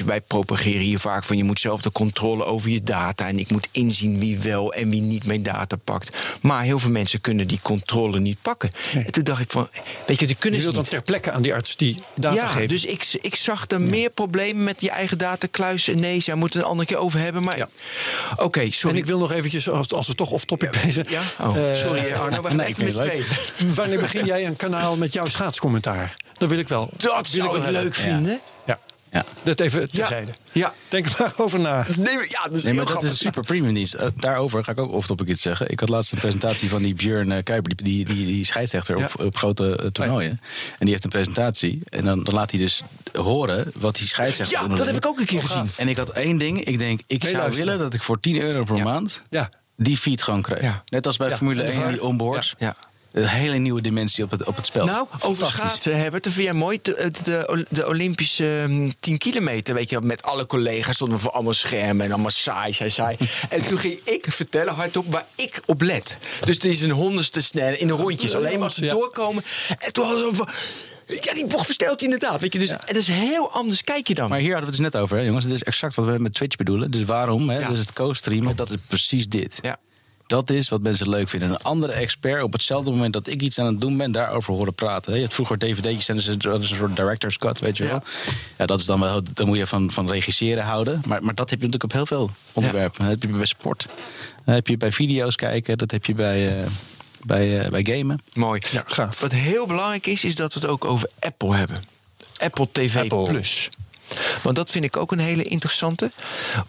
wij 0.05 0.21
propageren 0.21 0.81
hier 0.83 0.99
vaak 0.99 1.25
van 1.25 1.37
je 1.37 1.45
moet 1.45 1.61
zelf 1.61 1.83
de 1.83 1.93
controle 1.93 2.45
over 2.45 2.71
je 2.71 2.83
data 2.83 3.27
en 3.29 3.39
ik 3.39 3.51
moet 3.51 3.69
inzien 3.73 4.19
wie 4.19 4.39
wel 4.39 4.49
en 4.59 4.90
wie 4.90 5.01
niet 5.01 5.24
mijn 5.26 5.42
data 5.42 5.76
pakt. 5.84 6.16
Maar 6.40 6.62
heel 6.62 6.78
veel 6.78 6.90
mensen 6.90 7.20
kunnen 7.20 7.46
die 7.48 7.59
controle 7.62 8.20
niet 8.20 8.38
pakken. 8.42 8.70
En 8.94 9.11
toen 9.12 9.24
dacht 9.24 9.40
ik 9.40 9.51
van, 9.51 9.68
weet 10.07 10.20
je, 10.20 10.26
die 10.26 10.36
kunnen 10.38 10.61
Je 10.61 10.64
ze 10.66 10.72
wilt 10.72 10.74
dan 10.74 10.94
niet. 10.98 11.05
ter 11.05 11.12
plekke 11.12 11.30
aan 11.32 11.42
die 11.42 11.55
arts 11.55 11.76
die 11.76 12.03
data 12.14 12.34
Ja, 12.36 12.46
geeft. 12.46 12.70
dus 12.70 12.84
ik, 12.84 13.07
ik 13.20 13.34
zag 13.36 13.64
er 13.68 13.80
meer 13.80 14.11
problemen 14.11 14.64
met 14.64 14.80
je 14.80 14.90
eigen 14.90 15.18
datakluis. 15.18 15.86
Nee, 15.86 16.22
daar 16.24 16.36
moeten 16.38 16.59
we 16.59 16.64
een 16.64 16.70
andere 16.70 16.88
keer 16.88 16.98
over 16.98 17.20
hebben. 17.20 17.42
Maar 17.42 17.57
Ja. 17.57 17.68
oké, 18.36 18.70
sorry. 18.70 18.96
en 18.96 19.03
ik 19.03 19.07
wil 19.09 19.18
nog 19.18 19.32
eventjes, 19.32 19.68
als, 19.70 19.92
als 19.92 20.07
we 20.07 20.14
toch 20.14 20.30
off-topic 20.30 20.70
bezig 20.84 21.11
ja? 21.11 21.22
Oh, 21.40 21.57
Eh, 21.57 21.76
sorry 21.76 22.12
Arno, 22.12 22.42
we 22.42 22.48
gaan 22.48 22.57
nee, 22.57 22.68
ik 22.68 22.78
even 22.78 23.03
het 23.03 23.24
tweeën. 23.57 23.74
Wanneer 23.74 24.01
begin 24.01 24.24
jij 24.24 24.46
een 24.46 24.57
kanaal 24.57 24.96
met 24.96 25.12
jouw 25.12 25.26
schaatscommentaar? 25.26 26.16
Dat 26.38 26.48
wil 26.48 26.59
ik 26.59 26.68
wel. 26.68 26.88
Dat 26.96 27.03
wil 27.03 27.44
zou 27.44 27.57
ik 27.57 27.62
wel 27.62 27.72
leuk 27.72 27.96
hebben. 27.96 28.14
vinden. 28.14 28.40
Ja. 29.11 29.19
Ja. 29.19 29.25
Dat 29.43 29.61
even 29.61 29.81
Ja. 29.81 29.87
terzijde. 29.87 30.33
Ja. 30.53 30.75
Denk 30.89 31.07
er 31.07 31.15
maar 31.19 31.33
over 31.37 31.61
na. 31.61 31.87
Nee, 31.97 32.15
maar- 32.15 32.27
ja, 32.29 32.43
dat 32.43 32.53
is 32.53 32.63
Nee, 32.63 32.75
maar 32.75 32.85
dat 32.87 33.03
is 33.03 33.11
een 33.11 33.17
super 33.17 33.43
premium 33.43 33.75
dienst. 33.75 33.95
Eh, 33.95 34.09
daarover 34.17 34.65
ga 34.65 34.73
ik 34.73 34.79
ook 34.79 34.93
off-topic 34.93 35.29
iets 35.29 35.43
zeggen. 35.43 35.71
Ik 35.71 35.81
had 35.81 35.89
laatst 35.89 36.13
een 36.13 36.19
presentatie 36.19 36.69
van 36.69 36.83
die 36.83 36.95
Björn 36.95 37.33
eh, 37.33 37.43
Kuiper, 37.43 37.77
die, 37.77 38.05
die, 38.05 38.27
die 38.27 38.45
scheidsrechter 38.45 38.99
Ja. 38.99 39.05
op, 39.05 39.21
op 39.27 39.37
grote 39.37 39.77
eh, 39.77 39.87
toernooien. 39.87 40.31
En 40.31 40.39
die 40.79 40.91
heeft 40.91 41.05
een 41.05 41.11
presentatie. 41.11 41.81
En 41.85 42.05
dan, 42.05 42.25
dan 42.25 42.35
laat 42.35 42.51
hij 42.51 42.61
dus 42.61 42.83
horen 43.13 43.73
wat 43.75 43.97
die 43.97 44.07
scheidsrechter 44.07 44.61
Ja, 44.61 44.69
dat 44.77 44.87
heb 44.87 44.97
ik 44.97 45.07
ook 45.07 45.21
een 45.21 45.27
keer 45.27 45.41
gezien. 45.43 45.71
En 45.77 45.89
ik 45.89 45.97
had 45.97 46.09
één 46.09 46.39
ding. 46.39 46.65
Ik 46.65 46.79
denk, 46.79 47.01
ik 47.07 47.25
zou 47.25 47.53
willen 47.55 47.79
dat 47.79 47.95
ik 47.95 48.03
voor 48.03 48.19
10 48.21 48.41
euro 48.41 48.65
per 48.65 48.77
Ja. 48.77 48.85
maand 48.85 49.23
Ja. 49.31 49.49
die 49.77 49.97
feed 49.97 50.23
gewoon 50.23 50.43
krijg. 50.43 50.63
Ja. 50.63 50.83
Net 50.87 51.07
als 51.07 51.17
bij 51.17 51.29
Ja. 51.29 51.37
Formule 51.37 51.61
En 51.63 51.67
de 51.67 51.73
1, 51.73 51.81
VAR. 51.83 51.91
die 51.93 52.03
onboards. 52.03 52.55
Ja. 52.59 52.75
Een 53.13 53.27
hele 53.27 53.57
nieuwe 53.57 53.81
dimensie 53.81 54.25
op 54.25 54.31
het, 54.31 54.45
op 54.45 54.57
het 54.57 54.67
spel. 54.67 54.87
Nou, 54.87 55.07
over 55.21 55.47
schaatsen 55.47 55.95
hebben 55.95 56.15
het. 56.15 56.23
Dat 56.23 56.33
vind 56.33 56.45
jij 56.45 56.55
mooi. 56.55 56.79
De, 56.83 57.11
de, 57.25 57.67
de 57.69 57.87
Olympische 57.87 58.65
hm, 58.67 58.91
10 59.01 59.19
kilometer, 59.19 59.75
weet 59.75 59.91
je, 59.91 60.01
met 60.01 60.23
alle 60.23 60.47
collega's 60.47 60.95
stonden 60.95 61.17
we 61.17 61.23
voor 61.23 61.33
allemaal 61.33 61.53
schermen 61.53 62.05
en 62.07 62.13
allemaal 62.13 62.31
saai, 62.31 62.73
saai, 62.73 62.91
saai. 62.91 63.17
en 63.49 63.67
toen 63.67 63.79
ging 63.79 64.01
ik 64.05 64.27
vertellen 64.29 64.75
hardop 64.75 65.13
waar 65.13 65.27
ik 65.35 65.63
op 65.67 65.81
let. 65.83 66.19
Dus 66.45 66.55
het 66.55 66.65
is 66.65 66.81
een 66.83 66.91
honderdste 66.91 67.43
snel 67.43 67.75
in 67.75 67.87
de 67.87 67.93
rondjes, 67.93 68.35
alleen 68.35 68.55
maar 68.55 68.63
als 68.69 68.75
ze 68.75 68.85
Ja. 68.85 68.93
doorkomen. 68.93 69.45
En 69.79 69.93
toen 69.93 70.05
hadden 70.07 70.31
we 70.31 70.35
van. 70.37 70.49
Ja, 71.21 71.33
die 71.33 71.47
bocht 71.47 71.65
verstelt 71.65 72.03
inderdaad. 72.03 72.41
Weet 72.41 72.53
je, 72.53 72.59
dus, 72.59 72.69
dat 72.69 72.97
is 72.97 73.07
heel 73.09 73.51
anders 73.53 73.85
kijk 73.85 74.09
je 74.09 74.15
dan. 74.15 74.29
Maar 74.29 74.39
hier 74.39 74.53
hadden 74.53 74.71
we 74.71 74.77
het 74.77 74.83
dus 74.85 74.93
net 74.93 75.03
over, 75.03 75.17
hè, 75.17 75.23
jongens. 75.25 75.45
Het 75.45 75.53
is 75.55 75.63
exact 75.63 75.95
wat 75.95 76.07
we 76.07 76.19
met 76.19 76.33
Twitch 76.35 76.57
bedoelen. 76.57 76.91
Dus 76.91 77.05
waarom? 77.05 77.49
Hè? 77.49 77.59
Ja. 77.59 77.69
Dus 77.69 77.79
het 77.79 77.93
co-streamen, 77.93 78.57
dat 78.57 78.71
is 78.71 78.79
precies 78.89 79.29
dit. 79.29 79.59
ja. 79.63 79.79
Dat 80.31 80.51
is 80.51 80.68
wat 80.68 80.81
mensen 80.81 81.09
leuk 81.09 81.28
vinden. 81.28 81.51
Een 81.51 81.62
andere 81.62 81.93
expert 81.93 82.43
op 82.43 82.53
hetzelfde 82.53 82.91
moment 82.91 83.12
dat 83.12 83.26
ik 83.26 83.43
iets 83.43 83.59
aan 83.59 83.66
het 83.66 83.81
doen 83.81 83.97
ben, 83.97 84.12
daarover 84.12 84.55
horen 84.55 84.74
praten. 84.74 85.14
Je 85.14 85.22
had 85.22 85.33
vroeger 85.33 85.59
dvd'tjes 85.59 86.09
en 86.09 86.39
dat 86.39 86.62
is 86.62 86.70
een 86.70 86.76
soort 86.76 86.97
director's 86.97 87.39
cut, 87.39 87.61
weet 87.61 87.76
je 87.76 87.85
wel. 87.85 88.03
Ja, 88.59 88.66
dat 88.66 88.81
is 88.81 88.87
dan 88.87 89.01
wel, 89.01 89.22
dan 89.35 89.47
moet 89.47 89.57
je 89.57 89.66
van, 89.66 89.91
van 89.91 90.11
regisseren 90.11 90.64
houden. 90.64 91.03
Maar, 91.07 91.22
maar 91.22 91.35
dat 91.35 91.51
heb 91.51 91.59
je 91.59 91.64
natuurlijk 91.64 91.85
op 91.85 91.93
heel 91.93 92.07
veel 92.07 92.31
onderwerpen. 92.53 93.01
Dat 93.01 93.11
heb 93.11 93.22
je 93.22 93.28
bij 93.28 93.47
sport. 93.47 93.87
Dat 94.45 94.55
heb 94.55 94.66
je 94.66 94.76
bij 94.76 94.93
video's 94.93 95.37
kijken. 95.37 95.78
Dat 95.78 95.91
heb 95.91 96.05
je 96.05 96.14
bij, 96.14 96.61
uh, 96.61 96.66
bij, 97.24 97.64
uh, 97.64 97.70
bij 97.70 97.97
gamen. 97.97 98.20
Mooi. 98.33 98.61
Ja, 98.70 98.85
gaaf. 98.87 99.20
Wat 99.20 99.33
heel 99.33 99.66
belangrijk 99.66 100.07
is, 100.07 100.24
is 100.24 100.35
dat 100.35 100.55
we 100.55 100.61
het 100.61 100.68
ook 100.68 100.85
over 100.85 101.11
Apple 101.18 101.55
hebben. 101.55 101.76
Apple 102.39 102.68
TV 102.72 102.97
Apple. 102.97 103.22
Plus. 103.22 103.68
Want 104.43 104.57
dat 104.57 104.70
vind 104.70 104.85
ik 104.85 104.97
ook 104.97 105.12
een 105.12 105.18
hele 105.18 105.43
interessante. 105.43 106.11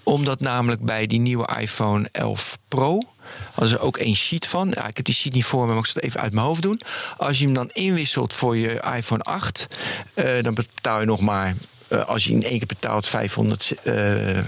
Omdat 0.03 0.39
namelijk 0.39 0.81
bij 0.81 1.07
die 1.07 1.19
nieuwe 1.19 1.49
iPhone 1.59 2.09
11 2.11 2.57
Pro. 2.67 2.99
Hadden 3.45 3.69
ze 3.69 3.79
ook 3.79 3.97
één 3.97 4.15
sheet 4.15 4.47
van. 4.47 4.71
Ja, 4.75 4.87
ik 4.87 4.95
heb 4.95 5.05
die 5.05 5.15
sheet 5.15 5.33
niet 5.33 5.45
voor 5.45 5.65
me, 5.65 5.67
maar 5.67 5.77
ik 5.77 5.85
zal 5.85 5.95
het 5.95 6.03
even 6.03 6.19
uit 6.19 6.33
mijn 6.33 6.45
hoofd 6.45 6.61
doen. 6.61 6.81
Als 7.17 7.39
je 7.39 7.45
hem 7.45 7.53
dan 7.53 7.69
inwisselt 7.73 8.33
voor 8.33 8.57
je 8.57 8.81
iPhone 8.95 9.23
8, 9.23 9.67
uh, 10.13 10.41
dan 10.41 10.53
betaal 10.53 10.99
je 10.99 11.05
nog 11.05 11.21
maar 11.21 11.55
uh, 11.91 12.05
als 12.07 12.23
je 12.23 12.31
in 12.31 12.43
één 12.43 12.57
keer 12.57 12.67
betaalt 12.67 13.07
500, 13.07 13.71
uh, 13.83 13.93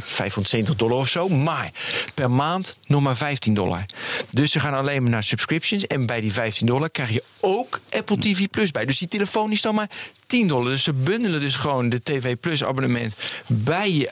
570 0.01 0.75
dollar 0.75 0.97
of 0.97 1.09
zo. 1.09 1.29
Maar 1.29 1.71
per 2.13 2.31
maand 2.31 2.77
nog 2.87 3.01
maar 3.01 3.17
15 3.17 3.53
dollar. 3.53 3.85
Dus 4.29 4.51
ze 4.51 4.59
gaan 4.59 4.73
alleen 4.73 5.01
maar 5.01 5.11
naar 5.11 5.23
subscriptions. 5.23 5.87
En 5.87 6.05
bij 6.05 6.21
die 6.21 6.33
15 6.33 6.67
dollar 6.67 6.89
krijg 6.89 7.09
je 7.09 7.23
ook 7.39 7.79
Apple 7.89 8.17
TV 8.17 8.47
Plus 8.47 8.71
bij. 8.71 8.85
Dus 8.85 8.97
die 8.97 9.07
telefoon 9.07 9.51
is 9.51 9.61
dan 9.61 9.75
maar 9.75 9.89
10 10.25 10.47
dollar. 10.47 10.71
Dus 10.71 10.83
ze 10.83 10.93
bundelen 10.93 11.39
dus 11.39 11.55
gewoon 11.55 11.89
de 11.89 12.01
TV 12.03 12.35
Plus 12.39 12.63
abonnement 12.63 13.15
bij 13.47 13.91
je 13.91 14.11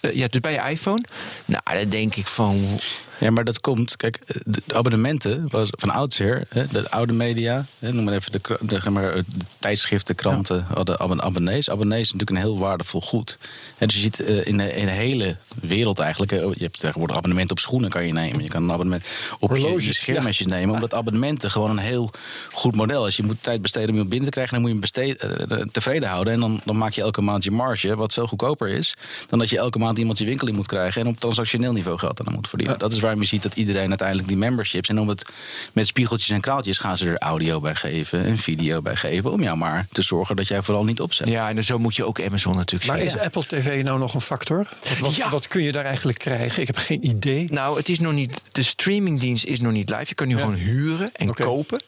ja, 0.00 0.26
dus 0.28 0.40
bij 0.40 0.52
je 0.52 0.70
iPhone. 0.70 1.04
Nou, 1.44 1.62
dan 1.72 1.88
denk 1.88 2.14
ik 2.14 2.26
van. 2.26 2.80
Ja, 3.18 3.30
maar 3.30 3.44
dat 3.44 3.60
komt. 3.60 3.96
Kijk, 3.96 4.18
de 4.44 4.62
abonnementen 4.74 5.48
was 5.50 5.68
van 5.70 5.90
oudsher, 5.90 6.46
de 6.70 6.90
oude 6.90 7.12
media, 7.12 7.64
noem 7.78 8.04
maar 8.04 8.14
even 8.14 8.32
de, 8.32 8.40
de, 8.60 8.80
de, 8.80 8.90
maar, 8.90 9.14
de 9.14 9.24
tijdschriften, 9.58 10.14
kranten, 10.14 10.66
ja. 10.68 10.74
hadden 10.74 11.22
abonnees. 11.22 11.70
Abonnees 11.70 12.00
is 12.00 12.12
natuurlijk 12.12 12.30
een 12.30 12.44
heel 12.44 12.58
waardevol 12.58 13.00
goed. 13.00 13.38
En 13.78 13.86
dus 13.86 13.96
je 13.96 14.02
ziet 14.02 14.18
in 14.18 14.56
de, 14.56 14.74
in 14.74 14.86
de 14.86 14.92
hele 14.92 15.36
wereld 15.60 15.98
eigenlijk, 15.98 16.30
je 16.30 16.54
hebt 16.58 16.78
tegenwoordig 16.78 17.16
abonnement 17.16 17.50
op 17.50 17.58
schoenen 17.58 17.90
kan 17.90 18.06
je 18.06 18.12
nemen. 18.12 18.42
Je 18.42 18.48
kan 18.48 18.62
een 18.62 18.72
abonnement 18.72 19.04
op 19.38 19.48
Horloges, 19.48 19.82
je, 19.82 19.90
je 19.90 19.94
schermesjes 19.94 20.46
ja. 20.46 20.54
nemen, 20.54 20.74
omdat 20.74 20.94
abonnementen 20.94 21.50
gewoon 21.50 21.70
een 21.70 21.78
heel 21.78 22.10
goed 22.52 22.74
model 22.74 23.06
is. 23.06 23.16
Je 23.16 23.22
moet 23.22 23.42
tijd 23.42 23.62
besteden 23.62 23.90
om 23.90 23.96
je 23.96 24.04
binnen 24.04 24.24
te 24.24 24.30
krijgen, 24.30 24.52
dan 24.52 24.62
moet 24.62 24.70
je 24.70 25.02
hem 25.02 25.16
besteed, 25.16 25.72
tevreden 25.72 26.08
houden. 26.08 26.32
En 26.32 26.40
dan, 26.40 26.60
dan 26.64 26.76
maak 26.76 26.92
je 26.92 27.02
elke 27.02 27.20
maand 27.20 27.44
je 27.44 27.50
marge, 27.50 27.96
wat 27.96 28.12
veel 28.12 28.26
goedkoper 28.26 28.68
is 28.68 28.94
dan 29.26 29.38
dat 29.38 29.48
je 29.48 29.58
elke 29.58 29.78
maand 29.78 29.98
iemand 29.98 30.18
je 30.18 30.24
winkel 30.24 30.48
in 30.48 30.54
moet 30.54 30.66
krijgen 30.66 31.00
en 31.00 31.08
op 31.08 31.20
transactioneel 31.20 31.72
niveau 31.72 31.98
geld 31.98 32.26
aan 32.26 32.34
moet 32.34 32.48
verdienen. 32.48 32.78
Dat 32.78 32.92
is 32.92 33.00
waarom 33.06 33.22
je 33.24 33.28
ziet 33.28 33.42
dat 33.42 33.54
iedereen 33.54 33.88
uiteindelijk 33.88 34.28
die 34.28 34.36
memberships. 34.36 34.88
En 34.88 35.00
om 35.00 35.08
het 35.08 35.26
met 35.72 35.86
spiegeltjes 35.86 36.30
en 36.30 36.40
kraaltjes 36.40 36.78
gaan 36.78 36.96
ze 36.96 37.06
er 37.06 37.18
audio 37.18 37.60
bij 37.60 37.74
geven 37.74 38.24
en 38.24 38.38
video 38.38 38.82
bij 38.82 38.96
geven. 38.96 39.32
Om 39.32 39.42
jou 39.42 39.56
maar 39.56 39.86
te 39.92 40.02
zorgen 40.02 40.36
dat 40.36 40.48
jij 40.48 40.62
vooral 40.62 40.84
niet 40.84 41.00
opzet. 41.00 41.28
Ja, 41.28 41.48
en 41.48 41.64
zo 41.64 41.78
moet 41.78 41.96
je 41.96 42.04
ook 42.04 42.20
Amazon 42.20 42.56
natuurlijk 42.56 42.90
Maar 42.90 43.00
is 43.00 43.18
Apple 43.18 43.46
TV 43.46 43.82
nou 43.84 43.98
nog 43.98 44.14
een 44.14 44.20
factor? 44.20 44.68
Wat, 44.88 44.98
wat, 44.98 45.14
ja. 45.14 45.28
wat, 45.28 45.48
kun 45.48 45.62
je 45.62 45.72
daar 45.72 45.84
eigenlijk 45.84 46.18
krijgen? 46.18 46.60
Ik 46.60 46.66
heb 46.66 46.76
geen 46.76 47.06
idee. 47.06 47.46
Nou, 47.50 47.76
het 47.76 47.88
is 47.88 48.00
nog 48.00 48.12
niet. 48.12 48.42
De 48.52 48.62
streamingdienst 48.62 49.44
is 49.44 49.60
nog 49.60 49.72
niet 49.72 49.88
live. 49.90 50.04
Je 50.06 50.14
kan 50.14 50.28
nu 50.28 50.34
ja. 50.34 50.40
gewoon 50.40 50.56
huren 50.56 51.14
en 51.14 51.30
okay. 51.30 51.46
kopen. 51.46 51.82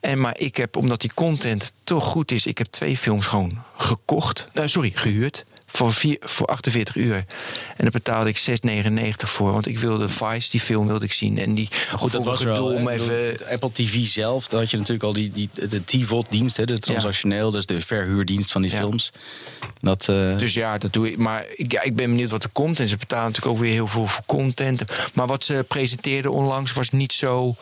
En 0.00 0.20
maar 0.20 0.38
ik 0.38 0.56
heb, 0.56 0.76
omdat 0.76 1.00
die 1.00 1.14
content 1.14 1.72
toch 1.84 2.04
goed 2.04 2.30
is, 2.30 2.46
ik 2.46 2.58
heb 2.58 2.66
twee 2.66 2.96
films 2.96 3.26
gewoon 3.26 3.62
gekocht. 3.76 4.46
Uh, 4.54 4.62
sorry, 4.66 4.92
gehuurd 4.94 5.44
voor, 5.76 5.92
vier, 5.92 6.16
voor 6.20 6.46
48 6.46 6.96
uur. 6.96 7.16
En 7.16 7.24
daar 7.76 7.90
betaalde 7.90 8.30
ik 8.30 8.38
6,99 8.38 9.08
voor. 9.16 9.52
Want 9.52 9.66
ik 9.66 9.78
wilde 9.78 10.08
Vice, 10.08 10.50
die 10.50 10.60
film 10.60 10.86
wilde 10.86 11.04
ik 11.04 11.12
zien. 11.12 11.38
En 11.38 11.54
die 11.54 11.68
goed, 11.92 12.12
dat 12.12 12.24
was 12.24 12.42
wel. 12.42 12.64
Om 12.66 12.88
even... 12.88 13.36
Apple 13.50 13.72
TV 13.72 14.06
zelf, 14.06 14.48
dan 14.48 14.60
had 14.60 14.70
je 14.70 14.76
natuurlijk 14.76 15.04
al 15.04 15.12
die, 15.12 15.30
die, 15.30 15.50
de 15.68 15.84
TVOD-dienst, 15.84 16.66
de 16.66 16.78
transactioneel, 16.78 17.46
ja. 17.46 17.52
dus 17.52 17.66
de 17.66 17.80
verhuurdienst 17.80 18.52
van 18.52 18.62
die 18.62 18.70
ja. 18.70 18.76
films. 18.76 19.12
Dat, 19.80 20.06
uh... 20.10 20.38
Dus 20.38 20.54
ja, 20.54 20.78
dat 20.78 20.92
doe 20.92 21.10
ik. 21.10 21.16
Maar 21.16 21.44
ik, 21.54 21.72
ja, 21.72 21.82
ik 21.82 21.96
ben 21.96 22.10
benieuwd 22.10 22.30
wat 22.30 22.44
er 22.44 22.50
komt. 22.52 22.80
En 22.80 22.88
ze 22.88 22.96
betalen 22.96 23.24
natuurlijk 23.24 23.54
ook 23.54 23.60
weer 23.60 23.72
heel 23.72 23.86
veel 23.86 24.06
voor 24.06 24.24
content. 24.26 24.82
Maar 25.12 25.26
wat 25.26 25.44
ze 25.44 25.64
presenteerden 25.68 26.32
onlangs 26.32 26.72
was 26.72 26.90
niet 26.90 27.12
zo. 27.12 27.56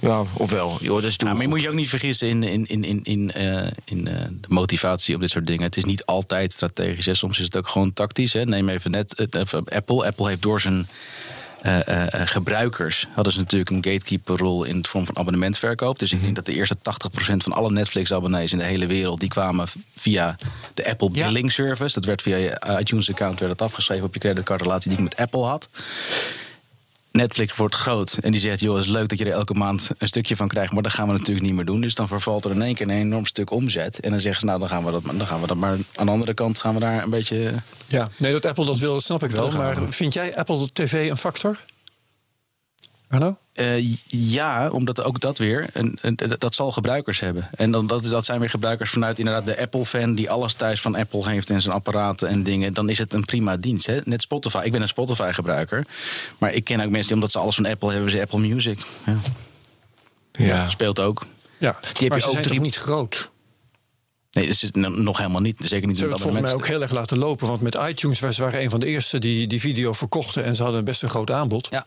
Ja, 0.00 0.24
ofwel. 0.32 0.78
Joh, 0.80 0.94
dat 0.94 1.10
is 1.10 1.16
ja, 1.16 1.32
maar 1.32 1.42
je 1.42 1.48
moet 1.48 1.60
je 1.60 1.68
ook 1.68 1.74
niet 1.74 1.88
vergissen 1.88 2.28
in, 2.28 2.42
in, 2.42 2.66
in, 2.66 2.84
in, 2.84 3.00
in, 3.04 3.32
uh, 3.36 3.66
in 3.84 3.98
uh, 3.98 4.14
de 4.40 4.48
motivatie 4.48 5.14
op 5.14 5.20
dit 5.20 5.30
soort 5.30 5.46
dingen. 5.46 5.62
Het 5.62 5.76
is 5.76 5.84
niet 5.84 6.04
altijd 6.04 6.52
strategisch. 6.52 7.06
Hè. 7.06 7.14
Soms 7.14 7.38
is 7.38 7.44
het 7.44 7.56
ook 7.56 7.68
gewoon 7.68 7.92
tactisch. 7.92 8.32
Hè. 8.32 8.44
Neem 8.44 8.68
even 8.68 8.90
net 8.90 9.34
even 9.34 9.64
Apple. 9.64 10.06
Apple 10.06 10.28
heeft 10.28 10.42
door 10.42 10.60
zijn 10.60 10.86
gebruikers 12.10 13.06
hadden 13.14 13.32
ze 13.32 13.38
natuurlijk 13.38 13.70
een 13.70 13.92
gatekeeper-rol 13.92 14.64
in 14.64 14.82
de 14.82 14.88
vorm 14.88 15.06
van 15.06 15.16
abonnementverkoop. 15.16 15.98
Dus 15.98 16.12
ik 16.12 16.22
denk 16.22 16.34
dat 16.34 16.46
de 16.46 16.52
eerste 16.52 16.76
80% 16.76 16.80
van 17.36 17.52
alle 17.52 17.70
Netflix-abonnees 17.70 18.52
in 18.52 18.58
de 18.58 18.64
hele 18.64 18.86
wereld 18.86 19.20
die 19.20 19.28
kwamen 19.28 19.66
via 19.96 20.36
de 20.74 20.88
Apple 20.88 21.10
ja. 21.12 21.26
Billing 21.26 21.52
Service. 21.52 21.94
Dat 21.94 22.04
werd 22.04 22.22
via 22.22 22.36
je 22.36 22.78
iTunes-account 22.80 23.38
werd 23.38 23.52
het 23.52 23.62
afgeschreven 23.62 24.04
op 24.04 24.14
je 24.14 24.20
creditcardrelatie 24.20 24.90
die 24.90 24.98
ik 24.98 25.04
met 25.04 25.16
Apple 25.16 25.44
had. 25.44 25.68
Netflix 27.16 27.56
wordt 27.56 27.74
groot 27.74 28.18
en 28.20 28.30
die 28.30 28.40
zegt: 28.40 28.60
joh, 28.60 28.76
het 28.76 28.84
is 28.84 28.90
leuk 28.90 29.08
dat 29.08 29.18
je 29.18 29.24
er 29.24 29.32
elke 29.32 29.54
maand 29.54 29.90
een 29.98 30.08
stukje 30.08 30.36
van 30.36 30.48
krijgt, 30.48 30.72
maar 30.72 30.82
dat 30.82 30.92
gaan 30.92 31.06
we 31.06 31.12
natuurlijk 31.12 31.46
niet 31.46 31.54
meer 31.54 31.64
doen. 31.64 31.80
Dus 31.80 31.94
dan 31.94 32.08
vervalt 32.08 32.44
er 32.44 32.50
in 32.50 32.62
één 32.62 32.74
keer 32.74 32.88
een 32.88 32.96
enorm 32.96 33.26
stuk 33.26 33.50
omzet. 33.50 34.00
En 34.00 34.10
dan 34.10 34.20
zeggen 34.20 34.40
ze: 34.40 34.46
nou, 34.46 34.58
dan 34.58 34.68
gaan 34.68 34.84
we 34.84 34.90
dat, 34.90 35.02
dan 35.04 35.26
gaan 35.26 35.40
we 35.40 35.46
dat 35.46 35.56
maar 35.56 35.76
aan 35.94 36.06
de 36.06 36.12
andere 36.12 36.34
kant 36.34 36.58
gaan 36.58 36.74
we 36.74 36.80
daar 36.80 37.02
een 37.02 37.10
beetje. 37.10 37.52
Ja, 37.86 38.08
nee, 38.18 38.32
dat 38.32 38.46
Apple 38.46 38.64
dat 38.64 38.78
wil, 38.78 38.92
dat 38.92 39.02
snap 39.02 39.22
ik 39.22 39.30
wel. 39.30 39.50
Maar 39.50 39.76
vind 39.88 40.12
jij 40.12 40.36
Apple 40.36 40.68
TV 40.72 41.10
een 41.10 41.16
factor? 41.16 41.58
Hallo? 43.08 43.38
Uh, 43.54 43.96
ja, 44.06 44.70
omdat 44.70 45.02
ook 45.02 45.20
dat 45.20 45.38
weer, 45.38 45.66
een, 45.72 45.98
een, 46.00 46.18
dat 46.38 46.54
zal 46.54 46.72
gebruikers 46.72 47.20
hebben. 47.20 47.48
En 47.52 47.70
dan, 47.70 47.86
dat, 47.86 48.02
dat 48.02 48.24
zijn 48.24 48.40
weer 48.40 48.50
gebruikers 48.50 48.90
vanuit 48.90 49.18
inderdaad 49.18 49.46
de 49.46 49.60
Apple-fan... 49.60 50.14
die 50.14 50.30
alles 50.30 50.54
thuis 50.54 50.80
van 50.80 50.94
Apple 50.94 51.28
heeft 51.28 51.50
en 51.50 51.60
zijn 51.60 51.74
apparaten 51.74 52.28
en 52.28 52.42
dingen. 52.42 52.74
Dan 52.74 52.88
is 52.88 52.98
het 52.98 53.12
een 53.12 53.24
prima 53.24 53.56
dienst. 53.56 53.86
Hè? 53.86 54.00
Net 54.04 54.22
Spotify. 54.22 54.62
Ik 54.64 54.72
ben 54.72 54.82
een 54.82 54.88
Spotify-gebruiker. 54.88 55.86
Maar 56.38 56.52
ik 56.52 56.64
ken 56.64 56.80
ook 56.80 56.90
mensen 56.90 57.06
die, 57.06 57.14
omdat 57.14 57.30
ze 57.30 57.38
alles 57.38 57.54
van 57.54 57.66
Apple 57.66 57.92
hebben... 57.92 58.10
ze 58.10 58.20
Apple 58.20 58.38
Music. 58.38 58.78
Ja. 59.04 59.16
ja. 60.32 60.68
Speelt 60.68 61.00
ook. 61.00 61.26
Ja, 61.58 61.78
die 61.98 62.08
heb 62.08 62.18
je 62.18 62.28
ook 62.28 62.42
drie... 62.42 62.60
niet 62.60 62.76
groot. 62.76 63.30
Nee, 64.30 64.46
dat 64.46 64.62
is 64.62 64.70
nog 64.72 65.18
helemaal 65.18 65.40
niet. 65.40 65.56
Zeker 65.62 65.86
niet. 65.86 65.96
Ze 65.96 66.02
hebben 66.02 66.22
het 66.22 66.28
volgens 66.28 66.52
mij 66.52 66.54
ook 66.54 66.66
heel 66.66 66.82
erg 66.82 66.92
laten 66.92 67.18
lopen. 67.18 67.46
Want 67.46 67.60
met 67.60 67.74
iTunes 67.74 68.20
waren 68.38 68.62
een 68.62 68.70
van 68.70 68.80
de 68.80 68.86
eerste 68.86 69.18
die 69.18 69.46
die 69.46 69.60
video 69.60 69.92
verkochten. 69.92 70.44
En 70.44 70.56
ze 70.56 70.62
hadden 70.62 70.84
best 70.84 71.02
een 71.02 71.10
groot 71.10 71.30
aanbod. 71.30 71.68
Ja. 71.70 71.86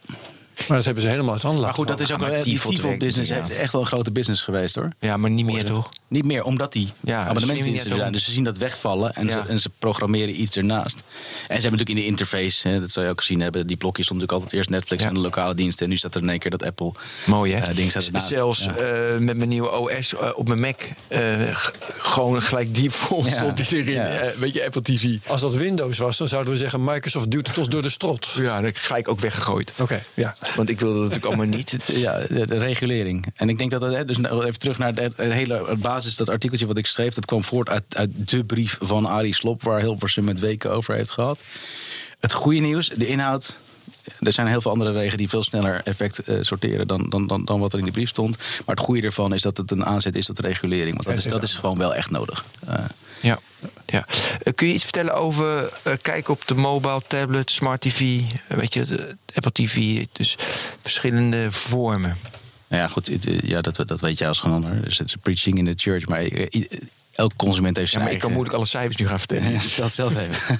Maar 0.67 0.77
dat 0.77 0.85
hebben 0.85 1.03
ze 1.03 1.09
helemaal 1.09 1.33
uit 1.33 1.41
handen 1.41 1.63
Maar 1.63 1.73
goed, 1.73 1.87
dat 1.87 1.99
is 1.99 2.11
ook 2.11 2.19
wel 2.19 2.43
die 2.43 2.97
business 2.97 3.29
ja. 3.29 3.49
echt 3.49 3.71
wel 3.71 3.81
een 3.81 3.87
grote 3.87 4.11
business 4.11 4.43
geweest 4.43 4.75
hoor. 4.75 4.89
Ja, 4.99 5.17
maar 5.17 5.29
niet 5.29 5.45
meer 5.45 5.65
toch? 5.65 5.89
Niet 6.07 6.25
meer, 6.25 6.43
omdat 6.43 6.73
die 6.73 6.89
ja, 6.99 7.25
abonnementsdiensten 7.25 7.95
zijn. 7.95 8.11
Dus 8.11 8.25
ze 8.25 8.31
zien 8.31 8.43
dat 8.43 8.57
wegvallen 8.57 9.13
en, 9.13 9.27
ja. 9.27 9.31
ze, 9.31 9.49
en, 9.49 9.59
ze, 9.59 9.69
programmeren 9.79 10.41
iets 10.41 10.57
ernaast. 10.57 10.95
En 10.95 11.03
ze 11.61 11.61
hebben 11.61 11.61
natuurlijk 11.61 11.89
in 11.89 11.95
de 11.95 12.05
interface, 12.05 12.67
hè, 12.67 12.79
dat 12.79 12.91
zou 12.91 13.05
je 13.05 13.11
ook 13.11 13.19
gezien 13.19 13.41
hebben, 13.41 13.67
die 13.67 13.77
blokjes 13.77 14.05
stond 14.05 14.19
natuurlijk 14.19 14.47
altijd 14.47 14.59
eerst 14.59 14.79
Netflix 14.79 15.03
en 15.03 15.13
de 15.13 15.19
lokale 15.19 15.53
diensten. 15.53 15.83
En 15.83 15.91
nu 15.91 15.97
staat 15.97 16.15
er 16.15 16.21
in 16.21 16.29
één 16.29 16.39
keer 16.39 16.51
dat 16.51 16.63
Apple 16.63 16.91
Mooi 17.25 17.53
hè? 17.53 17.69
Uh, 17.69 17.75
ding 17.75 17.89
staat 17.89 18.05
ernaast. 18.05 18.27
Zelfs 18.27 18.67
uh, 18.67 18.73
met 19.19 19.37
mijn 19.37 19.49
nieuwe 19.49 19.71
OS 19.71 20.13
uh, 20.13 20.29
op 20.35 20.47
mijn 20.47 20.59
Mac, 20.59 20.81
gewoon 21.97 22.41
gelijk 22.41 22.75
default 22.75 23.31
stond 23.31 23.69
die 23.69 23.83
erin. 23.83 24.39
weet 24.39 24.53
je, 24.53 24.65
Apple 24.65 24.81
TV. 24.81 25.17
Als 25.27 25.41
dat 25.41 25.55
Windows 25.55 25.97
was, 25.97 26.17
dan 26.17 26.27
zouden 26.27 26.53
we 26.53 26.59
zeggen 26.59 26.83
Microsoft 26.83 27.31
duwt 27.31 27.47
het 27.47 27.57
ons 27.57 27.69
door 27.69 27.81
de 27.81 27.89
strot. 27.89 28.29
Ja, 28.35 28.61
dan 28.61 28.71
gelijk 28.73 29.07
ook 29.07 29.19
weggegooid. 29.19 29.73
Oké, 29.77 30.03
ja. 30.13 30.35
Want 30.55 30.69
ik 30.69 30.79
wilde 30.79 30.99
natuurlijk 30.99 31.25
allemaal 31.25 31.45
niet. 31.45 31.77
Ja, 31.85 32.19
de, 32.19 32.45
de, 32.45 32.57
regulering. 32.57 33.25
En 33.35 33.49
ik 33.49 33.57
denk 33.57 33.71
dat 33.71 33.81
dat, 33.81 34.07
dus 34.07 34.17
even 34.17 34.59
terug 34.59 34.77
naar 34.77 34.93
de, 34.93 35.11
hele 35.17 35.75
basis, 35.77 36.15
dat 36.15 36.29
artikeltje 36.29 36.67
wat 36.67 36.77
ik 36.77 36.85
schreef, 36.85 37.13
dat 37.13 37.25
kwam 37.25 37.43
voort 37.43 37.69
uit, 37.69 37.83
uit 37.89 38.29
de 38.29 38.43
brief 38.43 38.77
van 38.81 39.05
Arie 39.05 39.35
Slop, 39.35 39.63
waar 39.63 39.79
Hilversum 39.79 40.25
met 40.25 40.39
weken 40.39 40.71
over 40.71 40.95
heeft 40.95 41.11
gehad. 41.11 41.43
Het 42.19 42.33
goede 42.33 42.59
nieuws, 42.59 42.89
de 42.89 43.07
inhoud. 43.07 43.55
Er 44.19 44.31
zijn 44.31 44.47
heel 44.47 44.61
veel 44.61 44.71
andere 44.71 44.91
wegen 44.91 45.17
die 45.17 45.29
veel 45.29 45.43
sneller 45.43 45.81
effect 45.83 46.19
uh, 46.25 46.37
sorteren 46.41 46.87
dan, 46.87 47.09
dan, 47.09 47.27
dan, 47.27 47.45
dan 47.45 47.59
wat 47.59 47.71
er 47.73 47.77
in 47.77 47.83
die 47.83 47.93
brief 47.93 48.09
stond. 48.09 48.37
Maar 48.37 48.75
het 48.75 48.85
goede 48.85 49.01
ervan 49.01 49.33
is 49.33 49.41
dat 49.41 49.57
het 49.57 49.71
een 49.71 49.85
aanzet 49.85 50.15
is 50.15 50.25
tot 50.25 50.39
regulering. 50.39 51.03
Want 51.03 51.03
dat 51.03 51.25
is, 51.25 51.31
dat 51.31 51.43
is 51.43 51.55
gewoon 51.55 51.77
wel 51.77 51.95
echt 51.95 52.11
nodig. 52.11 52.45
Uh, 52.69 52.75
ja. 53.21 53.39
Ja. 53.91 54.05
Uh, 54.07 54.53
kun 54.55 54.67
je 54.67 54.73
iets 54.73 54.83
vertellen 54.83 55.13
over 55.13 55.71
uh, 55.87 55.93
kijken 56.01 56.33
op 56.33 56.47
de 56.47 56.55
mobile, 56.55 57.01
tablet, 57.07 57.51
smart 57.51 57.81
TV, 57.81 58.21
weet 58.47 58.73
je, 58.73 59.15
Apple 59.33 59.51
TV, 59.51 60.05
dus 60.11 60.35
verschillende 60.81 61.51
vormen? 61.51 62.15
Nou 62.67 62.81
ja, 62.81 62.87
goed, 62.87 63.09
ja, 63.41 63.61
dat, 63.61 63.75
dat 63.87 63.99
weet 63.99 64.17
jij 64.17 64.27
als 64.27 64.39
gewoon 64.39 64.63
ander. 64.63 64.83
Dus 64.83 64.97
het 64.97 65.15
preaching 65.21 65.57
in 65.57 65.65
the 65.65 65.73
church. 65.75 66.07
Maar 66.07 66.23
elk 67.19 67.35
consument 67.35 67.77
heeft 67.77 67.89
zijn 67.91 68.01
ja, 68.01 68.07
maar 68.07 68.15
ik 68.15 68.21
kan 68.21 68.31
moeilijk 68.31 68.55
alle 68.55 68.65
cijfers 68.65 68.95
nu 68.95 69.07
gaan 69.07 69.19
vertellen. 69.19 69.59
Dat 69.77 69.93
zelf 69.93 70.15
even. 70.15 70.59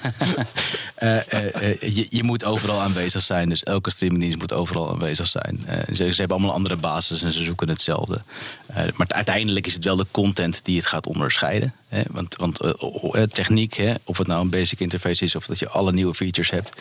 uh, 0.99 1.19
uh, 1.33 1.61
uh, 1.61 1.95
je, 1.95 2.05
je, 2.09 2.23
moet 2.23 2.43
overal 2.43 2.79
aanwezig 2.79 3.21
zijn. 3.21 3.49
Dus 3.49 3.63
elke 3.63 3.91
streamingdienst 3.91 4.37
moet 4.37 4.53
overal 4.53 4.89
aanwezig 4.89 5.27
zijn. 5.27 5.59
Ze, 5.87 5.93
ze, 5.93 6.19
hebben 6.19 6.37
allemaal 6.37 6.55
andere 6.55 6.75
basis 6.75 7.21
en 7.21 7.33
ze 7.33 7.43
zoeken 7.43 7.69
hetzelfde. 7.69 8.21
maar 8.95 9.07
uiteindelijk 9.07 9.67
is 9.67 9.73
het 9.73 9.83
wel 9.83 9.95
de 9.95 10.05
content 10.11 10.59
die 10.63 10.77
het 10.77 10.85
gaat 10.85 11.07
onderscheiden. 11.07 11.73
Hè? 11.87 12.01
Want, 12.09 12.35
want 12.35 12.59
techniek, 13.33 13.73
hè, 13.73 13.93
of 14.03 14.17
het 14.17 14.27
nou 14.27 14.41
een 14.41 14.49
basic 14.49 14.79
interface 14.79 15.23
is... 15.23 15.35
of 15.35 15.45
dat 15.45 15.59
je 15.59 15.69
alle 15.69 15.91
nieuwe 15.91 16.15
features 16.15 16.49
hebt... 16.49 16.71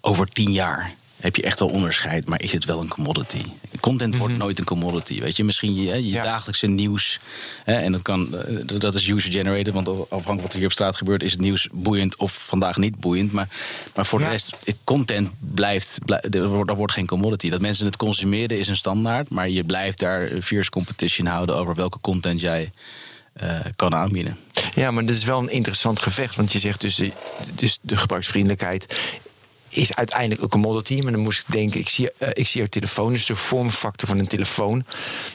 over 0.00 0.28
tien 0.28 0.52
jaar 0.52 0.94
heb 1.22 1.36
je 1.36 1.42
echt 1.42 1.58
wel 1.58 1.68
onderscheid, 1.68 2.28
maar 2.28 2.42
is 2.42 2.52
het 2.52 2.64
wel 2.64 2.80
een 2.80 2.88
commodity? 2.88 3.42
Content 3.80 4.16
wordt 4.16 4.32
Mhm. 4.32 4.42
nooit 4.42 4.58
een 4.58 4.64
commodity. 4.64 5.20
Weet 5.20 5.36
je, 5.36 5.44
misschien 5.44 5.74
je, 5.74 5.82
je 5.82 6.08
Ja. 6.10 6.22
dagelijkse 6.22 6.66
nieuws. 6.66 7.18
Hè, 7.64 7.74
en 7.74 7.92
dat, 7.92 8.02
kan, 8.02 8.36
eh, 8.38 8.78
dat 8.78 8.94
is 8.94 9.08
user-generated, 9.08 9.72
want 9.72 9.88
afhankelijk 9.88 10.26
van 10.26 10.36
wat 10.40 10.50
er 10.52 10.56
hier 10.56 10.66
op 10.66 10.72
straat 10.72 10.96
gebeurt, 10.96 11.22
is 11.22 11.32
het 11.32 11.40
nieuws 11.40 11.68
boeiend 11.72 12.16
of 12.16 12.46
vandaag 12.46 12.76
niet 12.76 12.96
boeiend. 13.00 13.32
Maar, 13.32 13.48
maar 13.94 14.06
voor 14.06 14.18
Ja. 14.20 14.24
de 14.24 14.30
rest, 14.30 14.56
eh, 14.64 14.74
content 14.84 15.30
blijft, 15.38 15.98
blij- 16.04 16.20
er 16.30 16.48
wordt, 16.48 16.70
er 16.70 16.76
wordt 16.76 16.92
geen 16.92 17.06
commodity. 17.06 17.50
Dat 17.50 17.60
mensen 17.60 17.86
het 17.86 17.96
consumeren 17.96 18.58
is 18.58 18.68
een 18.68 18.76
standaard, 18.76 19.28
maar 19.28 19.48
je 19.48 19.64
blijft 19.64 19.98
daar 19.98 20.30
een 20.32 20.42
fierce 20.42 20.70
competition 20.70 21.26
houden 21.26 21.56
over 21.56 21.74
welke 21.74 22.00
content 22.00 22.40
jij 22.40 22.70
eh, 23.32 23.60
kan 23.76 23.94
aanbieden. 23.94 24.38
Ja, 24.74 24.90
maar 24.90 25.04
dat 25.06 25.14
is 25.14 25.24
wel 25.24 25.38
een 25.38 25.50
interessant 25.50 26.00
gevecht. 26.00 26.36
Want 26.36 26.52
je 26.52 26.58
zegt 26.58 26.80
dus, 26.80 26.94
de- 26.94 27.12
dus 27.54 27.78
de 27.80 27.96
gebruiksvriendelijkheid 27.96 28.96
is 29.72 29.94
uiteindelijk 29.94 30.42
een 30.42 30.48
commodity. 30.48 31.00
Maar 31.02 31.12
dan 31.12 31.20
moest 31.20 31.40
ik 31.40 31.52
denken, 31.52 31.80
ik 31.80 31.88
zie, 31.88 32.10
eh, 32.18 32.28
ik 32.32 32.46
zie 32.46 32.60
jouw 32.60 32.68
telefoon, 32.68 33.12
dus 33.12 33.26
de 33.26 33.36
vormfactor 33.36 34.08
van 34.08 34.18
een 34.18 34.26
telefoon. 34.26 34.84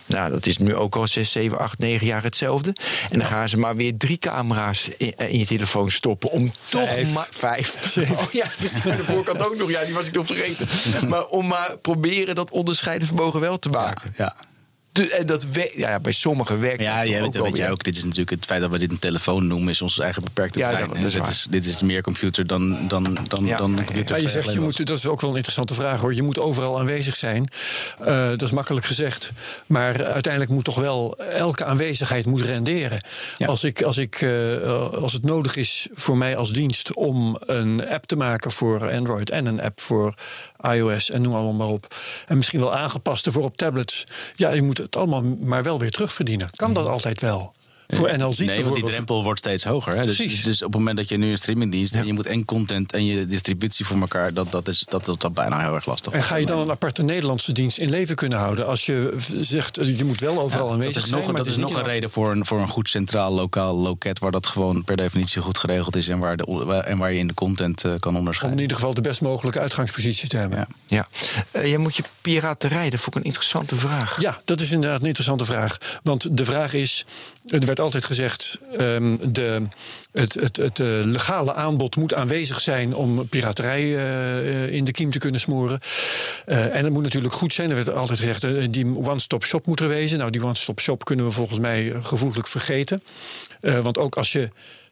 Nou, 0.06 0.32
dat 0.32 0.46
is 0.46 0.58
nu 0.58 0.76
ook 0.76 0.96
al 0.96 1.08
6, 1.08 1.32
7, 1.32 1.60
8, 1.60 1.80
9 1.80 2.08
jaar 2.08 2.24
hetzelfde. 2.24 2.76
En 3.10 3.20
dan 3.20 3.28
gaan 3.28 3.50
ze 3.50 3.58
maar 3.58 3.76
weer 3.76 3.98
drie 3.98 4.18
camera's 4.18 4.90
in, 4.98 5.14
eh, 5.16 5.32
in 5.32 5.40
je 5.40 5.46
telefoon 5.46 5.92
stoppen. 5.92 6.32
Om 6.32 6.52
Vijf. 6.62 7.06
toch 7.06 7.14
maar... 7.14 7.28
Vijf. 7.32 7.96
Oh 8.18 8.32
ja, 8.32 8.46
precies. 8.58 8.82
De 8.82 9.04
voorkant 9.04 9.46
ook 9.46 9.58
nog. 9.58 9.70
Ja, 9.70 9.86
die 9.86 9.94
was 9.94 10.08
ik 10.08 10.14
nog 10.14 10.26
vergeten. 10.26 10.68
Maar 11.10 11.26
om 11.26 11.48
maar 11.48 11.78
proberen 11.78 12.36
dat 12.36 12.52
onderscheiden 12.52 13.08
vermogen 13.08 13.40
wel 13.40 13.60
te 13.60 13.70
maken. 13.70 14.14
Ja. 14.18 14.36
De- 14.98 15.16
en 15.16 15.26
dat 15.26 15.44
we, 15.46 15.72
ja, 15.76 15.90
ja, 15.90 16.00
bij 16.00 16.12
sommigen 16.12 16.60
werkt 16.60 16.82
Ja, 16.82 16.96
jij 17.06 17.06
weet, 17.06 17.18
ook 17.18 17.24
dat 17.26 17.34
wel 17.34 17.44
weet 17.44 17.56
jij 17.56 17.64
weer. 17.64 17.74
ook. 17.74 17.84
Dit 17.84 17.98
is 17.98 18.04
natuurlijk 18.04 18.30
het 18.30 18.46
feit 18.46 18.62
dat 18.62 18.70
we 18.72 18.78
dit 18.78 18.92
een 18.92 19.00
telefoon 19.00 19.48
noemen, 19.48 19.70
is 19.70 19.82
onze 19.82 20.04
eigen 20.04 20.24
beperkte 20.24 20.60
Ja, 20.60 20.70
brein. 20.70 20.88
dat- 20.88 20.98
hè. 20.98 21.04
dat 21.04 21.12
is 21.12 21.18
dit, 21.20 21.28
is, 21.28 21.48
dit 21.50 21.66
is 21.66 21.82
meer 21.82 22.02
computer 22.02 22.48
dan, 22.48 22.88
dan, 22.88 23.18
dan, 23.28 23.46
Ja, 23.46 23.58
dan 23.58 23.78
een 23.78 23.86
computer. 23.86 24.16
Ja, 24.16 24.22
je 24.22 24.30
zegt, 24.30 24.54
je 24.54 24.60
moet, 24.60 24.86
dat 24.88 24.98
is 24.98 25.06
ook 25.08 25.22
wel 25.22 25.30
een 25.30 25.36
interessante 25.36 25.74
vraag 25.74 26.00
hoor. 26.02 26.14
Je 26.14 26.24
moet 26.24 26.40
overal 26.40 26.80
aanwezig 26.80 27.16
zijn. 27.16 27.48
Eh, 28.00 28.28
dat 28.30 28.42
is 28.42 28.52
makkelijk 28.52 28.86
gezegd. 28.86 29.32
Maar 29.66 30.06
uiteindelijk 30.06 30.52
moet 30.54 30.64
toch 30.64 30.76
wel 30.80 31.18
elke 31.18 31.66
aanwezigheid 31.66 32.26
moet 32.26 32.42
renderen. 32.42 33.04
Ja. 33.38 33.48
Als, 33.48 33.64
ik, 33.64 33.82
als, 33.82 33.98
ik, 33.98 34.22
eh, 34.22 34.92
als 34.94 35.14
het 35.14 35.24
nodig 35.24 35.56
is 35.56 35.88
voor 35.92 36.18
mij 36.18 36.36
als 36.38 36.52
dienst 36.52 36.94
om 36.94 37.38
een 37.46 37.88
app 37.88 38.06
te 38.06 38.16
maken 38.16 38.52
voor 38.52 38.92
Android 38.92 39.30
en 39.30 39.46
een 39.46 39.62
app 39.62 39.82
voor 39.82 40.14
iOS 40.62 41.10
en 41.10 41.22
noem 41.22 41.34
allemaal 41.34 41.54
maar 41.54 41.68
op. 41.68 41.96
En 42.28 42.38
misschien 42.38 42.60
wel 42.60 42.76
aangepaste 42.76 43.32
voor 43.32 43.44
op 43.44 43.58
tablets. 43.58 44.04
Ja, 44.36 44.50
je 44.50 44.62
moet 44.62 44.78
het 44.78 44.96
allemaal 44.96 45.24
maar 45.24 45.64
wel 45.64 45.80
weer 45.80 45.92
terugverdienen. 45.92 46.50
Kan 46.56 46.74
dat 46.74 46.88
altijd 46.88 47.22
wel? 47.22 47.54
Voor 47.88 48.18
NLZ 48.18 48.40
Nee, 48.40 48.64
want 48.64 48.76
die 48.76 48.84
drempel 48.84 49.24
wordt 49.24 49.40
steeds 49.40 49.64
hoger. 49.64 49.96
Hè? 49.96 50.06
Dus, 50.06 50.16
Precies. 50.16 50.44
dus 50.44 50.62
op 50.62 50.72
het 50.72 50.78
moment 50.78 50.98
dat 50.98 51.10
je 51.10 51.18
nu 51.18 51.32
een 51.32 51.38
streamingdienst 51.38 51.96
en 51.96 52.06
je 52.06 52.14
moet 52.14 52.26
en 52.26 52.46
content 52.46 52.92
en 52.92 53.06
je 53.06 53.28
distributie 53.28 53.86
voor 53.86 54.00
elkaar, 54.00 54.34
dat, 54.34 54.52
dat 54.52 54.68
is 54.68 54.86
dat, 54.90 55.06
dat, 55.06 55.22
dat 55.22 55.34
bijna 55.34 55.60
heel 55.60 55.74
erg 55.76 55.86
lastig. 55.86 56.14
En 56.14 56.24
ga 56.24 56.36
je 56.36 56.46
dan 56.46 56.60
een 56.60 56.72
aparte 56.72 57.04
Nederlandse 57.04 57.52
dienst 57.52 57.78
in 57.78 57.90
leven 57.90 58.16
kunnen 58.16 58.38
houden? 58.38 58.68
Als 58.68 58.86
je 58.86 59.16
zegt, 59.40 59.76
je 59.98 60.06
moet 60.06 60.20
wel 60.20 60.40
overal 60.40 60.72
aanwezig 60.72 60.94
dat 60.94 61.04
is 61.04 61.10
zijn. 61.10 61.22
nog, 61.22 61.32
dat 61.32 61.40
het 61.40 61.56
is 61.56 61.62
nog 61.62 61.76
een 61.76 61.84
reden 61.84 62.10
voor 62.10 62.32
een, 62.32 62.46
voor 62.46 62.60
een 62.60 62.70
goed 62.70 62.90
centraal 62.90 63.34
lokaal 63.34 63.76
loket, 63.76 64.20
waar 64.20 64.32
dat 64.32 64.48
gewoon 64.48 64.84
per 64.84 64.98
definitie 64.98 65.42
goed 65.42 65.58
geregeld 65.58 65.96
is 65.96 66.10
en 66.10 66.20
waar, 66.20 66.38
de, 66.38 66.84
en 66.86 66.98
waar 66.98 67.12
je 67.12 67.20
in 67.20 67.28
de 67.28 67.34
content 67.34 67.84
eh, 67.84 67.92
kan 68.00 68.12
Om 68.12 68.18
onderscheiden. 68.18 68.58
in 68.58 68.64
ieder 68.64 68.78
geval 68.78 68.94
de 68.94 69.02
best 69.02 69.22
mogelijke 69.22 69.60
uitgangspositie 69.60 70.30
te 70.30 70.38
hebben. 70.38 70.58
Ja. 70.58 70.68
Ja. 70.88 71.08
Eh, 71.52 71.68
jij 71.68 71.78
moet 71.78 71.96
je 71.96 72.04
piraterij, 72.22 72.90
dat 72.90 73.00
vond 73.00 73.16
ik 73.16 73.22
een 73.22 73.28
interessante 73.28 73.76
vraag. 73.76 74.22
Ja, 74.22 74.38
dat 74.46 74.62
is 74.62 74.72
inderdaad 74.72 75.00
een 75.00 75.06
interessante 75.06 75.46
vraag. 75.46 75.78
Want 76.04 76.38
de 76.38 76.46
vraag 76.46 76.74
is, 76.74 77.06
er 77.46 77.66
werd 77.66 77.77
altijd 77.80 78.06
gezegd... 78.06 78.60
ehm, 78.78 79.18
de, 79.32 79.68
het, 80.12 80.34
het, 80.34 80.58
het 80.58 80.80
eh, 80.80 80.88
legale 80.88 81.54
aanbod 81.54 81.96
moet 81.96 82.14
aanwezig 82.14 82.62
zijn... 82.62 82.96
om 82.96 83.28
piraterij 83.28 83.98
eh, 83.98 84.74
in 84.74 84.84
de 84.86 84.92
kiem 84.92 85.12
te 85.12 85.20
kunnen 85.20 85.40
smoren. 85.40 85.80
Eh, 86.46 86.76
en 86.76 86.84
het 86.84 86.94
moet 86.94 87.04
natuurlijk 87.04 87.34
goed 87.34 87.54
zijn. 87.54 87.70
Er 87.70 87.76
werd 87.76 87.94
altijd 87.94 88.20
gezegd, 88.20 88.44
eh, 88.44 88.68
die 88.70 88.86
one-stop 88.86 89.46
shop 89.46 89.66
moet 89.66 89.80
er 89.80 89.88
wezen. 89.88 90.18
Nou, 90.18 90.32
die 90.32 90.44
one-stop 90.44 90.80
shop 90.80 91.06
kunnen 91.06 91.26
we 91.26 91.32
volgens 91.32 91.60
mij 91.60 91.92
eh, 91.92 92.06
gevoeglijk 92.06 92.48
vergeten. 92.48 93.04
Eh, 93.62 93.80
want 93.80 93.98
ook 93.98 94.16
als 94.16 94.32
je... 94.32 94.50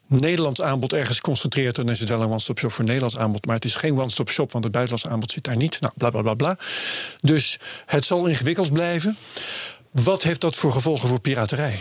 Nederlands 0.08 0.62
aanbod 0.62 0.92
ergens 0.92 1.20
concentreert, 1.20 1.74
dan 1.74 1.88
is 1.88 2.00
het 2.00 2.08
wel 2.08 2.22
een 2.22 2.28
one-stop 2.28 2.58
shop 2.58 2.72
voor 2.72 2.84
Nederlands 2.84 3.18
aanbod. 3.18 3.46
Maar 3.46 3.54
het 3.54 3.64
is 3.64 3.74
geen 3.74 3.98
one-stop 3.98 4.30
shop, 4.30 4.52
want 4.52 4.64
het 4.64 4.72
buitenlands 4.72 5.12
aanbod 5.12 5.30
zit 5.30 5.44
daar 5.44 5.56
niet. 5.56 5.80
Nou, 5.80 5.92
bla 5.96 6.10
bla 6.10 6.22
bla 6.22 6.34
bla. 6.34 6.58
Dus 7.20 7.58
het 7.86 8.04
zal 8.04 8.26
ingewikkeld 8.26 8.72
blijven. 8.72 9.16
Wat 9.90 10.22
heeft 10.22 10.40
dat 10.40 10.56
voor 10.56 10.72
gevolgen 10.72 11.08
voor 11.08 11.20
piraterij? 11.20 11.78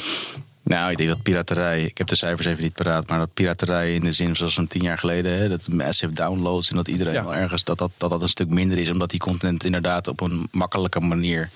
Nou, 0.66 0.92
ik 0.92 0.98
denk 0.98 1.10
dat 1.10 1.22
piraterij, 1.22 1.84
ik 1.84 1.98
heb 1.98 2.08
de 2.08 2.16
cijfers 2.16 2.48
even 2.48 2.64
niet 2.64 2.74
paraat, 2.74 3.08
maar 3.10 3.20
dat 3.20 3.34
piraterij 3.34 3.94
in 3.94 4.02
de 4.02 4.14
zin 4.14 4.36
zoals 4.36 4.58
een 4.58 4.68
tien 4.68 4.82
jaar 4.82 4.98
geleden, 4.98 5.38
hè, 5.38 5.50
dat 5.50 5.68
massive 5.68 6.14
downloads 6.14 6.70
en 6.70 6.76
dat 6.76 6.88
iedereen 6.88 7.14
Ja. 7.14 7.24
wel 7.24 7.36
ergens 7.36 7.64
dat 7.64 7.78
dat, 7.78 7.92
dat 7.98 8.10
dat 8.10 8.22
een 8.22 8.30
stuk 8.30 8.50
minder 8.50 8.78
is, 8.78 8.90
omdat 8.90 9.10
die 9.10 9.20
content 9.20 9.64
inderdaad 9.64 10.08
op 10.08 10.22
een 10.22 10.48
makkelijke 10.52 11.00
manier 11.00 11.50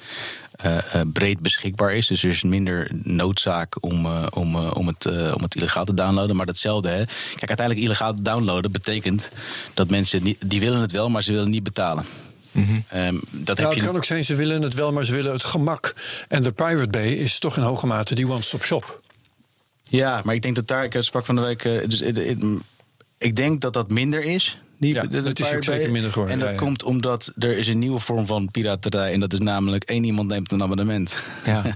eh, 0.51 0.78
eh, 0.78 1.01
breed 1.14 1.39
beschikbaar 1.39 1.93
is. 1.93 2.07
Dus 2.07 2.24
er 2.24 2.30
is 2.30 2.43
minder 2.43 2.91
noodzaak 3.03 3.84
om, 3.84 4.05
eh, 4.05 4.26
om, 4.30 4.55
om, 4.55 4.88
het, 4.88 5.05
om 5.34 5.43
het 5.43 5.55
illegaal 5.55 5.86
te 5.86 5.93
downloaden. 5.93 6.36
Maar 6.36 6.45
datzelfde, 6.45 6.89
hè. 6.89 7.03
Kijk, 7.36 7.47
uiteindelijk 7.47 7.86
illegaal 7.86 8.16
downloaden 8.22 8.72
betekent 8.72 9.30
dat 9.74 9.89
mensen 9.89 10.24
niet, 10.24 10.38
die 10.49 10.60
willen 10.60 10.82
het 10.82 10.91
wel, 10.91 11.10
maar 11.10 11.24
ze 11.24 11.32
willen 11.32 11.49
niet 11.49 11.64
betalen. 11.64 12.05
Ehm, 12.52 13.16
dat 13.32 13.58
Nou, 13.58 13.60
heb 13.60 13.70
het 13.70 13.78
je 13.78 13.86
kan 13.86 13.95
ook 13.95 14.06
zijn, 14.06 14.26
ze 14.26 14.36
willen 14.36 14.62
het 14.62 14.74
wel, 14.74 14.91
maar 14.91 15.06
ze 15.06 15.14
willen 15.14 15.32
het 15.32 15.43
gemak. 15.43 15.93
En 16.28 16.43
de 16.43 16.52
Pirate 16.52 16.89
Bay 16.89 17.08
is 17.08 17.39
toch 17.39 17.58
in 17.58 17.64
hoge 17.64 17.88
mate 17.88 18.16
die 18.16 18.28
one-stop 18.30 18.64
shop. 18.64 19.02
Ja, 19.84 20.22
maar 20.24 20.36
ik 20.36 20.41
denk 20.41 20.56
dat 20.56 20.68
daar, 20.68 20.84
ik 20.84 20.95
sprak 21.00 21.26
van 21.26 21.36
de 21.36 21.41
week, 21.41 21.64
eh, 21.66 21.88
dus, 21.88 22.02
eh, 22.02 22.36
ik 23.18 23.36
denk 23.36 23.62
dat 23.62 23.74
dat 23.74 23.89
minder 23.89 24.24
is. 24.24 24.58
Die, 24.80 24.93
Ja, 24.93 25.01
de- 25.01 25.07
de 25.07 25.21
dat 25.21 25.39
is 25.39 25.53
ook 25.53 25.63
zeker 25.63 25.91
minder 25.91 26.11
geworden, 26.11 26.34
En 26.36 26.39
dat 26.41 26.49
ja, 26.51 26.55
ja. 26.59 26.61
komt 26.61 26.84
omdat 26.84 27.34
er 27.39 27.57
is 27.57 27.67
een 27.67 27.80
nieuwe 27.80 27.99
vorm 27.99 28.25
van 28.25 28.51
piraterij. 28.51 29.13
En 29.13 29.19
dat 29.19 29.34
is 29.34 29.39
namelijk 29.39 29.84
één 29.84 30.03
iemand 30.03 30.27
neemt 30.27 30.51
een 30.51 30.63
abonnement. 30.63 31.17
Ja. 31.45 31.63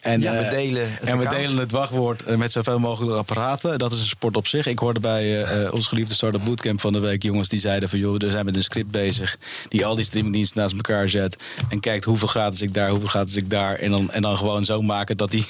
en 0.00 0.20
Ja, 0.20 0.32
we 0.32 0.38
eh, 0.38 0.50
delen 0.50 0.92
het 0.92 1.08
En 1.08 1.18
we 1.18 1.28
delen 1.28 1.56
het 1.56 1.70
wachtwoord 1.70 2.22
eh, 2.22 2.36
met 2.36 2.52
zoveel 2.52 2.78
mogelijk 2.78 3.16
apparaten. 3.16 3.78
Dat 3.78 3.92
is 3.92 4.00
een 4.00 4.06
sport 4.06 4.36
op 4.36 4.46
zich. 4.46 4.66
Ik 4.66 4.78
hoorde 4.78 5.00
bij 5.00 5.22
eh, 5.42 5.64
eh, 5.66 5.72
ons 5.72 5.86
geliefde 5.86 6.14
Startup 6.14 6.44
Bootcamp 6.44 6.80
van 6.80 6.92
de 6.92 6.98
week 6.98 7.22
jongens 7.22 7.48
die 7.48 7.58
zeiden 7.58 7.88
van... 7.88 7.98
joh, 7.98 8.18
we 8.18 8.30
zijn 8.30 8.44
met 8.44 8.56
een 8.56 8.62
script 8.64 8.90
bezig 8.90 9.36
die 9.68 9.86
al 9.86 9.94
die 9.94 10.04
streamingdiensten 10.04 10.60
naast 10.60 10.74
elkaar 10.74 11.08
zet... 11.08 11.36
en 11.68 11.80
kijkt 11.80 12.04
hoeveel 12.04 12.28
gratis 12.28 12.62
ik 12.62 12.74
daar, 12.74 12.90
hoeveel 12.90 13.08
gratis 13.08 13.36
ik 13.36 13.50
daar... 13.50 13.74
en 13.74 13.90
dan, 13.90 14.10
en 14.10 14.22
dan 14.22 14.36
gewoon 14.36 14.64
zo 14.64 14.82
maken 14.82 15.16
dat 15.16 15.30
die... 15.30 15.46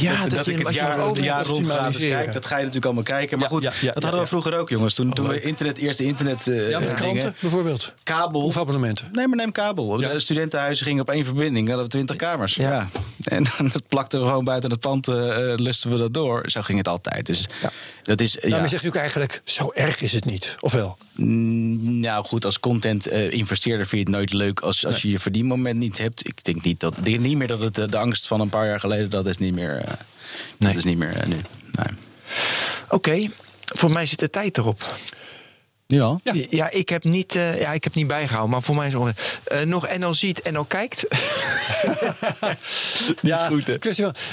Ja, 0.00 0.26
dat 0.28 0.44
je- 0.44 0.52
ik 0.52 0.66
het 0.66 0.74
jaar, 0.74 1.12
de 1.14 1.22
jaar 1.22 1.44
rond 1.46 1.66
gratis 1.66 1.98
kijk. 1.98 2.32
Dat 2.32 2.46
ga 2.46 2.54
je 2.54 2.58
natuurlijk 2.58 2.84
allemaal 2.84 3.02
kijken. 3.02 3.38
Maar 3.38 3.48
goed, 3.48 3.62
dat 3.94 4.02
hadden 4.02 4.20
we 4.20 4.26
vroeger 4.26 4.58
ook, 4.58 4.68
jongens. 4.68 4.94
Toen, 4.94 5.12
toen 5.12 5.26
we 5.26 5.32
leuk. 5.32 5.42
internet, 5.42 5.78
eerste 5.78 6.04
internet 6.04 6.48
eh, 6.48 6.70
Ja, 6.70 6.78
met 6.78 6.94
kranten 6.94 7.34
bijvoorbeeld. 7.40 7.92
Kabel. 8.02 8.44
Of 8.44 8.56
abonnementen. 8.56 9.08
Nee, 9.12 9.26
maar 9.28 9.36
neem 9.36 9.52
kabel. 9.52 9.96
De 9.96 10.20
studentenhuizen 10.20 10.86
gingen 10.86 11.00
op 11.02 11.10
één 11.10 11.24
verbinding. 11.24 11.66
Dan 11.68 11.78
hadden 11.78 11.84
we 11.84 11.90
twintig 12.06 12.16
kamers. 12.16 12.54
Ja. 12.54 12.88
En 13.24 13.44
dan 13.58 13.68
dat 13.72 13.82
plakte 13.88 14.18
we 14.18 14.26
gewoon 14.26 14.44
buiten 14.44 14.70
het 14.70 14.80
pand, 14.80 15.08
eh, 15.08 15.52
eh, 15.52 15.58
lusten 15.58 15.90
we 15.90 15.96
dat 15.96 16.14
door. 16.14 16.42
Zo 16.50 16.62
ging 16.62 16.78
het 16.78 16.88
altijd. 16.88 17.26
Dus 17.26 17.46
dat 18.02 18.20
is, 18.20 18.36
Nou, 18.42 18.60
maar 18.60 18.68
zegt 18.68 18.86
ook 18.86 18.94
eigenlijk, 18.94 19.40
zo 19.44 19.70
erg 19.74 20.00
is 20.00 20.12
het 20.12 20.24
niet. 20.24 20.56
Of 20.60 20.72
wel? 20.72 20.96
Mm, 21.14 22.00
Nou 22.00 22.24
goed, 22.24 22.44
als 22.44 22.60
content 22.60 23.06
eh, 23.06 23.30
investeerder 23.32 23.86
vind 23.86 24.00
je 24.06 24.06
het 24.12 24.16
nooit 24.16 24.32
leuk 24.32 24.60
als, 24.60 24.86
als 24.86 25.02
je 25.02 25.10
je 25.10 25.18
verdienmoment 25.18 25.78
niet 25.78 25.98
hebt. 25.98 26.26
Ik 26.26 26.44
denk 26.44 26.62
niet 26.64 26.80
dat, 26.80 26.96
ik 26.96 27.04
denk 27.04 27.18
niet 27.20 27.36
meer 27.36 27.46
dat 27.46 27.60
het 27.60 27.74
de 27.92 27.96
angst 27.98 28.26
van 28.26 28.40
een 28.40 28.48
paar 28.48 28.66
jaar 28.66 28.80
geleden, 28.80 29.10
dat 29.10 29.26
is 29.26 29.38
niet 29.38 29.54
meer, 29.54 29.84
Nee. 30.56 30.68
dat 30.68 30.78
is 30.78 30.84
niet 30.84 30.98
meer 30.98 31.16
eh, 31.16 31.26
nu. 31.26 31.36
Nee. 31.72 31.98
Oké, 32.88 33.30
voor 33.64 33.92
mij 33.92 34.06
zit 34.06 34.18
de 34.18 34.30
tijd 34.30 34.58
erop. 34.58 34.94
Ja. 35.90 36.18
Ja. 36.24 36.32
Ja, 36.50 36.70
ik 36.70 36.88
heb 36.88 37.04
niet, 37.04 37.34
eh, 37.36 37.60
ja, 37.60 37.72
ik 37.72 37.84
heb 37.84 37.94
niet 37.94 38.06
bijgehouden, 38.06 38.50
maar 38.50 38.62
voor 38.62 38.74
mij 38.76 38.86
is 38.86 38.92
het 38.92 39.40
eh, 39.44 39.60
nog 39.62 39.96
NL 39.98 40.14
ziet, 40.14 40.50
NL 40.52 40.64
kijkt. 40.64 41.04
Ja, 43.22 43.46
goed, 43.46 43.66
hè? 43.66 43.74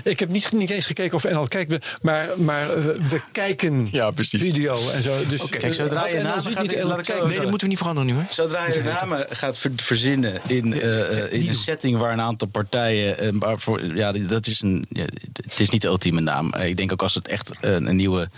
ik 0.04 0.20
heb 0.20 0.30
niet, 0.30 0.52
niet 0.52 0.70
eens 0.70 0.86
gekeken 0.86 1.16
of 1.16 1.24
NL 1.24 1.48
kijkt, 1.48 1.98
maar, 2.02 2.30
maar 2.38 2.62
eh, 2.70 2.84
we 2.86 3.22
kijken 3.32 3.88
Ja, 3.92 4.12
precies. 4.12 4.42
video 4.42 4.90
en 4.90 5.04
zo. 5.04 5.26
Dus. 5.28 5.50
Kijk, 5.50 5.74
zodra 5.74 6.08
je 6.08 6.16
NL 6.18 6.24
namen 6.24 6.42
ziet 6.42 6.54
gaat- 6.54 6.62
niet 6.62 6.84
NL 6.84 6.88
kijkt. 6.96 7.08
Nee, 7.26 7.36
dat 7.38 7.44
moeten 7.50 7.60
we 7.60 7.68
niet 7.68 7.78
veranderen 7.78 8.14
nu, 8.14 8.20
hè? 8.22 8.34
Zodra 8.34 8.68
je 8.68 8.74
de 8.74 8.84
namen 8.84 9.26
gaat 9.30 9.58
ver- 9.58 9.72
verzinnen 9.76 10.40
in, 10.48 10.74
eh, 10.74 11.24
eh, 11.24 11.34
in 11.34 11.48
een 11.48 11.56
setting 11.56 11.98
waar 11.98 12.14
een 12.14 12.22
aantal 12.22 12.48
partijen. 12.48 13.40
waarvoor, 13.40 13.96
ja, 13.96 14.12
dat 14.12 14.48
is 14.48 14.62
een, 14.62 14.86
ja, 14.90 15.06
het 15.50 15.60
is 15.60 15.70
niet 15.70 15.82
de 15.82 15.88
ultieme 15.88 16.22
naam. 16.22 16.54
Ik 16.54 16.78
denk 16.78 16.92
ook 16.92 17.02
als 17.02 17.12
ze 17.14 17.18
het 17.18 17.28
echt 17.28 17.52
een 17.62 17.96
nieuwe 17.96 18.30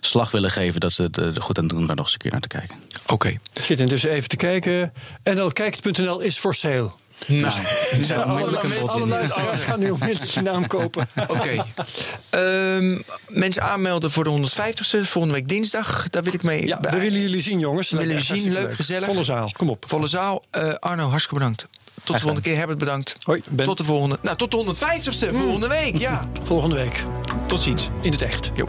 slag 0.00 0.30
willen 0.30 0.50
geven, 0.50 0.80
dat 0.80 0.92
ze 0.92 1.02
het 1.02 1.16
er 1.16 1.42
goed 1.42 1.58
aan 1.58 1.66
doen 1.66 1.86
daar 1.86 1.96
nog 1.96 2.04
eens 2.04 2.12
een 2.14 2.18
keer 2.20 2.30
naar 2.30 2.40
te 2.48 2.56
kijken. 2.58 2.76
Oké. 3.06 3.28
Ik 3.28 3.62
zit 3.64 3.80
intussen 3.80 4.10
even 4.10 4.28
te 4.28 4.36
kijken. 4.36 4.92
NLkijkt.nl 5.24 6.20
is 6.20 6.38
for 6.38 6.54
sale. 6.54 6.90
Nou, 7.26 7.52
Die 7.92 8.04
zijn 8.04 8.24
onmiddellijk 8.30 8.62
een 8.62 9.00
in. 9.00 9.08
luisteraars 9.08 9.62
gaan 9.68 9.78
nu 9.80 9.90
onmiddellijk 9.90 10.30
je 10.30 10.40
naam 10.40 10.66
kopen. 10.66 11.08
Oké. 11.28 11.64
Ehm, 12.30 12.98
mensen 13.28 13.62
aanmelden 13.62 14.10
voor 14.10 14.24
de 14.24 14.30
150ste, 14.30 15.00
volgende 15.00 15.32
week 15.34 15.48
dinsdag. 15.48 16.08
Daar 16.10 16.22
wil 16.22 16.34
ik 16.34 16.42
mee. 16.42 16.66
Ja, 16.66 16.80
bij- 16.80 16.90
we 16.90 16.98
willen 16.98 17.20
jullie 17.20 17.40
zien, 17.40 17.58
jongens. 17.58 17.90
We 17.90 17.96
willen 17.96 18.22
jullie 18.22 18.42
zien, 18.42 18.52
leuk, 18.52 18.74
gezellig. 18.74 19.04
Volle 19.04 19.24
zaal, 19.24 19.50
kom 19.56 19.68
op. 19.70 19.84
Volle 19.88 20.06
zaal. 20.06 20.44
Eh, 20.50 20.72
Arno, 20.74 21.08
hartstikke 21.08 21.34
bedankt. 21.38 21.66
Tot 22.04 22.14
de 22.16 22.22
volgende 22.22 22.48
keer. 22.48 22.56
Herbert, 22.56 22.78
bedankt. 22.78 23.16
Hoi, 23.22 23.42
Ben. 23.48 23.66
Tot 23.66 23.78
de 23.78 23.84
volgende. 23.84 24.18
Nou, 24.22 24.36
tot 24.36 24.50
de 24.50 24.56
150ste 24.56 25.34
volgende 25.36 25.68
week. 25.68 25.98
Ja. 25.98 26.24
Volgende 26.42 26.74
week 26.76 27.04
Tot 27.46 27.60
ziens. 27.60 27.88
in 28.02 28.12
het 28.12 28.22
echt. 28.22 28.50
Jo. 28.54 28.68